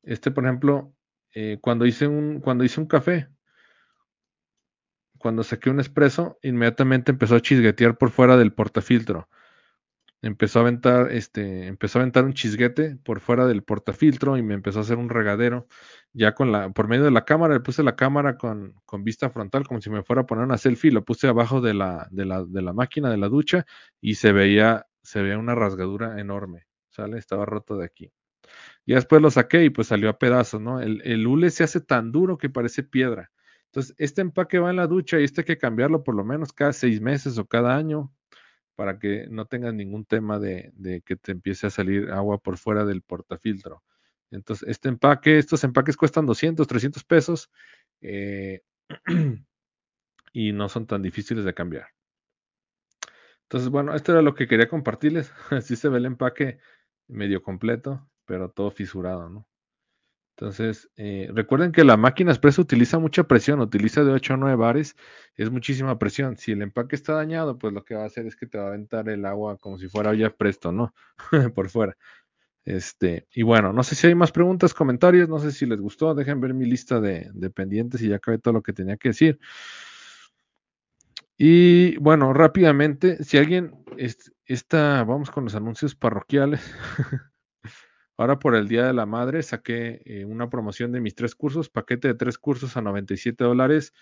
Este, 0.02 0.30
por 0.30 0.44
ejemplo, 0.44 0.94
eh, 1.34 1.58
cuando, 1.60 1.86
hice 1.86 2.06
un, 2.06 2.40
cuando 2.40 2.64
hice 2.64 2.80
un 2.80 2.86
café, 2.86 3.28
cuando 5.18 5.42
saqué 5.42 5.70
un 5.70 5.80
espresso, 5.80 6.38
inmediatamente 6.42 7.10
empezó 7.10 7.34
a 7.34 7.40
chisguetear 7.40 7.98
por 7.98 8.10
fuera 8.10 8.36
del 8.36 8.52
portafiltro 8.52 9.28
empezó 10.22 10.58
a 10.58 10.62
aventar, 10.62 11.12
este, 11.12 11.66
empezó 11.66 11.98
a 11.98 12.02
aventar 12.02 12.24
un 12.24 12.34
chisguete 12.34 12.96
por 12.96 13.20
fuera 13.20 13.46
del 13.46 13.62
portafiltro 13.62 14.36
y 14.36 14.42
me 14.42 14.54
empezó 14.54 14.80
a 14.80 14.82
hacer 14.82 14.98
un 14.98 15.08
regadero. 15.08 15.66
Ya 16.12 16.34
con 16.34 16.52
la, 16.52 16.70
por 16.70 16.88
medio 16.88 17.04
de 17.04 17.10
la 17.10 17.24
cámara, 17.24 17.54
le 17.54 17.60
puse 17.60 17.82
la 17.82 17.96
cámara 17.96 18.36
con, 18.36 18.74
con 18.84 19.04
vista 19.04 19.30
frontal, 19.30 19.66
como 19.66 19.80
si 19.80 19.90
me 19.90 20.02
fuera 20.02 20.22
a 20.22 20.26
poner 20.26 20.44
una 20.44 20.58
selfie, 20.58 20.90
lo 20.90 21.04
puse 21.04 21.28
abajo 21.28 21.60
de 21.60 21.74
la, 21.74 22.08
de 22.10 22.24
la, 22.24 22.44
de 22.44 22.62
la 22.62 22.72
máquina 22.72 23.10
de 23.10 23.18
la 23.18 23.28
ducha 23.28 23.66
y 24.00 24.14
se 24.14 24.32
veía, 24.32 24.86
se 25.02 25.22
veía 25.22 25.38
una 25.38 25.54
rasgadura 25.54 26.20
enorme. 26.20 26.66
¿Sale? 26.90 27.18
Estaba 27.18 27.46
roto 27.46 27.76
de 27.76 27.84
aquí. 27.84 28.12
Y 28.86 28.94
después 28.94 29.22
lo 29.22 29.30
saqué 29.30 29.64
y 29.64 29.70
pues 29.70 29.88
salió 29.88 30.08
a 30.08 30.18
pedazos, 30.18 30.60
¿no? 30.60 30.80
El, 30.80 31.02
el 31.04 31.26
hule 31.26 31.50
se 31.50 31.64
hace 31.64 31.80
tan 31.80 32.10
duro 32.10 32.38
que 32.38 32.50
parece 32.50 32.82
piedra. 32.82 33.30
Entonces, 33.66 33.94
este 33.98 34.22
empaque 34.22 34.58
va 34.58 34.70
en 34.70 34.76
la 34.76 34.86
ducha 34.86 35.20
y 35.20 35.24
este 35.24 35.42
hay 35.42 35.44
que 35.44 35.58
cambiarlo 35.58 36.02
por 36.02 36.14
lo 36.14 36.24
menos 36.24 36.52
cada 36.52 36.72
seis 36.72 37.00
meses 37.00 37.38
o 37.38 37.46
cada 37.46 37.76
año 37.76 38.10
para 38.78 39.00
que 39.00 39.26
no 39.28 39.46
tengas 39.46 39.74
ningún 39.74 40.04
tema 40.04 40.38
de, 40.38 41.02
que 41.04 41.16
te 41.16 41.32
empiece 41.32 41.66
a 41.66 41.70
salir 41.70 42.12
agua 42.12 42.38
por 42.38 42.58
fuera 42.58 42.84
del 42.84 43.02
portafiltro. 43.02 43.82
Entonces, 44.30 44.68
este 44.68 44.88
empaque, 44.88 45.36
estos 45.36 45.64
empaques 45.64 45.96
cuestan 45.96 46.26
200, 46.26 46.64
300 46.64 47.02
pesos 47.02 47.50
eh, 48.02 48.62
y 50.32 50.52
no 50.52 50.68
son 50.68 50.86
tan 50.86 51.02
difíciles 51.02 51.44
de 51.44 51.54
cambiar. 51.54 51.88
Entonces, 53.42 53.68
bueno, 53.68 53.96
esto 53.96 54.12
era 54.12 54.22
lo 54.22 54.36
que 54.36 54.46
quería 54.46 54.68
compartirles. 54.68 55.32
Así 55.50 55.74
se 55.74 55.88
ve 55.88 55.98
el 55.98 56.06
empaque 56.06 56.60
medio 57.08 57.42
completo, 57.42 58.08
pero 58.26 58.48
todo 58.48 58.70
fisurado, 58.70 59.28
¿no? 59.28 59.47
Entonces, 60.38 60.88
eh, 60.96 61.28
recuerden 61.34 61.72
que 61.72 61.82
la 61.82 61.96
máquina 61.96 62.30
expresa 62.30 62.62
utiliza 62.62 63.00
mucha 63.00 63.24
presión, 63.24 63.58
utiliza 63.58 64.04
de 64.04 64.12
8 64.12 64.34
a 64.34 64.36
9 64.36 64.54
bares, 64.54 64.94
es 65.34 65.50
muchísima 65.50 65.98
presión. 65.98 66.36
Si 66.36 66.52
el 66.52 66.62
empaque 66.62 66.94
está 66.94 67.14
dañado, 67.14 67.58
pues 67.58 67.72
lo 67.74 67.84
que 67.84 67.96
va 67.96 68.04
a 68.04 68.06
hacer 68.06 68.24
es 68.24 68.36
que 68.36 68.46
te 68.46 68.56
va 68.56 68.66
a 68.66 68.68
aventar 68.68 69.08
el 69.08 69.24
agua 69.24 69.56
como 69.58 69.78
si 69.78 69.88
fuera 69.88 70.10
olla 70.10 70.30
presto, 70.30 70.70
¿no? 70.70 70.94
Por 71.56 71.70
fuera. 71.70 71.96
Este, 72.64 73.26
y 73.32 73.42
bueno, 73.42 73.72
no 73.72 73.82
sé 73.82 73.96
si 73.96 74.06
hay 74.06 74.14
más 74.14 74.30
preguntas, 74.30 74.74
comentarios, 74.74 75.28
no 75.28 75.40
sé 75.40 75.50
si 75.50 75.66
les 75.66 75.80
gustó, 75.80 76.14
dejen 76.14 76.40
ver 76.40 76.54
mi 76.54 76.66
lista 76.66 77.00
de, 77.00 77.32
pendientes 77.52 78.00
y 78.02 78.08
ya 78.10 78.16
acabé 78.16 78.38
todo 78.38 78.54
lo 78.54 78.62
que 78.62 78.72
tenía 78.72 78.96
que 78.96 79.08
decir. 79.08 79.40
Y 81.36 81.96
bueno, 81.96 82.32
rápidamente, 82.32 83.24
si 83.24 83.38
alguien 83.38 83.74
está, 84.46 85.02
vamos 85.02 85.32
con 85.32 85.44
los 85.44 85.56
anuncios 85.56 85.96
parroquiales. 85.96 86.60
Ahora 88.18 88.40
por 88.40 88.56
el 88.56 88.66
Día 88.66 88.84
de 88.84 88.92
la 88.92 89.06
Madre 89.06 89.44
saqué 89.44 90.02
eh, 90.04 90.24
una 90.24 90.50
promoción 90.50 90.90
de 90.90 91.00
mis 91.00 91.14
tres 91.14 91.36
cursos, 91.36 91.70
paquete 91.70 92.08
de 92.08 92.14
tres 92.14 92.36
cursos 92.36 92.76
a 92.76 92.82
97 92.82 93.44
dólares. 93.44 93.94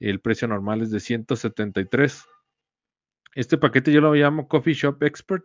El 0.00 0.20
precio 0.20 0.48
normal 0.48 0.80
es 0.80 0.90
de 0.90 1.00
173. 1.00 2.24
Este 3.34 3.58
paquete 3.58 3.92
yo 3.92 4.00
lo 4.00 4.14
llamo 4.14 4.48
Coffee 4.48 4.72
Shop 4.72 5.02
Expert 5.02 5.44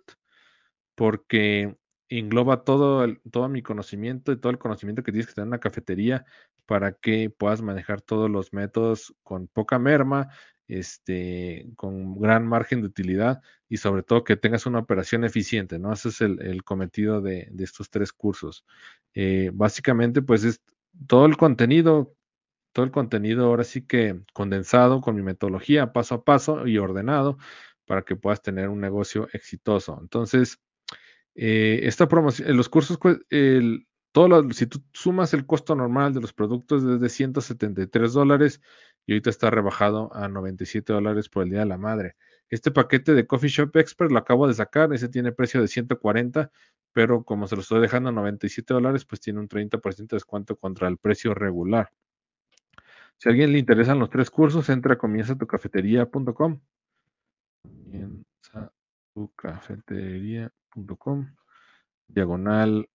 porque 0.96 1.76
engloba 2.08 2.64
todo, 2.64 3.06
todo 3.30 3.50
mi 3.50 3.62
conocimiento 3.62 4.32
y 4.32 4.40
todo 4.40 4.52
el 4.52 4.58
conocimiento 4.58 5.04
que 5.04 5.12
tienes 5.12 5.28
que 5.28 5.34
tener 5.34 5.48
en 5.48 5.50
una 5.50 5.60
cafetería 5.60 6.26
para 6.66 6.94
que 6.94 7.30
puedas 7.30 7.62
manejar 7.62 8.02
todos 8.02 8.30
los 8.30 8.54
métodos 8.54 9.14
con 9.24 9.48
poca 9.48 9.80
merma, 9.80 10.30
este, 10.80 11.68
con 11.76 12.20
gran 12.20 12.48
margen 12.48 12.82
de 12.82 12.88
utilidad 12.88 13.42
y 13.70 13.78
sobre 13.78 14.04
todo 14.04 14.24
que 14.24 14.36
tengas 14.38 14.66
una 14.66 14.80
operación 14.80 15.24
eficiente, 15.24 15.80
¿no? 15.80 15.94
Ese 15.94 16.10
es 16.10 16.22
el, 16.22 16.64
cometido 16.64 17.22
de, 17.22 17.52
estos 17.60 17.90
tres 17.90 18.12
cursos. 18.12 18.66
Eh, 19.14 19.52
básicamente, 19.54 20.22
pues 20.22 20.44
es 20.44 20.62
todo 21.08 21.26
el 21.26 21.38
contenido, 21.38 22.16
todo 22.72 22.86
el 22.86 22.92
contenido 22.92 23.46
ahora 23.46 23.64
sí 23.64 23.86
que 23.86 24.22
condensado 24.34 25.02
con 25.02 25.16
mi 25.16 25.22
metodología 25.22 25.94
paso 25.94 26.16
a 26.16 26.24
paso 26.24 26.68
y 26.68 26.78
ordenado 26.78 27.38
para 27.86 28.04
que 28.04 28.16
puedas 28.16 28.42
tener 28.42 28.70
un 28.70 28.80
negocio 28.80 29.28
exitoso. 29.34 30.00
Entonces, 30.02 30.60
eh, 31.36 31.82
esta 31.84 32.08
promoción, 32.08 32.56
los 32.56 32.70
cursos, 32.70 32.98
el, 33.30 33.88
todo 34.14 34.52
si 34.52 34.68
tú 34.68 34.82
sumas 34.94 35.34
el 35.34 35.46
costo 35.46 35.76
normal 35.76 36.14
de 36.14 36.22
los 36.22 36.34
productos 36.34 36.84
desde 36.86 37.10
173 37.10 38.14
dólares 38.14 38.62
y 39.06 39.14
ahorita 39.14 39.30
está 39.30 39.50
rebajado 39.50 40.14
a 40.14 40.28
97 40.28 40.94
dólares 40.94 41.30
por 41.30 41.44
el 41.44 41.50
Día 41.50 41.60
de 41.60 41.66
la 41.66 41.78
Madre. 41.78 42.16
Este 42.50 42.72
paquete 42.72 43.14
de 43.14 43.28
Coffee 43.28 43.50
Shop 43.50 43.76
Expert 43.76 44.12
lo 44.12 44.20
acabo 44.20 44.48
de 44.48 44.54
sacar, 44.54 44.94
ese 44.94 45.10
tiene 45.10 45.32
precio 45.32 45.62
de 45.62 45.68
140, 45.68 46.52
pero 46.92 47.24
como 47.24 47.48
se 47.48 47.56
lo 47.56 47.62
estoy 47.62 47.82
dejando 47.82 48.10
a 48.10 48.12
97 48.12 48.74
dólares, 48.74 49.06
pues 49.06 49.22
tiene 49.22 49.40
un 49.40 49.50
30% 49.50 50.08
de 50.08 50.16
descuento 50.16 50.56
contra 50.56 50.88
el 50.88 50.98
precio 50.98 51.34
regular. 51.34 51.92
Si 53.18 53.30
a 53.30 53.32
alguien 53.32 53.52
le 53.52 53.60
interesan 53.60 54.00
los 54.00 54.10
tres 54.10 54.30
cursos, 54.30 54.70
entra 54.70 54.94
a 54.94 54.98
comienzatucafetería.com. 54.98 56.60
Comienza 57.62 58.72
tucafetería.com 59.14 61.28
diagonal 62.08 62.90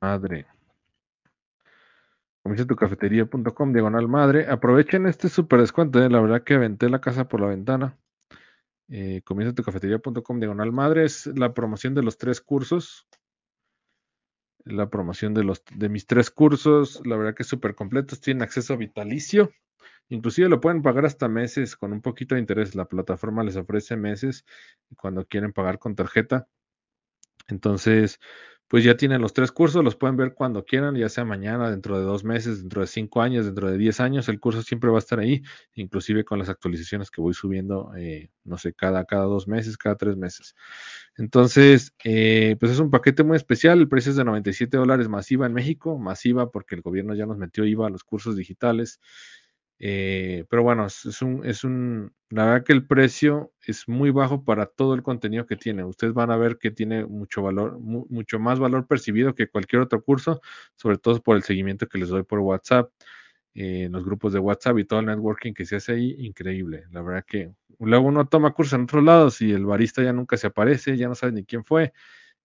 madre. 0.00 0.46
Comienza 2.42 2.66
tu 2.66 2.74
cafetería.com, 2.74 3.72
diagonal 3.72 4.08
madre. 4.08 4.46
Aprovechen 4.48 5.06
este 5.06 5.28
super 5.28 5.60
descuento, 5.60 6.02
eh, 6.02 6.08
la 6.08 6.20
verdad 6.20 6.42
que 6.42 6.54
aventé 6.54 6.88
la 6.88 7.00
casa 7.00 7.28
por 7.28 7.40
la 7.40 7.48
ventana. 7.48 7.98
Eh, 8.88 9.20
comienza 9.24 9.54
tu 9.54 9.62
cafetería.com, 9.62 10.40
diagonal 10.40 10.72
madre. 10.72 11.04
Es 11.04 11.26
la 11.26 11.52
promoción 11.52 11.94
de 11.94 12.02
los 12.02 12.16
tres 12.16 12.40
cursos. 12.40 13.06
La 14.64 14.88
promoción 14.88 15.34
de, 15.34 15.44
los, 15.44 15.62
de 15.76 15.88
mis 15.88 16.06
tres 16.06 16.30
cursos. 16.30 17.00
La 17.04 17.16
verdad 17.16 17.34
que 17.34 17.42
es 17.42 17.48
súper 17.48 17.74
completos. 17.74 18.20
Tienen 18.20 18.42
acceso 18.42 18.76
vitalicio. 18.76 19.52
Inclusive 20.08 20.48
lo 20.48 20.60
pueden 20.60 20.82
pagar 20.82 21.04
hasta 21.04 21.28
meses 21.28 21.76
con 21.76 21.92
un 21.92 22.00
poquito 22.00 22.34
de 22.34 22.40
interés. 22.40 22.74
La 22.74 22.86
plataforma 22.86 23.44
les 23.44 23.56
ofrece 23.56 23.96
meses 23.96 24.44
cuando 24.96 25.26
quieren 25.26 25.52
pagar 25.52 25.78
con 25.78 25.94
tarjeta. 25.94 26.48
Entonces, 27.46 28.18
pues 28.70 28.84
ya 28.84 28.96
tienen 28.96 29.20
los 29.20 29.32
tres 29.32 29.50
cursos, 29.50 29.82
los 29.82 29.96
pueden 29.96 30.16
ver 30.16 30.32
cuando 30.32 30.64
quieran, 30.64 30.94
ya 30.94 31.08
sea 31.08 31.24
mañana, 31.24 31.68
dentro 31.68 31.98
de 31.98 32.04
dos 32.04 32.22
meses, 32.22 32.60
dentro 32.60 32.82
de 32.82 32.86
cinco 32.86 33.20
años, 33.20 33.44
dentro 33.44 33.68
de 33.68 33.76
diez 33.76 33.98
años, 33.98 34.28
el 34.28 34.38
curso 34.38 34.62
siempre 34.62 34.88
va 34.90 34.98
a 34.98 35.00
estar 35.00 35.18
ahí, 35.18 35.42
inclusive 35.74 36.24
con 36.24 36.38
las 36.38 36.48
actualizaciones 36.48 37.10
que 37.10 37.20
voy 37.20 37.34
subiendo, 37.34 37.90
eh, 37.96 38.30
no 38.44 38.58
sé, 38.58 38.72
cada, 38.72 39.04
cada 39.06 39.24
dos 39.24 39.48
meses, 39.48 39.76
cada 39.76 39.96
tres 39.96 40.16
meses. 40.16 40.54
Entonces, 41.16 41.96
eh, 42.04 42.56
pues 42.60 42.70
es 42.70 42.78
un 42.78 42.92
paquete 42.92 43.24
muy 43.24 43.36
especial, 43.36 43.80
el 43.80 43.88
precio 43.88 44.10
es 44.10 44.16
de 44.16 44.24
97 44.24 44.76
dólares 44.76 45.08
masiva 45.08 45.46
en 45.46 45.52
México, 45.52 45.98
masiva 45.98 46.52
porque 46.52 46.76
el 46.76 46.82
gobierno 46.82 47.16
ya 47.16 47.26
nos 47.26 47.38
metió 47.38 47.64
IVA 47.64 47.88
a 47.88 47.90
los 47.90 48.04
cursos 48.04 48.36
digitales. 48.36 49.00
Eh, 49.82 50.44
pero 50.50 50.62
bueno, 50.62 50.86
es 50.86 51.22
un, 51.22 51.44
es 51.46 51.64
un, 51.64 52.12
la 52.28 52.44
verdad 52.44 52.64
que 52.66 52.74
el 52.74 52.86
precio 52.86 53.52
es 53.66 53.88
muy 53.88 54.10
bajo 54.10 54.44
para 54.44 54.66
todo 54.66 54.94
el 54.94 55.02
contenido 55.02 55.46
que 55.46 55.56
tiene. 55.56 55.84
Ustedes 55.84 56.12
van 56.12 56.30
a 56.30 56.36
ver 56.36 56.58
que 56.58 56.70
tiene 56.70 57.06
mucho 57.06 57.42
valor, 57.42 57.78
mucho 57.80 58.38
más 58.38 58.58
valor 58.58 58.86
percibido 58.86 59.34
que 59.34 59.48
cualquier 59.48 59.80
otro 59.82 60.02
curso, 60.02 60.40
sobre 60.76 60.98
todo 60.98 61.22
por 61.22 61.36
el 61.36 61.42
seguimiento 61.44 61.88
que 61.88 61.96
les 61.98 62.10
doy 62.10 62.24
por 62.24 62.40
WhatsApp, 62.40 62.90
eh, 63.54 63.88
los 63.90 64.04
grupos 64.04 64.32
de 64.32 64.38
WhatsApp 64.38 64.78
y 64.78 64.84
todo 64.84 65.00
el 65.00 65.06
networking 65.06 65.54
que 65.54 65.64
se 65.66 65.76
hace 65.76 65.92
ahí, 65.92 66.14
increíble. 66.18 66.84
La 66.92 67.02
verdad 67.02 67.24
que 67.26 67.52
luego 67.78 68.06
uno 68.06 68.26
toma 68.28 68.52
cursos 68.52 68.74
en 68.74 68.82
otros 68.84 69.02
lados 69.04 69.40
y 69.42 69.50
el 69.52 69.64
barista 69.66 70.02
ya 70.02 70.12
nunca 70.12 70.36
se 70.36 70.46
aparece, 70.48 70.96
ya 70.96 71.08
no 71.08 71.14
sabes 71.14 71.34
ni 71.34 71.44
quién 71.44 71.64
fue. 71.64 71.92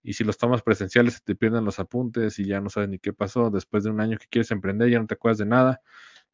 Y 0.03 0.13
si 0.13 0.23
los 0.23 0.37
tomas 0.37 0.61
presenciales, 0.63 1.15
se 1.15 1.19
te 1.21 1.35
pierden 1.35 1.65
los 1.65 1.79
apuntes 1.79 2.39
y 2.39 2.45
ya 2.45 2.61
no 2.61 2.69
sabes 2.69 2.89
ni 2.89 2.99
qué 2.99 3.13
pasó. 3.13 3.49
Después 3.51 3.83
de 3.83 3.89
un 3.91 4.01
año 4.01 4.17
que 4.17 4.27
quieres 4.29 4.51
emprender, 4.51 4.89
ya 4.89 4.99
no 4.99 5.07
te 5.07 5.15
acuerdas 5.15 5.39
de 5.39 5.45
nada. 5.47 5.81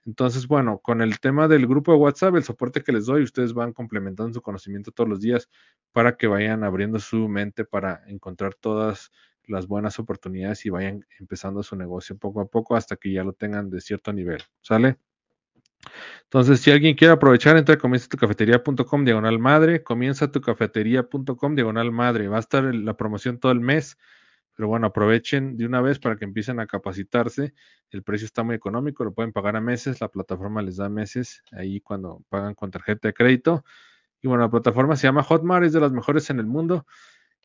Entonces, 0.06 0.48
bueno, 0.48 0.80
con 0.80 1.02
el 1.02 1.20
tema 1.20 1.48
del 1.48 1.68
grupo 1.68 1.92
de 1.92 2.00
WhatsApp, 2.00 2.36
el 2.36 2.44
soporte 2.44 2.82
que 2.82 2.92
les 2.92 3.06
doy, 3.06 3.24
ustedes 3.24 3.54
van 3.54 3.72
complementando 3.74 4.34
su 4.34 4.42
conocimiento 4.42 4.92
todos 4.92 5.10
los 5.10 5.22
días 5.22 5.50
para 5.92 6.18
que 6.18 6.28
vayan 6.28 6.64
abriendo 6.64 7.00
su 7.00 7.28
mente 7.28 7.66
para 7.66 8.02
encontrar 8.08 8.56
todas 8.56 9.12
las 9.46 9.68
buenas 9.68 10.00
oportunidades 10.00 10.66
y 10.66 10.70
vayan 10.70 11.06
empezando 11.20 11.62
su 11.62 11.76
negocio 11.76 12.18
poco 12.18 12.42
a 12.42 12.46
poco 12.46 12.76
hasta 12.76 12.96
que 12.96 13.12
ya 13.12 13.24
lo 13.24 13.34
tengan 13.34 13.70
de 13.70 13.82
cierto 13.82 14.12
nivel. 14.12 14.42
¿Sale? 14.62 14.98
Entonces, 16.24 16.60
si 16.62 16.72
alguien 16.72 16.96
quiere 16.96 17.14
aprovechar, 17.14 17.58
entra 17.58 17.76
a 17.76 17.78
comienzatucafetería.com 17.78 19.04
diagonal 19.04 19.40
madre, 19.40 19.84
comienza 19.84 20.32
tucafetería.com 20.32 21.56
diagonal 21.56 21.92
madre. 21.92 22.28
Va 22.28 22.38
a 22.38 22.40
estar 22.40 22.64
la 22.74 22.96
promoción 22.96 23.40
todo 23.40 23.52
el 23.52 23.60
mes 23.60 23.98
pero 24.56 24.68
bueno, 24.68 24.88
aprovechen 24.88 25.58
de 25.58 25.66
una 25.66 25.82
vez 25.82 26.00
para 26.00 26.16
que 26.18 26.26
empiecen 26.26 26.60
a 26.60 26.68
capacitarse. 26.68 27.54
El 27.90 28.04
precio 28.04 28.26
está 28.26 28.44
muy 28.44 28.56
económico, 28.56 29.04
lo 29.04 29.14
pueden 29.14 29.32
pagar 29.32 29.56
a 29.56 29.62
meses, 29.62 30.02
la 30.02 30.10
plataforma 30.10 30.62
les 30.62 30.78
da 30.78 30.90
meses 30.90 31.42
ahí 31.52 31.80
cuando 31.82 32.24
pagan 32.30 32.54
con 32.56 32.72
tarjeta 32.72 33.08
de 33.08 33.14
crédito. 33.14 33.64
Y 34.22 34.28
bueno, 34.28 34.44
la 34.44 34.52
plataforma 34.52 34.96
se 34.96 35.08
llama 35.08 35.24
Hotmart, 35.24 35.66
es 35.66 35.74
de 35.74 35.80
las 35.80 35.92
mejores 35.92 36.30
en 36.30 36.40
el 36.40 36.46
mundo. 36.46 36.86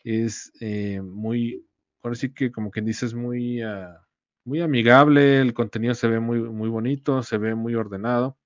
Es 0.04 0.52
eh, 0.60 1.00
muy, 1.00 1.66
ahora 2.02 2.16
sí 2.16 2.32
que 2.32 2.52
como 2.52 2.70
quien 2.70 2.84
dice, 2.84 3.06
es 3.06 3.14
muy, 3.14 3.62
ah, 3.62 4.06
muy 4.44 4.60
amigable, 4.60 5.40
el 5.40 5.54
contenido 5.54 5.94
se 5.94 6.08
ve 6.08 6.20
muy, 6.20 6.40
muy 6.40 6.68
bonito, 6.68 7.22
se 7.22 7.38
ve 7.38 7.54
muy 7.54 7.74
ordenado. 7.74 8.38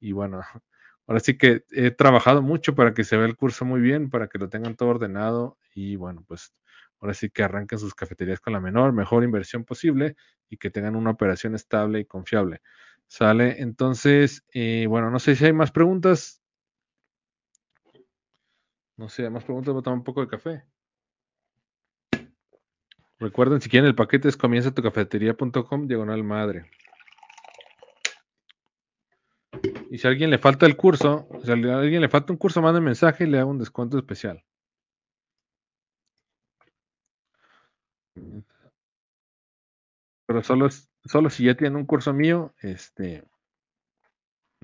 Y 0.00 0.12
bueno, 0.12 0.42
ahora 1.06 1.20
sí 1.20 1.38
que 1.38 1.64
he 1.70 1.90
trabajado 1.90 2.42
mucho 2.42 2.74
para 2.74 2.94
que 2.94 3.04
se 3.04 3.16
vea 3.16 3.26
el 3.26 3.36
curso 3.36 3.64
muy 3.64 3.80
bien, 3.80 4.10
para 4.10 4.28
que 4.28 4.38
lo 4.38 4.48
tengan 4.48 4.76
todo 4.76 4.90
ordenado. 4.90 5.58
Y 5.74 5.96
bueno, 5.96 6.24
pues 6.28 6.52
ahora 7.02 7.14
sí 7.14 7.30
que 7.30 7.42
arranquen 7.42 7.80
sus 7.80 7.94
cafeterías 7.94 8.40
con 8.40 8.52
la 8.52 8.60
menor, 8.60 8.92
mejor 8.92 9.24
inversión 9.24 9.64
posible 9.64 10.14
y 10.48 10.56
que 10.56 10.70
tengan 10.70 10.94
una 10.94 11.10
operación 11.10 11.56
estable 11.56 11.98
y 11.98 12.04
confiable. 12.04 12.62
¿Sale? 13.08 13.60
Entonces, 13.60 14.44
eh, 14.54 14.86
bueno, 14.88 15.10
no 15.10 15.18
sé 15.18 15.34
si 15.34 15.44
hay 15.44 15.52
más 15.52 15.72
preguntas. 15.72 16.40
No 18.96 19.08
sé, 19.08 19.28
más 19.30 19.42
preguntas, 19.42 19.74
voy 19.74 19.80
a 19.80 19.82
tomar 19.82 19.98
un 19.98 20.04
poco 20.04 20.20
de 20.20 20.28
café. 20.28 20.64
Recuerden, 23.18 23.60
si 23.60 23.68
quieren 23.68 23.88
el 23.88 23.96
paquete 23.96 24.28
es 24.28 24.36
comienza 24.36 24.72
tu 24.72 24.82
cafetería.com 24.82 25.86
diagonal 25.88 26.22
madre. 26.22 26.70
Y 29.90 29.98
si 29.98 30.06
a 30.06 30.10
alguien 30.10 30.30
le 30.30 30.38
falta 30.38 30.66
el 30.66 30.76
curso, 30.76 31.28
si 31.44 31.50
a 31.50 31.54
alguien 31.54 32.00
le 32.00 32.08
falta 32.08 32.32
un 32.32 32.38
curso, 32.38 32.62
mande 32.62 32.80
mensaje 32.80 33.24
y 33.24 33.26
le 33.26 33.40
hago 33.40 33.50
un 33.50 33.58
descuento 33.58 33.98
especial. 33.98 34.44
Pero 40.26 40.42
solo, 40.42 40.68
solo 41.04 41.30
si 41.30 41.44
ya 41.44 41.56
tienen 41.56 41.76
un 41.76 41.86
curso 41.86 42.12
mío, 42.12 42.54
este, 42.60 43.24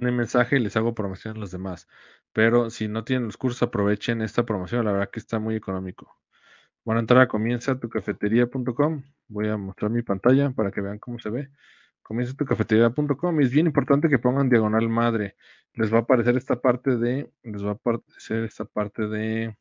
un 0.01 0.17
mensaje 0.17 0.57
y 0.57 0.61
les 0.61 0.77
hago 0.77 0.95
promoción 0.95 1.37
a 1.37 1.41
los 1.41 1.51
demás. 1.51 1.89
Pero 2.33 2.71
si 2.71 2.89
no 2.89 3.05
tienen 3.05 3.27
los 3.27 3.37
cursos, 3.37 3.63
aprovechen 3.63 4.23
esta 4.23 4.45
promoción. 4.45 4.85
La 4.85 4.93
verdad 4.93 5.11
que 5.11 5.21
está 5.21 5.39
muy 5.39 5.57
económico. 5.57 6.17
Bueno, 6.85 7.01
entrar 7.01 7.21
a 7.21 7.29
comienza 7.29 7.79
tu 7.79 7.89
cafetería.com. 7.89 9.03
Voy 9.29 9.49
a 9.49 9.57
mostrar 9.57 9.91
mi 9.91 10.03
pantalla 10.03 10.51
para 10.51 10.71
que 10.71 10.81
vean 10.81 10.99
cómo 10.99 11.19
se 11.19 11.31
ve. 11.31 11.51
Comienza 12.03 12.35
tu 12.35 12.47
es 13.41 13.51
bien 13.51 13.67
importante 13.67 14.09
que 14.09 14.19
pongan 14.19 14.49
diagonal 14.49 14.89
madre. 14.89 15.37
Les 15.75 15.93
va 15.93 15.99
a 15.99 16.01
aparecer 16.01 16.37
esta 16.39 16.61
parte 16.61 16.97
de, 16.97 17.31
les 17.43 17.63
va 17.63 17.71
a 17.71 17.73
aparecer 17.73 18.45
esta 18.45 18.65
parte 18.65 19.07
de 19.07 19.55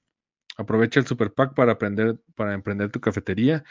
Aprovecha 0.58 1.00
el 1.00 1.08
Super 1.08 1.34
Pack 1.34 1.54
para 1.54 1.74
aprender, 1.74 2.20
para 2.36 2.54
emprender 2.54 2.92
tu 2.92 3.00
cafetería. 3.00 3.64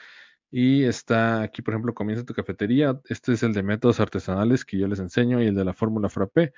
Y 0.50 0.84
está 0.84 1.42
aquí, 1.42 1.62
por 1.62 1.74
ejemplo, 1.74 1.94
comienza 1.94 2.24
tu 2.24 2.34
cafetería. 2.34 3.00
Este 3.08 3.32
es 3.32 3.42
el 3.42 3.52
de 3.52 3.62
métodos 3.62 4.00
artesanales 4.00 4.64
que 4.64 4.78
yo 4.78 4.88
les 4.88 5.00
enseño 5.00 5.42
y 5.42 5.46
el 5.46 5.54
de 5.54 5.64
la 5.64 5.74
fórmula 5.74 6.08
frappé. 6.08 6.52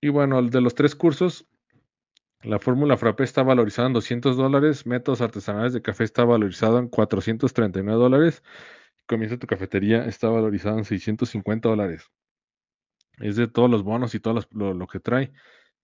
Y 0.00 0.08
bueno, 0.08 0.38
el 0.38 0.50
de 0.50 0.60
los 0.60 0.74
tres 0.74 0.94
cursos, 0.94 1.46
la 2.42 2.58
fórmula 2.60 2.96
frappé 2.96 3.24
está 3.24 3.42
valorizada 3.42 3.88
en 3.88 3.94
200 3.94 4.36
dólares, 4.36 4.86
métodos 4.86 5.20
artesanales 5.20 5.72
de 5.72 5.82
café 5.82 6.04
está 6.04 6.24
valorizado 6.24 6.78
en 6.78 6.88
439 6.88 8.00
dólares, 8.00 8.42
comienza 9.06 9.38
tu 9.38 9.46
cafetería 9.48 10.04
está 10.06 10.28
valorizado 10.28 10.78
en 10.78 10.84
650 10.84 11.68
dólares. 11.68 12.10
Es 13.18 13.36
de 13.36 13.48
todos 13.48 13.68
los 13.68 13.82
bonos 13.82 14.14
y 14.14 14.20
todo 14.20 14.40
lo, 14.52 14.86
que 14.86 15.00
trae. 15.00 15.32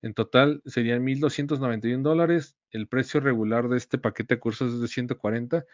En 0.04 0.12
total 0.12 0.60
serían 0.66 1.02
1.291 1.02 2.02
dólares. 2.02 2.58
El 2.70 2.88
precio 2.88 3.20
regular 3.20 3.70
de 3.70 3.78
este 3.78 3.96
paquete 3.96 4.34
de 4.34 4.38
cursos 4.38 4.74
es 4.74 4.80
de 4.82 4.86
140. 4.86 5.64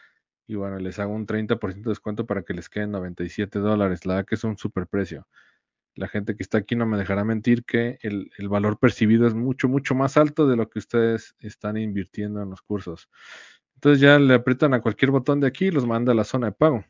Y 0.47 0.55
bueno, 0.55 0.79
les 0.79 1.01
hago 1.01 1.13
un 1.13 1.27
30% 1.27 1.83
de 1.83 1.91
descuento 1.91 2.27
para 2.27 2.45
que 2.45 2.55
les 2.55 2.69
queden 2.69 2.93
97 2.93 3.59
dólares. 3.59 4.07
La 4.07 4.15
verdad 4.15 4.29
que 4.29 4.37
es 4.37 4.45
un 4.45 4.57
super 4.57 4.87
precio. 4.87 5.27
La 5.97 6.07
gente 6.07 6.37
que 6.37 6.45
está 6.45 6.59
aquí 6.59 6.77
no 6.77 6.87
me 6.87 6.97
dejará 6.97 7.25
mentir 7.25 7.65
que 7.65 7.99
el, 8.03 8.31
valor 8.49 8.79
percibido 8.79 9.27
es 9.27 9.35
mucho, 9.35 9.69
mucho 9.69 9.97
más 9.97 10.17
alto 10.17 10.47
de 10.47 10.55
lo 10.55 10.71
que 10.71 10.79
ustedes 10.79 11.35
están 11.41 11.77
invirtiendo 11.77 12.41
en 12.41 12.51
los 12.51 12.63
cursos. 12.63 13.09
Entonces 13.75 14.01
ya 14.01 14.17
le 14.21 14.35
aprietan 14.35 14.75
a 14.75 14.81
cualquier 14.81 15.11
botón 15.11 15.41
de 15.41 15.49
aquí 15.49 15.67
y 15.67 15.71
los 15.73 15.89
manda 15.89 16.13
a 16.13 16.15
la 16.15 16.23
zona 16.23 16.47
de 16.47 16.53
pago. 16.53 16.85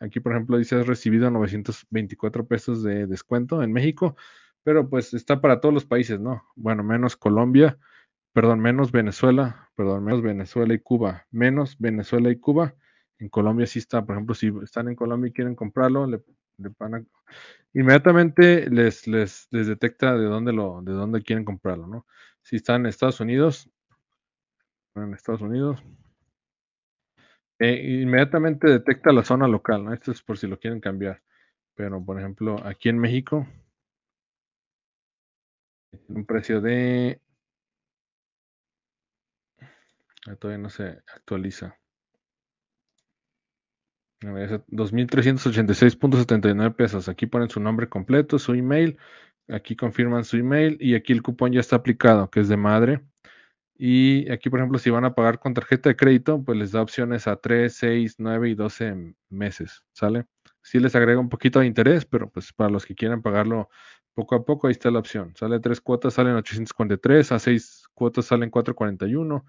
Aquí, 0.00 0.20
por 0.20 0.32
ejemplo, 0.32 0.56
dice 0.56 0.76
has 0.76 0.86
recibido 0.86 1.30
924 1.30 2.46
pesos 2.46 2.82
de 2.82 3.06
descuento 3.06 3.62
en 3.62 3.72
México, 3.74 4.16
pero 4.64 4.88
pues 4.88 5.14
está 5.14 5.40
para 5.40 5.60
todos 5.60 5.74
los 5.74 5.84
países, 5.84 6.20
¿no? 6.20 6.44
Bueno, 6.56 6.82
menos 6.82 7.16
Colombia, 7.16 7.78
perdón, 8.32 8.60
menos 8.60 8.92
Venezuela, 8.92 9.70
perdón, 9.74 10.04
menos 10.04 10.22
Venezuela 10.22 10.74
y 10.74 10.78
Cuba, 10.78 11.26
menos 11.30 11.78
Venezuela 11.78 12.30
y 12.30 12.36
Cuba. 12.36 12.74
En 13.18 13.28
Colombia 13.28 13.66
sí 13.66 13.78
está, 13.78 14.04
por 14.04 14.16
ejemplo, 14.16 14.34
si 14.34 14.52
están 14.62 14.88
en 14.88 14.96
Colombia 14.96 15.28
y 15.28 15.32
quieren 15.32 15.54
comprarlo, 15.54 16.06
le, 16.06 16.22
van 16.78 16.94
a, 16.94 17.04
inmediatamente 17.72 18.68
les, 18.70 19.06
les, 19.06 19.48
les, 19.50 19.66
detecta 19.66 20.16
de 20.16 20.24
dónde 20.24 20.52
lo, 20.52 20.82
de 20.82 20.92
dónde 20.92 21.22
quieren 21.22 21.44
comprarlo, 21.44 21.86
¿no? 21.86 22.06
Si 22.42 22.56
están 22.56 22.82
en 22.82 22.86
Estados 22.86 23.20
Unidos, 23.20 23.70
en 24.94 25.14
Estados 25.14 25.42
Unidos, 25.42 25.82
eh, 27.58 28.00
inmediatamente 28.02 28.68
detecta 28.68 29.12
la 29.12 29.24
zona 29.24 29.46
local, 29.46 29.84
¿no? 29.84 29.92
Esto 29.92 30.10
es 30.10 30.22
por 30.22 30.36
si 30.36 30.46
lo 30.46 30.58
quieren 30.58 30.80
cambiar. 30.80 31.22
Pero, 31.74 32.04
por 32.04 32.18
ejemplo, 32.18 32.56
aquí 32.64 32.88
en 32.88 32.98
México, 32.98 33.46
un 36.08 36.24
precio 36.26 36.60
de... 36.60 37.20
Ah, 40.26 40.36
todavía 40.36 40.62
no 40.62 40.70
se 40.70 41.02
actualiza. 41.14 41.76
2.386.79 44.20 46.76
pesos. 46.76 47.08
Aquí 47.08 47.26
ponen 47.26 47.50
su 47.50 47.60
nombre 47.60 47.88
completo, 47.88 48.38
su 48.38 48.54
email. 48.54 48.98
Aquí 49.48 49.74
confirman 49.76 50.24
su 50.24 50.36
email 50.36 50.76
y 50.80 50.94
aquí 50.94 51.12
el 51.12 51.22
cupón 51.22 51.52
ya 51.52 51.60
está 51.60 51.76
aplicado, 51.76 52.30
que 52.30 52.40
es 52.40 52.48
de 52.48 52.56
madre. 52.56 53.02
Y 53.76 54.30
aquí, 54.30 54.48
por 54.48 54.60
ejemplo, 54.60 54.78
si 54.78 54.90
van 54.90 55.04
a 55.04 55.14
pagar 55.14 55.40
con 55.40 55.54
tarjeta 55.54 55.88
de 55.88 55.96
crédito, 55.96 56.42
pues 56.44 56.56
les 56.56 56.70
da 56.70 56.82
opciones 56.82 57.26
a 57.26 57.36
3, 57.36 57.74
6, 57.74 58.14
9 58.18 58.50
y 58.50 58.54
12 58.54 59.14
meses, 59.28 59.82
¿sale? 59.92 60.26
Sí 60.62 60.78
les 60.78 60.94
agrega 60.94 61.18
un 61.18 61.28
poquito 61.28 61.58
de 61.58 61.66
interés, 61.66 62.04
pero 62.04 62.30
pues 62.30 62.52
para 62.52 62.70
los 62.70 62.86
que 62.86 62.94
quieran 62.94 63.22
pagarlo 63.22 63.68
poco 64.14 64.34
a 64.34 64.44
poco, 64.44 64.66
ahí 64.66 64.72
está 64.72 64.90
la 64.90 64.98
opción. 64.98 65.34
Sale 65.36 65.60
tres 65.60 65.80
cuotas, 65.80 66.14
salen 66.14 66.34
843, 66.36 67.32
a 67.32 67.38
seis 67.38 67.88
cuotas 67.94 68.26
salen 68.26 68.50
441. 68.50 69.44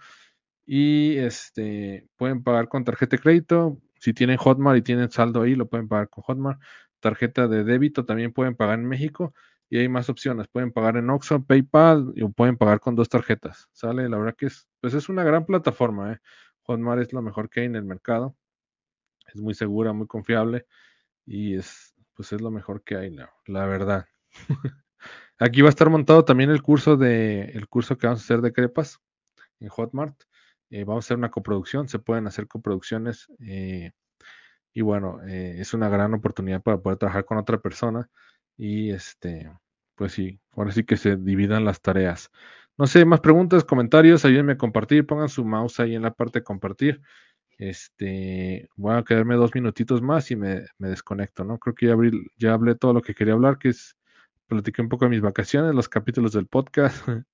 Y 0.65 1.17
este 1.17 2.07
pueden 2.17 2.43
pagar 2.43 2.69
con 2.69 2.83
tarjeta 2.83 3.17
de 3.17 3.21
crédito. 3.21 3.79
Si 3.99 4.13
tienen 4.13 4.37
Hotmart 4.37 4.77
y 4.77 4.81
tienen 4.81 5.11
saldo 5.11 5.41
ahí, 5.41 5.55
lo 5.55 5.67
pueden 5.67 5.87
pagar 5.87 6.09
con 6.09 6.23
Hotmart. 6.23 6.61
Tarjeta 6.99 7.47
de 7.47 7.63
débito 7.63 8.05
también 8.05 8.33
pueden 8.33 8.55
pagar 8.55 8.79
en 8.79 8.85
México 8.85 9.33
y 9.69 9.77
hay 9.79 9.89
más 9.89 10.09
opciones. 10.09 10.47
Pueden 10.47 10.71
pagar 10.71 10.97
en 10.97 11.09
Oxxo, 11.09 11.43
PayPal 11.45 12.13
o 12.21 12.29
pueden 12.29 12.57
pagar 12.57 12.79
con 12.79 12.95
dos 12.95 13.09
tarjetas. 13.09 13.69
Sale, 13.73 14.07
la 14.09 14.17
verdad 14.17 14.35
que 14.37 14.47
es, 14.47 14.67
pues 14.79 14.93
es 14.93 15.09
una 15.09 15.23
gran 15.23 15.45
plataforma. 15.45 16.13
¿eh? 16.13 16.19
Hotmart 16.63 17.01
es 17.01 17.13
lo 17.13 17.21
mejor 17.21 17.49
que 17.49 17.61
hay 17.61 17.65
en 17.65 17.75
el 17.75 17.83
mercado. 17.83 18.35
Es 19.33 19.41
muy 19.41 19.53
segura, 19.53 19.93
muy 19.93 20.07
confiable 20.07 20.65
y 21.25 21.55
es, 21.55 21.95
pues 22.13 22.31
es 22.33 22.41
lo 22.41 22.51
mejor 22.51 22.83
que 22.83 22.95
hay, 22.95 23.15
la, 23.45 23.65
verdad. 23.65 24.05
Aquí 25.39 25.61
va 25.61 25.67
a 25.67 25.69
estar 25.69 25.89
montado 25.89 26.25
también 26.25 26.49
el 26.49 26.61
curso 26.61 26.97
de, 26.97 27.43
el 27.53 27.67
curso 27.67 27.97
que 27.97 28.07
vamos 28.07 28.21
a 28.21 28.23
hacer 28.23 28.41
de 28.41 28.53
crepas 28.53 28.99
en 29.59 29.69
Hotmart. 29.69 30.15
Eh, 30.69 30.83
vamos 30.85 31.05
a 31.05 31.07
hacer 31.07 31.17
una 31.17 31.31
coproducción, 31.31 31.87
se 31.87 31.99
pueden 31.99 32.27
hacer 32.27 32.47
coproducciones 32.47 33.27
eh, 33.39 33.91
y 34.73 34.81
bueno, 34.81 35.21
eh, 35.27 35.57
es 35.59 35.73
una 35.73 35.89
gran 35.89 36.13
oportunidad 36.13 36.61
para 36.61 36.79
poder 36.79 36.97
trabajar 36.97 37.25
con 37.25 37.37
otra 37.37 37.59
persona 37.59 38.09
y 38.57 38.91
este, 38.91 39.51
pues 39.95 40.13
sí, 40.13 40.39
ahora 40.51 40.71
sí 40.71 40.83
que 40.83 40.97
se 40.97 41.15
dividan 41.17 41.65
las 41.65 41.81
tareas. 41.81 42.31
No 42.77 42.87
sé, 42.87 43.05
más 43.05 43.19
preguntas, 43.19 43.63
comentarios, 43.63 44.25
ayúdenme 44.25 44.53
a 44.53 44.57
compartir, 44.57 45.05
pongan 45.05 45.29
su 45.29 45.45
mouse 45.45 45.79
ahí 45.79 45.95
en 45.95 46.01
la 46.03 46.13
parte 46.13 46.39
de 46.39 46.43
compartir. 46.43 47.01
Este, 47.59 48.67
voy 48.75 48.95
a 48.95 49.03
quedarme 49.03 49.35
dos 49.35 49.53
minutitos 49.53 50.01
más 50.01 50.31
y 50.31 50.35
me, 50.35 50.65
desconecto, 50.79 51.43
¿no? 51.43 51.59
Creo 51.59 51.75
que 51.75 51.87
ya, 51.87 51.95
ya 52.37 52.53
hablé 52.53 52.75
todo 52.75 52.93
lo 52.93 53.01
que 53.01 53.13
quería 53.13 53.33
hablar, 53.33 53.59
que 53.59 53.69
es, 53.69 53.95
platiqué 54.53 54.81
un 54.81 54.89
poco 54.89 55.05
de 55.05 55.09
mis 55.09 55.21
vacaciones, 55.21 55.75
los 55.75 55.89
capítulos 55.89 56.33
del 56.33 56.47
podcast, 56.47 57.07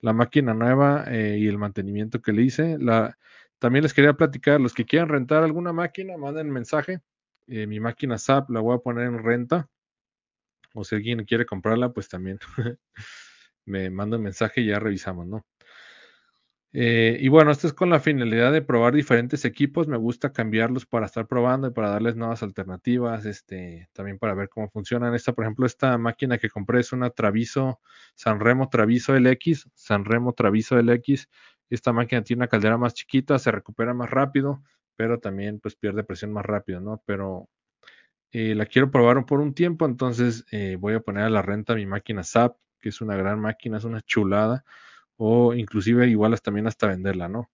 la 0.00 0.12
máquina 0.12 0.54
nueva 0.54 1.04
eh, 1.08 1.38
y 1.38 1.48
el 1.48 1.58
mantenimiento 1.58 2.20
que 2.20 2.32
le 2.32 2.42
hice. 2.42 2.76
La, 2.78 3.18
también 3.58 3.82
les 3.82 3.94
quería 3.94 4.14
platicar, 4.14 4.60
los 4.60 4.74
que 4.74 4.84
quieran 4.84 5.08
rentar 5.08 5.42
alguna 5.42 5.72
máquina, 5.72 6.16
manden 6.16 6.50
mensaje. 6.50 7.00
Eh, 7.46 7.66
mi 7.66 7.80
máquina 7.80 8.18
SAP 8.18 8.50
la 8.50 8.60
voy 8.60 8.76
a 8.76 8.80
poner 8.80 9.06
en 9.06 9.22
renta 9.22 9.68
o 10.74 10.84
si 10.84 10.96
alguien 10.96 11.24
quiere 11.24 11.46
comprarla, 11.46 11.92
pues 11.92 12.08
también 12.08 12.38
me 13.64 13.90
manda 13.90 14.16
un 14.16 14.24
mensaje 14.24 14.60
y 14.60 14.66
ya 14.66 14.78
revisamos, 14.78 15.26
¿no? 15.26 15.46
Eh, 16.76 17.18
y 17.20 17.28
bueno, 17.28 17.52
esto 17.52 17.68
es 17.68 17.72
con 17.72 17.88
la 17.88 18.00
finalidad 18.00 18.50
de 18.52 18.60
probar 18.60 18.94
diferentes 18.94 19.44
equipos. 19.44 19.86
Me 19.86 19.96
gusta 19.96 20.32
cambiarlos 20.32 20.86
para 20.86 21.06
estar 21.06 21.28
probando 21.28 21.68
y 21.68 21.70
para 21.70 21.88
darles 21.88 22.16
nuevas 22.16 22.42
alternativas, 22.42 23.24
este, 23.26 23.88
también 23.92 24.18
para 24.18 24.34
ver 24.34 24.48
cómo 24.48 24.68
funcionan. 24.70 25.14
Esta, 25.14 25.32
por 25.32 25.44
ejemplo, 25.44 25.66
esta 25.66 25.96
máquina 25.98 26.36
que 26.36 26.50
compré 26.50 26.80
es 26.80 26.92
una 26.92 27.10
Traviso, 27.10 27.80
Sanremo 28.16 28.68
Traviso 28.70 29.14
LX, 29.16 29.68
Sanremo 29.72 30.32
Traviso 30.32 30.76
LX. 30.76 31.28
Esta 31.70 31.92
máquina 31.92 32.24
tiene 32.24 32.40
una 32.40 32.48
caldera 32.48 32.76
más 32.76 32.94
chiquita, 32.94 33.38
se 33.38 33.52
recupera 33.52 33.94
más 33.94 34.10
rápido, 34.10 34.60
pero 34.96 35.20
también 35.20 35.60
pues 35.60 35.76
pierde 35.76 36.02
presión 36.02 36.32
más 36.32 36.44
rápido, 36.44 36.80
¿no? 36.80 37.00
Pero 37.06 37.48
eh, 38.32 38.56
la 38.56 38.66
quiero 38.66 38.90
probar 38.90 39.24
por 39.26 39.40
un 39.40 39.54
tiempo, 39.54 39.86
entonces 39.86 40.44
eh, 40.50 40.76
voy 40.76 40.94
a 40.94 41.00
poner 41.00 41.22
a 41.24 41.30
la 41.30 41.40
renta 41.40 41.76
mi 41.76 41.86
máquina 41.86 42.24
SAP, 42.24 42.56
que 42.80 42.88
es 42.88 43.00
una 43.00 43.16
gran 43.16 43.38
máquina, 43.40 43.78
es 43.78 43.84
una 43.84 44.00
chulada, 44.02 44.64
o 45.16 45.54
inclusive 45.54 46.06
igual 46.08 46.40
también 46.40 46.66
hasta 46.66 46.88
venderla, 46.88 47.28
¿no? 47.28 47.50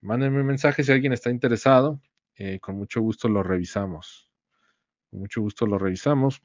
Mándenme 0.00 0.40
un 0.40 0.46
mensaje 0.46 0.82
si 0.82 0.92
alguien 0.92 1.12
está 1.12 1.30
interesado, 1.30 2.00
eh, 2.36 2.58
con 2.60 2.76
mucho 2.76 3.00
gusto 3.00 3.28
lo 3.28 3.42
revisamos. 3.42 4.30
Con 5.10 5.20
mucho 5.20 5.40
gusto 5.42 5.66
lo 5.66 5.78
revisamos. 5.78 6.42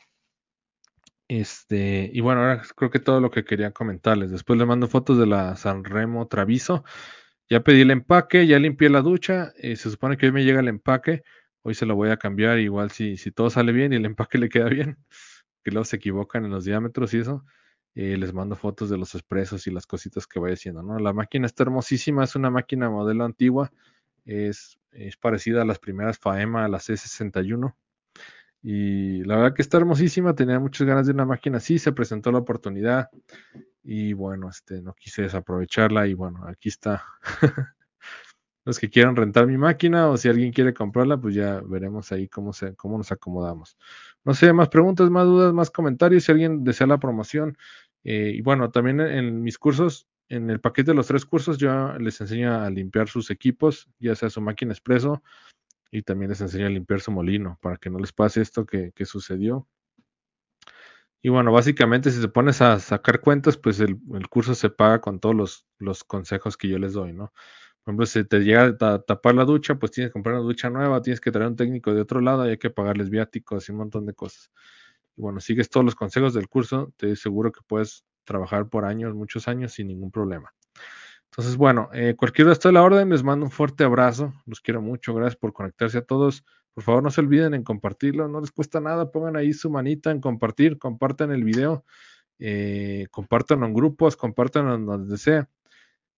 Este, 1.29 2.09
y 2.13 2.21
bueno, 2.21 2.41
ahora 2.41 2.61
creo 2.75 2.89
que 2.89 2.99
todo 2.99 3.19
lo 3.19 3.31
que 3.31 3.43
quería 3.43 3.71
comentarles. 3.71 4.31
Después 4.31 4.57
le 4.59 4.65
mando 4.65 4.87
fotos 4.87 5.17
de 5.17 5.25
la 5.27 5.55
San 5.55 5.83
Remo 5.83 6.27
Traviso. 6.27 6.83
Ya 7.49 7.61
pedí 7.63 7.81
el 7.81 7.91
empaque, 7.91 8.47
ya 8.47 8.59
limpié 8.59 8.89
la 8.89 9.01
ducha. 9.01 9.53
se 9.57 9.75
supone 9.77 10.17
que 10.17 10.27
hoy 10.27 10.31
me 10.31 10.43
llega 10.43 10.59
el 10.59 10.67
empaque. 10.67 11.23
Hoy 11.63 11.75
se 11.75 11.85
lo 11.85 11.95
voy 11.95 12.09
a 12.11 12.17
cambiar 12.17 12.59
igual 12.59 12.91
si, 12.91 13.17
si 13.17 13.31
todo 13.31 13.49
sale 13.49 13.71
bien 13.73 13.93
y 13.93 13.97
el 13.97 14.05
empaque 14.13 14.37
le 14.37 14.49
queda 14.49 14.69
bien, 14.69 14.97
que 15.63 15.71
luego 15.71 15.85
se 15.85 15.97
equivocan 15.97 16.45
en 16.45 16.51
los 16.51 16.65
diámetros 16.65 17.13
y 17.13 17.19
eso. 17.19 17.43
Eh, 17.99 18.15
les 18.15 18.31
mando 18.31 18.55
fotos 18.55 18.91
de 18.91 18.97
los 18.99 19.15
expresos 19.15 19.65
y 19.65 19.71
las 19.71 19.87
cositas 19.87 20.27
que 20.27 20.39
vaya 20.39 20.53
haciendo, 20.53 20.83
¿no? 20.83 20.99
La 20.99 21.13
máquina 21.13 21.47
está 21.47 21.63
hermosísima, 21.63 22.25
es 22.25 22.35
una 22.35 22.51
máquina 22.51 22.91
modelo 22.91 23.25
antigua, 23.25 23.71
es, 24.23 24.77
es 24.91 25.17
parecida 25.17 25.63
a 25.63 25.65
las 25.65 25.79
primeras 25.79 26.19
FAEMA, 26.19 26.65
a 26.65 26.67
las 26.67 26.87
C61. 26.87 27.75
Y 28.61 29.23
la 29.23 29.37
verdad 29.37 29.55
que 29.55 29.63
está 29.63 29.77
hermosísima, 29.77 30.35
tenía 30.35 30.59
muchas 30.59 30.85
ganas 30.85 31.07
de 31.07 31.13
una 31.13 31.25
máquina 31.25 31.57
así, 31.57 31.79
se 31.79 31.91
presentó 31.91 32.31
la 32.31 32.37
oportunidad 32.37 33.09
y 33.83 34.13
bueno, 34.13 34.47
este, 34.47 34.79
no 34.83 34.93
quise 34.93 35.23
desaprovecharla 35.23 36.05
y 36.05 36.13
bueno, 36.13 36.45
aquí 36.45 36.69
está. 36.69 37.03
los 38.67 38.79
que 38.79 38.89
quieran 38.89 39.15
rentar 39.15 39.47
mi 39.47 39.57
máquina 39.57 40.09
o 40.09 40.17
si 40.17 40.27
alguien 40.27 40.51
quiere 40.51 40.73
comprarla, 40.73 41.15
pues 41.15 41.33
ya 41.33 41.61
veremos 41.65 42.11
ahí 42.11 42.27
cómo, 42.27 42.51
se, 42.51 42.75
cómo 42.75 42.97
nos 42.97 43.13
acomodamos. 43.13 43.77
No 44.25 44.33
sé, 44.33 44.51
más 44.51 44.67
preguntas, 44.67 45.09
más 45.09 45.23
dudas, 45.25 45.53
más 45.53 45.71
comentarios, 45.71 46.25
si 46.25 46.33
alguien 46.33 46.65
desea 46.65 46.85
la 46.85 46.97
promoción. 46.97 47.57
Eh, 48.09 48.31
y 48.35 48.41
bueno, 48.41 48.71
también 48.71 49.01
en, 49.01 49.43
mis 49.43 49.57
cursos, 49.57 50.07
en 50.29 50.49
el 50.49 50.61
paquete 50.61 50.91
de 50.91 50.95
los 50.95 51.07
tres 51.07 51.25
cursos, 51.25 51.57
yo 51.57 51.91
les 51.99 52.21
enseño 52.21 52.57
a 52.57 52.69
limpiar 52.69 53.09
sus 53.09 53.29
equipos, 53.31 53.89
ya 53.99 54.15
sea 54.15 54.29
su 54.29 54.39
máquina 54.39 54.71
expreso, 54.71 55.21
y 55.91 56.03
también 56.03 56.29
les 56.29 56.39
enseño 56.39 56.67
a 56.67 56.69
limpiar 56.69 57.01
su 57.01 57.11
molino, 57.11 57.59
para 57.61 57.75
que 57.75 57.89
no 57.89 57.99
les 57.99 58.13
pase 58.13 58.39
esto 58.39 58.65
que, 58.65 58.93
sucedió. 59.03 59.67
Y 61.21 61.27
bueno, 61.27 61.51
básicamente 61.51 62.09
si 62.11 62.21
se 62.21 62.29
pones 62.29 62.61
a 62.61 62.79
sacar 62.79 63.19
cuentas, 63.19 63.57
pues 63.57 63.81
el, 63.81 63.99
curso 64.29 64.55
se 64.55 64.69
paga 64.69 65.01
con 65.01 65.19
todos 65.19 65.35
los, 65.35 65.67
los 65.77 66.05
consejos 66.05 66.55
que 66.55 66.69
yo 66.69 66.79
les 66.79 66.93
doy, 66.93 67.11
¿no? 67.11 67.33
Por 67.83 67.91
ejemplo, 67.91 68.05
si 68.05 68.23
te 68.23 68.39
llega 68.39 68.73
a 68.79 69.01
tapar 69.01 69.35
la 69.35 69.43
ducha, 69.43 69.75
pues 69.75 69.91
tienes 69.91 70.11
que 70.11 70.13
comprar 70.13 70.35
una 70.35 70.45
ducha 70.45 70.69
nueva, 70.69 71.01
tienes 71.01 71.19
que 71.19 71.31
traer 71.31 71.49
un 71.49 71.57
técnico 71.57 71.93
de 71.93 72.01
otro 72.01 72.21
lado 72.21 72.45
y 72.47 72.51
hay 72.51 72.57
que 72.57 72.69
pagarles 72.69 73.09
viáticos 73.09 73.67
y 73.67 73.73
un 73.73 73.79
montón 73.79 74.05
de 74.05 74.13
cosas. 74.13 74.49
Y 75.17 75.21
bueno, 75.21 75.39
sigues 75.39 75.69
todos 75.69 75.85
los 75.85 75.95
consejos 75.95 76.33
del 76.33 76.47
curso, 76.47 76.93
te 76.95 77.11
aseguro 77.11 77.51
que 77.51 77.61
puedes 77.67 78.05
trabajar 78.23 78.69
por 78.69 78.85
años, 78.85 79.15
muchos 79.15 79.47
años 79.47 79.73
sin 79.73 79.87
ningún 79.87 80.11
problema. 80.11 80.53
Entonces, 81.31 81.57
bueno, 81.57 81.89
eh, 81.93 82.15
cualquier 82.15 82.47
resto 82.47 82.69
de 82.69 82.73
la 82.73 82.83
orden, 82.83 83.09
les 83.09 83.23
mando 83.23 83.45
un 83.45 83.51
fuerte 83.51 83.83
abrazo, 83.83 84.33
los 84.45 84.61
quiero 84.61 84.81
mucho, 84.81 85.13
gracias 85.13 85.35
por 85.35 85.53
conectarse 85.53 85.97
a 85.99 86.01
todos. 86.01 86.43
Por 86.73 86.83
favor, 86.83 87.03
no 87.03 87.09
se 87.09 87.21
olviden 87.21 87.53
en 87.53 87.63
compartirlo, 87.63 88.27
no 88.27 88.39
les 88.39 88.51
cuesta 88.51 88.79
nada, 88.79 89.11
pongan 89.11 89.35
ahí 89.35 89.53
su 89.53 89.69
manita 89.69 90.11
en 90.11 90.21
compartir, 90.21 90.77
compartan 90.77 91.31
el 91.31 91.43
video, 91.43 91.83
eh, 92.39 93.07
compartan 93.11 93.63
en 93.63 93.73
grupos, 93.73 94.15
compartan 94.15 94.69
en 94.69 94.85
donde 94.85 95.17
sea. 95.17 95.49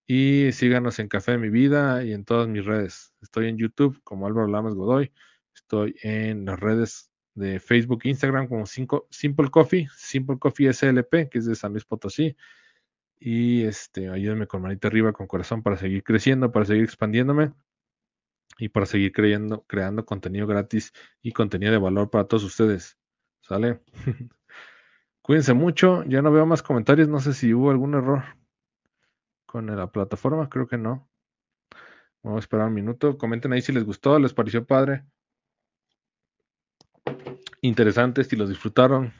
Y 0.07 0.51
síganos 0.53 0.99
en 0.99 1.07
Café 1.07 1.33
de 1.33 1.37
mi 1.37 1.49
Vida 1.49 2.03
y 2.03 2.13
en 2.13 2.25
todas 2.25 2.47
mis 2.47 2.65
redes. 2.65 3.13
Estoy 3.21 3.47
en 3.47 3.57
YouTube 3.57 4.01
como 4.03 4.27
Álvaro 4.27 4.47
Lamas 4.47 4.73
Godoy. 4.73 5.11
Estoy 5.53 5.95
en 6.01 6.45
las 6.45 6.59
redes 6.59 7.08
de 7.35 7.59
Facebook 7.59 8.01
Instagram 8.03 8.47
como 8.47 8.65
Simple 8.65 9.49
Coffee, 9.49 9.87
Simple 9.95 10.37
Coffee 10.39 10.73
SLP, 10.73 11.29
que 11.29 11.39
es 11.39 11.45
de 11.45 11.55
San 11.55 11.71
Luis 11.71 11.85
Potosí. 11.85 12.35
Y 13.19 13.63
este, 13.63 14.09
ayúdenme 14.09 14.47
con 14.47 14.61
manita 14.61 14.87
arriba, 14.87 15.13
con 15.13 15.27
corazón, 15.27 15.61
para 15.63 15.77
seguir 15.77 16.03
creciendo, 16.03 16.51
para 16.51 16.65
seguir 16.65 16.83
expandiéndome 16.83 17.53
y 18.57 18.69
para 18.69 18.85
seguir 18.85 19.11
creyendo, 19.11 19.63
creando 19.67 20.05
contenido 20.05 20.47
gratis 20.47 20.93
y 21.21 21.31
contenido 21.31 21.71
de 21.71 21.77
valor 21.77 22.09
para 22.09 22.25
todos 22.25 22.43
ustedes. 22.43 22.97
¿Sale? 23.41 23.81
Cuídense 25.21 25.53
mucho. 25.53 26.03
Ya 26.05 26.21
no 26.21 26.31
veo 26.31 26.45
más 26.45 26.63
comentarios. 26.63 27.07
No 27.07 27.19
sé 27.19 27.33
si 27.33 27.53
hubo 27.53 27.71
algún 27.71 27.93
error 27.93 28.23
con 29.45 29.67
la 29.75 29.91
plataforma, 29.91 30.49
creo 30.49 30.67
que 30.67 30.77
no. 30.77 31.09
Vamos 32.21 32.37
a 32.37 32.39
esperar 32.39 32.67
un 32.67 32.73
minuto. 32.73 33.17
Comenten 33.17 33.53
ahí 33.53 33.61
si 33.61 33.71
les 33.71 33.83
gustó, 33.83 34.19
les 34.19 34.33
pareció 34.33 34.65
padre. 34.65 35.05
Interesante, 37.61 38.23
si 38.23 38.35
los 38.35 38.49
disfrutaron. 38.49 39.13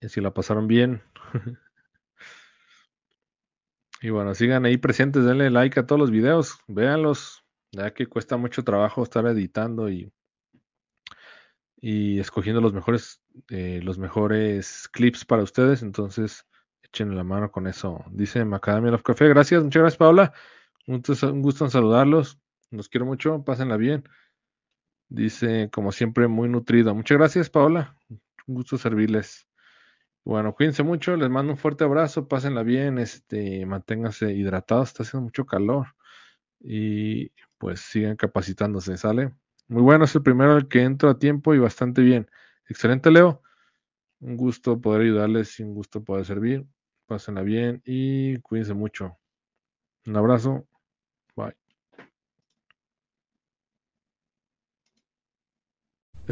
Si 0.00 0.20
la 0.20 0.34
pasaron 0.34 0.66
bien. 0.66 1.02
y 4.02 4.10
bueno, 4.10 4.34
sigan 4.34 4.64
ahí 4.64 4.76
presentes, 4.76 5.24
denle 5.24 5.50
like 5.50 5.78
a 5.78 5.86
todos 5.86 6.00
los 6.00 6.10
videos, 6.10 6.58
véanlos, 6.66 7.44
ya 7.70 7.94
que 7.94 8.06
cuesta 8.06 8.36
mucho 8.36 8.64
trabajo 8.64 9.04
estar 9.04 9.24
editando 9.26 9.88
y, 9.88 10.12
y 11.76 12.18
escogiendo 12.18 12.60
los 12.60 12.72
mejores, 12.72 13.22
eh, 13.48 13.80
los 13.84 13.98
mejores 13.98 14.88
clips 14.88 15.24
para 15.24 15.44
ustedes. 15.44 15.82
Entonces, 15.82 16.46
echen 16.82 17.16
la 17.16 17.22
mano 17.22 17.52
con 17.52 17.68
eso. 17.68 18.04
Dice 18.10 18.44
Macadamia 18.44 18.92
of 18.92 19.02
Café. 19.02 19.28
Gracias, 19.28 19.62
muchas 19.62 19.82
gracias, 19.82 19.98
Paola. 19.98 20.32
Un 20.86 21.02
gusto 21.42 21.64
en 21.64 21.70
saludarlos. 21.70 22.40
Los 22.70 22.88
quiero 22.88 23.06
mucho. 23.06 23.44
Pásenla 23.44 23.76
bien. 23.76 24.04
Dice, 25.12 25.68
como 25.70 25.92
siempre, 25.92 26.26
muy 26.26 26.48
nutrido. 26.48 26.94
Muchas 26.94 27.18
gracias, 27.18 27.50
Paola. 27.50 27.94
Un 28.46 28.54
gusto 28.54 28.78
servirles. 28.78 29.46
Bueno, 30.24 30.54
cuídense 30.54 30.82
mucho. 30.82 31.16
Les 31.16 31.28
mando 31.28 31.52
un 31.52 31.58
fuerte 31.58 31.84
abrazo. 31.84 32.28
Pásenla 32.28 32.62
bien. 32.62 32.98
Este, 32.98 33.66
manténganse 33.66 34.32
hidratados. 34.32 34.88
Está 34.88 35.02
haciendo 35.02 35.24
mucho 35.24 35.44
calor. 35.44 35.88
Y 36.60 37.30
pues 37.58 37.80
sigan 37.80 38.16
capacitándose. 38.16 38.96
¿Sale? 38.96 39.34
Muy 39.68 39.82
bueno. 39.82 40.06
Es 40.06 40.14
el 40.14 40.22
primero 40.22 40.56
el 40.56 40.66
que 40.66 40.80
entro 40.82 41.10
a 41.10 41.18
tiempo 41.18 41.52
y 41.52 41.58
bastante 41.58 42.00
bien. 42.00 42.30
Excelente, 42.66 43.10
Leo. 43.10 43.42
Un 44.20 44.38
gusto 44.38 44.80
poder 44.80 45.02
ayudarles 45.02 45.60
y 45.60 45.62
un 45.62 45.74
gusto 45.74 46.02
poder 46.02 46.24
servir. 46.24 46.64
Pásenla 47.04 47.42
bien 47.42 47.82
y 47.84 48.38
cuídense 48.38 48.72
mucho. 48.72 49.18
Un 50.06 50.16
abrazo. 50.16 50.66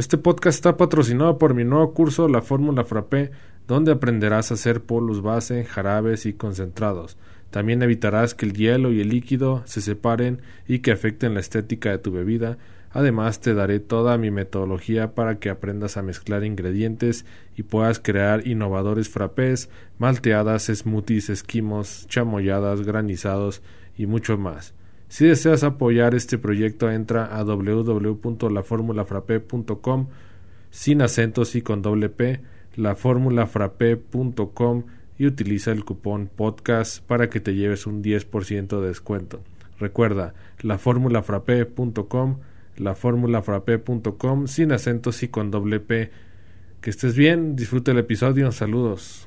Este 0.01 0.17
podcast 0.17 0.57
está 0.57 0.79
patrocinado 0.79 1.37
por 1.37 1.53
mi 1.53 1.63
nuevo 1.63 1.93
curso 1.93 2.27
La 2.27 2.41
Fórmula 2.41 2.85
Frappé, 2.85 3.33
donde 3.69 3.93
aprenderás 3.93 4.51
a 4.51 4.55
hacer 4.55 4.81
polos 4.81 5.21
base, 5.21 5.67
jarabes 5.67 6.25
y 6.25 6.33
concentrados. 6.33 7.19
También 7.51 7.83
evitarás 7.83 8.35
que 8.35 8.47
el 8.47 8.55
hielo 8.55 8.93
y 8.93 9.03
el 9.03 9.11
líquido 9.11 9.63
se 9.67 9.83
separen 9.83 10.41
y 10.67 10.79
que 10.79 10.93
afecten 10.93 11.35
la 11.35 11.41
estética 11.41 11.91
de 11.91 11.99
tu 11.99 12.13
bebida 12.13 12.57
Además, 12.93 13.41
te 13.41 13.53
daré 13.53 13.79
toda 13.79 14.17
mi 14.17 14.31
metodología 14.31 15.15
para 15.15 15.39
que 15.39 15.51
aprendas 15.51 15.99
a 15.99 16.03
mezclar 16.03 16.45
ingredientes 16.45 17.27
y 17.55 17.63
puedas 17.63 18.01
crear 18.01 18.47
innovadores 18.47 19.11
frappés, 19.11 19.69
malteadas, 19.99 20.71
smoothies, 20.75 21.29
esquimos, 21.29 22.07
chamoyadas, 22.09 22.81
granizados 22.83 23.61
y 23.99 24.07
mucho 24.07 24.39
más. 24.39 24.73
Si 25.11 25.27
deseas 25.27 25.62
apoyar 25.65 26.15
este 26.15 26.39
proyecto, 26.39 26.89
entra 26.89 27.27
a 27.27 27.43
www.laformulafrappé.com 27.43 30.07
sin 30.70 31.03
acentos 31.03 31.57
y 31.57 31.62
con 31.62 31.82
doble 31.82 32.11
P, 32.11 32.41
laformulafrappé.com 32.77 34.85
y 35.19 35.27
utiliza 35.27 35.73
el 35.73 35.85
cupón 35.85 36.31
podcast 36.35 37.05
para 37.05 37.28
que 37.28 37.41
te 37.41 37.57
lleves 37.57 37.89
un 37.89 38.05
10% 38.05 38.81
de 38.81 38.87
descuento. 38.87 39.41
Recuerda, 39.81 40.35
laformulafrappé.com 40.62 42.37
laformulafrappé.com 42.77 44.47
sin 44.47 44.70
acentos 44.70 45.24
y 45.24 45.28
con 45.28 45.51
doble 45.51 45.81
P. 45.81 46.12
Que 46.81 46.91
estés 46.91 47.16
bien, 47.16 47.57
disfrute 47.57 47.91
el 47.91 47.99
episodio, 47.99 48.53
saludos. 48.53 49.27